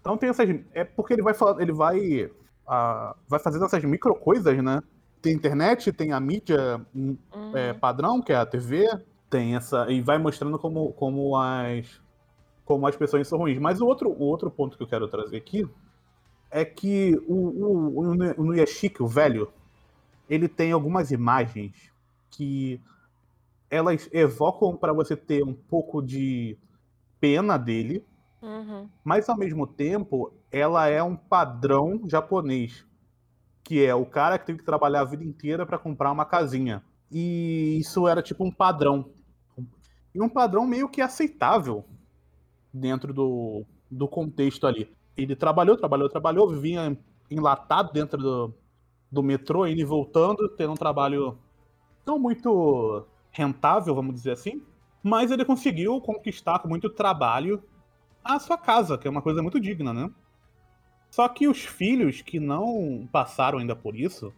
Então 0.00 0.16
tem 0.16 0.28
essas. 0.28 0.48
É 0.72 0.84
porque 0.84 1.12
ele 1.12 1.22
vai 1.22 1.34
falar, 1.34 1.60
ele 1.60 1.72
vai. 1.72 2.30
ah, 2.66 3.16
vai 3.28 3.40
fazendo 3.40 3.64
essas 3.64 3.82
micro 3.84 4.14
coisas, 4.14 4.62
né? 4.62 4.82
Tem 5.20 5.32
internet, 5.34 5.92
tem 5.92 6.12
a 6.12 6.20
mídia 6.20 6.80
hum, 6.94 7.16
Uhum. 7.34 7.56
é, 7.56 7.72
padrão, 7.72 8.22
que 8.22 8.32
é 8.32 8.36
a 8.36 8.46
TV, 8.46 8.86
tem 9.28 9.56
essa. 9.56 9.90
E 9.90 10.00
vai 10.00 10.18
mostrando 10.18 10.58
como, 10.58 10.92
como 10.92 11.36
as, 11.36 12.00
como 12.64 12.86
as 12.86 12.94
pessoas 12.96 13.26
são 13.26 13.38
ruins. 13.38 13.58
Mas 13.58 13.80
o 13.80 13.86
outro, 13.86 14.08
o 14.10 14.22
outro 14.22 14.50
ponto 14.50 14.76
que 14.76 14.82
eu 14.82 14.86
quero 14.86 15.08
trazer 15.08 15.36
aqui 15.36 15.68
é 16.50 16.64
que 16.64 17.20
o, 17.26 17.34
o, 17.34 17.98
o, 17.98 18.40
o 18.40 18.44
Nuyashiki, 18.44 19.02
o 19.02 19.06
velho, 19.08 19.50
ele 20.30 20.46
tem 20.48 20.70
algumas 20.72 21.10
imagens 21.10 21.90
que 22.30 22.80
elas 23.70 24.08
evocam 24.12 24.76
para 24.76 24.92
você 24.92 25.16
ter 25.16 25.42
um 25.44 25.54
pouco 25.54 26.02
de 26.02 26.58
pena 27.20 27.56
dele, 27.58 28.04
Uhum. 28.40 28.88
mas 29.02 29.28
ao 29.28 29.36
mesmo 29.36 29.66
tempo 29.66 30.32
ela 30.50 30.86
é 30.86 31.02
um 31.02 31.16
padrão 31.16 32.02
japonês, 32.06 32.86
que 33.64 33.84
é 33.84 33.94
o 33.94 34.06
cara 34.06 34.38
que 34.38 34.46
teve 34.46 34.60
que 34.60 34.64
trabalhar 34.64 35.00
a 35.00 35.04
vida 35.04 35.24
inteira 35.24 35.66
para 35.66 35.78
comprar 35.78 36.12
uma 36.12 36.24
casinha. 36.24 36.82
E 37.10 37.78
isso 37.80 38.06
era 38.06 38.22
tipo 38.22 38.44
um 38.44 38.50
padrão. 38.50 39.10
E 40.14 40.20
um 40.22 40.28
padrão 40.28 40.66
meio 40.66 40.88
que 40.88 41.00
aceitável 41.00 41.84
dentro 42.72 43.12
do, 43.12 43.64
do 43.90 44.06
contexto 44.08 44.66
ali. 44.66 44.90
Ele 45.16 45.34
trabalhou, 45.34 45.76
trabalhou, 45.76 46.08
trabalhou, 46.08 46.48
vivia 46.48 46.96
enlatado 47.30 47.92
dentro 47.92 48.18
do, 48.18 48.54
do 49.10 49.22
metrô, 49.22 49.66
indo 49.66 49.80
e 49.80 49.84
voltando, 49.84 50.48
tendo 50.50 50.72
um 50.72 50.76
trabalho 50.76 51.38
não 52.06 52.18
muito 52.18 53.04
rentável, 53.30 53.94
vamos 53.94 54.14
dizer 54.14 54.32
assim. 54.32 54.62
Mas 55.02 55.30
ele 55.30 55.44
conseguiu 55.44 56.00
conquistar 56.00 56.58
com 56.58 56.68
muito 56.68 56.90
trabalho 56.90 57.62
a 58.24 58.38
sua 58.38 58.58
casa, 58.58 58.98
que 58.98 59.06
é 59.06 59.10
uma 59.10 59.22
coisa 59.22 59.42
muito 59.42 59.60
digna, 59.60 59.92
né? 59.92 60.10
Só 61.10 61.26
que 61.28 61.48
os 61.48 61.64
filhos 61.64 62.20
que 62.20 62.38
não 62.38 63.08
passaram 63.10 63.58
ainda 63.58 63.74
por 63.74 63.96
isso 63.96 64.32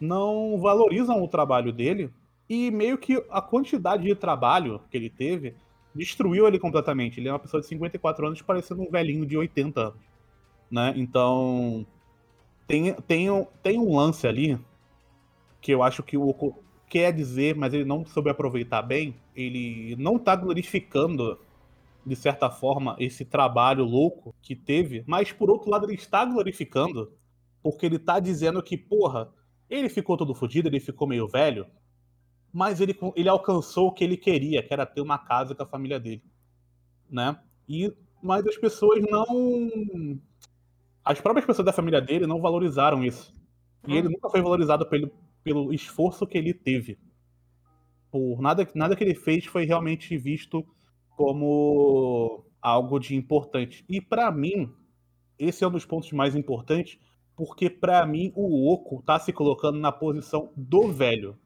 não 0.00 0.58
valorizam 0.58 1.22
o 1.22 1.28
trabalho 1.28 1.72
dele 1.72 2.10
e 2.48 2.70
meio 2.70 2.96
que 2.96 3.22
a 3.30 3.42
quantidade 3.42 4.04
de 4.04 4.14
trabalho 4.14 4.80
que 4.90 4.96
ele 4.96 5.10
teve 5.10 5.54
destruiu 5.94 6.46
ele 6.46 6.58
completamente. 6.58 7.20
Ele 7.20 7.28
é 7.28 7.32
uma 7.32 7.38
pessoa 7.38 7.60
de 7.60 7.66
54 7.66 8.26
anos 8.26 8.42
parecendo 8.42 8.82
um 8.82 8.90
velhinho 8.90 9.26
de 9.26 9.36
80 9.36 9.80
anos, 9.80 10.00
né? 10.70 10.94
Então 10.96 11.86
tem, 12.66 12.94
tem, 12.94 13.46
tem 13.62 13.78
um 13.78 13.96
lance 13.96 14.26
ali 14.26 14.58
que 15.60 15.72
eu 15.72 15.82
acho 15.82 16.02
que 16.02 16.16
o 16.16 16.34
quer 16.90 17.12
dizer, 17.12 17.54
mas 17.56 17.72
ele 17.72 17.86
não 17.86 18.04
soube 18.04 18.28
aproveitar 18.28 18.82
bem. 18.82 19.14
Ele 19.34 19.96
não 19.96 20.18
tá 20.18 20.36
glorificando 20.36 21.38
de 22.04 22.16
certa 22.16 22.50
forma, 22.50 22.96
esse 22.98 23.24
trabalho 23.24 23.84
louco 23.84 24.34
que 24.40 24.56
teve, 24.56 25.04
mas 25.06 25.32
por 25.32 25.50
outro 25.50 25.70
lado 25.70 25.86
ele 25.86 25.94
está 25.94 26.24
glorificando, 26.24 27.12
porque 27.62 27.86
ele 27.86 27.98
tá 27.98 28.18
dizendo 28.18 28.62
que, 28.62 28.76
porra, 28.76 29.30
ele 29.68 29.88
ficou 29.88 30.16
todo 30.16 30.34
fodido, 30.34 30.68
ele 30.68 30.80
ficou 30.80 31.06
meio 31.06 31.28
velho, 31.28 31.66
mas 32.52 32.80
ele, 32.80 32.98
ele 33.14 33.28
alcançou 33.28 33.88
o 33.88 33.92
que 33.92 34.02
ele 34.02 34.16
queria, 34.16 34.62
que 34.62 34.72
era 34.72 34.86
ter 34.86 35.00
uma 35.00 35.18
casa 35.18 35.54
com 35.54 35.62
a 35.62 35.66
família 35.66 36.00
dele, 36.00 36.24
né? 37.08 37.38
E, 37.68 37.92
mas 38.22 38.46
as 38.46 38.56
pessoas 38.56 39.04
não... 39.08 40.18
As 41.04 41.20
próprias 41.20 41.46
pessoas 41.46 41.66
da 41.66 41.72
família 41.72 42.00
dele 42.00 42.26
não 42.26 42.40
valorizaram 42.40 43.04
isso. 43.04 43.34
E 43.86 43.96
ele 43.96 44.08
nunca 44.08 44.28
foi 44.28 44.42
valorizado 44.42 44.86
pelo, 44.86 45.10
pelo 45.42 45.72
esforço 45.72 46.26
que 46.26 46.38
ele 46.38 46.54
teve. 46.54 46.98
Por 48.10 48.40
nada, 48.40 48.68
nada 48.74 48.96
que 48.96 49.04
ele 49.04 49.14
fez 49.14 49.46
foi 49.46 49.64
realmente 49.64 50.16
visto 50.16 50.66
como 51.16 52.44
algo 52.60 52.98
de 52.98 53.14
importante. 53.14 53.84
E 53.88 54.00
pra 54.00 54.30
mim, 54.30 54.72
esse 55.38 55.62
é 55.64 55.68
um 55.68 55.70
dos 55.70 55.84
pontos 55.84 56.10
mais 56.12 56.34
importantes, 56.34 56.98
porque 57.36 57.70
pra 57.70 58.04
mim 58.04 58.32
o 58.34 58.70
Oco 58.70 59.02
tá 59.02 59.18
se 59.18 59.32
colocando 59.32 59.78
na 59.78 59.92
posição 59.92 60.52
do 60.56 60.88
velho. 60.92 61.38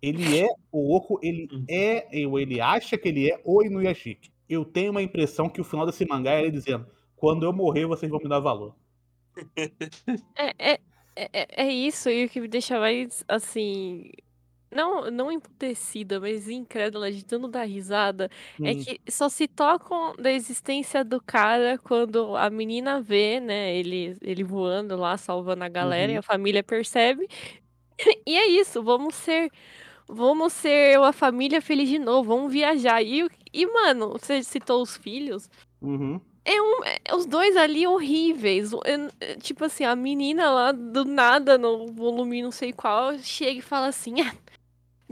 Ele 0.00 0.38
é 0.38 0.48
o 0.70 0.94
Oco, 0.94 1.18
ele 1.22 1.48
é, 1.68 2.26
ou 2.26 2.38
ele 2.38 2.60
acha 2.60 2.98
que 2.98 3.08
ele 3.08 3.30
é 3.30 3.40
o 3.44 3.62
Inuyashiki. 3.62 4.32
Eu 4.48 4.64
tenho 4.64 4.90
uma 4.90 5.02
impressão 5.02 5.48
que 5.48 5.60
o 5.60 5.64
final 5.64 5.86
desse 5.86 6.04
mangá 6.04 6.32
é 6.32 6.42
ele 6.42 6.50
dizendo: 6.50 6.86
quando 7.16 7.44
eu 7.44 7.52
morrer, 7.52 7.86
vocês 7.86 8.10
vão 8.10 8.20
me 8.20 8.28
dar 8.28 8.40
valor. 8.40 8.74
É, 10.36 10.72
é, 10.72 10.80
é, 11.16 11.64
é 11.64 11.72
isso, 11.72 12.08
e 12.10 12.24
o 12.24 12.28
que 12.28 12.40
me 12.40 12.48
deixa 12.48 12.78
mais, 12.78 13.24
assim, 13.28 14.10
não, 14.70 15.10
não 15.10 15.32
emputecida, 15.32 16.20
mas 16.20 16.48
incrédula 16.48 17.12
de 17.12 17.24
tanto 17.24 17.48
dar 17.48 17.64
risada, 17.64 18.30
é 18.62 18.74
Hum, 18.74 18.76
que 18.76 19.00
só 19.10 19.28
se 19.28 19.48
tocam 19.48 20.14
da 20.16 20.32
existência 20.32 21.04
do 21.04 21.20
cara 21.22 21.78
quando 21.78 22.36
a 22.36 22.50
menina 22.50 23.00
vê, 23.02 23.40
né, 23.40 23.74
ele, 23.76 24.16
ele 24.22 24.44
voando 24.44 24.96
lá, 24.96 25.16
salvando 25.18 25.64
a 25.64 25.68
galera, 25.68 26.12
e 26.12 26.16
Uhum. 26.16 26.18
a 26.18 26.22
família 26.22 26.62
percebe. 26.64 27.26
E 28.26 28.36
é 28.36 28.46
isso, 28.48 28.82
vamos 28.82 29.14
ser, 29.14 29.50
vamos 30.08 30.52
ser 30.54 30.98
uma 30.98 31.12
família 31.12 31.62
feliz 31.62 31.88
de 31.88 31.98
novo, 31.98 32.36
vamos 32.36 32.52
viajar. 32.52 33.02
E, 33.02 33.28
e 33.52 33.66
mano, 33.66 34.12
você 34.12 34.42
citou 34.42 34.82
os 34.82 34.96
filhos, 34.96 35.48
uhum. 35.80 36.20
É 36.44 36.60
um, 36.60 36.84
é- 36.84 37.14
os 37.14 37.26
dois 37.26 37.56
ali 37.56 37.86
horríveis. 37.86 38.70
É, 39.20 39.36
tipo 39.36 39.64
assim, 39.64 39.84
a 39.84 39.94
menina 39.96 40.50
lá 40.50 40.72
do 40.72 41.04
nada, 41.04 41.56
no 41.58 41.86
volume 41.92 42.42
não 42.42 42.50
sei 42.50 42.72
qual, 42.72 43.16
chega 43.18 43.58
e 43.58 43.62
fala 43.62 43.86
assim: 43.88 44.20
"Ah, 44.20 44.34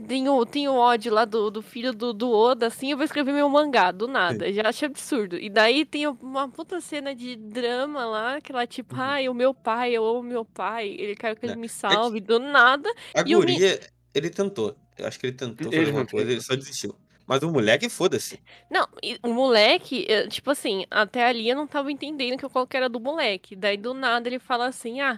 tenho, 0.07 0.45
tenho 0.45 0.73
ódio 0.73 1.13
lá 1.13 1.25
do, 1.25 1.51
do 1.51 1.61
filho 1.61 1.93
do, 1.93 2.11
do 2.11 2.31
Oda, 2.31 2.67
assim, 2.67 2.89
eu 2.91 2.97
vou 2.97 3.05
escrever 3.05 3.31
meu 3.33 3.47
mangá, 3.47 3.91
do 3.91 4.07
nada. 4.07 4.51
Já 4.51 4.67
acho 4.67 4.85
absurdo. 4.85 5.37
E 5.37 5.47
daí 5.49 5.85
tem 5.85 6.07
uma 6.07 6.49
puta 6.49 6.81
cena 6.81 7.13
de 7.13 7.35
drama 7.35 8.03
lá, 8.05 8.41
que 8.41 8.51
ela, 8.51 8.65
tipo, 8.65 8.95
Uhum. 8.95 9.01
ai, 9.01 9.29
o 9.29 9.33
meu 9.33 9.53
pai, 9.53 9.91
eu 9.93 10.03
amo 10.05 10.23
meu 10.23 10.43
pai, 10.43 10.89
ele 10.97 11.15
quer 11.15 11.35
que 11.35 11.45
ele 11.45 11.53
É, 11.53 11.55
me 11.55 11.67
é 11.67 11.69
que- 11.69 11.75
salve, 11.75 12.19
do 12.19 12.39
nada. 12.39 12.91
A 13.13 13.21
E 13.21 13.25
me- 13.25 13.35
guria, 13.35 13.79
ele 14.13 14.29
tentou. 14.31 14.75
Eu 14.97 15.07
acho 15.07 15.19
que 15.19 15.27
ele 15.27 15.35
tentou 15.37 15.65
fazer 15.65 15.75
Ele 15.77 15.85
alguma 15.85 15.99
não 16.03 16.07
coisa, 16.07 16.31
ele 16.31 16.41
só 16.41 16.55
desistiu. 16.55 16.95
Mas 17.31 17.43
o 17.43 17.49
moleque, 17.49 17.87
foda-se. 17.87 18.41
Não, 18.69 18.85
o 19.23 19.29
moleque, 19.33 20.05
eh, 20.09 20.27
tipo 20.27 20.51
assim, 20.51 20.85
até 20.91 21.25
ali 21.25 21.47
eu 21.49 21.55
não 21.55 21.65
tava 21.65 21.89
entendendo 21.89 22.37
que 22.37 22.49
qual 22.49 22.67
que 22.67 22.75
era 22.75 22.89
do 22.89 22.99
moleque. 22.99 23.55
Daí 23.55 23.77
do 23.77 23.93
nada 23.93 24.27
ele 24.27 24.37
fala 24.37 24.65
assim: 24.67 24.99
ah, 24.99 25.17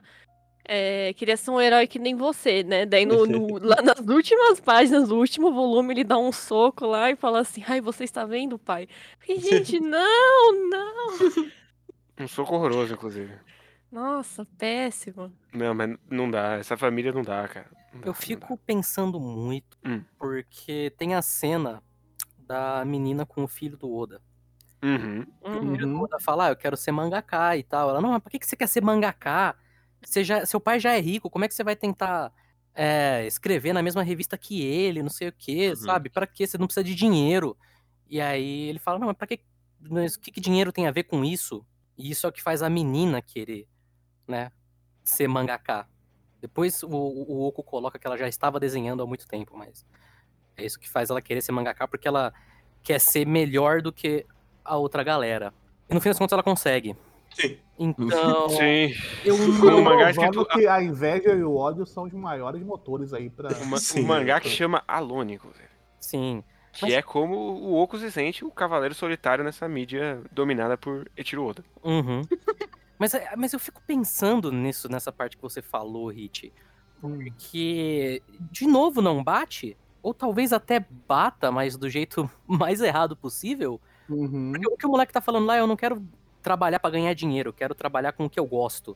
é, 0.63 1.11
queria 1.13 1.35
ser 1.35 1.49
um 1.49 1.59
herói 1.59 1.87
que 1.87 1.97
nem 1.97 2.13
você, 2.15 2.61
né? 2.61 2.85
Daí 2.85 3.03
no, 3.03 3.25
no- 3.25 3.57
lá 3.65 3.81
nas 3.81 3.97
últimas 4.07 4.59
páginas 4.59 5.09
do 5.09 5.15
último 5.17 5.51
volume 5.51 5.95
ele 5.95 6.03
dá 6.03 6.15
um 6.19 6.31
soco 6.31 6.85
lá 6.85 7.09
e 7.09 7.15
fala 7.15 7.39
assim: 7.39 7.63
ai, 7.67 7.81
você 7.81 8.03
está 8.03 8.25
vendo, 8.25 8.59
pai? 8.59 8.87
E, 9.27 9.39
gente, 9.41 9.79
não, 9.79 10.69
não. 10.69 11.17
Um 12.19 12.27
soco 12.27 12.53
horroroso, 12.53 12.93
inclusive. 12.93 13.33
Nossa, 13.91 14.45
péssimo. 14.55 15.33
Não, 15.51 15.73
mas 15.73 15.97
não 16.11 16.29
dá. 16.29 16.57
Essa 16.59 16.77
família 16.77 17.11
não 17.11 17.23
dá, 17.23 17.47
cara. 17.47 17.71
Não 17.91 18.01
dá, 18.01 18.07
Eu 18.07 18.13
fico 18.13 18.55
pensando 18.55 19.19
muito, 19.19 19.79
Hum. 19.83 20.03
porque 20.19 20.93
tem 20.95 21.15
a 21.15 21.21
cena 21.23 21.81
da 22.43 22.83
menina 22.85 23.25
com 23.25 23.43
o 23.43 23.47
filho 23.47 23.77
do 23.77 23.93
Oda. 23.93 24.21
Uhum. 24.83 25.25
O 25.41 25.51
filho 25.69 25.87
do 25.87 25.93
Uhum. 25.93 26.01
Oda 26.01 26.19
fala, 26.19 26.47
ah, 26.47 26.49
eu 26.51 26.55
quero 26.55 26.75
ser 26.77 26.91
mangaká 26.91 27.55
e 27.57 27.63
tal. 27.63 27.89
Ela, 27.89 28.01
não, 28.01 28.11
mas 28.11 28.21
por 28.21 28.29
que 28.29 28.39
que 28.39 28.45
você 28.47 28.55
quer 28.55 28.67
ser 28.67 28.81
mangaká? 28.81 29.55
Você 30.03 30.23
já, 30.23 30.45
seu 30.45 30.59
pai 30.59 30.79
já 30.79 30.93
é 30.93 30.99
rico, 30.99 31.29
como 31.29 31.45
é 31.45 31.47
que 31.47 31.53
você 31.53 31.63
vai 31.63 31.75
tentar 31.75 32.31
é, 32.75 33.25
escrever 33.25 33.73
na 33.73 33.81
mesma 33.83 34.03
revista 34.03 34.37
que 34.37 34.61
ele, 34.61 35.01
não 35.01 35.09
sei 35.09 35.29
o 35.29 35.33
quê, 35.33 35.69
Uhum. 35.69 35.75
sabe? 35.75 36.09
Pra 36.09 36.27
quê? 36.27 36.45
Você 36.45 36.57
não 36.57 36.67
precisa 36.67 36.83
de 36.83 36.95
dinheiro. 36.95 37.57
E 38.09 38.19
aí 38.21 38.67
ele 38.69 38.79
fala, 38.79 38.99
não, 38.99 39.07
mas 39.07 39.17
pra 39.17 39.27
que, 39.27 39.39
mas 39.79 40.15
o 40.15 40.19
que, 40.19 40.31
que 40.31 40.41
dinheiro 40.41 40.71
tem 40.71 40.87
a 40.87 40.91
ver 40.91 41.03
com 41.03 41.23
isso? 41.23 41.65
E 41.97 42.09
isso 42.11 42.25
é 42.25 42.29
o 42.29 42.33
que 42.33 42.41
faz 42.41 42.61
a 42.61 42.69
menina 42.69 43.21
querer, 43.21 43.67
né, 44.27 44.51
ser 45.03 45.27
mangaká. 45.27 45.87
Depois 46.41 46.83
o, 46.83 46.89
o 46.89 47.31
o 47.37 47.47
Oco 47.47 47.63
coloca 47.63 47.97
que 47.97 48.05
ela 48.05 48.17
já 48.17 48.27
estava 48.27 48.59
desenhando 48.59 49.01
há 49.01 49.07
muito 49.07 49.27
tempo, 49.27 49.55
mas 49.57 49.85
é 50.57 50.65
isso 50.65 50.79
que 50.79 50.89
faz 50.89 51.09
ela 51.09 51.21
querer 51.21 51.41
ser 51.41 51.51
mangaká, 51.51 51.87
porque 51.87 52.07
ela 52.07 52.33
quer 52.81 52.99
ser 52.99 53.25
melhor 53.25 53.81
do 53.81 53.91
que 53.91 54.25
a 54.63 54.75
outra 54.77 55.03
galera. 55.03 55.53
E 55.89 55.93
no 55.93 56.01
fim 56.01 56.09
das 56.09 56.17
contas 56.17 56.33
ela 56.33 56.43
consegue. 56.43 56.95
Sim. 57.33 57.57
Então, 57.79 58.49
Sim. 58.49 58.93
eu 59.25 59.35
O 59.35 59.47
não... 59.65 59.81
mangá 59.81 60.09
é 60.09 60.13
que 60.53 60.67
a 60.67 60.83
inveja 60.83 61.33
e 61.33 61.43
o 61.43 61.55
ódio 61.55 61.85
são 61.85 62.03
os 62.03 62.13
maiores 62.13 62.61
motores 62.63 63.13
aí 63.13 63.29
pra. 63.29 63.49
O, 63.57 63.65
ma- 63.65 63.77
o 63.77 63.79
Sim, 63.79 64.03
mangá 64.03 64.37
eu 64.37 64.41
que 64.41 64.49
chama 64.49 64.83
Alone, 64.87 65.33
inclusive. 65.35 65.67
Sim. 65.99 66.43
Que 66.71 66.83
Mas- 66.83 66.93
é 66.93 67.01
como 67.01 67.35
o 67.35 67.75
Oco 67.81 67.97
se 67.97 68.11
sente 68.11 68.43
o 68.45 68.51
cavaleiro 68.51 68.95
solitário 68.95 69.43
nessa 69.43 69.67
mídia 69.67 70.21
dominada 70.31 70.77
por 70.77 71.09
Eiichiro 71.17 71.45
Oda. 71.45 71.63
Uhum. 71.83 72.21
mas, 72.99 73.13
é- 73.13 73.35
mas 73.35 73.53
eu 73.53 73.59
fico 73.59 73.81
pensando 73.85 74.51
nisso, 74.51 74.87
nessa 74.89 75.11
parte 75.11 75.35
que 75.37 75.41
você 75.43 75.61
falou, 75.61 76.07
Hit. 76.09 76.51
Porque, 77.01 78.21
de 78.51 78.65
novo, 78.65 79.01
não 79.01 79.23
bate? 79.23 79.75
Ou 80.03 80.13
talvez 80.13 80.51
até 80.53 80.85
bata, 81.07 81.49
mas 81.51 81.75
do 81.77 81.89
jeito 81.89 82.29
mais 82.45 82.81
errado 82.81 83.15
possível. 83.15 83.79
Uhum. 84.09 84.51
Porque 84.51 84.67
o 84.67 84.77
que 84.77 84.85
o 84.85 84.89
moleque 84.89 85.13
tá 85.13 85.21
falando 85.21 85.45
lá, 85.47 85.57
eu 85.57 85.65
não 85.65 85.77
quero 85.77 86.05
trabalhar 86.41 86.79
pra 86.79 86.91
ganhar 86.91 87.13
dinheiro, 87.13 87.49
eu 87.49 87.53
quero 87.53 87.73
trabalhar 87.73 88.11
com 88.11 88.25
o 88.25 88.29
que 88.29 88.39
eu 88.39 88.45
gosto. 88.45 88.95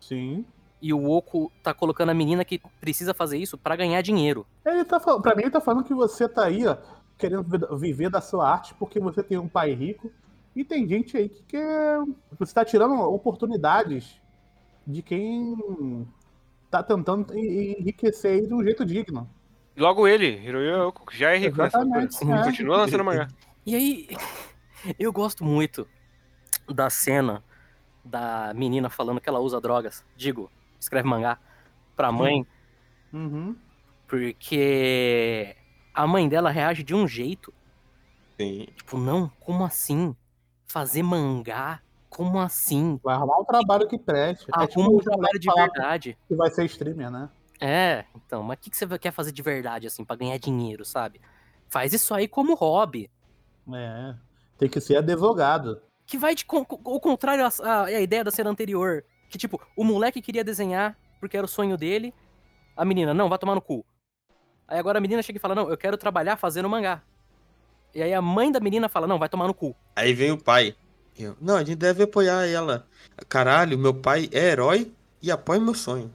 Sim. 0.00 0.44
E 0.82 0.92
o 0.92 1.08
Oco 1.08 1.52
tá 1.62 1.72
colocando 1.72 2.08
a 2.10 2.14
menina 2.14 2.44
que 2.44 2.60
precisa 2.80 3.14
fazer 3.14 3.38
isso 3.38 3.56
pra 3.56 3.76
ganhar 3.76 4.02
dinheiro. 4.02 4.44
Ele 4.64 4.84
tá 4.84 4.98
falando, 4.98 5.22
pra 5.22 5.36
mim, 5.36 5.42
ele 5.42 5.50
tá 5.50 5.60
falando 5.60 5.84
que 5.84 5.94
você 5.94 6.28
tá 6.28 6.46
aí, 6.46 6.66
ó, 6.66 6.76
querendo 7.16 7.42
vi- 7.44 7.78
viver 7.78 8.10
da 8.10 8.20
sua 8.20 8.50
arte 8.50 8.74
porque 8.74 8.98
você 8.98 9.22
tem 9.22 9.38
um 9.38 9.46
pai 9.46 9.72
rico. 9.72 10.10
E 10.56 10.64
tem 10.64 10.88
gente 10.88 11.16
aí 11.16 11.28
que 11.28 11.42
quer. 11.44 11.98
Você 12.38 12.52
tá 12.52 12.64
tirando 12.64 12.94
oportunidades 13.02 14.20
de 14.86 15.00
quem 15.02 16.08
tá 16.70 16.82
tentando 16.82 17.32
en- 17.38 17.78
enriquecer 17.78 18.32
aí 18.40 18.46
de 18.46 18.54
um 18.54 18.64
jeito 18.64 18.84
digno. 18.84 19.28
Logo 19.80 20.06
ele, 20.06 20.26
Hiroyo 20.46 20.92
que 20.92 21.16
já 21.18 21.32
é 21.34 21.38
rico 21.38 21.56
nessa 21.58 21.78
altura. 21.78 22.04
Exatamente. 22.04 22.40
é. 22.40 22.44
Continua 22.44 22.76
lançando 22.76 23.04
mangá. 23.04 23.28
E 23.66 23.74
aí, 23.74 24.08
Eu 24.98 25.12
gosto 25.12 25.44
muito 25.44 25.86
da 26.68 26.88
cena 26.88 27.42
da 28.04 28.52
menina 28.54 28.88
falando 28.88 29.20
que 29.20 29.28
ela 29.28 29.40
usa 29.40 29.60
drogas. 29.60 30.04
Digo, 30.16 30.50
escreve 30.78 31.06
mangá 31.08 31.38
pra 31.96 32.10
mãe, 32.10 32.46
Uhum. 33.12 33.54
porque 34.08 35.54
a 35.92 36.06
mãe 36.06 36.28
dela 36.28 36.50
reage 36.50 36.82
de 36.82 36.94
um 36.94 37.06
jeito. 37.06 37.52
Sim. 38.38 38.66
Tipo, 38.76 38.96
não, 38.98 39.28
como 39.40 39.64
assim? 39.64 40.16
Fazer 40.66 41.02
mangá? 41.02 41.80
Como 42.08 42.38
assim? 42.40 42.98
Vai 43.04 43.14
arrumar 43.16 43.38
um 43.40 43.44
trabalho 43.44 43.86
que 43.86 43.98
preste. 43.98 44.46
É 44.54 44.66
tipo 44.66 44.80
Arruma 44.80 44.94
um 44.94 44.96
o 44.98 45.02
trabalho 45.02 45.38
de 45.38 45.48
verdade. 45.52 46.18
que 46.26 46.34
vai 46.34 46.50
ser 46.50 46.64
streamer, 46.64 47.10
né? 47.10 47.28
É, 47.60 48.04
então, 48.14 48.42
mas 48.42 48.56
o 48.58 48.60
que, 48.60 48.70
que 48.70 48.76
você 48.76 48.98
quer 48.98 49.12
fazer 49.12 49.32
de 49.32 49.42
verdade, 49.42 49.86
assim, 49.86 50.04
pra 50.04 50.16
ganhar 50.16 50.38
dinheiro, 50.38 50.84
sabe? 50.84 51.20
Faz 51.68 51.92
isso 51.92 52.14
aí 52.14 52.26
como 52.26 52.54
hobby. 52.54 53.10
É. 53.72 54.14
Tem 54.58 54.68
que 54.68 54.80
ser 54.80 54.96
advogado. 54.96 55.80
Que 56.06 56.18
vai 56.18 56.34
de 56.34 56.44
con- 56.44 56.66
o 56.68 56.98
contrário 57.00 57.44
à, 57.44 57.50
à- 57.62 57.84
à 57.84 58.00
ideia 58.00 58.24
da 58.24 58.30
cena 58.30 58.50
anterior. 58.50 59.04
Que, 59.28 59.38
tipo, 59.38 59.60
o 59.76 59.84
moleque 59.84 60.20
queria 60.20 60.42
desenhar 60.42 60.96
porque 61.20 61.36
era 61.36 61.44
o 61.44 61.48
sonho 61.48 61.76
dele. 61.76 62.12
A 62.76 62.84
menina, 62.84 63.12
não, 63.14 63.28
vai 63.28 63.38
tomar 63.38 63.54
no 63.54 63.60
cu. 63.60 63.84
Aí 64.66 64.78
agora 64.78 64.98
a 64.98 65.00
menina 65.00 65.22
chega 65.22 65.36
e 65.36 65.40
fala, 65.40 65.54
não, 65.54 65.68
eu 65.68 65.76
quero 65.76 65.96
trabalhar 65.96 66.36
fazendo 66.36 66.68
mangá. 66.68 67.02
E 67.94 68.02
aí 68.02 68.14
a 68.14 68.22
mãe 68.22 68.50
da 68.50 68.60
menina 68.60 68.88
fala, 68.88 69.06
não, 69.06 69.18
vai 69.18 69.28
tomar 69.28 69.46
no 69.46 69.54
cu. 69.54 69.76
Aí 69.94 70.14
vem 70.14 70.30
o 70.32 70.38
pai. 70.38 70.74
Eu, 71.18 71.36
não, 71.40 71.56
a 71.56 71.64
gente 71.64 71.76
deve 71.76 72.04
apoiar 72.04 72.46
ela. 72.46 72.86
Caralho, 73.28 73.76
meu 73.78 73.92
pai 73.92 74.28
é 74.32 74.50
herói 74.50 74.92
e 75.20 75.30
apoia 75.30 75.60
meu 75.60 75.74
sonho. 75.74 76.10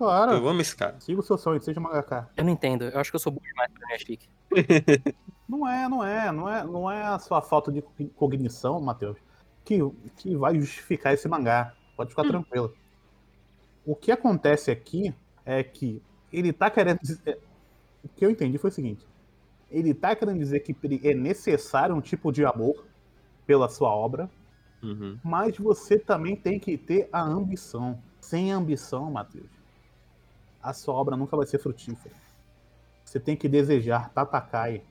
Claro. 0.00 0.32
Eu 0.32 0.48
amo 0.48 0.62
esse 0.62 0.74
cara. 0.74 0.98
Siga 0.98 1.20
o 1.20 1.22
seu 1.22 1.36
sonho, 1.36 1.60
seja 1.60 1.78
mangaka. 1.78 2.30
Eu 2.34 2.42
não 2.42 2.50
entendo, 2.52 2.84
eu 2.86 2.98
acho 2.98 3.10
que 3.10 3.16
eu 3.16 3.20
sou 3.20 3.30
burro 3.30 3.44
demais 3.44 3.70
pra 3.70 3.86
minha 3.86 3.98
chique. 3.98 4.26
Não 5.46 5.66
é, 5.68 5.88
não 5.88 6.04
é, 6.04 6.30
não 6.30 6.48
é, 6.48 6.62
não 6.64 6.88
é 6.90 7.02
a 7.02 7.18
sua 7.18 7.42
falta 7.42 7.72
de 7.72 7.82
cognição, 8.14 8.80
Matheus, 8.80 9.18
que, 9.64 9.80
que 10.16 10.36
vai 10.36 10.54
justificar 10.54 11.12
esse 11.12 11.26
mangá. 11.28 11.74
Pode 11.96 12.10
ficar 12.10 12.22
tranquilo. 12.22 12.72
O 13.84 13.96
que 13.96 14.12
acontece 14.12 14.70
aqui 14.70 15.12
é 15.44 15.64
que 15.64 16.00
ele 16.32 16.52
tá 16.52 16.70
querendo 16.70 17.00
dizer. 17.00 17.40
O 18.04 18.08
que 18.08 18.24
eu 18.24 18.30
entendi 18.30 18.58
foi 18.58 18.70
o 18.70 18.72
seguinte: 18.72 19.04
ele 19.68 19.92
tá 19.92 20.14
querendo 20.14 20.38
dizer 20.38 20.60
que 20.60 20.72
é 21.02 21.14
necessário 21.14 21.96
um 21.96 22.00
tipo 22.00 22.30
de 22.30 22.44
amor 22.44 22.84
pela 23.44 23.68
sua 23.68 23.90
obra, 23.92 24.30
Uhum. 24.80 25.18
mas 25.24 25.58
você 25.58 25.98
também 25.98 26.36
tem 26.36 26.60
que 26.60 26.78
ter 26.78 27.08
a 27.12 27.20
ambição. 27.20 28.00
Sem 28.20 28.52
ambição, 28.52 29.10
Matheus, 29.10 29.50
a 30.62 30.72
sua 30.72 30.94
obra 30.94 31.16
nunca 31.16 31.36
vai 31.36 31.46
ser 31.46 31.58
frutífera. 31.58 32.14
Você 33.04 33.18
tem 33.18 33.36
que 33.36 33.48
desejar 33.48 34.10
Tatakai. 34.10 34.82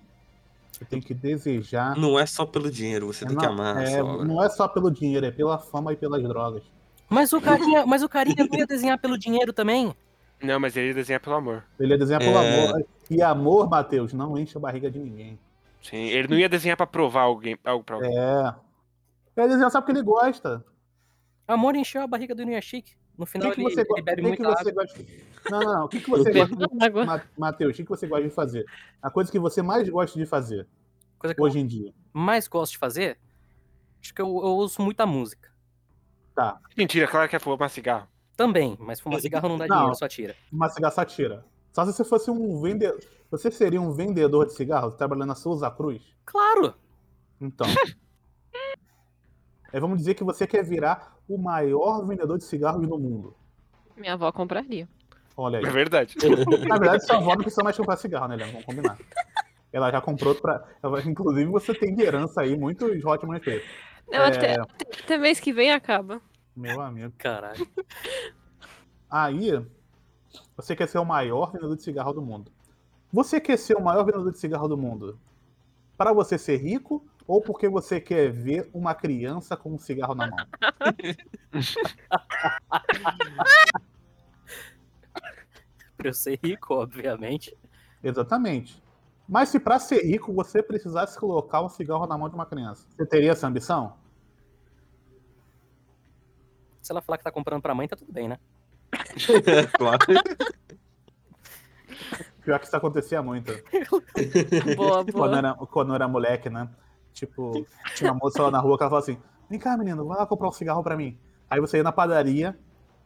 Você 0.71 0.85
tem 0.85 1.01
que 1.01 1.13
desejar. 1.13 1.95
Não 1.97 2.17
é 2.19 2.25
só 2.25 2.45
pelo 2.45 2.69
dinheiro, 2.71 3.07
você 3.07 3.25
tem 3.25 3.35
que 3.35 3.43
Não, 3.45 3.51
amar 3.53 3.77
a 3.77 3.83
é, 3.83 3.85
sua 3.99 4.03
obra. 4.05 4.25
não 4.25 4.43
é 4.43 4.49
só 4.49 4.67
pelo 4.67 4.89
dinheiro, 4.91 5.25
é 5.25 5.31
pela 5.31 5.57
fama 5.57 5.91
e 5.93 5.95
pelas 5.95 6.21
drogas. 6.23 6.63
Mas 7.09 7.33
o 7.33 7.41
carinha, 7.41 7.85
mas 7.85 8.03
o 8.03 8.09
carinha 8.09 8.45
não 8.49 8.59
ia 8.59 8.67
desenhar 8.67 8.97
pelo 8.99 9.17
dinheiro 9.17 9.51
também. 9.51 9.93
Não, 10.41 10.59
mas 10.59 10.77
ele 10.77 10.93
desenha 10.93 11.19
pelo 11.19 11.35
amor. 11.35 11.65
Ele 11.79 11.91
ia 11.93 11.97
desenhar 11.97 12.21
pelo 12.21 12.37
É. 12.37 12.65
amor. 12.69 12.85
E 13.09 13.21
amor, 13.21 13.67
Matheus, 13.69 14.13
não 14.13 14.37
enche 14.37 14.55
a 14.57 14.61
barriga 14.61 14.89
de 14.91 14.99
ninguém. 14.99 15.37
Sim, 15.81 15.97
ele 16.09 16.27
não 16.27 16.37
ia 16.37 16.47
desenhar 16.47 16.77
pra 16.77 16.85
provar 16.85 17.21
alguém, 17.23 17.57
algo 17.65 17.83
pra 17.83 17.95
alguém. 17.95 18.15
É. 18.17 18.53
Ele 19.35 19.45
ia 19.45 19.47
desenhar 19.47 19.71
só 19.71 19.81
porque 19.81 19.91
ele 19.93 20.03
gosta. 20.03 20.63
Amor 21.47 21.75
encheu 21.75 22.03
a 22.03 22.07
barriga 22.07 22.35
do 22.35 22.43
Inuyashiki. 22.43 22.95
No 23.19 23.23
O 23.23 23.27
final 23.27 23.49
que, 23.51 23.55
que 23.55 23.61
ele, 23.61 23.75
você, 23.75 23.81
ele 23.81 24.01
bebe 24.01 24.21
o 24.21 24.23
que 24.23 24.41
muita 24.41 24.43
que 24.43 24.63
você 24.63 24.69
água. 24.69 24.83
gosta. 24.85 25.05
Não, 25.51 25.59
não, 25.59 25.73
não. 25.73 25.85
O 25.85 25.89
que, 25.89 25.99
que 25.99 26.09
você 26.09 26.31
gosta 26.31 26.55
de. 26.55 27.29
Matheus, 27.37 27.73
o 27.73 27.75
que, 27.75 27.83
que 27.83 27.89
você 27.89 28.07
gosta 28.07 28.23
de 28.23 28.33
fazer? 28.33 28.65
A 29.01 29.11
coisa 29.11 29.29
que 29.29 29.37
você 29.37 29.61
mais 29.61 29.89
gosta 29.89 30.17
de 30.17 30.25
fazer 30.25 30.65
Coisa 31.17 31.35
que 31.35 31.41
eu 31.41 31.45
hoje 31.45 31.59
em 31.59 31.67
dia. 31.67 31.93
mais 32.13 32.47
gosto 32.47 32.71
de 32.71 32.77
fazer, 32.77 33.19
acho 34.01 34.13
que 34.13 34.21
eu, 34.21 34.25
eu 34.27 34.31
ouço 34.55 34.81
muita 34.81 35.05
música. 35.05 35.49
Mentira, 36.77 37.05
claro 37.09 37.27
que 37.29 37.35
é 37.35 37.39
fumar 37.39 37.69
cigarro. 37.69 38.07
Também, 38.37 38.77
mas 38.79 39.01
fumar 39.01 39.19
cigarro 39.19 39.49
não 39.49 39.57
dá 39.57 39.67
Não. 39.67 39.75
dinheiro, 39.75 39.95
só 39.95 40.07
tira. 40.07 40.33
Uma 40.49 40.69
cigarra 40.69 40.93
só 40.93 41.03
tira. 41.03 41.45
Só 41.73 41.85
se 41.85 41.91
você 41.91 42.05
fosse 42.05 42.31
um 42.31 42.61
vendedor. 42.61 42.97
Você 43.29 43.51
seria 43.51 43.81
um 43.81 43.91
vendedor 43.91 44.45
de 44.45 44.53
cigarros 44.53 44.95
trabalhando 44.95 45.27
na 45.27 45.35
Souza 45.35 45.69
Cruz? 45.69 46.01
Claro! 46.25 46.73
Então. 47.41 47.67
Aí 49.73 49.77
vamos 49.81 49.97
dizer 49.97 50.13
que 50.13 50.23
você 50.23 50.47
quer 50.47 50.63
virar 50.63 51.18
o 51.29 51.37
maior 51.37 52.05
vendedor 52.05 52.37
de 52.37 52.43
cigarros 52.43 52.85
do 52.87 52.97
mundo. 52.97 53.35
Minha 53.95 54.13
avó 54.13 54.31
compraria. 54.31 54.87
Olha 55.37 55.59
aí. 55.59 55.65
É 55.65 55.69
verdade. 55.69 56.15
Na 56.67 56.77
verdade, 56.77 57.05
sua 57.05 57.17
avó 57.17 57.29
não 57.35 57.37
precisa 57.43 57.63
mais 57.63 57.77
comprar 57.77 57.95
cigarro, 57.97 58.27
né, 58.27 58.35
Leandro? 58.35 58.53
Vamos 58.53 58.65
combinar. 58.65 58.97
Ela 59.71 59.91
já 59.91 60.01
comprou 60.01 60.33
pra. 60.35 60.65
ela- 60.81 61.01
Inclusive, 61.03 61.45
você 61.49 61.73
tem 61.73 61.93
de 61.95 62.01
herança 62.01 62.41
aí 62.41 62.57
muitos 62.57 63.03
Hotman 63.05 63.39
Play. 63.39 63.63
Não, 64.11 64.23
até, 64.25 64.55
até 65.03 65.17
mês 65.17 65.39
que 65.39 65.53
vem 65.53 65.71
acaba. 65.71 66.19
Meu 66.55 66.81
amigo. 66.81 67.13
Caralho. 67.17 67.67
Aí, 69.09 69.63
você 70.57 70.75
quer 70.75 70.87
ser 70.87 70.97
o 70.97 71.05
maior 71.05 71.51
vendedor 71.51 71.75
de 71.75 71.83
cigarro 71.83 72.11
do 72.13 72.21
mundo. 72.21 72.51
Você 73.13 73.39
quer 73.39 73.57
ser 73.57 73.75
o 73.77 73.81
maior 73.81 74.03
vendedor 74.03 74.31
de 74.31 74.39
cigarro 74.39 74.67
do 74.67 74.77
mundo 74.77 75.19
para 75.97 76.11
você 76.13 76.37
ser 76.37 76.57
rico 76.57 77.05
ou 77.29 77.39
porque 77.39 77.69
você 77.69 78.01
quer 78.01 78.31
ver 78.31 78.67
uma 78.73 78.95
criança 78.95 79.55
com 79.55 79.75
um 79.75 79.77
cigarro 79.77 80.15
na 80.15 80.27
mão? 80.27 80.39
Pra 85.95 86.09
eu 86.09 86.13
ser 86.13 86.39
rico, 86.43 86.73
obviamente. 86.73 87.55
Exatamente. 88.01 88.83
Mas 89.27 89.49
se 89.49 89.59
para 89.59 89.77
ser 89.77 90.01
rico 90.01 90.33
você 90.33 90.63
precisasse 90.63 91.19
colocar 91.19 91.61
um 91.61 91.69
cigarro 91.69 92.07
na 92.07 92.17
mão 92.17 92.27
de 92.29 92.35
uma 92.35 92.47
criança, 92.47 92.87
você 92.89 93.05
teria 93.05 93.33
essa 93.33 93.45
ambição? 93.45 93.95
Se 96.81 96.91
ela 96.91 97.01
falar 97.01 97.19
que 97.19 97.25
tá 97.25 97.31
comprando 97.31 97.61
pra 97.61 97.75
mãe, 97.75 97.87
tá 97.87 97.95
tudo 97.95 98.11
bem, 98.11 98.27
né? 98.27 98.39
claro. 99.77 99.99
Pior 102.43 102.59
que 102.59 102.65
isso 102.65 102.75
acontecia 102.75 103.21
muito. 103.21 103.51
Boa, 104.75 105.05
Quando 105.05 105.11
boa. 105.11 105.37
era, 105.37 105.53
quando 105.53 105.93
era 105.93 106.07
moleque, 106.07 106.49
né? 106.49 106.67
Tipo, 107.19 107.67
tinha 107.95 108.13
uma 108.13 108.17
moça 108.17 108.41
lá 108.41 108.49
na 108.49 108.59
rua 108.59 108.77
que 108.77 108.83
ela 108.83 108.89
falava 108.89 109.11
assim: 109.11 109.21
Vem 109.49 109.59
cá, 109.59 109.77
menino, 109.77 110.05
vai 110.05 110.17
lá 110.17 110.25
comprar 110.25 110.47
um 110.47 110.53
cigarro 110.53 110.81
pra 110.81 110.95
mim. 110.95 111.17
Aí 111.49 111.59
você 111.59 111.75
ia 111.77 111.83
na 111.83 111.91
padaria, 111.91 112.57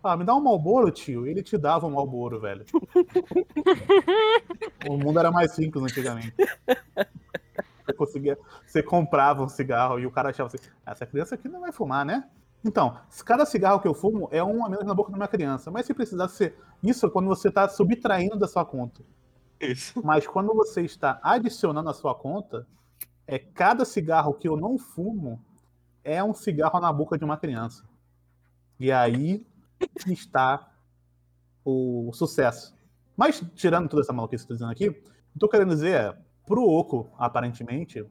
ah, 0.04 0.16
me 0.16 0.24
dá 0.24 0.36
um 0.36 0.40
Malboro, 0.40 0.92
tio. 0.92 1.26
Ele 1.26 1.42
te 1.42 1.58
dava 1.58 1.88
um 1.88 1.92
Malboro, 1.92 2.40
velho. 2.40 2.64
o 4.88 4.98
mundo 4.98 5.18
era 5.18 5.32
mais 5.32 5.54
simples 5.54 5.84
antigamente. 5.84 6.36
Você 7.86 7.94
conseguia, 7.94 8.38
você 8.68 8.84
comprava 8.84 9.44
um 9.44 9.50
cigarro 9.50 10.00
e 10.00 10.06
o 10.06 10.12
cara 10.12 10.30
achava 10.30 10.48
assim: 10.48 10.60
"Ah, 10.86 10.92
essa 10.92 11.08
criança 11.08 11.34
aqui 11.34 11.50
não 11.50 11.62
vai 11.62 11.72
fumar, 11.72 12.06
né? 12.06 12.30
Então, 12.64 12.96
cada 13.26 13.48
cigarro 13.48 13.80
que 13.80 13.88
eu 13.88 13.96
fumo 13.96 14.30
é 14.32 14.44
um 14.44 14.64
a 14.64 14.70
menos 14.70 14.86
na 14.86 14.94
boca 14.94 15.12
de 15.12 15.18
uma 15.18 15.28
criança. 15.28 15.72
Mas 15.72 15.88
se 15.88 15.94
precisasse 15.94 16.36
ser 16.36 16.56
isso 16.84 17.08
é 17.08 17.10
quando 17.10 17.28
você 17.28 17.48
está 17.48 17.68
subtraindo 17.68 18.38
da 18.38 18.48
sua 18.48 18.64
conta. 18.64 19.02
Isso. 19.60 20.00
Mas 20.04 20.28
quando 20.28 20.54
você 20.54 20.82
está 20.82 21.20
adicionando 21.24 21.90
à 21.90 21.94
sua 21.94 22.14
conta, 22.14 22.68
é 23.28 23.40
cada 23.40 23.86
cigarro 23.86 24.34
que 24.34 24.48
eu 24.48 24.58
não 24.58 24.78
fumo 24.78 25.44
é 26.04 26.24
um 26.24 26.34
cigarro 26.34 26.80
na 26.80 26.92
boca 26.92 27.18
de 27.18 27.24
uma 27.24 27.38
criança. 27.38 27.84
E 28.80 28.92
aí 28.92 29.46
está 30.08 30.70
o 31.64 32.12
sucesso. 32.14 32.76
Mas, 33.16 33.42
tirando 33.56 33.88
toda 33.88 34.02
essa 34.02 34.12
maluquice 34.12 34.46
que 34.46 34.52
eu 34.52 34.56
estou 34.56 34.68
dizendo 34.70 34.92
aqui, 34.92 35.04
tô 35.40 35.48
querendo 35.48 35.70
dizer 35.70 35.96
é, 35.96 36.18
pro 36.46 36.68
Oco, 36.68 37.10
aparentemente, 37.18 38.06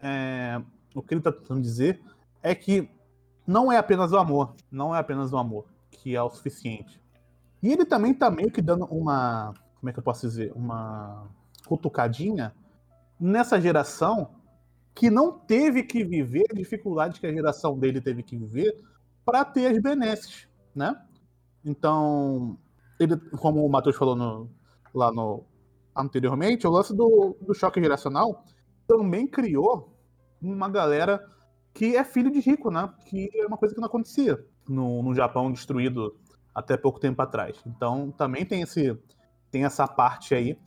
é, 0.00 0.60
o 0.94 1.02
que 1.02 1.14
ele 1.14 1.20
está 1.20 1.30
tentando 1.30 1.60
dizer 1.60 2.00
é 2.42 2.54
que 2.54 2.90
não 3.46 3.70
é 3.70 3.76
apenas 3.76 4.12
o 4.12 4.16
amor, 4.16 4.54
não 4.70 4.94
é 4.94 4.98
apenas 4.98 5.32
o 5.32 5.38
amor 5.38 5.66
que 5.90 6.14
é 6.14 6.22
o 6.22 6.30
suficiente. 6.30 7.00
E 7.62 7.72
ele 7.72 7.84
também 7.84 8.14
tá 8.14 8.30
meio 8.30 8.50
que 8.50 8.62
dando 8.62 8.84
uma, 8.86 9.52
como 9.78 9.90
é 9.90 9.92
que 9.92 9.98
eu 9.98 10.02
posso 10.02 10.26
dizer, 10.26 10.52
uma 10.54 11.26
cutucadinha 11.66 12.54
nessa 13.18 13.60
geração 13.60 14.37
que 14.98 15.10
não 15.10 15.30
teve 15.38 15.84
que 15.84 16.02
viver 16.04 16.44
a 16.50 16.54
dificuldade 16.54 17.20
que 17.20 17.26
a 17.26 17.32
geração 17.32 17.78
dele 17.78 18.00
teve 18.00 18.20
que 18.24 18.36
viver 18.36 18.74
para 19.24 19.44
ter 19.44 19.68
as 19.68 19.80
benesses, 19.80 20.48
né? 20.74 21.00
Então, 21.64 22.58
ele, 22.98 23.16
como 23.38 23.64
o 23.64 23.68
Matheus 23.70 23.94
falou 23.96 24.16
no- 24.16 24.50
lá 24.92 25.12
no 25.12 25.44
anteriormente, 25.94 26.66
o 26.66 26.70
lance 26.70 26.92
do, 26.96 27.36
do 27.40 27.54
choque 27.54 27.80
geracional 27.80 28.44
também 28.88 29.24
criou 29.28 29.96
uma 30.42 30.68
galera 30.68 31.24
que 31.72 31.94
é 31.96 32.02
filho 32.02 32.30
de 32.32 32.40
rico, 32.40 32.68
né? 32.68 32.92
Que 33.06 33.30
é 33.34 33.46
uma 33.46 33.56
coisa 33.56 33.72
que 33.74 33.80
não 33.80 33.86
acontecia 33.86 34.44
no, 34.68 35.00
no 35.04 35.14
Japão 35.14 35.52
destruído 35.52 36.16
até 36.52 36.76
pouco 36.76 36.98
tempo 36.98 37.22
atrás. 37.22 37.56
Então 37.64 38.10
também 38.10 38.44
tem 38.44 38.62
esse 38.62 38.98
tem 39.50 39.64
essa 39.64 39.86
parte 39.86 40.34
aí 40.34 40.58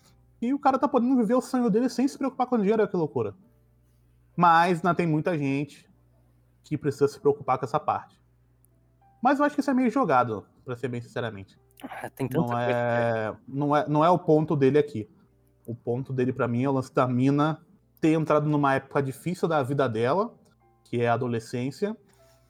e 0.41 0.53
o 0.53 0.59
cara 0.59 0.79
tá 0.79 0.87
podendo 0.87 1.17
viver 1.17 1.35
o 1.35 1.41
sonho 1.41 1.69
dele 1.69 1.89
sem 1.89 2.07
se 2.07 2.17
preocupar 2.17 2.47
com 2.47 2.57
dinheiro, 2.57 2.87
que 2.87 2.95
loucura. 2.95 3.35
Mas 4.41 4.77
ainda 4.79 4.95
tem 4.95 5.05
muita 5.05 5.37
gente 5.37 5.87
que 6.63 6.75
precisa 6.77 7.07
se 7.07 7.19
preocupar 7.19 7.57
com 7.59 7.65
essa 7.65 7.79
parte. 7.79 8.19
Mas 9.21 9.37
eu 9.39 9.45
acho 9.45 9.53
que 9.55 9.61
isso 9.61 9.69
é 9.69 9.73
meio 9.73 9.91
jogado, 9.91 10.45
pra 10.65 10.75
ser 10.75 10.87
bem 10.87 10.99
sinceramente. 11.01 11.59
Ah, 11.83 12.09
Tem 12.09 12.27
tanta 12.27 12.39
Não 12.41 12.47
coisa. 12.47 12.61
é, 12.69 13.33
não 13.47 13.75
é, 13.75 13.87
não 13.87 14.05
é 14.05 14.09
o 14.09 14.17
ponto 14.17 14.55
dele 14.55 14.77
aqui. 14.79 15.07
O 15.65 15.75
ponto 15.75 16.11
dele 16.11 16.33
pra 16.33 16.47
mim 16.47 16.63
é 16.63 16.69
o 16.69 16.71
lance 16.71 16.93
da 16.93 17.07
mina 17.07 17.59
ter 17.99 18.13
entrado 18.13 18.49
numa 18.49 18.73
época 18.73 19.01
difícil 19.01 19.47
da 19.47 19.61
vida 19.61 19.87
dela 19.87 20.33
que 20.83 20.99
é 21.01 21.07
a 21.07 21.13
adolescência, 21.13 21.95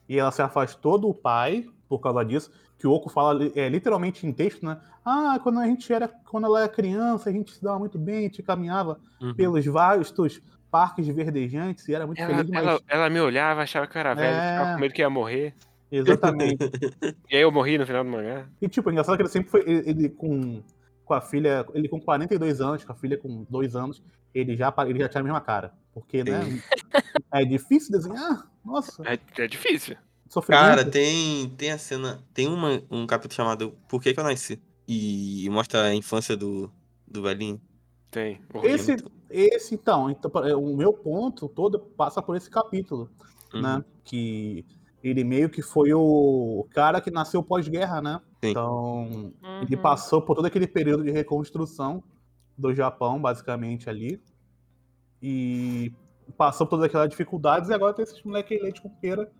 e 0.08 0.18
ela 0.18 0.32
se 0.32 0.42
afastou 0.42 0.98
do 0.98 1.14
pai 1.14 1.64
por 1.88 2.00
causa 2.00 2.24
disso, 2.24 2.50
que 2.76 2.88
o 2.88 2.90
Oco 2.90 3.08
fala 3.08 3.38
é, 3.54 3.68
literalmente 3.68 4.26
em 4.26 4.32
texto, 4.32 4.66
né? 4.66 4.80
Ah, 5.04 5.38
quando 5.40 5.60
a 5.60 5.66
gente 5.66 5.92
era, 5.92 6.08
quando 6.08 6.46
ela 6.46 6.60
era 6.62 6.68
criança, 6.68 7.30
a 7.30 7.32
gente 7.32 7.52
se 7.52 7.62
dava 7.62 7.78
muito 7.78 7.98
bem, 8.00 8.18
a 8.18 8.22
gente 8.22 8.42
caminhava 8.42 8.98
Uhum. 9.20 9.32
pelos 9.34 9.64
vastos 9.66 10.42
parques 10.72 11.06
verdejantes 11.06 11.86
e 11.86 11.94
era 11.94 12.06
muito 12.06 12.18
Ela, 12.20 12.34
feliz, 12.36 12.50
mas... 12.50 12.64
ela, 12.64 12.80
ela 12.88 13.10
me 13.10 13.20
olhava, 13.20 13.62
achava 13.62 13.86
que 13.86 13.96
eu 13.96 14.00
era 14.00 14.14
velho, 14.14 14.34
É. 14.34 14.52
ficava 14.52 14.74
com 14.74 14.80
medo 14.80 14.94
que 14.94 15.02
ia 15.02 15.10
morrer. 15.10 15.54
Exatamente. 15.90 16.56
E 17.30 17.36
aí 17.36 17.42
eu 17.42 17.52
morri 17.52 17.76
no 17.76 17.86
final 17.86 18.02
do 18.02 18.10
mangá. 18.10 18.46
E, 18.60 18.66
tipo, 18.68 18.88
é 18.88 18.92
engraçado 18.92 19.16
que 19.16 19.22
ele 19.22 19.28
sempre 19.28 19.50
foi. 19.50 19.60
Ele, 19.60 19.90
ele 19.90 20.08
com, 20.08 20.62
com 21.04 21.14
a 21.14 21.20
filha. 21.20 21.66
Ele 21.74 21.86
com 21.88 22.00
42 22.00 22.60
anos, 22.62 22.82
com 22.84 22.92
a 22.92 22.94
filha 22.94 23.18
com 23.18 23.44
2 23.50 23.76
anos, 23.76 24.02
ele 24.34 24.56
já, 24.56 24.72
ele 24.86 24.98
já 24.98 25.08
tinha 25.08 25.20
a 25.20 25.24
mesma 25.24 25.40
cara. 25.42 25.74
Porque, 25.92 26.24
né? 26.24 26.40
É 27.30 27.44
difícil 27.44 27.92
desenhar. 27.92 28.46
Nossa, 28.64 29.02
É, 29.06 29.18
é 29.42 29.46
difícil. 29.46 29.96
sofrimento. 30.28 30.62
Cara, 30.62 30.84
tem, 30.84 31.48
tem 31.50 31.70
a 31.72 31.78
cena. 31.78 32.22
Tem 32.32 32.48
uma, 32.48 32.82
um 32.90 33.06
capítulo 33.06 33.34
chamado 33.34 33.74
Por 33.88 34.00
que, 34.02 34.12
que 34.14 34.20
eu 34.20 34.24
nasci? 34.24 34.60
E 34.88 35.46
mostra 35.50 35.84
a 35.84 35.94
infância 35.94 36.34
do, 36.36 36.70
do 37.06 37.22
velhinho. 37.22 37.60
Tem. 38.12 38.38
esse, 38.62 38.96
esse, 39.30 39.74
então, 39.74 40.10
então, 40.10 40.30
é, 40.44 40.54
o 40.54 40.76
meu 40.76 40.92
ponto 40.92 41.48
todo 41.48 41.78
passa 41.80 42.20
por 42.22 42.36
esse 42.36 42.50
capítulo, 42.50 43.10
Uhum. 43.54 43.62
né? 43.62 43.84
Que 44.04 44.66
ele 45.02 45.24
meio 45.24 45.48
que 45.48 45.62
foi 45.62 45.94
o 45.94 46.66
cara 46.70 47.00
que 47.00 47.10
nasceu 47.10 47.42
pós-guerra, 47.42 48.02
né? 48.02 48.20
Sim. 48.44 48.50
Então, 48.50 49.32
ele 49.62 49.76
Uhum. 49.76 49.82
passou 49.82 50.20
por 50.20 50.36
todo 50.36 50.44
aquele 50.44 50.66
período 50.66 51.02
de 51.04 51.10
reconstrução 51.10 52.04
do 52.56 52.74
Japão, 52.74 53.18
basicamente, 53.18 53.88
ali. 53.88 54.22
E 55.22 55.90
passou 56.36 56.66
por 56.66 56.72
todas 56.76 56.86
aquelas 56.86 57.08
dificuldades 57.08 57.70
e 57.70 57.74
agora 57.74 57.94
tem 57.94 58.02
esses 58.02 58.22
moleque 58.22 58.58
leite 58.58 58.82
com 58.82 58.90
pera, 58.90 59.32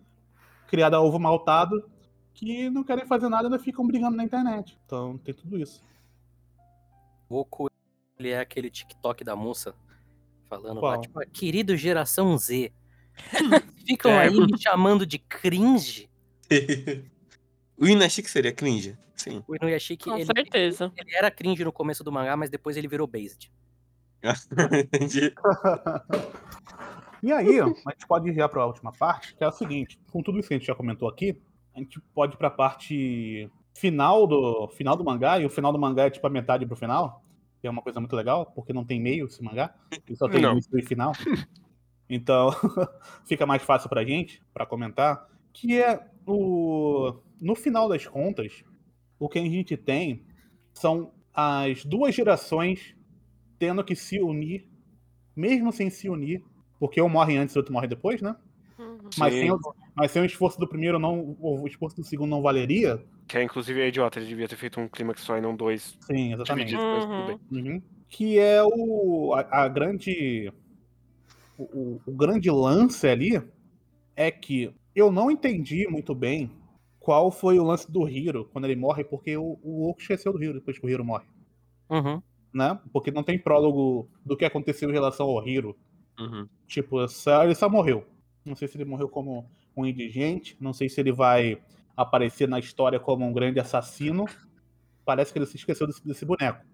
criado 0.67 0.95
a 0.95 1.01
ovo 1.01 1.19
maltado, 1.19 1.87
que 2.33 2.71
não 2.71 2.83
querem 2.83 3.05
fazer 3.05 3.29
nada 3.29 3.43
e 3.43 3.45
ainda 3.51 3.59
ficam 3.59 3.85
brigando 3.85 4.17
na 4.17 4.23
internet. 4.23 4.79
Então 4.85 5.15
tem 5.19 5.33
tudo 5.35 5.59
isso. 5.59 5.83
Goku, 7.29 7.67
ele 8.23 8.31
é 8.31 8.39
aquele 8.39 8.69
TikTok 8.69 9.23
da 9.23 9.35
moça 9.35 9.75
falando 10.49 10.79
Qual? 10.79 10.91
lá, 10.91 11.01
tipo, 11.01 11.19
"Ah, 11.19 11.25
querido 11.25 11.75
geração 11.75 12.37
Z. 12.37 12.71
Ficam 13.87 14.11
É. 14.11 14.27
aí 14.27 14.31
me 14.33 14.57
chamando 14.59 15.05
de 15.05 15.19
cringe. 15.19 16.09
o 17.77 17.87
Inashiki 17.87 18.29
seria 18.29 18.51
cringe? 18.51 18.97
Sim. 19.15 19.43
O 19.47 19.55
Inuyashiki, 19.55 20.05
Com 20.05 20.15
ele, 20.15 20.25
certeza. 20.25 20.91
ele 20.97 21.15
era 21.15 21.29
cringe 21.31 21.63
no 21.63 21.71
começo 21.71 22.03
do 22.03 22.11
mangá, 22.11 22.35
mas 22.35 22.49
depois 22.49 22.75
ele 22.75 22.87
virou 22.87 23.05
based. 23.07 23.51
Entendi. 24.71 25.33
E 27.21 27.31
aí, 27.31 27.59
a 27.59 27.65
gente 27.65 28.07
pode 28.07 28.29
ir 28.29 28.35
já 28.35 28.49
para 28.49 28.61
a 28.61 28.65
última 28.65 28.91
parte, 28.91 29.35
que 29.35 29.43
é 29.43 29.47
o 29.47 29.51
seguinte: 29.51 29.97
com 30.11 30.21
tudo 30.21 30.39
isso 30.39 30.47
que 30.47 30.53
a 30.55 30.57
gente 30.57 30.67
já 30.67 30.75
comentou 30.75 31.07
aqui, 31.07 31.37
a 31.75 31.79
gente 31.79 31.99
pode 32.13 32.33
ir 32.35 32.37
para 32.37 32.47
a 32.49 32.51
parte 32.51 33.49
final 33.73 34.27
do 34.27 34.67
final 34.69 34.95
do 34.95 35.03
mangá, 35.05 35.39
e 35.39 35.45
o 35.45 35.49
final 35.49 35.71
do 35.71 35.79
mangá 35.79 36.03
é 36.05 36.09
tipo 36.09 36.25
a 36.27 36.29
metade 36.29 36.65
pro 36.65 36.75
final, 36.75 37.21
que 37.21 37.22
é 37.67 37.69
uma 37.69 37.81
coisa 37.81 37.99
muito 37.99 38.15
legal, 38.15 38.45
porque 38.53 38.73
não 38.73 38.83
tem 38.85 38.99
meio 38.99 39.25
esse 39.25 39.41
mangá, 39.43 39.73
ele 39.91 40.15
só 40.15 40.27
tem 40.29 40.41
Não. 40.41 40.53
início 40.53 40.77
e 40.77 40.81
final. 40.81 41.13
Então, 42.09 42.49
fica 43.25 43.45
mais 43.45 43.63
fácil 43.63 43.89
pra 43.89 44.03
gente, 44.03 44.43
para 44.53 44.65
comentar, 44.65 45.25
que 45.53 45.81
é 45.81 46.05
o 46.27 47.13
no 47.41 47.55
final 47.55 47.89
das 47.89 48.05
contas, 48.05 48.63
o 49.17 49.27
que 49.27 49.39
a 49.39 49.41
gente 49.41 49.75
tem 49.75 50.23
são 50.73 51.11
as 51.33 51.83
duas 51.83 52.13
gerações 52.13 52.95
tendo 53.57 53.83
que 53.83 53.95
se 53.95 54.19
unir, 54.21 54.69
mesmo 55.35 55.71
sem 55.71 55.89
se 55.89 56.09
unir, 56.09 56.43
porque 56.79 57.01
um 57.01 57.09
morre 57.09 57.37
antes 57.37 57.55
e 57.55 57.57
o 57.57 57.61
outro 57.61 57.73
morre 57.73 57.87
depois, 57.87 58.21
né? 58.21 58.35
Uhum. 58.77 59.09
Mas 59.17 59.33
Sim. 59.33 59.39
sem, 59.39 59.49
mas 59.95 60.11
sem 60.11 60.21
o 60.21 60.25
esforço 60.25 60.59
do 60.59 60.67
primeiro, 60.67 60.97
não, 60.99 61.35
o 61.39 61.67
esforço 61.67 61.95
do 61.95 62.03
segundo 62.03 62.29
não 62.29 62.41
valeria. 62.41 63.03
Que 63.27 63.37
é, 63.37 63.43
inclusive 63.43 63.79
é 63.81 63.87
idiota, 63.87 64.19
ele 64.19 64.27
devia 64.27 64.47
ter 64.47 64.55
feito 64.55 64.79
um 64.79 64.87
clímax 64.87 65.21
só 65.21 65.37
e 65.37 65.41
não 65.41 65.55
dois 65.55 65.97
Sim, 66.01 66.33
exatamente. 66.33 66.75
bem. 66.75 67.39
Uhum. 67.51 67.81
Que 68.09 68.37
é 68.39 68.61
o 68.63 69.33
a, 69.33 69.63
a 69.63 69.67
grande 69.67 70.51
o, 71.57 71.63
o- 71.63 72.01
o 72.07 72.11
grande 72.11 72.49
lance 72.49 73.07
ali 73.07 73.41
é 74.15 74.29
que 74.31 74.71
eu 74.95 75.11
não 75.11 75.31
entendi 75.31 75.87
muito 75.87 76.13
bem 76.13 76.51
qual 76.99 77.31
foi 77.31 77.57
o 77.59 77.63
lance 77.63 77.91
do 77.91 78.07
Hiro 78.07 78.45
quando 78.53 78.65
ele 78.65 78.75
morre, 78.75 79.03
porque 79.03 79.35
o, 79.35 79.57
o 79.63 79.89
Oku 79.89 80.01
esqueceu 80.01 80.31
do 80.31 80.41
Hiro 80.43 80.53
depois 80.55 80.77
que 80.77 80.85
o 80.85 80.89
Hiro 80.89 81.03
morre, 81.03 81.25
Uhum. 81.89 82.21
né? 82.53 82.79
Porque 82.91 83.11
não 83.11 83.23
tem 83.23 83.37
prólogo 83.37 84.07
do 84.25 84.37
que 84.37 84.45
aconteceu 84.45 84.89
em 84.89 84.93
relação 84.93 85.25
ao 85.27 85.45
Hiro. 85.47 85.75
Uhum. 86.19 86.47
Tipo, 86.67 87.05
só- 87.07 87.43
ele 87.43 87.55
só 87.55 87.67
morreu. 87.69 88.05
Não 88.45 88.55
sei 88.55 88.67
se 88.67 88.77
ele 88.77 88.85
morreu 88.85 89.09
como 89.09 89.49
um 89.75 89.85
indigente, 89.85 90.57
não 90.59 90.73
sei 90.73 90.89
se 90.89 90.99
ele 90.99 91.11
vai 91.11 91.61
aparecer 91.95 92.47
na 92.47 92.59
história 92.59 92.99
como 92.99 93.25
um 93.25 93.33
grande 93.33 93.59
assassino. 93.59 94.25
Parece 95.05 95.31
que 95.31 95.39
ele 95.39 95.45
se 95.45 95.57
esqueceu 95.57 95.87
desse, 95.87 96.05
desse 96.05 96.25
boneco. 96.25 96.65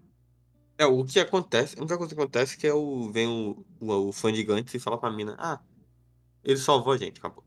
É, 0.78 0.86
o 0.86 1.04
que 1.04 1.20
acontece, 1.20 1.76
a 1.76 1.80
única 1.80 1.98
coisa 1.98 2.14
que 2.14 2.20
acontece 2.20 2.56
é 2.56 2.60
que 2.60 2.66
é 2.66 2.72
o, 2.72 3.10
vem 3.10 3.26
o, 3.26 3.64
o, 3.78 4.08
o 4.08 4.12
fã 4.12 4.32
gigante 4.32 4.76
e 4.76 4.80
fala 4.80 4.96
pra 4.96 5.10
mina, 5.10 5.36
ah, 5.38 5.60
ele 6.42 6.56
salvou 6.56 6.94
a 6.94 6.96
gente, 6.96 7.18
acabou. 7.18 7.44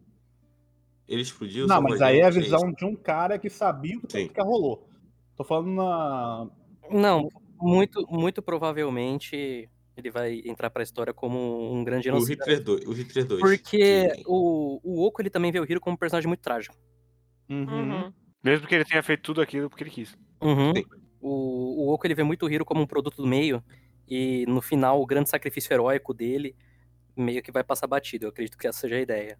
Ele 1.07 1.21
explodiu, 1.21 1.67
Não, 1.67 1.81
mas 1.81 2.01
aí 2.01 2.19
é 2.19 2.25
a 2.25 2.31
gente, 2.31 2.43
visão 2.43 2.71
de 2.71 2.85
um 2.85 2.95
cara 2.95 3.37
que 3.37 3.49
sabia 3.49 3.97
o 3.97 4.07
que, 4.07 4.29
que 4.29 4.41
rolou. 4.41 4.87
Tô 5.35 5.43
falando 5.43 5.71
na. 5.71 6.47
Não, 6.91 7.27
muito, 7.59 8.05
muito 8.09 8.41
provavelmente 8.41 9.69
ele 9.95 10.09
vai 10.09 10.41
entrar 10.45 10.69
pra 10.69 10.83
história 10.83 11.13
como 11.13 11.71
um 11.73 11.83
grande 11.83 12.09
isso. 12.09 12.17
O. 12.17 12.25
Hitler 12.25 12.61
2. 12.63 12.85
O 12.85 12.91
Hitler 12.93 13.25
2 13.25 13.39
Porque 13.41 14.09
que- 14.09 14.23
o, 14.25 14.79
o 14.83 15.05
Oco 15.05 15.21
ele 15.21 15.29
também 15.29 15.51
vê 15.51 15.59
o 15.59 15.63
Hiro 15.69 15.79
como 15.79 15.93
um 15.95 15.97
personagem 15.97 16.27
muito 16.27 16.41
trágico. 16.41 16.75
Uhum. 17.49 17.65
Uhum. 17.65 18.13
Mesmo 18.43 18.67
que 18.67 18.75
ele 18.75 18.85
tenha 18.85 19.03
feito 19.03 19.21
tudo 19.21 19.41
aquilo 19.41 19.69
porque 19.69 19.83
ele 19.83 19.91
quis. 19.91 20.17
Uhum. 20.41 20.73
O, 21.21 21.85
o 21.85 21.93
Oco 21.93 22.05
ele 22.07 22.15
vê 22.15 22.23
muito 22.23 22.45
o 22.45 22.49
Hiro 22.51 22.65
como 22.65 22.81
um 22.81 22.87
produto 22.87 23.17
do 23.17 23.27
meio. 23.27 23.63
E 24.07 24.45
no 24.47 24.61
final, 24.61 25.01
o 25.01 25.05
grande 25.05 25.29
sacrifício 25.29 25.73
heróico 25.73 26.13
dele 26.13 26.55
meio 27.15 27.41
que 27.41 27.51
vai 27.51 27.63
passar 27.63 27.87
batido. 27.87 28.25
Eu 28.25 28.29
acredito 28.29 28.57
que 28.57 28.67
essa 28.67 28.79
seja 28.79 28.95
a 28.95 29.01
ideia. 29.01 29.39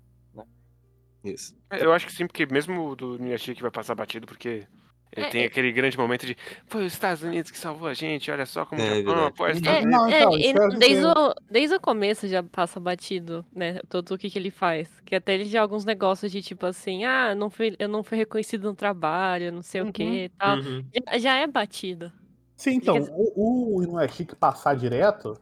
Isso. 1.24 1.56
É, 1.70 1.84
Eu 1.84 1.94
acho 1.94 2.06
que 2.06 2.12
sim, 2.14 2.28
porque 2.28 2.46
mesmo 2.46 2.90
o 2.90 2.96
do 2.96 3.20
Miyashiki 3.20 3.62
vai 3.62 3.72
passar 3.72 3.96
batido, 3.96 4.28
porque 4.28 4.68
ele 5.16 5.26
É, 5.28 5.30
tem 5.30 5.44
é- 5.44 5.46
aquele 5.46 5.72
grande 5.72 5.98
momento 5.98 6.26
de 6.26 6.36
foi 6.68 6.86
os 6.86 6.94
Estados 6.94 7.24
Unidos 7.24 7.52
que 7.52 7.58
salvou 7.58 7.88
a 7.88 7.94
gente, 7.94 8.30
olha 8.32 8.46
só 8.46 8.66
como 8.66 8.82
É, 8.82 8.86
o 8.86 8.88
Japão 8.88 9.04
verdade. 9.06 9.28
apoia 9.28 9.52
os 9.54 9.58
É, 9.58 9.60
Estados 9.62 9.92
não, 9.92 10.04
Unidos. 10.04 10.20
É, 10.22 10.50
então, 10.50 10.70
desde, 10.80 11.06
o, 11.06 11.36
desde 11.50 11.76
o 11.76 11.80
começo 11.80 12.28
já 12.28 12.44
passa 12.44 12.80
batido, 12.80 13.46
né? 13.56 13.80
Tudo 13.90 14.16
o 14.16 14.18
que, 14.18 14.30
que 14.30 14.38
ele 14.40 14.52
faz. 14.52 14.90
Que 15.06 15.16
até 15.16 15.34
ele 15.36 15.46
já 15.46 15.62
alguns 15.62 15.86
negócios 15.86 16.32
de 16.32 16.42
tipo 16.42 16.66
assim, 16.66 17.06
ah, 17.06 17.34
não 17.36 17.50
fui, 17.50 17.76
eu 17.80 17.88
não 17.88 18.04
fui 18.04 18.18
reconhecido 18.18 18.64
no 18.66 18.76
trabalho, 18.76 19.52
não 19.52 19.62
sei 19.62 19.82
Uhum. 19.82 19.90
o 19.90 19.94
que 19.94 20.04
e 20.04 20.30
tal. 20.30 20.58
Uhum. 20.58 20.86
Já, 21.12 21.18
já 21.18 21.36
é 21.38 21.48
batido. 21.48 22.12
Sim, 22.56 22.76
então, 22.76 23.00
dizer- 23.00 23.12
o, 23.16 23.78
o 23.80 23.84
Inuashiki 23.84 24.36
passar 24.36 24.76
direto, 24.76 25.40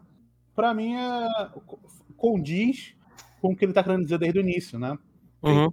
pra 0.55 0.73
mim 0.73 0.95
é. 0.95 1.27
condiz 2.17 2.95
com 3.41 3.53
o 3.53 3.55
que 3.55 3.65
ele 3.65 3.73
tá 3.73 3.83
querendo 3.83 4.03
dizer 4.03 4.17
desde 4.19 4.39
o 4.39 4.41
início, 4.41 4.77
né? 4.79 4.97
Uhum. 5.41 5.71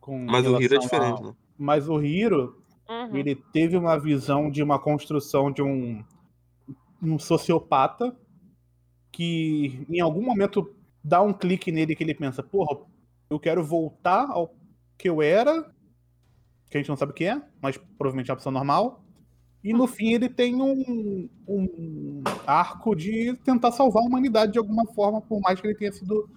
Com 0.00 0.18
Mas 0.24 0.46
o 0.46 0.60
Hiro 0.60 0.74
é 0.76 0.78
diferente, 0.78 1.18
ao- 1.20 1.24
né? 1.28 1.32
Mas 1.58 1.88
o 1.88 2.02
Hiro, 2.02 2.59
Uhum. 2.90 3.16
ele 3.16 3.36
teve 3.36 3.76
uma 3.76 3.96
visão 3.96 4.50
de 4.50 4.64
uma 4.64 4.76
construção 4.76 5.52
de 5.52 5.62
um, 5.62 6.04
um 7.00 7.20
sociopata 7.20 8.16
que 9.12 9.86
em 9.88 10.00
algum 10.00 10.22
momento 10.22 10.74
dá 11.02 11.22
um 11.22 11.32
clique 11.32 11.70
nele 11.70 11.94
que 11.94 12.02
ele 12.02 12.14
pensa, 12.14 12.42
porra, 12.42 12.80
eu 13.30 13.38
quero 13.38 13.64
voltar 13.64 14.28
ao 14.28 14.52
que 14.98 15.08
eu 15.08 15.22
era, 15.22 15.62
que 16.68 16.76
a 16.76 16.80
gente 16.80 16.88
não 16.88 16.96
sabe 16.96 17.12
o 17.12 17.14
que 17.14 17.24
é, 17.24 17.40
mas 17.62 17.76
provavelmente 17.96 18.28
é 18.28 18.32
uma 18.32 18.38
pessoa 18.38 18.52
normal. 18.52 19.04
E 19.62 19.72
no 19.72 19.86
fim 19.86 20.14
ele 20.14 20.28
tem 20.28 20.54
um, 20.56 21.28
um 21.46 22.22
arco 22.44 22.96
de 22.96 23.34
tentar 23.44 23.70
salvar 23.70 24.02
a 24.02 24.06
humanidade 24.06 24.52
de 24.52 24.58
alguma 24.58 24.84
forma, 24.86 25.20
por 25.20 25.40
mais 25.40 25.60
que 25.60 25.66
ele 25.66 25.76
tenha 25.76 25.92
sido 25.92 26.28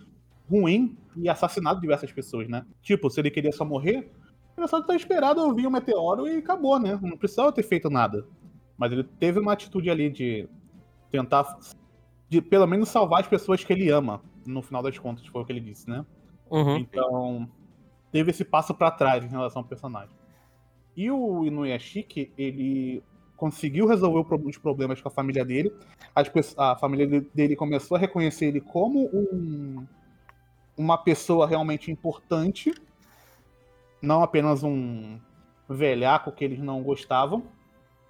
ruim 0.47 0.95
e 1.15 1.27
assassinado 1.27 1.81
diversas 1.81 2.11
pessoas, 2.11 2.47
né? 2.47 2.65
Tipo, 2.81 3.09
se 3.09 3.19
ele 3.19 3.31
queria 3.31 3.51
só 3.51 3.65
morrer, 3.65 4.11
era 4.55 4.67
só 4.67 4.81
ter 4.81 4.95
esperado 4.95 5.41
ouvir 5.41 5.65
o 5.67 5.71
meteoro 5.71 6.27
e 6.27 6.37
acabou, 6.37 6.79
né? 6.79 6.97
Não 7.01 7.17
precisava 7.17 7.51
ter 7.51 7.63
feito 7.63 7.89
nada. 7.89 8.25
Mas 8.77 8.91
ele 8.91 9.03
teve 9.03 9.39
uma 9.39 9.53
atitude 9.53 9.89
ali 9.89 10.09
de 10.09 10.47
tentar, 11.11 11.57
de 12.29 12.41
pelo 12.41 12.67
menos 12.67 12.89
salvar 12.89 13.21
as 13.21 13.27
pessoas 13.27 13.63
que 13.63 13.71
ele 13.71 13.89
ama, 13.89 14.21
no 14.45 14.61
final 14.61 14.81
das 14.83 14.97
contas, 14.97 15.25
foi 15.27 15.41
o 15.41 15.45
que 15.45 15.51
ele 15.51 15.59
disse, 15.59 15.89
né? 15.89 16.05
Uhum. 16.49 16.77
Então, 16.77 17.49
teve 18.11 18.31
esse 18.31 18.43
passo 18.43 18.73
pra 18.73 18.91
trás 18.91 19.23
em 19.23 19.29
relação 19.29 19.61
ao 19.61 19.67
personagem. 19.67 20.13
E 20.95 21.09
o 21.09 21.45
Inuyashiki, 21.45 22.31
ele 22.37 23.03
conseguiu 23.35 23.87
resolver 23.87 24.25
os 24.45 24.57
problemas 24.57 25.01
com 25.01 25.07
a 25.07 25.11
família 25.11 25.43
dele. 25.43 25.73
As 26.15 26.29
pe- 26.29 26.53
a 26.55 26.75
família 26.75 27.07
de- 27.07 27.27
dele 27.33 27.55
começou 27.55 27.97
a 27.97 27.99
reconhecer 27.99 28.45
ele 28.45 28.61
como 28.61 29.09
um- 29.13 29.85
uma 30.77 30.97
pessoa 30.97 31.47
realmente 31.47 31.91
importante, 31.91 32.73
não 34.03 34.21
apenas 34.21 34.63
um 34.63 35.17
velhaco 35.67 36.31
que 36.31 36.43
eles 36.43 36.59
não 36.59 36.83
gostavam. 36.83 37.43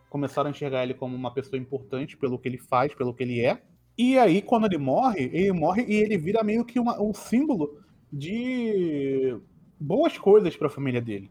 Começaram 0.10 0.48
a 0.48 0.52
enxergar 0.52 0.84
ele 0.84 0.94
como 0.94 1.16
uma 1.16 1.32
pessoa 1.34 1.58
importante 1.60 2.18
pelo 2.18 2.38
que 2.40 2.48
ele 2.48 2.58
faz, 2.58 2.94
pelo 2.94 3.14
que 3.14 3.24
ele 3.24 3.40
é. 3.42 3.62
E 3.98 4.18
aí, 4.18 4.42
quando 4.42 4.66
ele 4.66 4.78
morre, 4.80 5.30
ele 5.32 5.52
morre 5.52 5.86
e 5.88 5.94
ele 5.94 6.18
vira 6.18 6.44
meio 6.44 6.66
que 6.66 6.80
uma- 6.80 7.00
um 7.02 7.14
símbolo 7.14 7.80
de 8.12 9.38
boas 9.80 10.18
coisas 10.18 10.56
para 10.58 10.68
a 10.68 10.72
família 10.72 11.00
dele. 11.02 11.30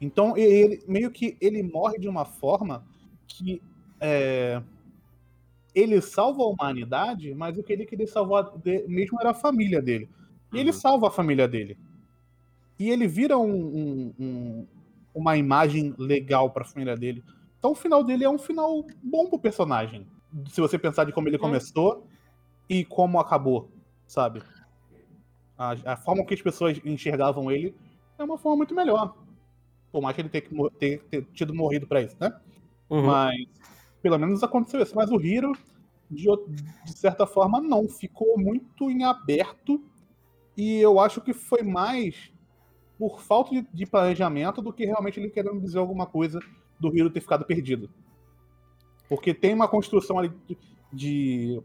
Então 0.00 0.36
ele 0.36 0.82
meio 0.88 1.10
que 1.10 1.36
ele 1.40 1.62
morre 1.62 1.98
de 1.98 2.08
uma 2.08 2.24
forma 2.24 2.84
que 3.26 3.62
é, 4.00 4.62
ele 5.74 6.00
salva 6.00 6.42
a 6.42 6.46
humanidade, 6.46 7.34
mas 7.34 7.56
o 7.58 7.62
que 7.62 7.72
ele 7.72 7.86
queria 7.86 8.06
salvar 8.06 8.52
mesmo 8.88 9.18
era 9.20 9.30
a 9.30 9.34
família 9.34 9.80
dele. 9.82 10.08
E 10.52 10.58
ele 10.58 10.70
Uhum. 10.70 10.76
salva 10.76 11.08
a 11.08 11.10
família 11.10 11.48
dele. 11.48 11.78
E 12.78 12.90
ele 12.90 13.06
vira 13.06 13.38
um, 13.38 13.54
um- 13.54 14.14
um- 14.18 14.66
uma 15.14 15.36
imagem 15.36 15.94
legal 15.98 16.50
para 16.50 16.62
a 16.62 16.66
família 16.66 16.96
dele. 16.96 17.24
Então 17.58 17.72
o 17.72 17.74
final 17.74 18.04
dele 18.04 18.24
é 18.24 18.30
um 18.30 18.38
final 18.38 18.84
bom 19.02 19.28
pro 19.28 19.38
personagem. 19.38 20.06
Se 20.50 20.60
você 20.60 20.78
pensar 20.78 21.04
de 21.04 21.12
como 21.12 21.28
ele 21.28 21.38
começou 21.38 22.06
e 22.68 22.84
como 22.84 23.18
acabou, 23.18 23.70
sabe? 24.06 24.42
A, 25.58 25.92
a 25.92 25.96
forma 25.96 26.24
que 26.24 26.34
as 26.34 26.42
pessoas 26.42 26.78
enxergavam 26.84 27.50
ele 27.50 27.74
é 28.18 28.24
uma 28.24 28.36
forma 28.36 28.58
muito 28.58 28.74
melhor. 28.74 29.16
Por 29.90 30.02
mais 30.02 30.14
que 30.14 30.22
ele 30.22 30.28
tenha 30.28 30.42
que 30.42 30.70
ter, 30.78 31.24
tido 31.32 31.54
morrido 31.54 31.86
pra 31.86 32.02
isso, 32.02 32.16
né? 32.20 32.34
Uhum. 32.90 33.06
Mas 33.06 33.36
pelo 34.02 34.18
menos 34.18 34.42
aconteceu 34.42 34.82
isso. 34.82 34.94
Mas 34.94 35.10
o 35.10 35.20
Hiro, 35.20 35.52
de, 36.10 36.26
de 36.84 36.92
certa 36.92 37.26
forma, 37.26 37.60
não. 37.60 37.88
Ficou 37.88 38.38
muito 38.38 38.90
em 38.90 39.04
aberto. 39.04 39.82
E 40.56 40.76
eu 40.78 41.00
acho 41.00 41.20
que 41.20 41.32
foi 41.32 41.62
mais 41.62 42.30
por 42.98 43.20
falta 43.20 43.50
de, 43.50 43.66
de 43.72 43.86
planejamento 43.86 44.62
do 44.62 44.72
que 44.72 44.84
realmente 44.84 45.20
ele 45.20 45.30
querendo 45.30 45.60
dizer 45.60 45.78
alguma 45.78 46.06
coisa 46.06 46.40
do 46.80 46.94
Hiro 46.96 47.10
ter 47.10 47.20
ficado 47.20 47.44
perdido. 47.44 47.90
Porque 49.08 49.32
tem 49.34 49.54
uma 49.54 49.68
construção 49.68 50.18
ali 50.18 50.32
de. 50.46 50.58
de- 50.92 51.62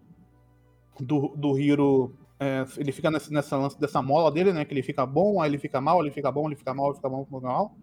do, 0.99 1.29
do 1.35 1.57
Hiro. 1.57 2.13
é, 2.39 2.63
ele 2.77 2.91
fica 2.91 3.09
nessa, 3.09 3.31
nessa 3.33 3.57
lance 3.57 3.79
dessa 3.79 4.01
mola 4.01 4.31
dele, 4.31 4.53
né? 4.53 4.65
Que 4.65 4.73
ele 4.73 4.83
fica 4.83 5.05
bom, 5.05 5.41
aí 5.41 5.49
ele 5.49 5.57
fica 5.57 5.79
mal, 5.81 6.01
ele 6.01 6.11
fica 6.11 6.31
bom, 6.31 6.47
ele 6.47 6.55
fica 6.55 6.73
mal, 6.73 6.87
ele 6.87 6.95
fica 6.95 7.09
bom, 7.09 7.17
ele 7.17 7.25
fica 7.25 7.39
mal. 7.39 7.75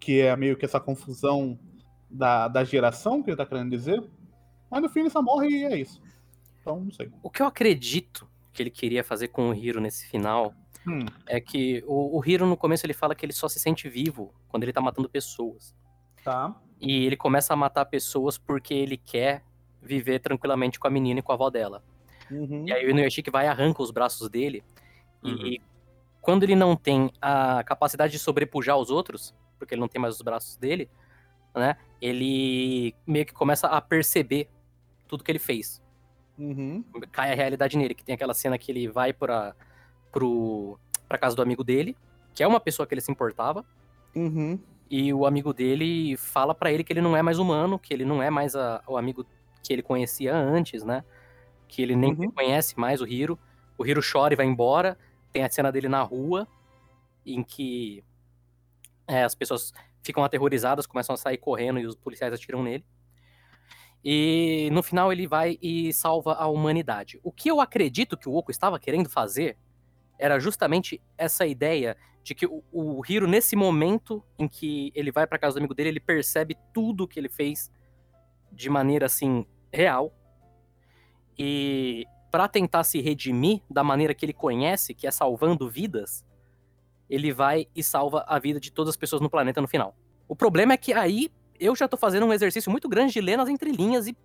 Que 0.00 0.20
é 0.22 0.36
meio 0.36 0.56
que 0.56 0.64
essa 0.64 0.80
confusão 0.80 1.58
da, 2.10 2.48
da 2.48 2.64
geração 2.64 3.22
que 3.22 3.30
ele 3.30 3.36
tá 3.36 3.46
querendo 3.46 3.70
dizer. 3.70 4.02
Mas 4.70 4.82
no 4.82 4.88
fim 4.88 5.00
ele 5.00 5.10
só 5.10 5.22
morre 5.22 5.48
e 5.48 5.64
é 5.64 5.78
isso. 5.78 6.02
Então, 6.60 6.80
não 6.80 6.90
sei. 6.90 7.10
O 7.22 7.30
que 7.30 7.40
eu 7.42 7.46
acredito 7.46 8.28
que 8.52 8.62
ele 8.62 8.70
queria 8.70 9.04
fazer 9.04 9.28
com 9.28 9.50
o 9.50 9.54
Hiro 9.54 9.80
nesse 9.80 10.06
final 10.08 10.52
Hum, 10.86 11.04
é 11.26 11.40
que 11.40 11.82
o, 11.86 12.18
o 12.18 12.24
Hiro 12.24 12.46
no 12.46 12.56
começo 12.56 12.86
ele 12.86 12.94
fala 12.94 13.14
que 13.14 13.26
ele 13.26 13.32
só 13.32 13.48
se 13.48 13.58
sente 13.58 13.88
vivo 13.88 14.32
quando 14.48 14.62
ele 14.62 14.72
tá 14.72 14.80
matando 14.80 15.08
pessoas. 15.08 15.74
tá. 16.22 16.54
E 16.78 17.06
ele 17.06 17.16
começa 17.16 17.54
a 17.54 17.56
matar 17.56 17.86
pessoas 17.86 18.36
porque 18.36 18.74
ele 18.74 18.98
quer 18.98 19.42
viver 19.82 20.18
tranquilamente 20.18 20.78
com 20.78 20.86
a 20.86 20.90
menina 20.90 21.20
e 21.20 21.22
com 21.22 21.32
a 21.32 21.34
avó 21.34 21.48
dela. 21.48 21.82
Uhum. 22.30 22.64
E 22.66 22.72
aí 22.72 22.84
o 22.86 22.90
Inuyashiki 22.90 23.30
vai 23.30 23.46
e 23.46 23.48
arranca 23.48 23.82
os 23.82 23.90
braços 23.90 24.28
dele. 24.28 24.62
Uhum. 25.22 25.46
E 25.46 25.62
quando 26.20 26.42
ele 26.42 26.54
não 26.54 26.76
tem 26.76 27.10
a 27.20 27.64
capacidade 27.64 28.12
de 28.12 28.18
sobrepujar 28.18 28.76
os 28.76 28.90
outros, 28.90 29.34
porque 29.58 29.74
ele 29.74 29.80
não 29.80 29.88
tem 29.88 30.00
mais 30.00 30.16
os 30.16 30.22
braços 30.22 30.56
dele, 30.56 30.90
né? 31.54 31.76
Ele 32.00 32.94
meio 33.06 33.24
que 33.24 33.32
começa 33.32 33.68
a 33.68 33.80
perceber 33.80 34.50
tudo 35.08 35.24
que 35.24 35.30
ele 35.30 35.38
fez. 35.38 35.82
Uhum. 36.38 36.84
Cai 37.10 37.32
a 37.32 37.34
realidade 37.34 37.78
nele, 37.78 37.94
que 37.94 38.04
tem 38.04 38.14
aquela 38.14 38.34
cena 38.34 38.58
que 38.58 38.70
ele 38.70 38.88
vai 38.88 39.12
pra, 39.12 39.54
pro, 40.12 40.78
pra 41.08 41.18
casa 41.18 41.34
do 41.36 41.42
amigo 41.42 41.62
dele, 41.64 41.96
que 42.34 42.42
é 42.42 42.46
uma 42.46 42.60
pessoa 42.60 42.86
que 42.86 42.94
ele 42.94 43.00
se 43.00 43.10
importava, 43.10 43.64
Uhum. 44.14 44.58
e 44.90 45.12
o 45.12 45.26
amigo 45.26 45.52
dele 45.52 46.16
fala 46.16 46.54
pra 46.54 46.70
ele 46.72 46.82
que 46.84 46.92
ele 46.92 47.00
não 47.02 47.16
é 47.16 47.22
mais 47.22 47.38
humano, 47.38 47.78
que 47.78 47.92
ele 47.92 48.04
não 48.04 48.22
é 48.22 48.30
mais 48.30 48.54
a- 48.56 48.82
o 48.86 48.96
amigo 48.96 49.26
que 49.62 49.72
ele 49.72 49.82
conhecia 49.82 50.34
antes, 50.34 50.84
né? 50.84 51.04
Que 51.68 51.82
ele 51.82 51.96
nem 51.96 52.12
Uhum. 52.12 52.30
conhece 52.30 52.78
mais 52.78 53.00
o 53.00 53.06
Hiro. 53.06 53.38
O 53.76 53.84
Hiro 53.84 54.00
chora 54.00 54.32
e 54.32 54.36
vai 54.36 54.46
embora. 54.46 54.96
Tem 55.32 55.42
a 55.44 55.50
cena 55.50 55.70
dele 55.72 55.88
na 55.88 56.02
rua, 56.02 56.46
em 57.26 57.42
que 57.42 58.02
é, 59.08 59.22
as 59.24 59.34
pessoas 59.34 59.72
ficam 60.02 60.24
aterrorizadas, 60.24 60.86
começam 60.86 61.14
a 61.14 61.16
sair 61.16 61.36
correndo 61.38 61.78
e 61.80 61.86
os 61.86 61.94
policiais 61.96 62.32
atiram 62.32 62.62
nele. 62.62 62.84
E 64.04 64.68
no 64.72 64.82
final 64.82 65.12
ele 65.12 65.26
vai 65.26 65.58
e 65.60 65.92
salva 65.92 66.34
a 66.34 66.46
humanidade. 66.46 67.18
O 67.24 67.32
que 67.32 67.50
eu 67.50 67.60
acredito 67.60 68.16
que 68.16 68.28
o 68.28 68.34
Oko 68.36 68.50
estava 68.50 68.78
querendo 68.78 69.08
fazer 69.08 69.56
era 70.18 70.38
justamente 70.38 71.00
essa 71.16 71.46
ideia 71.46 71.96
de 72.22 72.34
que 72.34 72.46
o, 72.46 72.62
o 72.72 73.02
Hiro, 73.08 73.26
nesse 73.26 73.54
momento 73.54 74.22
em 74.38 74.48
que 74.48 74.90
ele 74.94 75.12
vai 75.12 75.26
pra 75.26 75.38
casa 75.38 75.54
do 75.54 75.58
amigo 75.58 75.74
dele, 75.74 75.90
ele 75.90 76.00
percebe 76.00 76.56
tudo 76.72 77.06
que 77.06 77.20
ele 77.20 77.28
fez 77.28 77.70
de 78.50 78.68
maneira 78.68 79.06
assim 79.06 79.46
real. 79.72 80.12
E 81.38 82.04
pra 82.30 82.48
tentar 82.48 82.82
se 82.84 83.00
redimir 83.00 83.62
da 83.70 83.84
maneira 83.84 84.14
que 84.14 84.24
ele 84.24 84.32
conhece, 84.32 84.94
que 84.94 85.06
é 85.06 85.10
salvando 85.10 85.68
vidas, 85.68 86.24
ele 87.08 87.32
vai 87.32 87.68
e 87.74 87.82
salva 87.82 88.24
a 88.26 88.38
vida 88.38 88.58
de 88.58 88.72
todas 88.72 88.90
as 88.90 88.96
pessoas 88.96 89.22
no 89.22 89.30
planeta 89.30 89.60
no 89.60 89.68
final. 89.68 89.96
O 90.26 90.34
problema 90.34 90.72
é 90.72 90.76
que 90.76 90.92
aí 90.92 91.30
eu 91.58 91.74
já 91.76 91.86
tô 91.86 91.96
fazendo 91.96 92.26
um 92.26 92.32
exercício 92.32 92.70
muito 92.70 92.88
grande 92.88 93.12
de 93.12 93.20
ler 93.20 93.36
nas 93.36 93.48
entrelinhas 93.48 94.06
e 94.06 94.16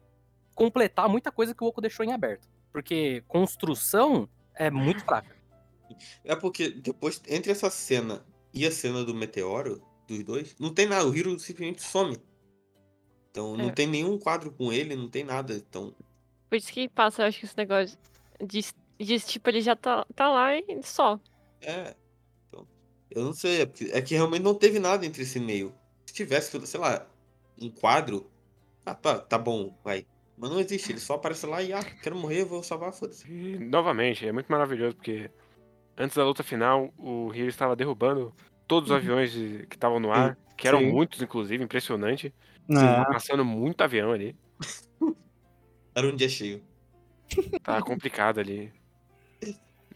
completar 0.55 1.07
muita 1.07 1.31
coisa 1.31 1.53
que 1.53 1.63
o 1.63 1.67
Oco 1.67 1.81
deixou 1.81 2.05
em 2.05 2.11
aberto. 2.11 2.47
Porque 2.71 3.23
construção 3.27 4.27
é 4.55 4.69
muito 4.69 5.03
fraca. 5.03 5.40
É 6.23 6.35
porque 6.35 6.69
depois, 6.69 7.21
entre 7.27 7.51
essa 7.51 7.69
cena 7.69 8.25
e 8.53 8.65
a 8.65 8.71
cena 8.71 9.03
do 9.03 9.13
meteoro, 9.13 9.81
dos 10.07 10.23
dois, 10.23 10.55
não 10.59 10.73
tem 10.73 10.85
nada. 10.87 11.07
O 11.07 11.15
Hiro 11.15 11.39
simplesmente 11.39 11.81
some. 11.83 12.17
Então 13.31 13.55
não 13.55 13.69
É. 13.69 13.71
tem 13.71 13.87
nenhum 13.87 14.17
quadro 14.17 14.51
com 14.51 14.71
ele, 14.73 14.95
não 14.95 15.07
tem 15.09 15.23
nada. 15.23 15.53
Então, 15.53 15.93
Por 16.49 16.55
isso 16.57 16.71
que 16.71 16.89
passa, 16.89 17.21
eu 17.23 17.27
acho 17.27 17.39
que 17.39 17.45
esse 17.45 17.55
negócio 17.57 17.97
de, 18.45 18.61
de 18.99 19.19
tipo, 19.21 19.49
ele 19.49 19.61
já 19.61 19.75
tá, 19.75 20.05
tá 20.15 20.29
lá 20.29 20.55
e 20.57 20.65
só. 20.83 21.19
é. 21.61 21.95
Então, 22.49 22.67
eu 23.09 23.23
não 23.23 23.33
sei. 23.33 23.61
É, 23.61 23.65
porque- 23.65 23.89
é 23.93 24.01
que 24.01 24.15
realmente 24.15 24.43
não 24.43 24.53
teve 24.55 24.79
nada 24.79 25.05
entre 25.05 25.21
esse 25.23 25.39
meio. 25.39 25.73
Se 26.05 26.13
tivesse, 26.13 26.59
sei 26.67 26.79
lá, 26.79 27.07
um 27.61 27.69
quadro. 27.69 28.29
Ah, 28.85 28.93
tá, 28.95 29.19
tá 29.19 29.37
bom, 29.37 29.73
vai. 29.83 30.05
Mas 30.37 30.49
não 30.49 30.59
existe, 30.59 30.91
ele 30.91 30.99
só 30.99 31.13
aparece 31.13 31.45
lá 31.45 31.61
e, 31.61 31.71
ah, 31.71 31.83
quero 31.83 32.15
morrer, 32.17 32.43
vou 32.43 32.63
salvar, 32.63 32.91
foda-se. 32.91 33.29
Novamente, 33.59 34.25
é 34.27 34.31
muito 34.31 34.47
maravilhoso, 34.51 34.95
porque 34.95 35.29
antes 36.01 36.15
da 36.17 36.25
luta 36.25 36.43
final, 36.43 36.93
o 36.97 37.31
Hiro 37.33 37.47
estava 37.47 37.75
derrubando 37.75 38.33
todos 38.67 38.89
os 38.89 38.95
aviões 38.95 39.31
de- 39.31 39.65
que 39.67 39.75
estavam 39.75 39.99
no 39.99 40.11
ar, 40.11 40.37
que 40.57 40.67
eram 40.67 40.79
Sim. 40.79 40.91
muitos, 40.91 41.21
inclusive, 41.21 41.63
impressionante. 41.63 42.33
Tava 42.67 43.05
passando 43.11 43.43
muito 43.45 43.81
avião 43.81 44.11
ali. 44.11 44.35
Era 45.95 46.07
um 46.07 46.15
dia 46.15 46.29
cheio. 46.29 46.61
Tava 47.63 47.81
complicado 47.81 48.39
ali. 48.39 48.71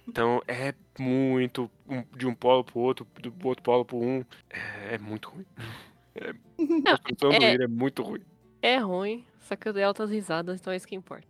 Então 0.07 0.41
é 0.47 0.73
muito 0.99 1.69
um- 1.89 2.03
de 2.15 2.27
um 2.27 2.35
polo 2.35 2.63
pro 2.63 2.79
outro, 2.79 3.07
do 3.21 3.33
outro 3.47 3.63
polo 3.63 3.83
pro 3.83 3.97
um. 3.97 4.23
É, 4.49 4.95
é 4.95 4.97
muito 4.97 5.29
ruim. 5.29 5.45
É, 6.17 6.29
a 6.29 6.97
construção 6.97 7.37
do 7.37 7.43
é- 7.45 7.53
Hiro 7.53 7.63
é 7.63 7.67
muito 7.67 8.01
ruim. 8.01 8.21
É 8.61 8.77
ruim, 8.77 9.25
só 9.41 9.53
que 9.57 9.67
eu 9.67 9.73
dei 9.73 9.83
altas 9.83 10.09
risadas, 10.09 10.61
então 10.61 10.71
é 10.71 10.77
isso 10.77 10.87
que 10.87 10.95
importa. 10.95 11.27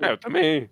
É, 0.00 0.12
eu 0.12 0.16
também. 0.16 0.70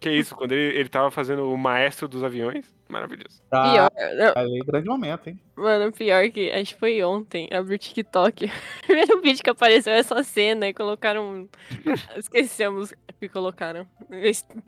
Que 0.00 0.10
isso, 0.10 0.34
quando 0.34 0.50
ele, 0.50 0.76
ele 0.76 0.88
tava 0.88 1.12
fazendo 1.12 1.48
o 1.48 1.56
maestro 1.56 2.08
dos 2.08 2.24
aviões, 2.24 2.73
maravilhoso. 2.88 3.42
Tá, 3.48 3.72
Pior, 3.72 3.90
não, 4.16 4.32
aí, 4.36 4.58
grande 4.60 4.88
momento, 4.88 5.28
hein? 5.28 5.40
mano, 5.56 5.92
pior 5.92 6.28
que 6.30 6.50
acho 6.50 6.74
que 6.74 6.80
foi 6.80 7.02
ontem, 7.02 7.48
abri 7.52 7.74
o 7.74 7.78
TikTok. 7.78 8.50
O 8.84 8.86
primeiro 8.86 9.20
vídeo 9.20 9.42
que 9.42 9.50
apareceu 9.50 9.92
essa 9.92 10.22
cena 10.22 10.68
e 10.68 10.74
colocaram. 10.74 11.48
Esquecemos 12.16 12.92
que 13.18 13.28
colocaram. 13.28 13.86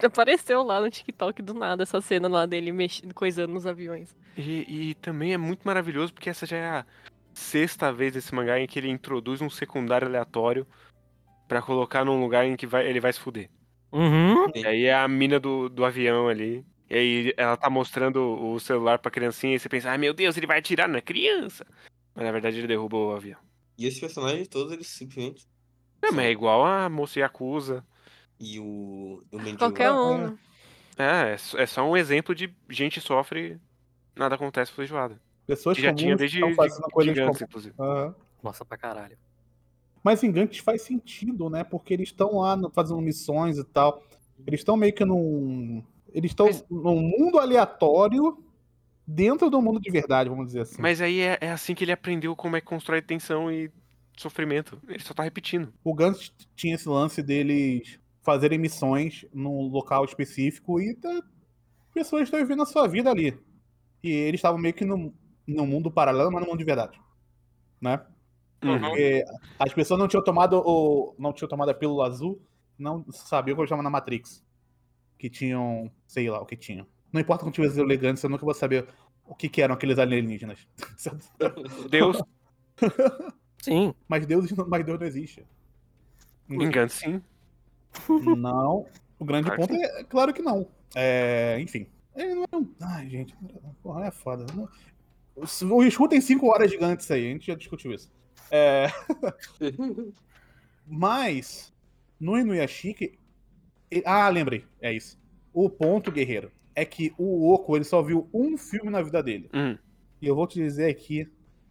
Apareceu 0.02 0.62
lá 0.62 0.80
no 0.80 0.90
TikTok 0.90 1.42
do 1.42 1.54
nada 1.54 1.82
essa 1.82 2.00
cena 2.00 2.28
lá 2.28 2.46
dele 2.46 2.72
mexendo, 2.72 3.14
coisando 3.14 3.52
nos 3.52 3.66
aviões. 3.66 4.14
E, 4.36 4.90
e 4.90 4.94
também 4.94 5.32
é 5.32 5.36
muito 5.36 5.62
maravilhoso 5.64 6.12
porque 6.12 6.30
essa 6.30 6.46
já 6.46 6.56
é 6.56 6.66
a 6.66 6.86
sexta 7.34 7.92
vez 7.92 8.14
desse 8.14 8.34
mangá 8.34 8.58
em 8.58 8.66
que 8.66 8.78
ele 8.78 8.88
introduz 8.88 9.40
um 9.42 9.50
secundário 9.50 10.08
aleatório 10.08 10.66
pra 11.46 11.62
colocar 11.62 12.04
num 12.04 12.20
lugar 12.20 12.46
em 12.46 12.56
que 12.56 12.66
vai, 12.66 12.86
ele 12.86 13.00
vai 13.00 13.12
se 13.12 13.20
fuder. 13.20 13.50
Uhum. 13.92 14.46
E 14.54 14.66
aí 14.66 14.84
é 14.86 14.94
a 14.94 15.06
mina 15.06 15.38
do, 15.38 15.68
do 15.68 15.84
avião 15.84 16.28
ali. 16.28 16.64
E 16.88 16.94
aí 16.94 17.34
ela 17.36 17.56
tá 17.56 17.68
mostrando 17.68 18.20
o 18.20 18.60
celular 18.60 18.98
pra 18.98 19.10
criancinha 19.10 19.56
e 19.56 19.58
você 19.58 19.68
pensa, 19.68 19.90
ai 19.90 19.98
meu 19.98 20.14
Deus, 20.14 20.36
ele 20.36 20.46
vai 20.46 20.58
atirar 20.58 20.88
na 20.88 21.00
criança. 21.00 21.66
Mas 22.14 22.24
na 22.24 22.32
verdade 22.32 22.58
ele 22.58 22.68
derrubou 22.68 23.10
o 23.10 23.16
avião. 23.16 23.38
E 23.76 23.86
esses 23.86 24.00
personagens 24.00 24.48
todos, 24.48 24.72
eles 24.72 24.86
simplesmente. 24.86 25.46
É, 26.02 26.10
mas 26.10 26.26
é 26.26 26.30
igual 26.30 26.64
a 26.64 26.88
moça 26.88 27.18
Yakuza. 27.18 27.84
E 28.38 28.60
o. 28.60 29.22
o 29.32 29.38
mendigo 29.38 29.58
Qualquer 29.58 29.90
um. 29.90 30.18
né? 30.28 30.38
É, 30.98 31.32
é 31.32 31.36
só- 31.36 31.58
é 31.58 31.66
só 31.66 31.82
um 31.88 31.96
exemplo 31.96 32.34
de 32.34 32.54
gente 32.70 33.00
sofre, 33.00 33.58
nada 34.14 34.34
acontece 34.34 34.72
feijoada. 34.72 35.20
Pessoas 35.46 35.76
Que 35.76 35.82
já 35.82 35.94
tinha 35.94 36.08
comuns 36.16 36.18
desde 36.18 36.38
estão 36.38 36.54
fazendo 36.54 36.86
de, 36.86 36.92
coisas 36.92 37.14
gigantes, 37.14 37.38
como... 37.38 37.48
inclusive. 37.48 37.74
Aham. 37.78 38.14
Nossa, 38.42 38.64
pra 38.64 38.76
caralho. 38.78 39.18
Mas 40.02 40.22
em 40.22 40.30
Gantz 40.30 40.58
faz 40.58 40.82
sentido, 40.82 41.50
né? 41.50 41.64
Porque 41.64 41.92
eles 41.92 42.08
estão 42.08 42.36
lá 42.38 42.56
fazendo 42.72 43.00
missões 43.00 43.58
e 43.58 43.64
tal. 43.64 44.02
Eles 44.46 44.60
estão 44.60 44.76
meio 44.76 44.92
que 44.94 45.04
num. 45.04 45.82
Eles 46.16 46.30
estão 46.30 46.46
Mas- 46.46 46.64
num 46.70 47.00
mundo 47.02 47.38
aleatório 47.38 48.42
dentro 49.06 49.50
do 49.50 49.60
mundo 49.60 49.78
de 49.78 49.90
verdade, 49.90 50.30
vamos 50.30 50.46
dizer 50.46 50.62
assim. 50.62 50.80
Mas 50.80 51.00
aí 51.02 51.20
é, 51.20 51.36
é 51.42 51.50
assim 51.50 51.74
que 51.74 51.84
ele 51.84 51.92
aprendeu 51.92 52.34
como 52.34 52.56
é 52.56 52.60
que 52.60 52.66
constrói 52.66 53.02
tensão 53.02 53.52
e 53.52 53.70
sofrimento. 54.16 54.80
Ele 54.88 54.98
só 55.02 55.12
tá 55.12 55.22
repetindo. 55.22 55.72
O 55.84 55.92
Gantz 55.94 56.32
tinha 56.56 56.74
esse 56.74 56.88
lance 56.88 57.22
deles 57.22 58.00
fazerem 58.22 58.58
missões 58.58 59.26
num 59.32 59.68
local 59.68 60.04
específico 60.06 60.80
e 60.80 60.94
tá- 60.94 61.22
pessoas 61.92 62.22
estão 62.22 62.40
vivendo 62.40 62.62
a 62.62 62.66
sua 62.66 62.88
vida 62.88 63.10
ali. 63.10 63.38
que 64.02 64.08
eles 64.10 64.38
estavam 64.38 64.58
meio 64.58 64.74
que 64.74 64.84
no, 64.84 65.12
no 65.46 65.66
mundo 65.66 65.90
paralelo, 65.90 66.30
mas 66.32 66.40
no 66.42 66.48
mundo 66.48 66.58
de 66.58 66.64
verdade. 66.64 66.98
Né? 67.80 68.00
Uhum. 68.64 68.80
Porque 68.80 69.24
as 69.58 69.72
pessoas 69.74 70.00
não 70.00 70.08
tinham 70.08 70.24
tomado 70.24 70.62
o. 70.64 71.14
não 71.18 71.32
tinham 71.32 71.48
tomado 71.48 71.68
a 71.70 71.74
pílula 71.74 72.06
azul, 72.06 72.40
não 72.78 73.04
sabiam 73.10 73.52
o 73.54 73.56
que 73.56 73.62
eu 73.62 73.66
chamo 73.66 73.82
na 73.82 73.90
Matrix. 73.90 74.42
Que 75.18 75.28
tinham. 75.30 75.90
sei 76.06 76.28
lá 76.30 76.40
o 76.40 76.46
que 76.46 76.56
tinham. 76.56 76.86
Não 77.12 77.20
importa 77.20 77.44
quanto 77.44 77.54
tivesse 77.54 77.80
elegantes, 77.80 78.22
eu 78.22 78.28
nunca 78.30 78.44
vou 78.44 78.54
saber 78.54 78.86
o 79.24 79.34
que, 79.34 79.48
que 79.48 79.62
eram 79.62 79.74
aqueles 79.74 79.98
alienígenas. 79.98 80.66
Deus, 81.90 82.22
Sim. 83.62 83.94
mas, 84.06 84.26
Deus, 84.26 84.50
não- 84.52 84.68
mas 84.68 84.84
Deus 84.84 85.00
não 85.00 85.06
existe. 85.06 85.44
engano 86.48 86.88
sim. 86.90 87.22
Não. 88.36 88.86
O 89.18 89.24
grande 89.24 89.46
Claro 89.50 89.60
ponto 89.66 89.74
é, 89.74 90.04
claro 90.04 90.34
que 90.34 90.42
não. 90.42 90.68
É, 90.94 91.58
enfim. 91.60 91.86
É, 92.14 92.34
não 92.34 92.44
é 92.52 92.56
um- 92.56 92.74
Ai, 92.82 93.08
gente. 93.08 93.34
Porra, 93.82 94.06
é 94.06 94.10
foda. 94.10 94.44
Não- 94.54 94.68
O 95.70 95.82
Exu 95.82 96.08
tem 96.08 96.20
5 96.20 96.46
horas 96.48 96.70
gigantes 96.70 97.10
aí, 97.10 97.26
a 97.26 97.30
gente 97.32 97.46
já 97.46 97.54
discutiu 97.54 97.92
isso. 97.92 98.12
É, 98.50 98.86
mas, 100.86 101.72
no 102.20 102.38
Inuyashiki. 102.38 103.18
Ah, 104.04 104.28
lembrei. 104.28 104.64
É 104.80 104.92
isso. 104.92 105.18
O 105.52 105.70
ponto, 105.70 106.10
guerreiro, 106.12 106.50
é 106.74 106.84
que 106.84 107.14
o 107.16 107.50
Oco 107.52 107.76
ele 107.76 107.84
só 107.84 108.02
viu 108.02 108.28
um 108.32 108.56
filme 108.58 108.90
na 108.90 109.00
vida 109.02 109.22
dele. 109.22 109.48
Hum. 109.54 109.76
E 110.20 110.26
eu 110.26 110.34
vou 110.34 110.46
te 110.46 110.58
dizer 110.58 110.90
aqui 110.90 111.28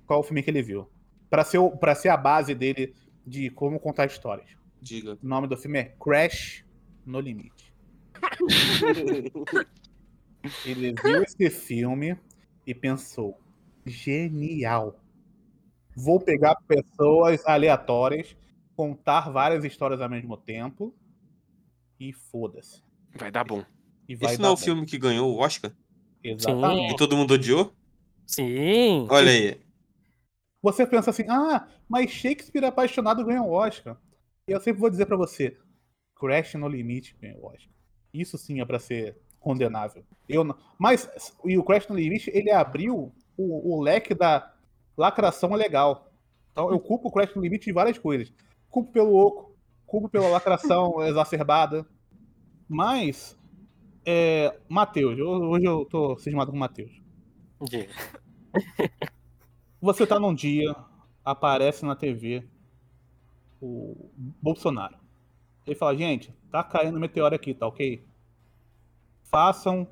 qual 0.08 0.20
o 0.20 0.24
filme 0.24 0.42
que 0.42 0.50
ele 0.50 0.62
viu. 0.62 0.90
Pra 1.30 1.44
ser, 1.44 1.58
o- 1.58 1.72
pra 1.78 1.94
ser 1.96 2.10
a 2.10 2.18
base 2.18 2.54
dele 2.56 2.94
de 3.26 3.50
como 3.50 3.80
contar 3.80 4.06
histórias. 4.06 4.48
Diga. 4.82 5.18
O 5.22 5.28
nome 5.28 5.48
do 5.48 5.58
filme 5.58 5.80
é 5.80 5.84
Crash 6.00 6.64
no 7.06 7.20
Limite. 7.20 7.74
Ele 10.66 10.94
viu 10.94 11.24
esse 11.24 11.50
filme 11.50 12.18
e 12.66 12.74
pensou: 12.74 13.40
genial. 13.86 15.00
Vou 15.96 16.20
pegar 16.20 16.56
pessoas 16.68 17.42
aleatórias, 17.46 18.36
contar 18.76 19.30
várias 19.32 19.64
histórias 19.64 20.02
ao 20.02 20.10
mesmo 20.10 20.36
tempo 20.38 20.94
e 22.00 22.14
foda-se. 22.14 22.84
Vai 23.16 23.32
dar 23.32 23.44
bom. 23.44 23.64
E 24.08 24.16
vai 24.16 24.34
Esse 24.34 24.42
não 24.42 24.50
é 24.50 24.52
o 24.52 24.56
bom. 24.56 24.62
filme 24.62 24.86
que 24.86 24.98
ganhou 24.98 25.34
o 25.34 25.40
Oscar? 25.40 25.72
Exatamente. 26.24 26.94
E 26.94 26.98
todo 26.98 27.16
mundo 27.16 27.34
odiou? 27.34 27.74
Sim. 28.26 29.08
Olha 29.10 29.32
aí. 29.32 29.62
Você 30.62 30.86
pensa 30.86 31.12
assim: 31.12 31.26
ah, 31.30 31.68
mas 31.88 32.10
Shakespeare 32.12 32.66
apaixonado 32.66 33.24
ganhou 33.24 33.48
o 33.48 33.52
Oscar. 33.52 33.98
E 34.48 34.52
eu 34.52 34.60
sempre 34.60 34.82
vou 34.82 34.90
dizer 34.90 35.06
pra 35.06 35.18
você: 35.18 35.58
Crash 36.20 36.56
no 36.56 36.68
Limite 36.68 37.16
ganhou 37.22 37.42
o 37.42 37.48
Oscar. 37.48 37.70
Isso 38.14 38.38
sim 38.38 38.62
é 38.62 38.66
pra 38.66 38.80
ser 38.80 39.18
condenável. 39.40 40.04
Eu 40.28 40.44
não... 40.44 40.58
Mas 40.80 41.08
e 41.44 41.58
o 41.58 41.64
Crash 41.64 41.88
no 41.88 41.96
Limite 41.96 42.32
ele 42.34 42.50
abriu 42.50 43.14
o, 43.38 43.76
o 43.76 43.82
leque 43.82 44.16
da 44.16 44.54
lacração 44.98 45.54
legal. 45.54 46.12
Então 46.52 46.72
eu 46.72 46.80
culpo 46.80 47.10
o 47.10 47.12
Crash 47.12 47.36
no 47.36 47.42
Limite 47.42 47.66
de 47.66 47.74
várias 47.74 47.98
coisas. 47.98 48.34
Culpo 48.70 48.92
pelo 48.92 49.14
oco, 49.14 49.55
culpo 49.96 50.10
pela 50.10 50.28
lacração 50.28 51.02
exacerbada. 51.08 51.86
Mas, 52.68 53.38
é, 54.06 54.60
Matheus, 54.68 55.18
eu- 55.18 55.28
hoje 55.30 55.66
eu 55.66 55.86
tô 55.86 56.18
cismado 56.18 56.52
com 56.52 56.58
o 56.58 56.60
Matheus. 56.60 56.92
Diga. 57.62 57.94
Você 59.80 60.06
tá 60.06 60.20
num 60.20 60.34
dia, 60.34 60.76
aparece 61.24 61.86
na 61.86 61.96
TV 61.96 62.44
o 63.62 64.10
Bolsonaro. 64.42 64.98
Ele 65.66 65.76
fala, 65.76 65.96
gente, 65.96 66.34
tá 66.52 66.64
caindo 66.64 67.00
meteoro 67.00 67.34
aqui, 67.34 67.54
tá 67.54 67.66
ok? 67.68 68.04
Façam 69.24 69.88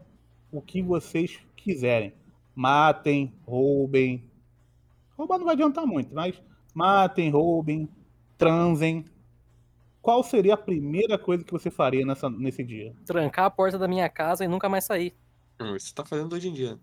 o 0.51 0.61
que 0.61 0.81
vocês 0.81 1.39
quiserem. 1.55 2.13
Matem, 2.53 3.33
roubem. 3.45 4.29
Roubar 5.17 5.37
não 5.37 5.45
vai 5.45 5.53
adiantar 5.55 5.85
muito, 5.85 6.13
mas 6.13 6.39
matem, 6.73 7.29
roubem, 7.29 7.87
transem. 8.37 9.05
Qual 10.03 10.21
seria 10.21 10.55
a 10.55 10.57
primeira 10.57 11.17
coisa 11.17 11.45
que 11.45 11.51
você 11.53 11.71
faria 11.71 12.05
nessa, 12.05 12.29
nesse 12.29 12.61
dia? 12.61 12.93
Trancar 13.05 13.45
a 13.45 13.49
porta 13.49 13.79
da 13.79 13.87
minha 13.87 14.09
casa 14.09 14.43
e 14.43 14.49
nunca 14.49 14.67
mais 14.67 14.83
sair. 14.83 15.15
Hum, 15.57 15.77
Isso 15.77 15.95
tá 15.95 16.03
fazendo 16.03 16.33
hoje 16.35 16.49
em 16.49 16.53
dia. 16.53 16.77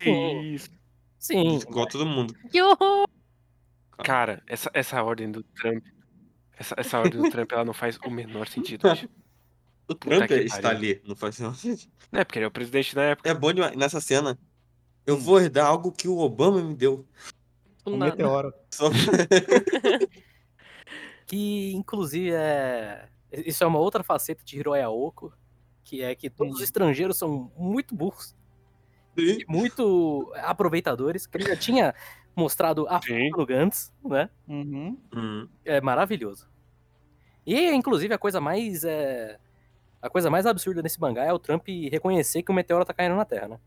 Isso. 0.00 0.68
Sim. 1.20 1.58
Igual 1.58 1.86
todo 1.86 2.04
mundo. 2.04 2.34
Cara, 4.04 4.42
essa, 4.48 4.68
essa 4.74 5.00
ordem 5.04 5.30
do 5.30 5.44
Trump. 5.44 5.84
Essa, 6.58 6.74
essa 6.76 6.98
ordem 6.98 7.22
do 7.22 7.30
Trump, 7.30 7.52
ela 7.52 7.64
não 7.64 7.72
faz 7.72 7.96
o 8.04 8.10
menor 8.10 8.48
sentido. 8.48 8.90
bicho. 8.90 9.08
O 9.88 9.94
Trump 9.94 10.26
que 10.26 10.34
está 10.34 10.70
ali. 10.70 11.02
Não 11.06 11.14
faz 11.14 11.38
nenhum 11.38 11.52
sentido. 11.54 11.92
Não 12.10 12.20
é 12.20 12.24
porque 12.24 12.38
ele 12.38 12.44
é 12.44 12.48
o 12.48 12.52
presidente 12.52 12.94
na 12.94 13.02
época. 13.02 13.28
É 13.28 13.34
bom 13.34 13.52
demais. 13.52 13.76
Nessa 13.76 14.00
cena, 14.00 14.38
eu 15.04 15.18
vou 15.18 15.40
herdar 15.40 15.66
algo 15.66 15.92
que 15.92 16.08
o 16.08 16.18
Obama 16.18 16.62
me 16.62 16.74
deu. 16.74 17.06
Um 17.84 17.96
nada. 17.96 18.12
meteoro. 18.12 18.54
Só 18.70 18.88
Que, 21.32 21.72
inclusive, 21.72 22.30
é... 22.34 23.08
Isso 23.32 23.64
é 23.64 23.66
uma 23.66 23.78
outra 23.78 24.04
faceta 24.04 24.44
de 24.44 24.58
Hiroya 24.58 24.90
Oko, 24.90 25.32
que 25.82 26.02
é 26.02 26.14
que 26.14 26.28
todos 26.28 26.56
os 26.56 26.60
estrangeiros 26.60 27.16
são 27.16 27.50
muito 27.56 27.94
burros 27.94 28.36
e 29.16 29.42
muito 29.48 30.30
aproveitadores, 30.36 31.26
que 31.26 31.38
ele 31.38 31.46
já 31.46 31.56
tinha 31.56 31.94
mostrado 32.36 32.86
a 32.86 33.00
Sim. 33.00 33.30
Gantz, 33.48 33.90
né? 34.04 34.28
Uhum. 34.46 34.98
Hum. 35.16 35.48
É 35.64 35.80
maravilhoso. 35.80 36.50
E, 37.46 37.70
inclusive, 37.70 38.12
a 38.12 38.18
coisa 38.18 38.38
mais... 38.38 38.84
É... 38.84 39.38
A 40.02 40.10
coisa 40.10 40.28
mais 40.28 40.44
absurda 40.44 40.82
nesse 40.82 41.00
mangá 41.00 41.24
é 41.24 41.32
o 41.32 41.38
Trump 41.38 41.66
reconhecer 41.90 42.42
que 42.42 42.50
o 42.50 42.54
meteoro 42.54 42.84
tá 42.84 42.92
caindo 42.92 43.16
na 43.16 43.24
Terra, 43.24 43.48
né? 43.48 43.60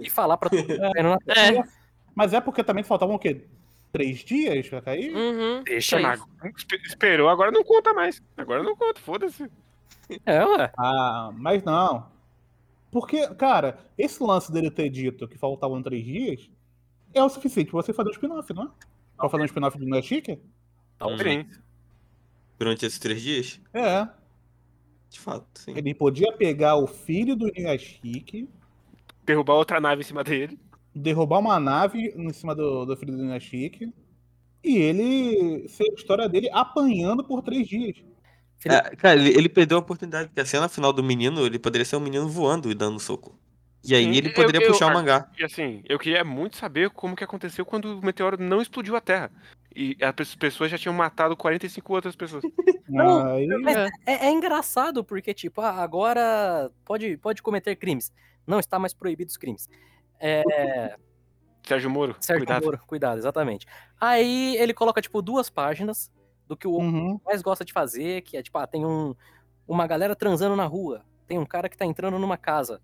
E 0.00 0.08
falar 0.08 0.38
pra 0.38 0.48
todo 0.48 0.60
mundo 0.60 0.68
que 0.68 0.80
tá 0.80 0.92
caindo 0.94 1.10
na 1.10 1.18
Terra. 1.18 1.58
É. 1.58 1.64
Mas 2.14 2.32
é 2.32 2.40
porque 2.40 2.64
também 2.64 2.82
faltavam 2.82 3.16
o 3.16 3.18
quê? 3.18 3.46
Três 3.96 4.18
dias 4.24 4.68
pra 4.68 4.82
cair? 4.82 5.14
Uhum. 5.14 5.62
Deixa 5.64 5.96
espe- 6.56 6.80
esperou, 6.84 7.28
agora 7.28 7.50
não 7.50 7.64
conta 7.64 7.94
mais. 7.94 8.22
Agora 8.36 8.62
não 8.62 8.76
conta, 8.76 9.00
foda-se. 9.00 9.50
É, 10.24 10.44
ué. 10.44 10.70
Ah, 10.78 11.32
mas 11.34 11.64
não. 11.64 12.06
Porque, 12.92 13.26
cara, 13.34 13.76
esse 13.98 14.22
lance 14.22 14.52
dele 14.52 14.70
ter 14.70 14.88
dito 14.88 15.26
que 15.26 15.36
faltavam 15.36 15.82
três 15.82 16.04
dias 16.04 16.48
é 17.12 17.20
o 17.24 17.28
suficiente 17.28 17.70
pra 17.72 17.82
você 17.82 17.92
fazer 17.92 18.10
um 18.10 18.12
spin-off, 18.12 18.54
não 18.54 18.64
é? 18.64 18.68
Pra 19.16 19.28
fazer 19.28 19.42
um 19.42 19.46
spin-off 19.46 19.76
de 19.76 19.84
Não 21.00 21.10
é? 21.14 21.18
Sim. 21.18 21.50
Durante 22.58 22.86
esses 22.86 22.98
três 23.00 23.20
dias? 23.20 23.60
É. 23.74 24.06
De 25.10 25.18
fato, 25.18 25.46
sim. 25.54 25.72
Ele 25.76 25.92
podia 25.92 26.32
pegar 26.34 26.76
o 26.76 26.86
filho 26.86 27.34
do 27.34 27.48
Inuyashiki, 27.48 28.48
Derrubar 29.24 29.54
outra 29.54 29.80
nave 29.80 30.02
em 30.02 30.04
cima 30.04 30.22
dele. 30.22 30.56
Derrubar 30.96 31.38
uma 31.38 31.60
nave 31.60 32.12
em 32.16 32.32
cima 32.32 32.54
do, 32.54 32.84
do 32.84 32.96
filho 32.96 33.16
do 33.16 33.24
e 34.64 34.78
ele 34.78 35.68
ser 35.68 35.84
a 35.84 35.94
história 35.94 36.28
dele 36.28 36.48
apanhando 36.52 37.22
por 37.22 37.42
três 37.42 37.68
dias. 37.68 37.96
É, 38.64 38.96
cara, 38.96 39.14
ele, 39.20 39.28
ele 39.28 39.48
perdeu 39.48 39.78
a 39.78 39.80
oportunidade, 39.80 40.28
porque 40.28 40.40
a 40.40 40.46
cena 40.46 40.68
final 40.68 40.92
do 40.92 41.04
menino, 41.04 41.46
ele 41.46 41.58
poderia 41.58 41.84
ser 41.84 41.94
um 41.96 42.00
menino 42.00 42.28
voando 42.28 42.68
e 42.70 42.74
dando 42.74 42.98
soco. 42.98 43.38
E 43.84 43.94
aí 43.94 44.04
Sim, 44.04 44.10
ele 44.16 44.28
eu- 44.30 44.34
poderia 44.34 44.60
eu- 44.66 44.72
puxar 44.72 44.86
o 44.86 44.90
a- 44.90 44.94
mangá. 44.94 45.30
E 45.38 45.44
assim, 45.44 45.82
eu 45.88 45.98
queria 45.98 46.24
muito 46.24 46.56
saber 46.56 46.90
como 46.90 47.14
que 47.14 47.22
aconteceu 47.22 47.64
quando 47.64 47.98
o 48.00 48.04
meteoro 48.04 48.42
não 48.42 48.60
explodiu 48.60 48.96
a 48.96 49.00
Terra. 49.00 49.30
E 49.74 49.96
as 50.00 50.34
pessoas 50.34 50.70
já 50.70 50.78
tinham 50.78 50.94
matado 50.94 51.36
45 51.36 51.92
outras 51.94 52.16
pessoas. 52.16 52.42
Não, 52.88 53.26
Aí, 53.34 53.46
Mas 53.46 53.76
É. 53.76 53.88
é, 54.06 54.26
é 54.26 54.30
engraçado 54.30 55.04
porque, 55.04 55.34
tipo, 55.34 55.60
ah, 55.60 55.82
agora 55.82 56.70
pode, 56.84 57.16
pode 57.18 57.42
cometer 57.42 57.76
crimes. 57.76 58.10
Não 58.46 58.58
está 58.58 58.78
mais 58.78 58.94
proibido 58.94 59.28
os 59.30 59.36
crimes. 59.36 59.68
É, 60.18 60.96
Sérgio 61.66 61.90
Moro, 61.90 62.16
Sérgio 62.20 62.46
cuidado. 62.46 62.64
Moro, 62.64 62.80
cuidado, 62.86 63.18
exatamente. 63.18 63.66
Aí 64.00 64.56
ele 64.56 64.72
coloca, 64.72 65.02
tipo, 65.02 65.20
duas 65.20 65.50
páginas 65.50 66.10
do 66.46 66.56
que 66.56 66.66
o 66.66 66.76
uhum. 66.76 67.20
mais 67.24 67.42
gosta 67.42 67.64
de 67.64 67.72
fazer, 67.72 68.22
que 68.22 68.36
é, 68.36 68.42
tipo, 68.42 68.56
ah, 68.56 68.66
tem 68.66 68.84
um, 68.84 69.14
uma 69.66 69.86
galera 69.86 70.14
transando 70.14 70.54
na 70.54 70.64
rua, 70.64 71.04
tem 71.26 71.38
um 71.38 71.44
cara 71.44 71.68
que 71.68 71.76
tá 71.76 71.84
entrando 71.84 72.18
numa 72.18 72.36
casa, 72.36 72.80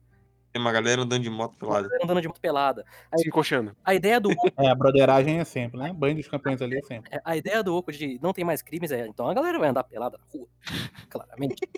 Tem 0.52 0.60
uma 0.60 0.72
galera 0.72 1.02
andando 1.02 1.22
de 1.22 1.30
moto 1.30 1.56
pro 1.56 1.68
lado. 1.68 1.88
andando 2.02 2.20
de 2.20 2.26
moto 2.26 2.40
pelada. 2.40 2.84
Se 3.16 3.28
encoxando. 3.28 3.76
A 3.84 3.94
ideia 3.94 4.20
do 4.20 4.30
Oco, 4.30 4.50
É, 4.58 4.68
a 4.68 4.74
broderagem 4.74 5.38
é 5.38 5.44
sempre, 5.44 5.78
né? 5.78 5.92
Banho 5.92 6.16
dos 6.16 6.26
campeões 6.26 6.60
ali 6.60 6.76
é 6.76 6.82
sempre. 6.82 7.20
a 7.24 7.36
ideia 7.36 7.62
do 7.62 7.76
Oco 7.76 7.92
de 7.92 8.18
não 8.20 8.32
tem 8.32 8.44
mais 8.44 8.62
crimes 8.62 8.90
é, 8.90 9.06
então 9.06 9.28
a 9.28 9.34
galera 9.34 9.58
vai 9.60 9.68
andar 9.68 9.84
pelada 9.84 10.18
na 10.18 10.24
rua, 10.32 10.48
claramente. 11.08 11.68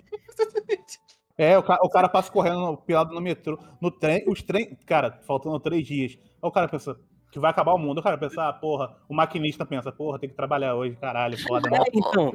É, 1.37 1.57
o 1.57 1.63
cara, 1.63 1.79
o 1.83 1.89
cara 1.89 2.07
passa 2.09 2.31
correndo 2.31 2.59
no- 2.59 2.77
pelado 2.77 3.13
no 3.13 3.19
metrô, 3.21 3.59
no 3.81 3.91
trem, 3.91 4.23
os 4.27 4.41
trem, 4.41 4.77
cara, 4.85 5.19
faltando 5.27 5.59
três 5.59 5.85
dias. 5.85 6.13
Aí 6.17 6.47
o 6.47 6.51
cara 6.51 6.67
pensa 6.67 6.97
que 7.31 7.39
vai 7.39 7.51
acabar 7.51 7.73
o 7.73 7.77
mundo. 7.77 7.97
O 7.97 8.03
cara 8.03 8.17
pensa, 8.17 8.47
ah, 8.47 8.53
porra, 8.53 8.95
o 9.09 9.13
maquinista 9.13 9.65
pensa, 9.65 9.91
porra, 9.91 10.17
tem 10.17 10.29
que 10.29 10.35
trabalhar 10.35 10.75
hoje, 10.75 10.95
caralho, 10.95 11.37
foda, 11.45 11.69
né? 11.69 11.77
É, 11.79 11.91
então, 11.93 12.31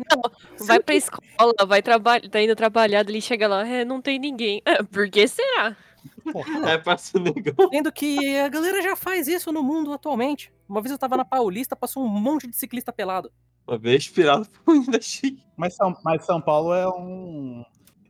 Vai 0.66 0.78
pra 0.80 0.94
escola, 0.94 1.54
vai 1.66 1.80
trabalhar, 1.80 2.28
tá 2.28 2.42
indo 2.42 2.54
trabalhar, 2.54 3.08
ele 3.08 3.20
chega 3.22 3.48
lá, 3.48 3.66
é, 3.66 3.84
não 3.86 4.02
tem 4.02 4.18
ninguém. 4.18 4.60
É, 4.66 4.82
por 4.84 5.08
que 5.10 5.26
será? 5.26 5.74
É, 6.66 6.78
passa 6.78 7.18
o 7.18 7.20
negão. 7.20 7.68
sendo 7.70 7.92
que 7.92 8.38
a 8.38 8.48
galera 8.48 8.80
já 8.80 8.96
faz 8.96 9.26
isso 9.28 9.50
no 9.52 9.62
mundo 9.62 9.92
atualmente. 9.92 10.50
Uma 10.68 10.80
vez 10.80 10.92
eu 10.92 10.98
tava 10.98 11.14
na 11.16 11.24
Paulista, 11.26 11.74
passou 11.76 12.02
um 12.04 12.08
monte 12.08 12.46
de 12.46 12.56
ciclista 12.56 12.90
pelado. 12.92 13.30
Uma 13.68 13.76
vez 13.76 14.04
inspirado 14.04 14.46
por 14.64 14.72
ainda 14.74 15.00
chique. 15.00 15.42
Mas 15.56 15.74
São, 15.74 15.94
mas 16.04 16.24
São 16.24 16.40
Paulo 16.40 16.72
é 16.72 16.88
um 16.88 17.62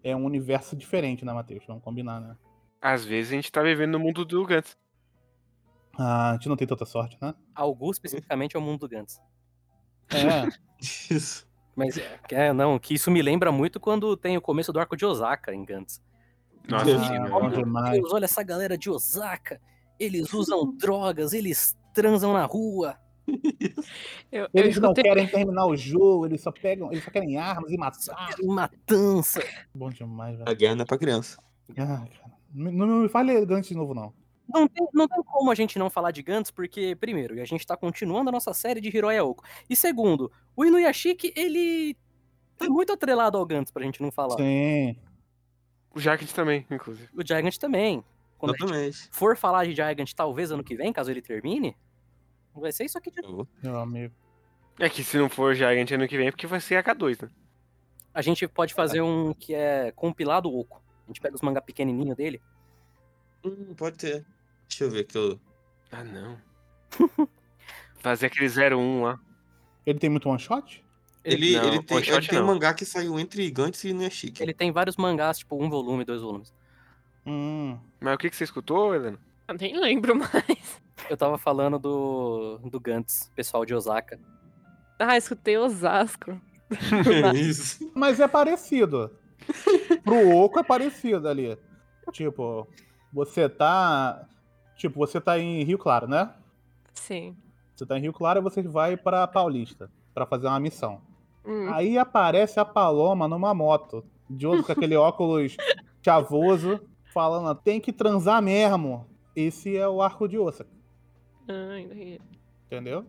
é 0.03 0.15
um 0.15 0.25
universo 0.25 0.77
diferente, 0.77 1.25
né, 1.25 1.33
Matheus? 1.33 1.65
Vamos 1.67 1.83
combinar, 1.83 2.21
né? 2.21 2.37
Às 2.81 3.05
vezes 3.05 3.33
a 3.33 3.35
gente 3.37 3.53
tá 3.53 3.63
vivendo 3.63 3.93
no 3.93 4.01
mundo 4.01 4.25
do 4.25 4.45
Gantz. 4.47 4.77
Ah, 5.99 6.31
a 6.31 6.33
gente 6.35 6.49
não 6.49 6.57
tem 6.57 6.67
tanta 6.67 6.87
sorte, 6.87 7.19
né? 7.21 7.35
Algu, 7.55 7.91
especificamente, 7.91 8.57
é 8.57 8.59
o 8.59 8.63
mundo 8.63 8.81
do 8.81 8.89
Gantz. 8.89 9.21
É. 10.11 10.49
Isso. 10.81 11.49
Mas 11.77 11.97
é, 11.99 12.19
é, 12.33 12.53
não, 12.53 12.79
que 12.79 12.95
isso 12.95 13.11
me 13.11 13.23
lembra 13.23 13.51
muito 13.53 13.79
quando 13.79 14.17
tem 14.17 14.37
o 14.37 14.41
começo 14.41 14.73
do 14.73 14.81
arco 14.81 14.97
de 14.97 15.07
Osaka 15.07 15.55
em 15.55 15.65
Gantz. 15.65 16.03
Nossa 16.69 16.85
Ah. 16.85 17.91
Deus, 17.93 18.13
olha 18.13 18.25
essa 18.25 18.43
galera 18.43 18.77
de 18.77 18.91
Osaka. 18.91 19.61
Eles 19.99 20.33
usam 20.33 20.77
drogas, 20.77 21.33
eles 21.33 21.77
transam 21.95 22.33
na 22.33 22.45
rua. 22.45 22.99
Eu, 24.33 24.43
eu 24.45 24.49
Eles 24.55 24.77
não 24.79 24.91
escutei. 24.93 25.05
querem 25.05 25.27
terminar 25.29 25.67
o 25.67 25.77
jogo, 25.77 26.27
eles 26.27 26.41
só 26.41 26.53
pegam, 26.53 26.91
eles 26.93 27.05
só 27.05 27.11
querem 27.11 27.37
armas 27.37 27.71
e 27.73 27.77
matar. 27.77 28.35
Matança. 28.43 29.43
Bom 29.75 29.91
demais, 29.91 30.41
A 30.41 30.45
velho. 30.45 30.57
guerra 30.57 30.75
não 30.77 30.83
é 30.83 30.87
pra 30.87 30.99
criança. 30.99 31.39
Ah, 31.71 31.75
cara. 31.75 32.11
Não, 32.55 32.73
não 32.73 32.99
me 33.03 33.09
fale 33.09 33.45
Gantz 33.47 33.69
de 33.69 33.75
novo, 33.75 33.95
não. 33.95 34.13
Não 34.53 34.67
tem, 34.67 34.87
não 34.93 35.07
tem 35.07 35.23
como 35.23 35.51
a 35.51 35.55
gente 35.55 35.79
não 35.79 35.89
falar 35.89 36.11
de 36.11 36.23
Gantz, 36.23 36.51
porque, 36.51 36.97
primeiro, 36.97 37.41
a 37.41 37.45
gente 37.45 37.65
tá 37.67 37.77
continuando 37.77 38.31
a 38.31 38.33
nossa 38.33 38.53
série 38.53 38.81
de 38.81 38.89
Hiroya 38.89 39.25
Oko. 39.25 39.45
E 39.69 39.77
segundo, 39.77 40.31
o 40.57 40.65
Inuyashiki, 40.65 41.33
ele 41.37 41.97
tá 42.59 42.69
muito 42.69 42.93
atrelado 42.93 43.39
ao 43.39 43.47
Gantz 43.47 43.71
pra 43.71 43.85
gente 43.85 44.03
não 44.03 44.11
falar. 44.11 44.37
Sim. 44.37 44.97
O 45.95 46.01
Jacket 46.01 46.31
também, 46.33 46.67
inclusive. 46.71 47.09
O 47.17 47.23
Gigant 47.23 47.57
também. 47.59 48.03
Quando 48.39 48.55
a 48.55 48.91
for 49.13 49.37
falar 49.37 49.65
de 49.67 49.71
Gigant, 49.75 50.13
talvez 50.15 50.51
ano 50.51 50.65
que 50.65 50.75
vem, 50.75 50.93
caso 50.93 51.11
ele 51.11 51.21
termine, 51.21 51.77
vai 52.55 52.73
ser 52.73 52.85
isso 52.85 52.99
aqui 52.99 53.11
de 53.11 53.23
vou. 53.23 53.47
Meu 53.63 53.79
amigo. 53.79 54.15
É 54.79 54.89
que 54.89 55.05
se 55.05 55.19
não 55.19 55.29
for 55.29 55.55
Giant 55.55 55.91
ano 55.93 56.09
que 56.09 56.17
vem, 56.17 56.29
é 56.29 56.31
porque 56.31 56.47
vai 56.47 56.61
ser 56.61 56.83
H2, 56.83 57.23
né? 57.23 57.31
A 58.13 58.23
gente 58.23 58.49
pode 58.49 58.75
fazer 58.75 59.01
um 59.03 59.33
que 59.33 59.55
é 59.55 59.93
compilado 59.93 60.53
Oco. 60.53 60.83
A 61.05 61.07
gente 61.09 61.21
pega 61.21 61.35
os 61.35 61.43
mangá 61.43 61.61
pequenininho 61.61 62.15
dele. 62.17 62.41
Hum, 63.45 63.75
pode 63.77 63.97
ter. 63.99 64.27
Deixa 64.69 64.85
eu 64.85 64.91
ver 64.91 65.05
que 65.05 65.17
eu. 65.17 65.39
Ah, 65.93 66.03
não. 66.05 66.39
Fazer 68.01 68.27
aquele 68.27 68.49
01 68.49 69.03
lá. 69.03 69.21
Ele 69.85 69.99
tem 69.99 70.11
muito 70.11 70.29
one 70.29 70.39
shot? 70.39 70.85
Ele, 71.23 71.57
Não, 71.57 71.65
ele 71.69 71.83
tem, 71.83 71.99
ele 71.99 72.27
tem 72.27 72.39
um 72.39 72.43
não. 72.43 72.55
mangá 72.55 72.73
que 72.73 72.85
saiu 72.85 73.19
entre 73.21 73.51
Gantz 73.51 73.85
e 73.85 73.91
Inuyashiki. 73.91 74.43
Ele 74.43 74.55
tem 74.55 74.73
vários 74.73 74.97
mangás, 74.97 75.39
tipo, 75.39 75.63
um 75.63 75.69
volume, 75.69 76.05
dois 76.05 76.23
volumes. 76.23 76.53
Hum. 77.27 77.79
Mas 78.01 78.15
o 78.15 78.19
que, 78.19 78.31
que 78.31 78.37
você 78.37 78.45
escutou, 78.45 78.95
Helena? 78.95 79.19
Eu 79.51 79.57
nem 79.61 79.77
lembro 79.77 80.15
mais. 80.15 80.81
Eu 81.09 81.17
tava 81.17 81.37
falando 81.37 81.79
do, 81.79 82.59
do 82.65 82.79
Gantz, 82.79 83.31
pessoal 83.35 83.67
de 83.67 83.75
Osaka. 83.75 84.19
Ah, 84.99 85.17
escutei 85.17 85.59
Osasco. 85.59 86.41
Isso. 87.35 87.91
Mas 87.95 88.21
é 88.21 88.29
parecido. 88.29 89.11
Pro 90.05 90.37
Oco 90.37 90.61
é 90.61 90.63
parecido 90.63 91.27
ali. 91.29 91.59
Tipo, 92.13 92.69
você 93.13 93.49
tá. 93.49 94.29
Tipo, 94.77 94.99
você 95.01 95.21
tá 95.21 95.39
em 95.39 95.65
Rio 95.65 95.79
Claro, 95.79 96.07
né? 96.07 96.33
Sim. 96.95 97.37
Você 97.75 97.85
tá 97.85 97.99
em 97.99 98.03
Rio 98.03 98.13
Claro 98.13 98.39
e 98.39 98.43
você 98.43 98.63
vai 98.63 98.97
pra 98.97 99.27
Paulista 99.27 99.91
pra 100.15 100.27
fazer 100.27 100.47
uma 100.47 100.61
missão. 100.61 101.01
Hum. 101.45 101.73
Aí 101.73 101.99
aparece 101.99 102.61
a 102.61 102.65
Paloma 102.65 103.27
numa 103.27 103.53
moto, 103.53 104.05
de 104.29 104.47
outro 104.47 104.65
com 104.65 104.73
aquele 104.73 104.95
óculos 104.95 105.57
chavoso, 106.05 106.81
falando: 107.13 107.59
tem 107.59 107.81
que 107.81 107.93
transar 107.93 108.41
mesmo. 108.41 109.10
Esse 109.35 109.77
é 109.77 109.89
o 109.89 110.03
arco 110.03 110.27
de 110.29 110.39
Osaka, 110.39 110.71
ai. 111.49 112.19
entendeu? 112.67 113.07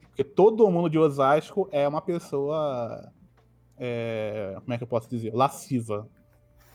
Porque 0.00 0.22
todo 0.24 0.68
mundo 0.70 0.90
de 0.90 0.98
Osasco 0.98 1.68
é 1.72 1.86
uma 1.86 2.00
pessoa. 2.02 3.12
é, 3.80 4.56
como 4.60 4.72
é 4.72 4.76
que 4.78 4.82
eu 4.84 4.88
posso 4.88 5.08
dizer? 5.08 5.32
Lasciva, 5.32 6.08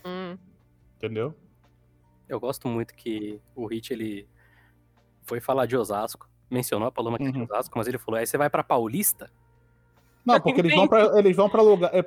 Hum. 0.05 0.37
entendeu? 0.97 1.35
Eu 2.29 2.39
gosto 2.39 2.67
muito 2.69 2.93
que 2.95 3.39
o 3.55 3.65
Hit, 3.67 3.91
ele 3.91 4.27
foi 5.23 5.39
falar 5.41 5.65
de 5.65 5.75
Osasco, 5.75 6.29
mencionou 6.49 6.87
a 6.87 6.91
Paloma 6.91 7.17
que 7.17 7.25
é 7.25 7.31
de 7.31 7.37
Uhum. 7.37 7.43
Osasco, 7.43 7.77
mas 7.77 7.87
ele 7.87 7.97
falou, 7.97 8.17
aí 8.19 8.25
você 8.25 8.37
vai 8.37 8.49
pra 8.49 8.63
Paulista? 8.63 9.29
Não, 10.25 10.35
Ah, 10.35 10.39
porque 10.39 10.61
eles 10.61 10.73
vão 10.73 10.87
pra, 10.87 11.19
eles 11.19 11.35
vão 11.35 11.49
pra 11.49 11.61
lugar. 11.61 11.93
é 11.93 12.01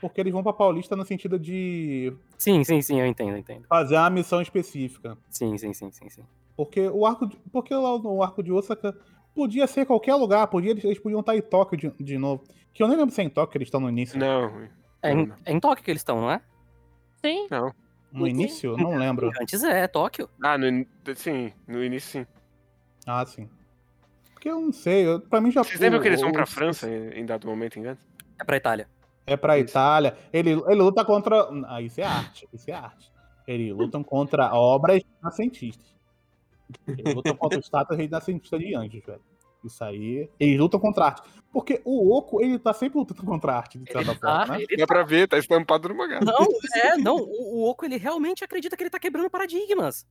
porque 0.00 0.20
eles 0.20 0.32
vão 0.32 0.42
pra 0.42 0.52
Paulista 0.52 0.94
no 0.96 1.04
sentido 1.04 1.38
de 1.38 2.12
Sim, 2.36 2.62
sim, 2.64 2.80
sim, 2.82 3.00
eu 3.00 3.06
entendo, 3.06 3.30
eu 3.32 3.38
entendo. 3.38 3.66
fazer 3.68 3.96
uma 3.96 4.10
missão 4.10 4.40
específica. 4.40 5.16
Sim, 5.30 5.56
sim, 5.58 5.72
sim, 5.72 5.90
sim, 5.90 6.08
sim. 6.08 6.22
Porque 6.56 6.88
o 6.88 7.06
arco 7.06 7.26
de, 7.26 7.36
porque 7.52 7.72
lá 7.74 7.98
no 7.98 8.22
arco 8.22 8.42
de 8.42 8.52
Osaka 8.52 8.96
podia 9.34 9.66
ser 9.66 9.86
qualquer 9.86 10.14
lugar, 10.16 10.46
podia, 10.48 10.72
eles 10.72 10.98
podiam 10.98 11.20
estar 11.20 11.36
em 11.36 11.40
Tóquio 11.42 11.78
de, 11.78 11.90
de 12.04 12.18
novo. 12.18 12.42
Que 12.74 12.82
eu 12.82 12.88
nem 12.88 12.96
lembro 12.96 13.14
se 13.14 13.20
é 13.20 13.24
em 13.24 13.30
Tóquio 13.30 13.52
que 13.52 13.58
eles 13.58 13.68
estão 13.68 13.80
no 13.80 13.88
início. 13.88 14.18
Não. 14.18 14.68
É 15.02 15.12
em, 15.12 15.32
é 15.44 15.52
em 15.52 15.60
Tóquio 15.60 15.84
que 15.84 15.90
eles 15.90 16.00
estão, 16.00 16.20
não 16.20 16.30
é? 16.30 16.40
Sim. 17.24 17.46
Não. 17.50 17.72
No 18.12 18.26
início? 18.26 18.76
Não 18.76 18.96
lembro. 18.96 19.30
Antes 19.40 19.62
é, 19.62 19.80
é 19.84 19.86
Tóquio. 19.88 20.28
Ah, 20.42 20.56
no, 20.58 20.66
in- 20.66 20.86
sim, 21.14 21.52
no 21.66 21.84
início 21.84 22.10
sim. 22.20 22.26
Ah, 23.06 23.24
sim. 23.26 23.48
Porque 24.32 24.48
eu 24.48 24.60
não 24.60 24.72
sei, 24.72 25.06
eu, 25.06 25.20
pra 25.20 25.40
mim 25.40 25.50
já 25.50 25.62
Vocês 25.62 25.78
lembram 25.80 25.98
o- 25.98 26.02
que 26.02 26.08
eles 26.08 26.20
vão 26.20 26.30
o- 26.30 26.32
pra 26.32 26.46
França 26.46 26.88
em, 26.88 27.20
em 27.20 27.26
dado 27.26 27.46
momento, 27.46 27.78
engano? 27.78 27.98
É 28.40 28.44
pra 28.44 28.56
Itália. 28.56 28.88
É 29.28 29.36
pra 29.36 29.58
Isso. 29.58 29.70
Itália. 29.70 30.16
Ele, 30.32 30.50
ele 30.52 30.74
luta 30.82 31.04
contra. 31.04 31.48
Ah, 31.66 31.82
isso 31.82 32.00
é 32.00 32.04
arte. 32.04 32.48
Isso 32.52 32.70
é 32.70 32.74
arte. 32.74 33.12
Eles 33.46 33.72
lutam 33.74 34.02
contra 34.02 34.52
obras 34.54 35.02
renascentistas. 35.20 35.86
Eles 36.86 37.14
lutam 37.14 37.34
contra 37.36 37.58
estátuas 37.58 37.98
renascentistas 37.98 38.60
de 38.60 38.74
anjos, 38.74 39.04
velho. 39.04 39.20
Isso 39.64 39.82
aí. 39.82 40.30
Eles 40.38 40.58
lutam 40.58 40.78
contra 40.78 41.06
arte. 41.06 41.22
Porque 41.52 41.80
o 41.84 42.14
Oco, 42.16 42.42
ele 42.42 42.58
tá 42.58 42.72
sempre 42.74 42.98
lutando 42.98 43.22
contra 43.24 43.54
arte, 43.54 43.78
de 43.78 43.90
certa 43.90 44.10
Ele 44.12 44.18
tá, 44.20 44.38
forma, 44.38 44.58
né? 44.58 44.64
ele 44.68 44.76
Dá 44.76 44.86
pra 44.86 45.02
ver, 45.02 45.26
tá 45.26 45.38
estampado 45.38 45.88
no 45.88 45.96
mangá. 45.96 46.20
Não, 46.20 46.46
é, 46.76 46.96
não. 46.98 47.16
O, 47.16 47.56
o 47.56 47.70
Oco, 47.70 47.84
ele 47.86 47.96
realmente 47.96 48.44
acredita 48.44 48.76
que 48.76 48.82
ele 48.82 48.90
tá 48.90 48.98
quebrando 48.98 49.30
paradigmas. 49.30 50.06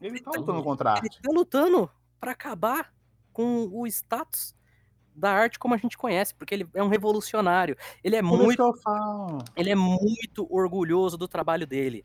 Ele 0.00 0.20
tá 0.20 0.32
lutando 0.36 0.62
contra 0.62 0.90
a 0.90 0.98
Ele 0.98 1.06
arte. 1.06 1.22
tá 1.22 1.30
lutando 1.32 1.88
pra 2.20 2.32
acabar 2.32 2.92
com 3.32 3.68
o 3.72 3.86
status 3.86 4.54
da 5.14 5.30
arte 5.32 5.58
como 5.58 5.74
a 5.74 5.76
gente 5.76 5.96
conhece, 5.96 6.34
porque 6.34 6.54
ele 6.54 6.68
é 6.74 6.82
um 6.82 6.88
revolucionário. 6.88 7.76
Ele 8.02 8.16
é 8.16 8.22
Por 8.22 8.38
muito, 8.38 8.74
ele 9.56 9.70
é 9.70 9.74
muito 9.74 10.46
orgulhoso 10.50 11.16
do 11.16 11.28
trabalho 11.28 11.66
dele. 11.66 12.04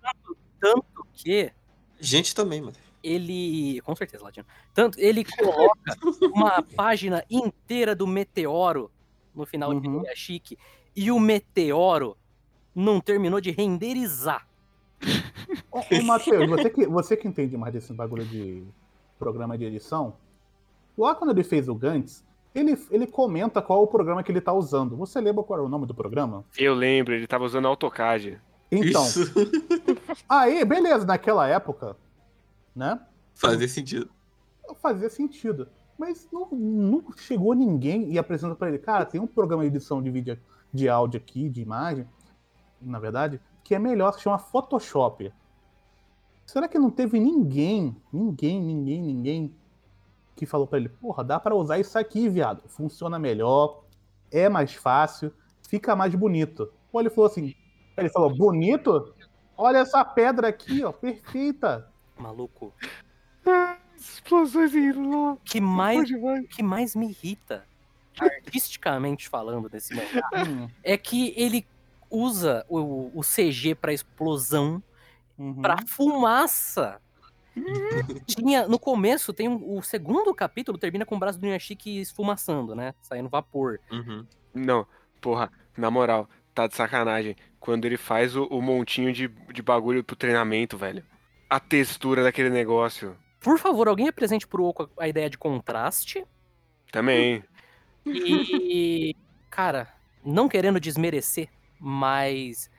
Tanto, 0.00 0.36
tanto 0.60 1.06
que 1.12 1.52
Gente 2.00 2.34
também, 2.34 2.60
mano. 2.60 2.76
ele, 3.02 3.80
com 3.82 3.94
certeza, 3.96 4.22
Latino. 4.24 4.46
Tanto 4.72 4.98
ele 5.00 5.24
coloca 5.24 5.74
uma 6.34 6.62
página 6.62 7.24
inteira 7.30 7.94
do 7.94 8.06
meteoro 8.06 8.90
no 9.34 9.44
final 9.46 9.72
de 9.78 9.86
Uhum. 9.88 9.96
Inuyashiki 9.96 10.58
e 10.94 11.10
o 11.10 11.18
meteoro 11.18 12.16
não 12.74 13.00
terminou 13.00 13.40
de 13.40 13.50
renderizar. 13.50 14.46
Ô, 15.70 15.80
ô 15.80 16.02
Matheus, 16.02 16.48
você 16.48 16.70
que, 16.70 16.86
você 16.86 17.16
que 17.16 17.26
entende 17.28 17.56
mais 17.56 17.72
desse 17.72 17.92
bagulho 17.92 18.24
de 18.24 18.64
programa 19.18 19.56
de 19.58 19.64
edição, 19.64 20.16
lá 20.96 21.14
quando 21.14 21.30
ele 21.30 21.44
fez 21.44 21.68
o 21.68 21.74
Gantz, 21.74 22.24
ele, 22.54 22.78
ele 22.90 23.06
comenta 23.06 23.60
qual 23.60 23.82
o 23.82 23.86
programa 23.86 24.22
que 24.22 24.30
ele 24.30 24.40
tá 24.40 24.52
usando. 24.52 24.96
Você 24.96 25.20
lembra 25.20 25.42
qual 25.42 25.58
era 25.58 25.66
o 25.66 25.68
nome 25.68 25.86
do 25.86 25.94
programa? 25.94 26.44
Eu 26.56 26.74
lembro, 26.74 27.14
ele 27.14 27.26
tava 27.26 27.44
usando 27.44 27.66
AutoCAD. 27.66 28.40
Então, 28.70 29.04
Isso 29.04 29.32
aí, 30.28 30.64
beleza, 30.64 31.04
naquela 31.04 31.46
época, 31.46 31.96
né? 32.74 33.00
fazia 33.34 33.68
sentido. 33.68 34.08
Fazia 34.80 35.10
sentido. 35.10 35.68
Mas 35.98 36.28
não, 36.32 36.48
não 36.50 37.04
chegou 37.16 37.54
ninguém 37.54 38.12
e 38.12 38.18
apresenta 38.18 38.54
pra 38.54 38.68
ele, 38.68 38.78
cara, 38.78 39.04
tem 39.04 39.20
um 39.20 39.26
programa 39.26 39.62
de 39.62 39.68
edição 39.68 40.02
de 40.02 40.10
vídeo, 40.10 40.38
de 40.72 40.88
áudio 40.88 41.18
aqui, 41.18 41.48
de 41.48 41.60
imagem, 41.60 42.06
na 42.80 42.98
verdade, 42.98 43.40
que 43.62 43.74
é 43.74 43.78
melhor, 43.78 44.14
que 44.14 44.22
chama 44.22 44.38
Photoshop. 44.38 45.32
Será 46.46 46.68
que 46.68 46.78
não 46.78 46.90
teve 46.90 47.18
ninguém, 47.18 47.96
ninguém, 48.12 48.60
ninguém, 48.60 49.02
ninguém 49.02 49.54
que 50.34 50.46
falou 50.46 50.66
pra 50.66 50.78
ele, 50.78 50.88
porra, 50.88 51.22
dá 51.22 51.38
pra 51.38 51.54
usar 51.54 51.78
isso 51.78 51.98
aqui, 51.98 52.28
viado. 52.28 52.62
Funciona 52.68 53.18
melhor, 53.18 53.84
é 54.30 54.48
mais 54.48 54.74
fácil, 54.74 55.32
fica 55.68 55.94
mais 55.94 56.14
bonito. 56.14 56.72
Ou 56.92 57.00
ele 57.00 57.10
falou 57.10 57.30
assim, 57.30 57.54
ele 57.96 58.08
falou, 58.08 58.34
bonito? 58.34 59.14
Olha 59.56 59.78
essa 59.78 60.04
pedra 60.04 60.48
aqui, 60.48 60.84
ó, 60.84 60.92
perfeita. 60.92 61.88
Maluco. 62.18 62.72
Explosões 63.96 64.72
que 65.44 65.60
mais, 65.60 66.08
que 66.50 66.62
mais 66.62 66.96
me 66.96 67.10
irrita, 67.10 67.64
artisticamente 68.18 69.28
falando 69.28 69.68
desse 69.68 69.94
mangá, 69.94 70.28
é 70.82 70.96
que 70.96 71.32
ele 71.36 71.66
usa 72.10 72.64
o, 72.68 73.10
o 73.14 73.22
CG 73.22 73.74
pra 73.74 73.92
explosão, 73.92 74.82
uhum. 75.38 75.62
pra 75.62 75.76
fumaça. 75.86 77.00
Tinha, 78.26 78.66
no 78.66 78.78
começo, 78.78 79.32
tem 79.32 79.48
um- 79.48 79.76
o 79.78 79.82
segundo 79.82 80.34
capítulo 80.34 80.76
termina 80.78 81.04
com 81.06 81.16
o 81.16 81.18
braço 81.18 81.38
do 81.38 81.44
Inuyashiki 81.46 82.00
esfumaçando, 82.00 82.74
né? 82.74 82.94
Saindo 83.02 83.28
vapor. 83.28 83.80
Uhum. 83.90 84.26
Não, 84.52 84.86
porra, 85.20 85.50
na 85.76 85.90
moral, 85.90 86.28
tá 86.54 86.66
de 86.66 86.74
sacanagem. 86.74 87.36
Quando 87.60 87.84
ele 87.84 87.96
faz 87.96 88.36
o, 88.36 88.44
o 88.44 88.60
montinho 88.60 89.12
de, 89.12 89.28
de 89.52 89.62
bagulho 89.62 90.04
pro 90.04 90.16
treinamento, 90.16 90.76
velho. 90.76 91.04
A 91.48 91.58
textura 91.60 92.22
daquele 92.22 92.50
negócio. 92.50 93.16
Por 93.40 93.58
favor, 93.58 93.88
alguém 93.88 94.08
apresente 94.08 94.46
pro 94.46 94.64
Oco 94.64 94.90
a 94.98 95.06
ideia 95.08 95.30
de 95.30 95.38
contraste. 95.38 96.24
Também. 96.90 97.42
E, 98.06 99.16
cara, 99.50 99.88
não 100.24 100.48
querendo 100.48 100.78
desmerecer, 100.80 101.48
mas 101.78 102.70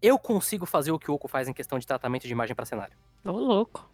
eu 0.00 0.18
consigo 0.18 0.64
fazer 0.66 0.90
o 0.92 0.98
que 0.98 1.10
o 1.10 1.14
Oco 1.14 1.28
faz 1.28 1.48
em 1.48 1.52
questão 1.52 1.78
de 1.78 1.86
tratamento 1.86 2.26
de 2.26 2.32
imagem 2.32 2.54
pra 2.54 2.64
cenário. 2.64 2.96
Ô, 3.30 3.38
louco. 3.38 3.88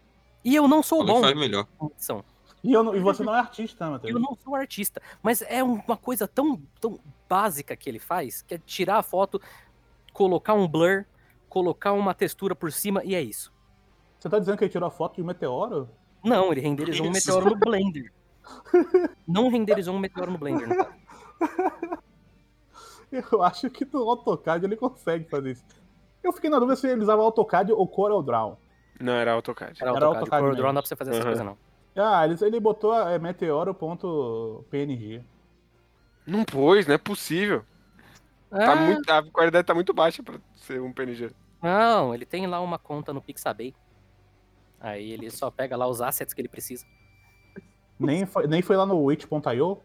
E 0.45 0.55
eu 0.55 0.69
não 0.69 0.83
sou 0.83 1.01
Alguém 1.01 1.15
bom 1.15 1.21
faz 1.23 1.37
melhor. 1.37 1.67
edição. 1.93 2.25
E, 2.63 2.73
eu 2.73 2.83
não- 2.83 2.95
e 2.95 3.01
você 3.01 3.23
não 3.23 3.35
é 3.35 3.39
artista, 3.39 3.85
né, 3.85 3.91
Matheus? 3.93 4.15
Eu 4.15 4.21
não 4.21 4.37
sou 4.43 4.55
artista, 4.55 5.03
mas 5.23 5.43
é 5.43 5.63
uma 5.63 5.97
coisa 5.97 6.27
tão, 6.27 6.61
tão 6.81 6.99
básica 7.29 7.77
que 7.77 7.89
ele 7.91 7.99
faz, 7.99 8.43
que 8.43 8.55
é 8.55 8.59
tirar 8.59 8.99
a 8.99 9.03
foto, 9.03 9.41
colocar 10.13 10.55
um 10.55 10.67
blur, 10.69 11.05
colocar 11.49 11.93
uma 11.93 12.15
textura 12.15 12.55
por 12.55 12.73
cima 12.73 13.03
e 13.05 13.15
é 13.15 13.21
isso. 13.21 13.53
Você 14.19 14.29
tá 14.31 14.39
dizendo 14.39 14.57
que 14.57 14.65
ele 14.65 14.71
tirou 14.73 14.87
a 14.87 14.91
foto 14.91 15.17
de 15.17 15.23
um 15.23 15.27
meteoro? 15.27 15.89
Não, 16.25 16.51
ele 16.53 16.63
renderizou 16.63 17.07
um 17.07 17.11
Isso. 17.13 17.29
meteoro 17.29 17.51
no 17.55 17.57
Blender. 17.61 18.11
Não 19.29 19.49
renderizou 19.51 19.95
um 19.95 19.99
meteoro 19.99 20.33
no 20.33 20.39
Blender, 20.39 20.69
caso. 20.75 20.91
Eu 23.13 23.43
acho 23.43 23.69
que 23.71 23.85
no 23.85 24.09
AutoCAD 24.09 24.65
ele 24.65 24.77
consegue 24.77 25.29
fazer 25.29 25.53
isso. 25.53 25.65
Eu 26.23 26.33
fiquei 26.33 26.49
na 26.49 26.59
dúvida 26.59 26.77
se 26.77 26.89
ele 26.89 27.03
usava 27.03 27.23
AutoCAD 27.23 27.73
ou 27.73 27.87
Corel 27.87 28.23
Draw. 28.23 28.59
Não, 29.01 29.13
era 29.13 29.33
AutoCAD. 29.33 29.79
Era 29.81 29.91
Era 29.91 30.07
AutoCAD. 30.07 30.19
AutoCAD 30.19 30.41
Corel 30.43 30.57
Draw 30.57 30.67
não 30.69 30.75
dá 30.75 30.83
pra 30.83 30.89
você 30.89 30.97
fazer 30.97 31.11
essa 31.11 31.21
Aham. 31.21 31.29
coisa, 31.29 31.45
não. 31.45 31.59
Ah, 31.97 32.25
ele, 32.25 32.37
ele 32.43 32.61
botou 32.61 32.95
é, 33.09 33.19
meteoro.png. 33.19 35.25
Não 36.27 36.45
pôs, 36.45 36.87
não 36.87 36.95
é 36.95 36.99
possível. 36.99 37.65
Tá 38.51 38.73
Ah, 38.73 38.77
muito, 38.77 39.09
a 39.11 39.23
qualidade 39.31 39.67
tá 39.67 39.75
muito 39.75 39.93
baixa 39.93 40.23
pra 40.23 40.37
ser 40.57 40.81
um 40.81 40.93
PNG. 40.93 41.31
Não, 41.63 42.15
ele 42.15 42.25
tem 42.25 42.47
lá 42.47 42.61
uma 42.61 42.79
conta 42.79 43.13
no 43.13 43.21
Pixabay. 43.21 43.75
Aí 44.81 45.13
ele 45.13 45.31
só 45.31 45.51
pega 45.51 45.77
lá 45.77 45.87
os 45.87 46.01
assets 46.01 46.33
que 46.35 46.41
ele 46.41 46.49
precisa. 46.49 46.87
Nem 47.99 48.27
foi, 48.27 48.47
nem 48.47 48.63
foi 48.63 48.77
lá 48.77 48.87
no 48.87 49.01
witch.io. 49.03 49.81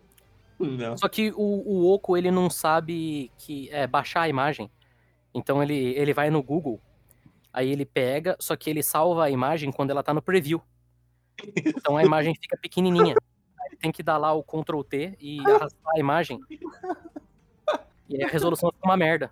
Não. 0.60 0.98
Só 0.98 1.08
que 1.08 1.32
o, 1.36 1.42
o 1.42 1.94
Oco, 1.94 2.18
ele 2.18 2.32
não 2.32 2.50
sabe 2.50 3.32
que 3.38 3.70
é 3.72 3.88
baixar 3.88 4.22
a 4.22 4.30
imagem. 4.30 4.70
Então 5.34 5.64
ele, 5.64 5.94
ele 5.96 6.14
vai 6.14 6.30
no 6.30 6.44
Google, 6.44 6.82
aí 7.54 7.72
ele 7.72 7.86
pega, 7.86 8.36
só 8.40 8.56
que 8.56 8.70
ele 8.70 8.84
salva 8.84 9.26
a 9.26 9.30
imagem 9.30 9.72
quando 9.72 9.92
ela 9.92 10.04
tá 10.04 10.14
no 10.14 10.22
preview. 10.22 10.62
Então 11.66 11.98
a 11.98 12.04
imagem 12.04 12.36
fica 12.36 12.58
pequenininha. 12.58 13.16
Aí 13.62 13.78
tem 13.78 13.92
que 13.92 14.04
dar 14.04 14.18
lá 14.18 14.34
o 14.34 14.44
Ctrl 14.44 14.82
T 14.82 15.18
e 15.20 15.40
arrastar 15.42 15.94
a 15.96 16.00
imagem. 16.00 16.40
E 18.10 18.16
aí 18.16 18.24
a 18.24 18.28
resolução 18.28 18.72
fica 18.72 18.88
uma 18.88 18.98
merda. 18.98 19.32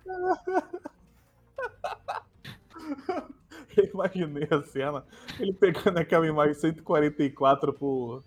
Eu 3.76 3.84
imaginei 3.84 4.48
a 4.50 4.62
cena, 4.62 5.04
ele 5.38 5.52
pegando 5.52 5.98
aquela 5.98 6.26
imagem 6.26 6.54
144 6.54 7.72
por 7.72 8.24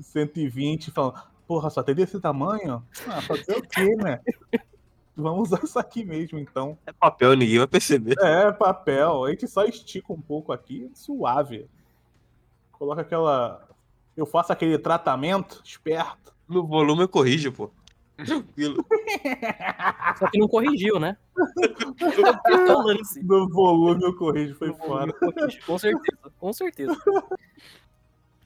120 0.00 0.90
falando, 0.90 1.22
porra, 1.46 1.70
só 1.70 1.82
tem 1.82 1.94
desse 1.94 2.20
tamanho? 2.20 2.84
Ah, 3.06 3.22
fazer 3.22 3.58
o 3.58 3.62
quê, 3.62 3.94
né? 3.96 4.20
Vamos 5.18 5.48
usar 5.48 5.64
isso 5.64 5.76
aqui 5.80 6.04
mesmo, 6.04 6.38
então. 6.38 6.78
É 6.86 6.92
papel, 6.92 7.34
ninguém 7.34 7.58
vai 7.58 7.66
perceber. 7.66 8.14
É, 8.20 8.52
papel. 8.52 9.24
A 9.24 9.30
gente 9.30 9.48
só 9.48 9.64
estica 9.64 10.12
um 10.12 10.20
pouco 10.20 10.52
aqui, 10.52 10.88
suave. 10.94 11.68
Coloca 12.70 13.02
aquela. 13.02 13.68
Eu 14.16 14.24
faço 14.24 14.52
aquele 14.52 14.78
tratamento 14.78 15.60
esperto. 15.64 16.32
No 16.48 16.64
volume 16.64 17.02
eu 17.02 17.08
corrijo, 17.08 17.50
pô. 17.50 17.68
Tranquilo. 18.16 18.84
Só 20.18 20.28
que 20.28 20.38
não 20.38 20.48
corrigiu, 20.48 20.98
né? 20.98 21.16
É. 21.60 23.22
No 23.22 23.48
volume 23.48 24.02
eu 24.02 24.16
corrijo, 24.16 24.54
foi 24.56 24.72
fora. 24.72 25.12
Com 25.66 25.78
certeza, 25.78 26.32
com 26.38 26.52
certeza. 26.52 26.96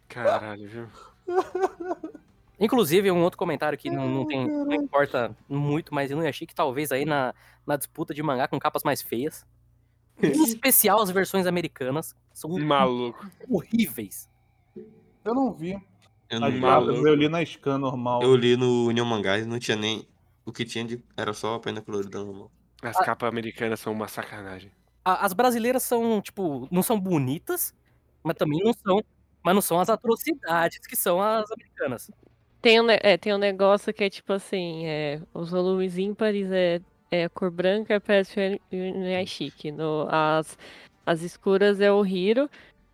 Caralho, 0.09 0.69
viu? 0.69 0.89
Inclusive, 2.61 3.11
um 3.11 3.23
outro 3.23 3.39
comentário 3.39 3.77
que 3.77 3.91
não, 3.91 4.09
não 4.09 4.27
tem, 4.27 4.47
não 4.47 4.73
importa 4.73 5.37
muito, 5.49 5.93
mas 5.93 6.11
eu 6.11 6.17
não 6.17 6.27
achei 6.27 6.47
que 6.47 6.55
talvez 6.55 6.93
aí 6.93 7.05
na, 7.05 7.35
na 7.67 7.77
disputa 7.77 8.15
de 8.15 8.23
mangá 8.23 8.47
com 8.47 8.59
capas 8.59 8.83
mais 8.85 9.03
feias. 9.03 9.45
Em 10.23 10.31
especial 10.45 11.01
as 11.01 11.11
versões 11.11 11.47
americanas, 11.47 12.15
são 12.33 12.51
Maluco. 12.59 13.27
horríveis. 13.49 14.29
Eu 15.25 15.35
não 15.35 15.53
vi. 15.53 15.77
Eu, 16.29 16.41
não, 16.41 16.51
Maluco. 16.53 17.07
eu 17.07 17.15
li 17.15 17.29
na 17.29 17.45
scan 17.45 17.79
normal. 17.79 18.23
eu 18.23 18.35
li 18.37 18.57
no 18.57 18.87
União 18.87 19.05
Mangás, 19.05 19.47
não 19.47 19.59
tinha 19.59 19.77
nem. 19.77 20.07
O 20.45 20.53
que 20.53 20.65
tinha 20.65 20.85
de... 20.85 21.03
era 21.17 21.33
só 21.33 21.55
a 21.55 21.61
pena 21.61 21.81
colorida 21.81 22.19
normal. 22.23 22.51
As 22.83 22.97
capas 22.99 23.29
americanas 23.29 23.81
são 23.81 23.93
uma 23.93 24.09
sacanagem. 24.09 24.73
A- 25.05 25.25
as 25.25 25.33
brasileiras 25.33 25.83
são, 25.85 26.21
tipo, 26.21 26.69
não 26.71 26.83
são 26.83 26.99
bonitas, 26.99 27.75
mas 28.25 28.37
também 28.37 28.61
não 28.63 28.73
são, 28.73 29.03
mas 29.43 29.55
não 29.55 29.63
são 29.63 29.81
as 29.81 29.89
atrocidades 29.89 30.79
que 30.87 30.97
são 30.97 31.21
as 31.23 31.51
americanas. 31.51 32.11
Tem 32.63 32.81
um, 32.81 32.87
é, 32.89 33.17
tem 33.19 33.35
um 33.35 33.39
negócio 33.39 33.93
que 33.93 34.05
é 34.05 34.09
tipo 34.09 34.33
assim, 34.33 34.87
é, 34.87 35.21
os 35.35 35.51
volumes 35.51 35.99
ímpares 35.99 36.49
é, 36.51 36.81
é 37.11 37.25
a 37.25 37.29
cor 37.29 37.51
branca, 37.51 38.01
parece 38.01 38.39
o 38.73 39.05
é 39.05 39.27
chique. 39.27 39.73
No, 39.73 40.07
as, 40.09 40.57
as 41.05 41.23
escuras 41.23 41.81
é 41.81 41.91
o 41.93 42.07
Hiro. 42.07 42.49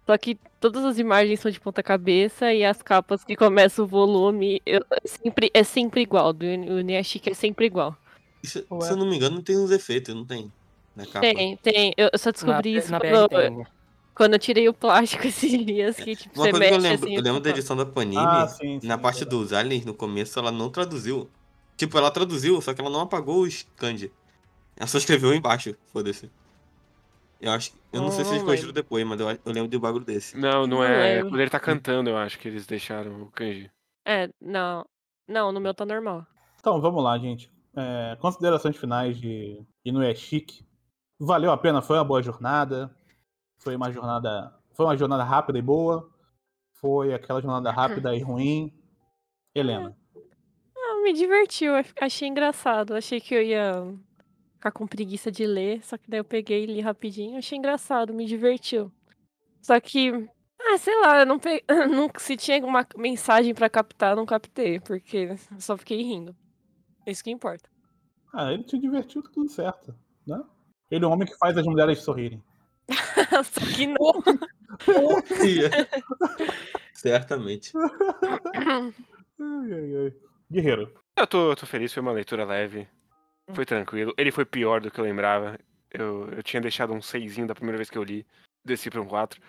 Só 0.06 0.16
que 0.16 0.38
todas 0.58 0.82
as 0.86 0.98
imagens 0.98 1.38
são 1.38 1.50
de 1.50 1.60
ponta 1.60 1.82
cabeça 1.82 2.50
e 2.54 2.64
as 2.64 2.80
capas 2.80 3.22
que 3.22 3.36
começam 3.36 3.84
o 3.84 3.88
volume 3.88 4.62
eu- 4.64 4.82
é, 4.90 5.06
sempre, 5.06 5.50
é 5.52 5.62
sempre 5.62 6.00
igual. 6.00 6.32
Do 6.32 6.46
Uniashiki 6.46 7.28
é 7.30 7.34
sempre 7.34 7.66
igual. 7.66 7.94
Isso, 8.42 8.64
se 8.80 8.90
eu 8.90 8.96
não 8.96 9.04
me 9.06 9.16
engano, 9.16 9.42
tem 9.42 9.58
uns 9.58 9.70
efeitos, 9.70 10.14
não 10.14 10.24
tem? 10.24 10.50
Na 10.96 11.04
capa. 11.04 11.20
Tem, 11.20 11.56
tem. 11.58 11.92
Eu 11.94 12.08
só 12.16 12.30
descobri 12.32 12.72
na, 12.72 12.78
isso 12.78 12.90
na 12.90 12.98
quando. 13.00 13.66
Quando 14.18 14.34
eu 14.34 14.38
tirei 14.38 14.68
o 14.68 14.74
plástico 14.74 15.24
esses 15.28 15.64
dias. 15.64 15.96
Que 15.96 16.14
tipo, 16.14 16.34
Uma 16.38 16.44
você 16.44 16.50
coisa 16.50 16.66
que 16.68 16.74
eu 16.74 16.80
mexe 16.80 16.88
lembro, 16.90 17.06
assim. 17.06 17.16
eu 17.16 17.22
lembro 17.22 17.40
da 17.40 17.48
fica- 17.48 17.58
edição 17.58 17.76
da 17.76 17.86
Panini, 17.86 18.16
Ah, 18.18 18.46
sim, 18.46 18.78
sim. 18.80 18.86
na 18.86 18.98
parte 18.98 19.20
verdade. 19.20 19.40
dos 19.42 19.52
aliens, 19.54 19.84
no 19.86 19.94
começo, 19.94 20.38
ela 20.38 20.52
não 20.52 20.68
traduziu. 20.68 21.30
Tipo, 21.76 21.96
ela 21.96 22.10
traduziu, 22.10 22.60
só 22.60 22.74
que 22.74 22.80
ela 22.82 22.90
não 22.90 23.00
apagou 23.00 23.42
os 23.42 23.62
kanji. 23.76 24.12
Ela 24.76 24.86
só 24.86 24.98
escreveu 24.98 25.32
embaixo, 25.32 25.74
foda-se. 25.92 26.30
Eu 27.40 27.52
acho 27.52 27.72
Eu 27.92 28.02
não 28.02 28.10
sei 28.10 28.24
se 28.24 28.30
eles 28.32 28.40
Não 28.40 28.46
corrigiram 28.46 28.72
depois, 28.72 29.06
mas 29.06 29.20
eu, 29.20 29.30
eu 29.30 29.52
lembro 29.52 29.68
de 29.68 29.76
um 29.76 29.80
bagulho 29.80 30.04
desse. 30.04 30.36
Não, 30.36 30.66
não 30.66 30.78
Não 30.78 30.84
é. 30.84 31.14
lembro. 31.14 31.30
Quando 31.30 31.40
ele 31.40 31.50
tá 31.50 31.60
cantando, 31.60 32.10
eu 32.10 32.16
acho 32.16 32.38
que 32.38 32.48
eles 32.48 32.66
deixaram 32.66 33.22
o 33.22 33.30
kanji. 33.30 33.70
É, 34.06 34.28
não. 34.40 34.84
Não, 35.28 35.52
no 35.52 35.60
meu 35.60 35.72
tá 35.72 35.86
normal. 35.86 36.26
Então, 36.58 36.80
vamos 36.80 37.02
lá, 37.02 37.16
gente. 37.18 37.48
É, 37.76 38.16
considerações 38.20 38.76
finais 38.76 39.16
de 39.20 39.62
Inoue 39.84 40.14
Chique. 40.16 40.64
Valeu 41.20 41.52
a 41.52 41.56
pena, 41.58 41.80
foi 41.80 41.96
uma 41.96 42.04
boa 42.04 42.20
jornada. 42.22 42.90
Foi 43.58 43.76
uma 43.76 43.90
jornada. 43.90 44.54
Foi 44.72 44.86
uma 44.86 44.96
jornada 44.96 45.24
rápida 45.24 45.58
e 45.58 45.62
boa. 45.62 46.08
Foi 46.74 47.12
aquela 47.12 47.40
jornada 47.40 47.70
rápida 47.70 48.14
e 48.14 48.20
ruim. 48.20 48.72
Helena. 49.54 49.96
Ah, 50.76 51.02
me 51.02 51.12
divertiu, 51.12 51.72
achei 52.00 52.28
engraçado. 52.28 52.94
Achei 52.94 53.20
que 53.20 53.34
eu 53.34 53.42
ia 53.42 53.94
ficar 54.54 54.72
com 54.72 54.86
preguiça 54.86 55.30
de 55.30 55.46
ler, 55.46 55.84
só 55.84 55.96
que 55.96 56.08
daí 56.08 56.20
eu 56.20 56.24
peguei 56.24 56.64
e 56.64 56.66
li 56.66 56.80
rapidinho. 56.80 57.38
Achei 57.38 57.58
engraçado, 57.58 58.14
me 58.14 58.26
divertiu. 58.26 58.92
Só 59.60 59.78
que, 59.80 60.28
ah, 60.60 60.78
sei 60.78 61.00
lá, 61.00 61.24
não 61.24 61.38
pe... 61.38 61.64
não, 61.90 62.10
se 62.18 62.36
tinha 62.36 62.64
uma 62.64 62.86
mensagem 62.96 63.54
pra 63.54 63.68
captar, 63.68 64.16
não 64.16 64.26
captei, 64.26 64.80
porque 64.80 65.16
eu 65.16 65.60
só 65.60 65.76
fiquei 65.76 66.02
rindo. 66.02 66.34
É 67.06 67.10
Isso 67.10 67.24
que 67.24 67.30
importa. 67.30 67.68
Ah, 68.32 68.52
ele 68.52 68.64
te 68.64 68.78
divertiu, 68.78 69.22
tá 69.22 69.30
tudo 69.32 69.48
certo. 69.48 69.94
Né? 70.26 70.40
Ele 70.90 71.04
é 71.04 71.08
o 71.08 71.10
homem 71.10 71.26
que 71.26 71.36
faz 71.36 71.56
as 71.56 71.64
mulheres 71.64 72.02
sorrirem. 72.02 72.42
só 73.44 73.60
que 73.74 73.86
não. 73.86 74.22
Certamente. 76.94 77.72
Guerreiro. 80.50 80.92
Eu 81.16 81.26
tô, 81.26 81.50
eu 81.50 81.56
tô 81.56 81.66
feliz, 81.66 81.92
foi 81.92 82.00
uma 82.00 82.12
leitura 82.12 82.44
leve. 82.44 82.88
Foi 83.52 83.64
tranquilo. 83.64 84.14
Ele 84.16 84.30
foi 84.30 84.44
pior 84.44 84.80
do 84.80 84.90
que 84.90 84.98
eu 84.98 85.04
lembrava. 85.04 85.58
Eu, 85.90 86.28
eu 86.30 86.42
tinha 86.42 86.60
deixado 86.60 86.92
um 86.92 87.00
6 87.00 87.46
da 87.46 87.54
primeira 87.54 87.78
vez 87.78 87.90
que 87.90 87.98
eu 87.98 88.04
li. 88.04 88.26
Desci 88.64 88.90
pra 88.90 89.00
um 89.00 89.06
4. 89.06 89.40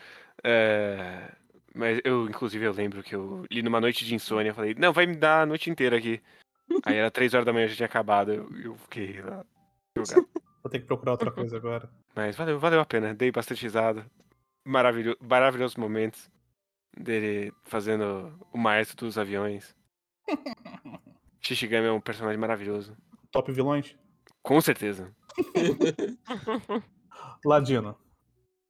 É, 0.43 1.31
Mas 1.75 1.99
eu, 2.03 2.27
inclusive, 2.27 2.65
eu 2.65 2.71
lembro 2.71 3.03
que 3.03 3.15
eu 3.15 3.45
li 3.51 3.61
numa 3.61 3.81
noite 3.81 4.05
de 4.05 4.15
insônia. 4.15 4.53
Falei, 4.53 4.73
não, 4.77 4.93
vai 4.93 5.05
me 5.05 5.15
dar 5.15 5.41
a 5.41 5.45
noite 5.45 5.69
inteira 5.69 5.97
aqui. 5.97 6.21
Aí 6.85 6.95
era 6.95 7.11
3 7.11 7.33
horas 7.33 7.45
da 7.45 7.53
manhã, 7.53 7.67
já 7.67 7.75
tinha 7.75 7.85
acabado. 7.87 8.33
Eu, 8.33 8.49
eu 8.63 8.75
fiquei 8.75 9.21
lá. 9.21 9.45
jogado. 9.97 10.29
Vou 10.63 10.69
ter 10.69 10.79
que 10.79 10.85
procurar 10.85 11.13
outra 11.13 11.31
coisa 11.31 11.55
agora. 11.57 11.89
Mas 12.15 12.35
valeu, 12.35 12.59
valeu 12.59 12.79
a 12.81 12.85
pena. 12.85 13.13
Dei 13.13 13.31
bastante 13.31 13.61
risada. 13.63 14.05
Maravilho, 14.65 15.17
maravilhosos 15.21 15.77
momentos 15.77 16.29
dele 16.97 17.53
fazendo 17.63 18.33
o 18.51 18.57
maestro 18.57 19.05
dos 19.05 19.17
aviões. 19.17 19.75
Shishigami 21.41 21.87
é 21.87 21.91
um 21.91 22.01
personagem 22.01 22.39
maravilhoso. 22.39 22.95
Top 23.31 23.49
vilões? 23.51 23.95
Com 24.43 24.59
certeza. 24.59 25.13
Ladino. 27.45 27.95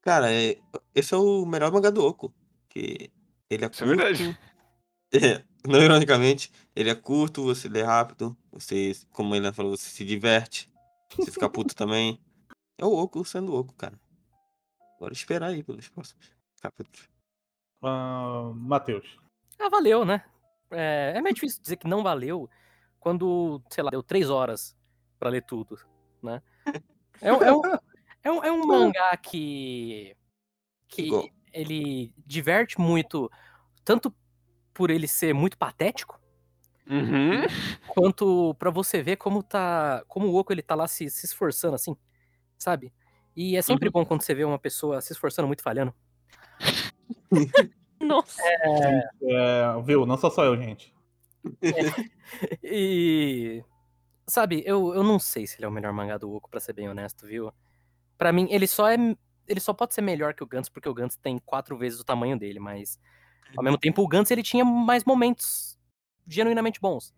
Cara, 0.02 0.32
é- 0.32 0.58
esse 0.94 1.14
é 1.14 1.18
o 1.18 1.46
melhor 1.46 1.72
mangá 1.72 1.90
do 1.90 2.06
Oco. 2.06 2.34
Que 2.70 3.10
ele 3.50 3.66
é 3.66 3.70
Isso 3.70 3.84
é 3.84 3.88
curto. 3.88 4.04
verdade. 4.04 4.40
É, 5.12 5.44
não 5.68 5.82
ironicamente, 5.82 6.52
ele 6.76 6.92
é 6.92 6.94
curto, 6.94 7.42
você 7.42 7.68
lê 7.68 7.82
rápido, 7.82 8.38
você, 8.52 8.92
como 9.12 9.34
ele 9.36 9.52
falou, 9.52 9.76
você 9.76 9.90
se 9.90 10.06
diverte, 10.06 10.72
você 11.18 11.32
fica 11.32 11.50
puto 11.50 11.76
também. 11.76 12.20
É 12.78 12.86
o 12.86 12.94
Oco 12.94 13.24
sendo 13.26 13.54
Oco, 13.56 13.74
cara. 13.76 14.00
Bora 15.00 15.14
esperar 15.14 15.48
aí 15.50 15.64
pelos 15.64 15.88
próximos 15.90 16.32
capítulos. 16.62 17.10
Ah, 17.82 18.52
Matheus. 18.56 19.18
Ah, 19.58 19.70
valeu, 19.70 20.06
né? 20.06 20.24
É, 20.72 21.14
é 21.16 21.22
meio 21.22 21.34
difícil 21.34 21.62
dizer 21.62 21.78
que 21.78 21.88
não 21.88 22.04
valeu 22.04 22.50
quando, 23.00 23.62
sei 23.70 23.84
lá, 23.84 23.90
deu 23.92 24.04
três 24.04 24.30
horas 24.30 24.78
pra 25.18 25.30
ler 25.30 25.44
tudo, 25.46 25.80
né? 26.22 26.42
É, 27.22 27.34
um- 27.34 27.44
é 27.44 27.52
um, 27.54 27.62
é, 28.24 28.32
um, 28.32 28.44
é 28.46 28.52
um 28.52 28.66
mangá 28.66 29.18
que. 29.18 30.16
que 30.88 31.02
Igual. 31.04 31.28
ele 31.52 32.14
diverte 32.26 32.80
muito, 32.80 33.30
tanto 33.84 34.14
por 34.74 34.90
ele 34.90 35.06
ser 35.08 35.34
muito 35.34 35.58
patético, 35.58 36.19
Uhum. 36.90 37.44
quanto 37.88 38.56
pra 38.56 38.72
você 38.72 39.04
ver 39.04 39.18
como 39.18 39.44
tá, 39.44 40.04
como 40.08 40.28
o 40.28 40.36
Oco 40.36 40.52
ele 40.52 40.64
tá 40.64 40.74
lá 40.74 40.88
se, 40.88 41.08
se 41.10 41.28
esforçando 41.28 41.76
assim, 41.76 41.96
sabe? 42.58 42.92
E 43.36 43.56
é 43.56 43.62
sempre 43.62 43.92
bom 43.92 44.04
quando 44.04 44.24
você 44.24 44.34
vê 44.34 44.44
uma 44.44 44.58
pessoa 44.58 45.00
se 45.00 45.14
esforçando 45.14 45.48
muito 45.48 45.62
falhando. 45.62 45.94
Nossa. 48.02 48.42
É, 49.22 49.82
viu? 49.84 50.06
Não 50.06 50.18
sou 50.18 50.32
só 50.32 50.44
eu, 50.46 50.58
gente. 50.58 50.94
E 52.64 53.64
sabe, 54.28 54.62
eu, 54.66 54.94
eu 54.94 55.02
não 55.02 55.18
sei 55.18 55.48
se 55.48 55.58
ele 55.58 55.66
é 55.66 55.68
o 55.68 55.72
melhor 55.72 55.92
mangá 55.92 56.16
do 56.18 56.32
Oco, 56.32 56.48
pra 56.50 56.60
ser 56.60 56.74
bem 56.74 56.88
honesto, 56.88 57.26
viu? 57.26 57.52
Pra 58.18 58.32
mim, 58.32 58.48
ele 58.52 58.68
só 58.68 58.88
é 58.88 58.98
ele 59.48 59.60
só 59.60 59.74
pode 59.74 59.96
ser 59.96 60.02
melhor 60.02 60.36
que 60.36 60.44
o 60.44 60.48
Gantz 60.48 60.70
porque 60.70 60.88
o 60.88 60.94
Gantz 60.94 61.16
tem 61.16 61.40
quatro 61.40 61.76
vezes 61.76 62.00
o 62.00 62.04
tamanho 62.04 62.38
dele, 62.38 62.60
mas 62.60 63.00
ao 63.58 63.64
mesmo 63.64 63.80
tempo 63.80 64.04
o 64.04 64.08
Gantz 64.08 64.30
ele 64.30 64.44
tinha 64.44 64.64
mais 64.64 65.04
momentos 65.04 65.79
genuinamente 66.28 66.80
bons. 66.80 67.14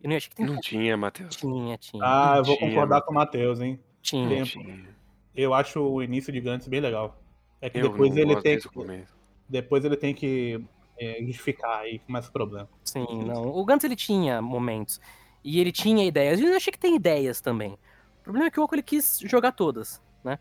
Eu 0.00 0.10
não 0.10 0.16
achei 0.16 0.30
que 0.30 0.36
tem 0.36 0.46
Não 0.46 0.60
tinha, 0.60 0.96
Matheus. 0.96 1.36
tinha, 1.36 1.76
tinha, 1.76 2.02
Ah, 2.04 2.34
eu 2.38 2.44
vou 2.44 2.56
Tinha, 2.56 2.68
concordar 2.70 2.96
mano. 2.96 3.06
com 3.06 3.12
o 3.12 3.14
Matheus, 3.14 3.60
hein? 3.60 3.80
tinha. 4.00 4.22
Não 4.28 4.36
tempo. 4.36 4.46
tinha. 4.50 4.96
Eu 5.34 5.54
acho 5.54 5.80
o 5.80 6.02
início 6.02 6.32
de 6.32 6.40
Gantz 6.40 6.66
bem 6.68 6.80
legal. 6.80 7.20
É 7.60 7.68
que 7.68 7.78
Eu 7.78 7.90
depois 7.90 8.10
não 8.10 8.18
ele 8.18 8.32
gosto 8.34 8.42
tem 8.44 8.58
que, 8.58 8.68
começo. 8.68 9.14
depois 9.48 9.84
ele 9.84 9.96
tem 9.96 10.14
que 10.14 10.64
é, 10.98 11.22
justificar 11.24 11.80
aí 11.80 11.98
começa 12.00 12.28
o 12.28 12.32
problema. 12.32 12.68
Sim, 12.84 13.06
não. 13.26 13.48
O 13.48 13.64
Gantz 13.64 13.84
ele 13.84 13.96
tinha 13.96 14.40
momentos. 14.40 15.00
E 15.44 15.60
ele 15.60 15.72
tinha 15.72 16.04
ideias. 16.04 16.40
E 16.40 16.44
eu 16.44 16.56
achei 16.56 16.72
que 16.72 16.78
tem 16.78 16.94
ideias 16.96 17.40
também. 17.40 17.72
O 18.20 18.22
problema 18.24 18.46
é 18.46 18.50
que 18.50 18.60
o 18.60 18.62
Oco 18.64 18.74
ele 18.74 18.82
quis 18.82 19.18
jogar 19.24 19.52
todas, 19.52 20.02
né? 20.22 20.38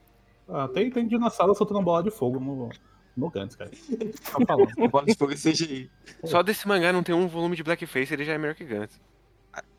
Ah, 0.47 0.67
tem, 0.67 0.89
tem 0.91 1.07
dinossauro 1.07 1.53
soltando 1.55 1.81
bola 1.81 2.03
de 2.03 2.11
fogo 2.11 2.39
no, 2.39 2.69
no 3.17 3.29
Gantz, 3.29 3.55
cara. 3.55 3.71
Tô 4.31 4.45
falando. 4.45 4.89
Bola 4.89 5.05
de 5.05 5.15
fogo 5.15 5.33
CGI. 5.33 5.89
Só 6.23 6.43
desse 6.43 6.67
mangá 6.67 6.93
não 6.93 7.01
tem 7.03 7.15
um 7.15 7.27
volume 7.27 7.55
de 7.55 7.63
Blackface, 7.63 8.13
ele 8.13 8.23
já 8.23 8.33
é 8.33 8.37
melhor 8.37 8.53
que 8.55 8.63
Gantz. 8.63 9.01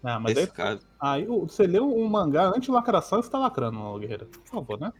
Ah, 0.03 0.19
mas 0.19 0.37
aí, 0.37 0.43
Nesse 0.43 0.53
caso. 0.53 0.87
aí 1.01 1.27
o- 1.29 1.47
você 1.49 1.65
leu 1.67 1.89
um 1.97 2.09
mangá 2.09 2.49
anti-lacração 2.49 3.21
e 3.21 3.23
você 3.23 3.31
tá 3.31 3.39
lacrando, 3.39 3.97
Guerreiro. 3.99 4.27
Por 4.27 4.45
favor, 4.47 4.81
né? 4.81 4.93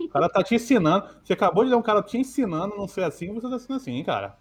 O 0.00 0.08
cara 0.08 0.28
tá 0.28 0.42
te 0.42 0.56
ensinando. 0.56 1.06
Você 1.22 1.32
acabou 1.34 1.62
de 1.62 1.70
ler 1.70 1.76
um 1.76 1.82
cara 1.82 2.02
te 2.02 2.18
ensinando 2.18 2.74
a 2.74 2.76
não 2.76 2.88
ser 2.88 3.04
assim, 3.04 3.32
você 3.32 3.48
tá 3.48 3.56
sendo 3.60 3.76
assim, 3.76 3.92
hein, 3.92 4.04
cara. 4.04 4.36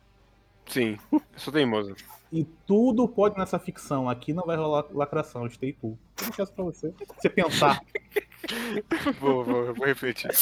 Sim, 0.65 0.97
eu 1.11 1.21
sou 1.35 1.53
teimoso. 1.53 1.95
E 2.31 2.43
tudo 2.65 3.07
pode 3.07 3.37
nessa 3.37 3.59
ficção. 3.59 4.09
Aqui 4.09 4.33
não 4.33 4.43
vai 4.45 4.55
rolar 4.57 4.85
lacração, 4.91 5.47
stay 5.47 5.73
cool. 5.73 5.99
Eu 6.19 6.25
deixo 6.25 6.41
essa 6.41 6.51
pra 6.51 6.63
você. 6.63 6.91
Você 7.19 7.29
pensar. 7.29 7.79
Vou, 9.21 9.45
vou, 9.45 9.65
eu 9.67 9.73
vou 9.73 9.85
refletir. 9.85 10.29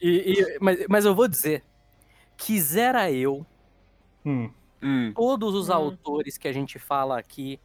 E, 0.00 0.32
e- 0.32 0.58
mas, 0.60 0.86
mas 0.88 1.04
eu 1.04 1.14
vou 1.14 1.28
dizer. 1.28 1.64
Quisera 2.36 3.10
eu 3.10 3.44
Hum. 4.24 4.50
Hum, 4.82 5.12
todos 5.14 5.54
os 5.54 5.68
Hum. 5.68 5.72
autores 5.74 6.38
que 6.38 6.46
a 6.46 6.52
gente 6.52 6.78
fala 6.78 7.18
aqui 7.18 7.58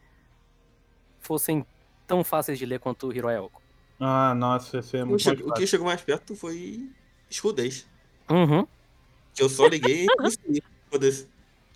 fossem 1.20 1.64
tão 2.06 2.24
fáceis 2.24 2.58
de 2.58 2.66
ler 2.66 2.80
quanto 2.80 3.06
o 3.08 3.44
Oko. 3.44 3.62
Ah, 4.00 4.34
nossa, 4.34 4.78
esse 4.78 4.96
é 4.96 5.04
O, 5.04 5.06
muito 5.06 5.22
che- 5.22 5.30
o 5.44 5.52
que 5.52 5.66
chegou 5.66 5.86
mais 5.86 6.00
perto 6.02 6.34
foi 6.34 6.88
escudez. 7.30 7.86
Uhum. 8.28 8.66
Que 9.32 9.42
eu 9.42 9.48
só 9.48 9.66
liguei 9.66 10.06
e. 10.48 10.62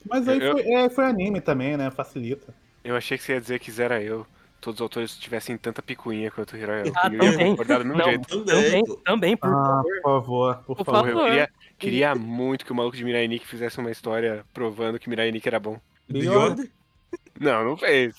Mas 0.09 0.29
aí 0.29 0.41
Eu- 0.41 0.53
foi, 0.53 0.63
é, 0.73 0.89
foi 0.91 1.05
anime 1.05 1.41
também, 1.41 1.77
né? 1.77 1.91
Facilita. 1.91 2.55
eu 2.85 2.97
achei 2.97 3.17
que 3.19 3.25
você 3.25 3.35
ia 3.35 3.41
dizer 3.41 3.59
que 3.61 3.71
zera 3.71 4.03
eu. 4.03 4.27
Todos 4.61 4.79
os 4.81 4.83
autores 4.83 5.17
tivessem 5.17 5.57
tanta 5.57 5.81
picuinha 5.81 6.31
quanto 6.33 6.55
o 6.55 6.57
Hiroya. 6.57 6.85
Ah, 6.97 7.07
eu 7.07 7.13
ia 7.23 7.33
também. 7.33 7.51
concordar 7.51 7.79
do 7.79 7.85
mesmo 7.85 7.99
Não. 7.99 8.05
jeito. 8.07 8.45
Também, 8.45 8.85
Também, 9.05 9.37
por 9.37 9.49
Ah, 9.51 9.53
favor. 9.53 9.83
por 9.85 10.03
favor, 10.03 10.57
por 10.67 10.77
Por 10.77 10.85
favor. 10.85 10.99
Porra, 11.01 11.09
eu 11.11 11.15
favor. 11.15 11.29
queria, 11.29 11.51
queria 11.79 12.15
muito 12.15 12.65
que 12.67 12.73
o 12.73 12.75
maluco 12.75 12.97
de 12.97 13.05
Mirai 13.05 13.29
Nikki 13.29 13.47
fizesse 13.47 13.79
uma 13.79 13.91
história 13.91 14.45
provando 14.53 14.99
que 14.99 15.09
Mirai 15.09 15.31
Nikki 15.31 15.49
era 15.49 15.61
bom. 15.61 15.81
Order? 16.13 16.71
Não, 17.39 17.65
não 17.65 17.77
fez. 17.77 18.17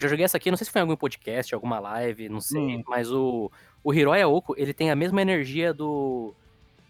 Já 0.00 0.06
joguei 0.06 0.24
essa 0.24 0.36
aqui, 0.36 0.48
não 0.48 0.56
sei 0.56 0.64
se 0.64 0.70
foi 0.70 0.78
em 0.80 0.82
algum 0.82 0.94
podcast, 0.96 1.52
alguma 1.52 1.80
live, 1.80 2.28
não 2.28 2.40
sei, 2.40 2.76
Hum. 2.76 2.82
mas 2.86 3.10
o, 3.10 3.50
o 3.82 3.92
Hiroya 3.92 4.28
Oko, 4.28 4.54
ele 4.56 4.72
tem 4.72 4.92
a 4.92 4.96
mesma 4.96 5.20
energia 5.20 5.74
do... 5.74 6.32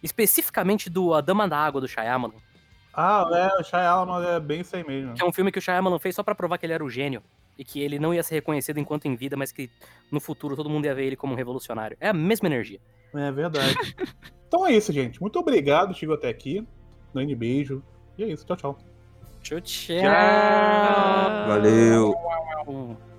Especificamente 0.03 0.89
do 0.91 1.15
A 1.15 1.21
Dama 1.23 1.49
da 1.49 1.57
Água, 1.59 1.81
do 1.81 1.89
Shyamalan, 1.89 2.35
Ah, 2.93 3.27
é, 3.33 3.61
o 3.61 3.65
Shyamalan 3.65 4.27
é 4.37 4.41
bem 4.41 4.61
isso 4.61 4.77
aí 4.77 4.85
mesmo. 4.87 5.15
que 5.15 5.23
é 5.23 5.25
um 5.27 5.33
filme 5.33 5.51
que 5.51 5.59
o 5.59 5.63
Shyamalan 5.63 5.99
fez 5.99 6.15
só 6.15 6.23
pra 6.23 6.35
provar 6.35 6.59
que 6.59 6.67
ele 6.67 6.73
era 6.75 6.85
o 6.85 6.91
gênio, 6.91 7.23
e 7.59 7.65
que 7.65 7.81
ele 7.81 7.99
não 7.99 8.15
ia 8.15 8.23
ser 8.23 8.37
reconhecido 8.37 8.79
enquanto 8.79 9.07
em 9.07 9.17
vida, 9.17 9.37
mas 9.37 9.51
que 9.51 9.69
no 10.11 10.21
futuro 10.21 10.55
todo 10.55 10.71
mundo 10.71 10.85
ia 10.85 10.95
ver 10.95 11.07
ele 11.07 11.17
como 11.17 11.33
um 11.33 11.37
revolucionário. 11.37 11.97
É 12.01 12.09
a 12.09 12.13
mesma 12.13 12.47
energia. 12.47 12.81
É 13.15 13.33
verdade. 13.33 13.75
então 14.47 14.67
é 14.67 14.73
isso, 14.73 14.93
gente. 14.93 15.21
Muito 15.21 15.39
obrigado, 15.39 15.95
chegou 15.95 16.15
até 16.15 16.29
aqui. 16.29 16.67
Grande 17.13 17.35
beijo. 17.35 17.83
E 18.17 18.23
é 18.25 18.29
isso, 18.29 18.47
tchau, 18.47 18.57
tchau. 18.57 18.79
Tchau, 19.43 19.61
tchau. 19.61 19.97
Tchau. 20.01 21.49
Valeu. 21.49 22.15
tchau. 22.65 23.18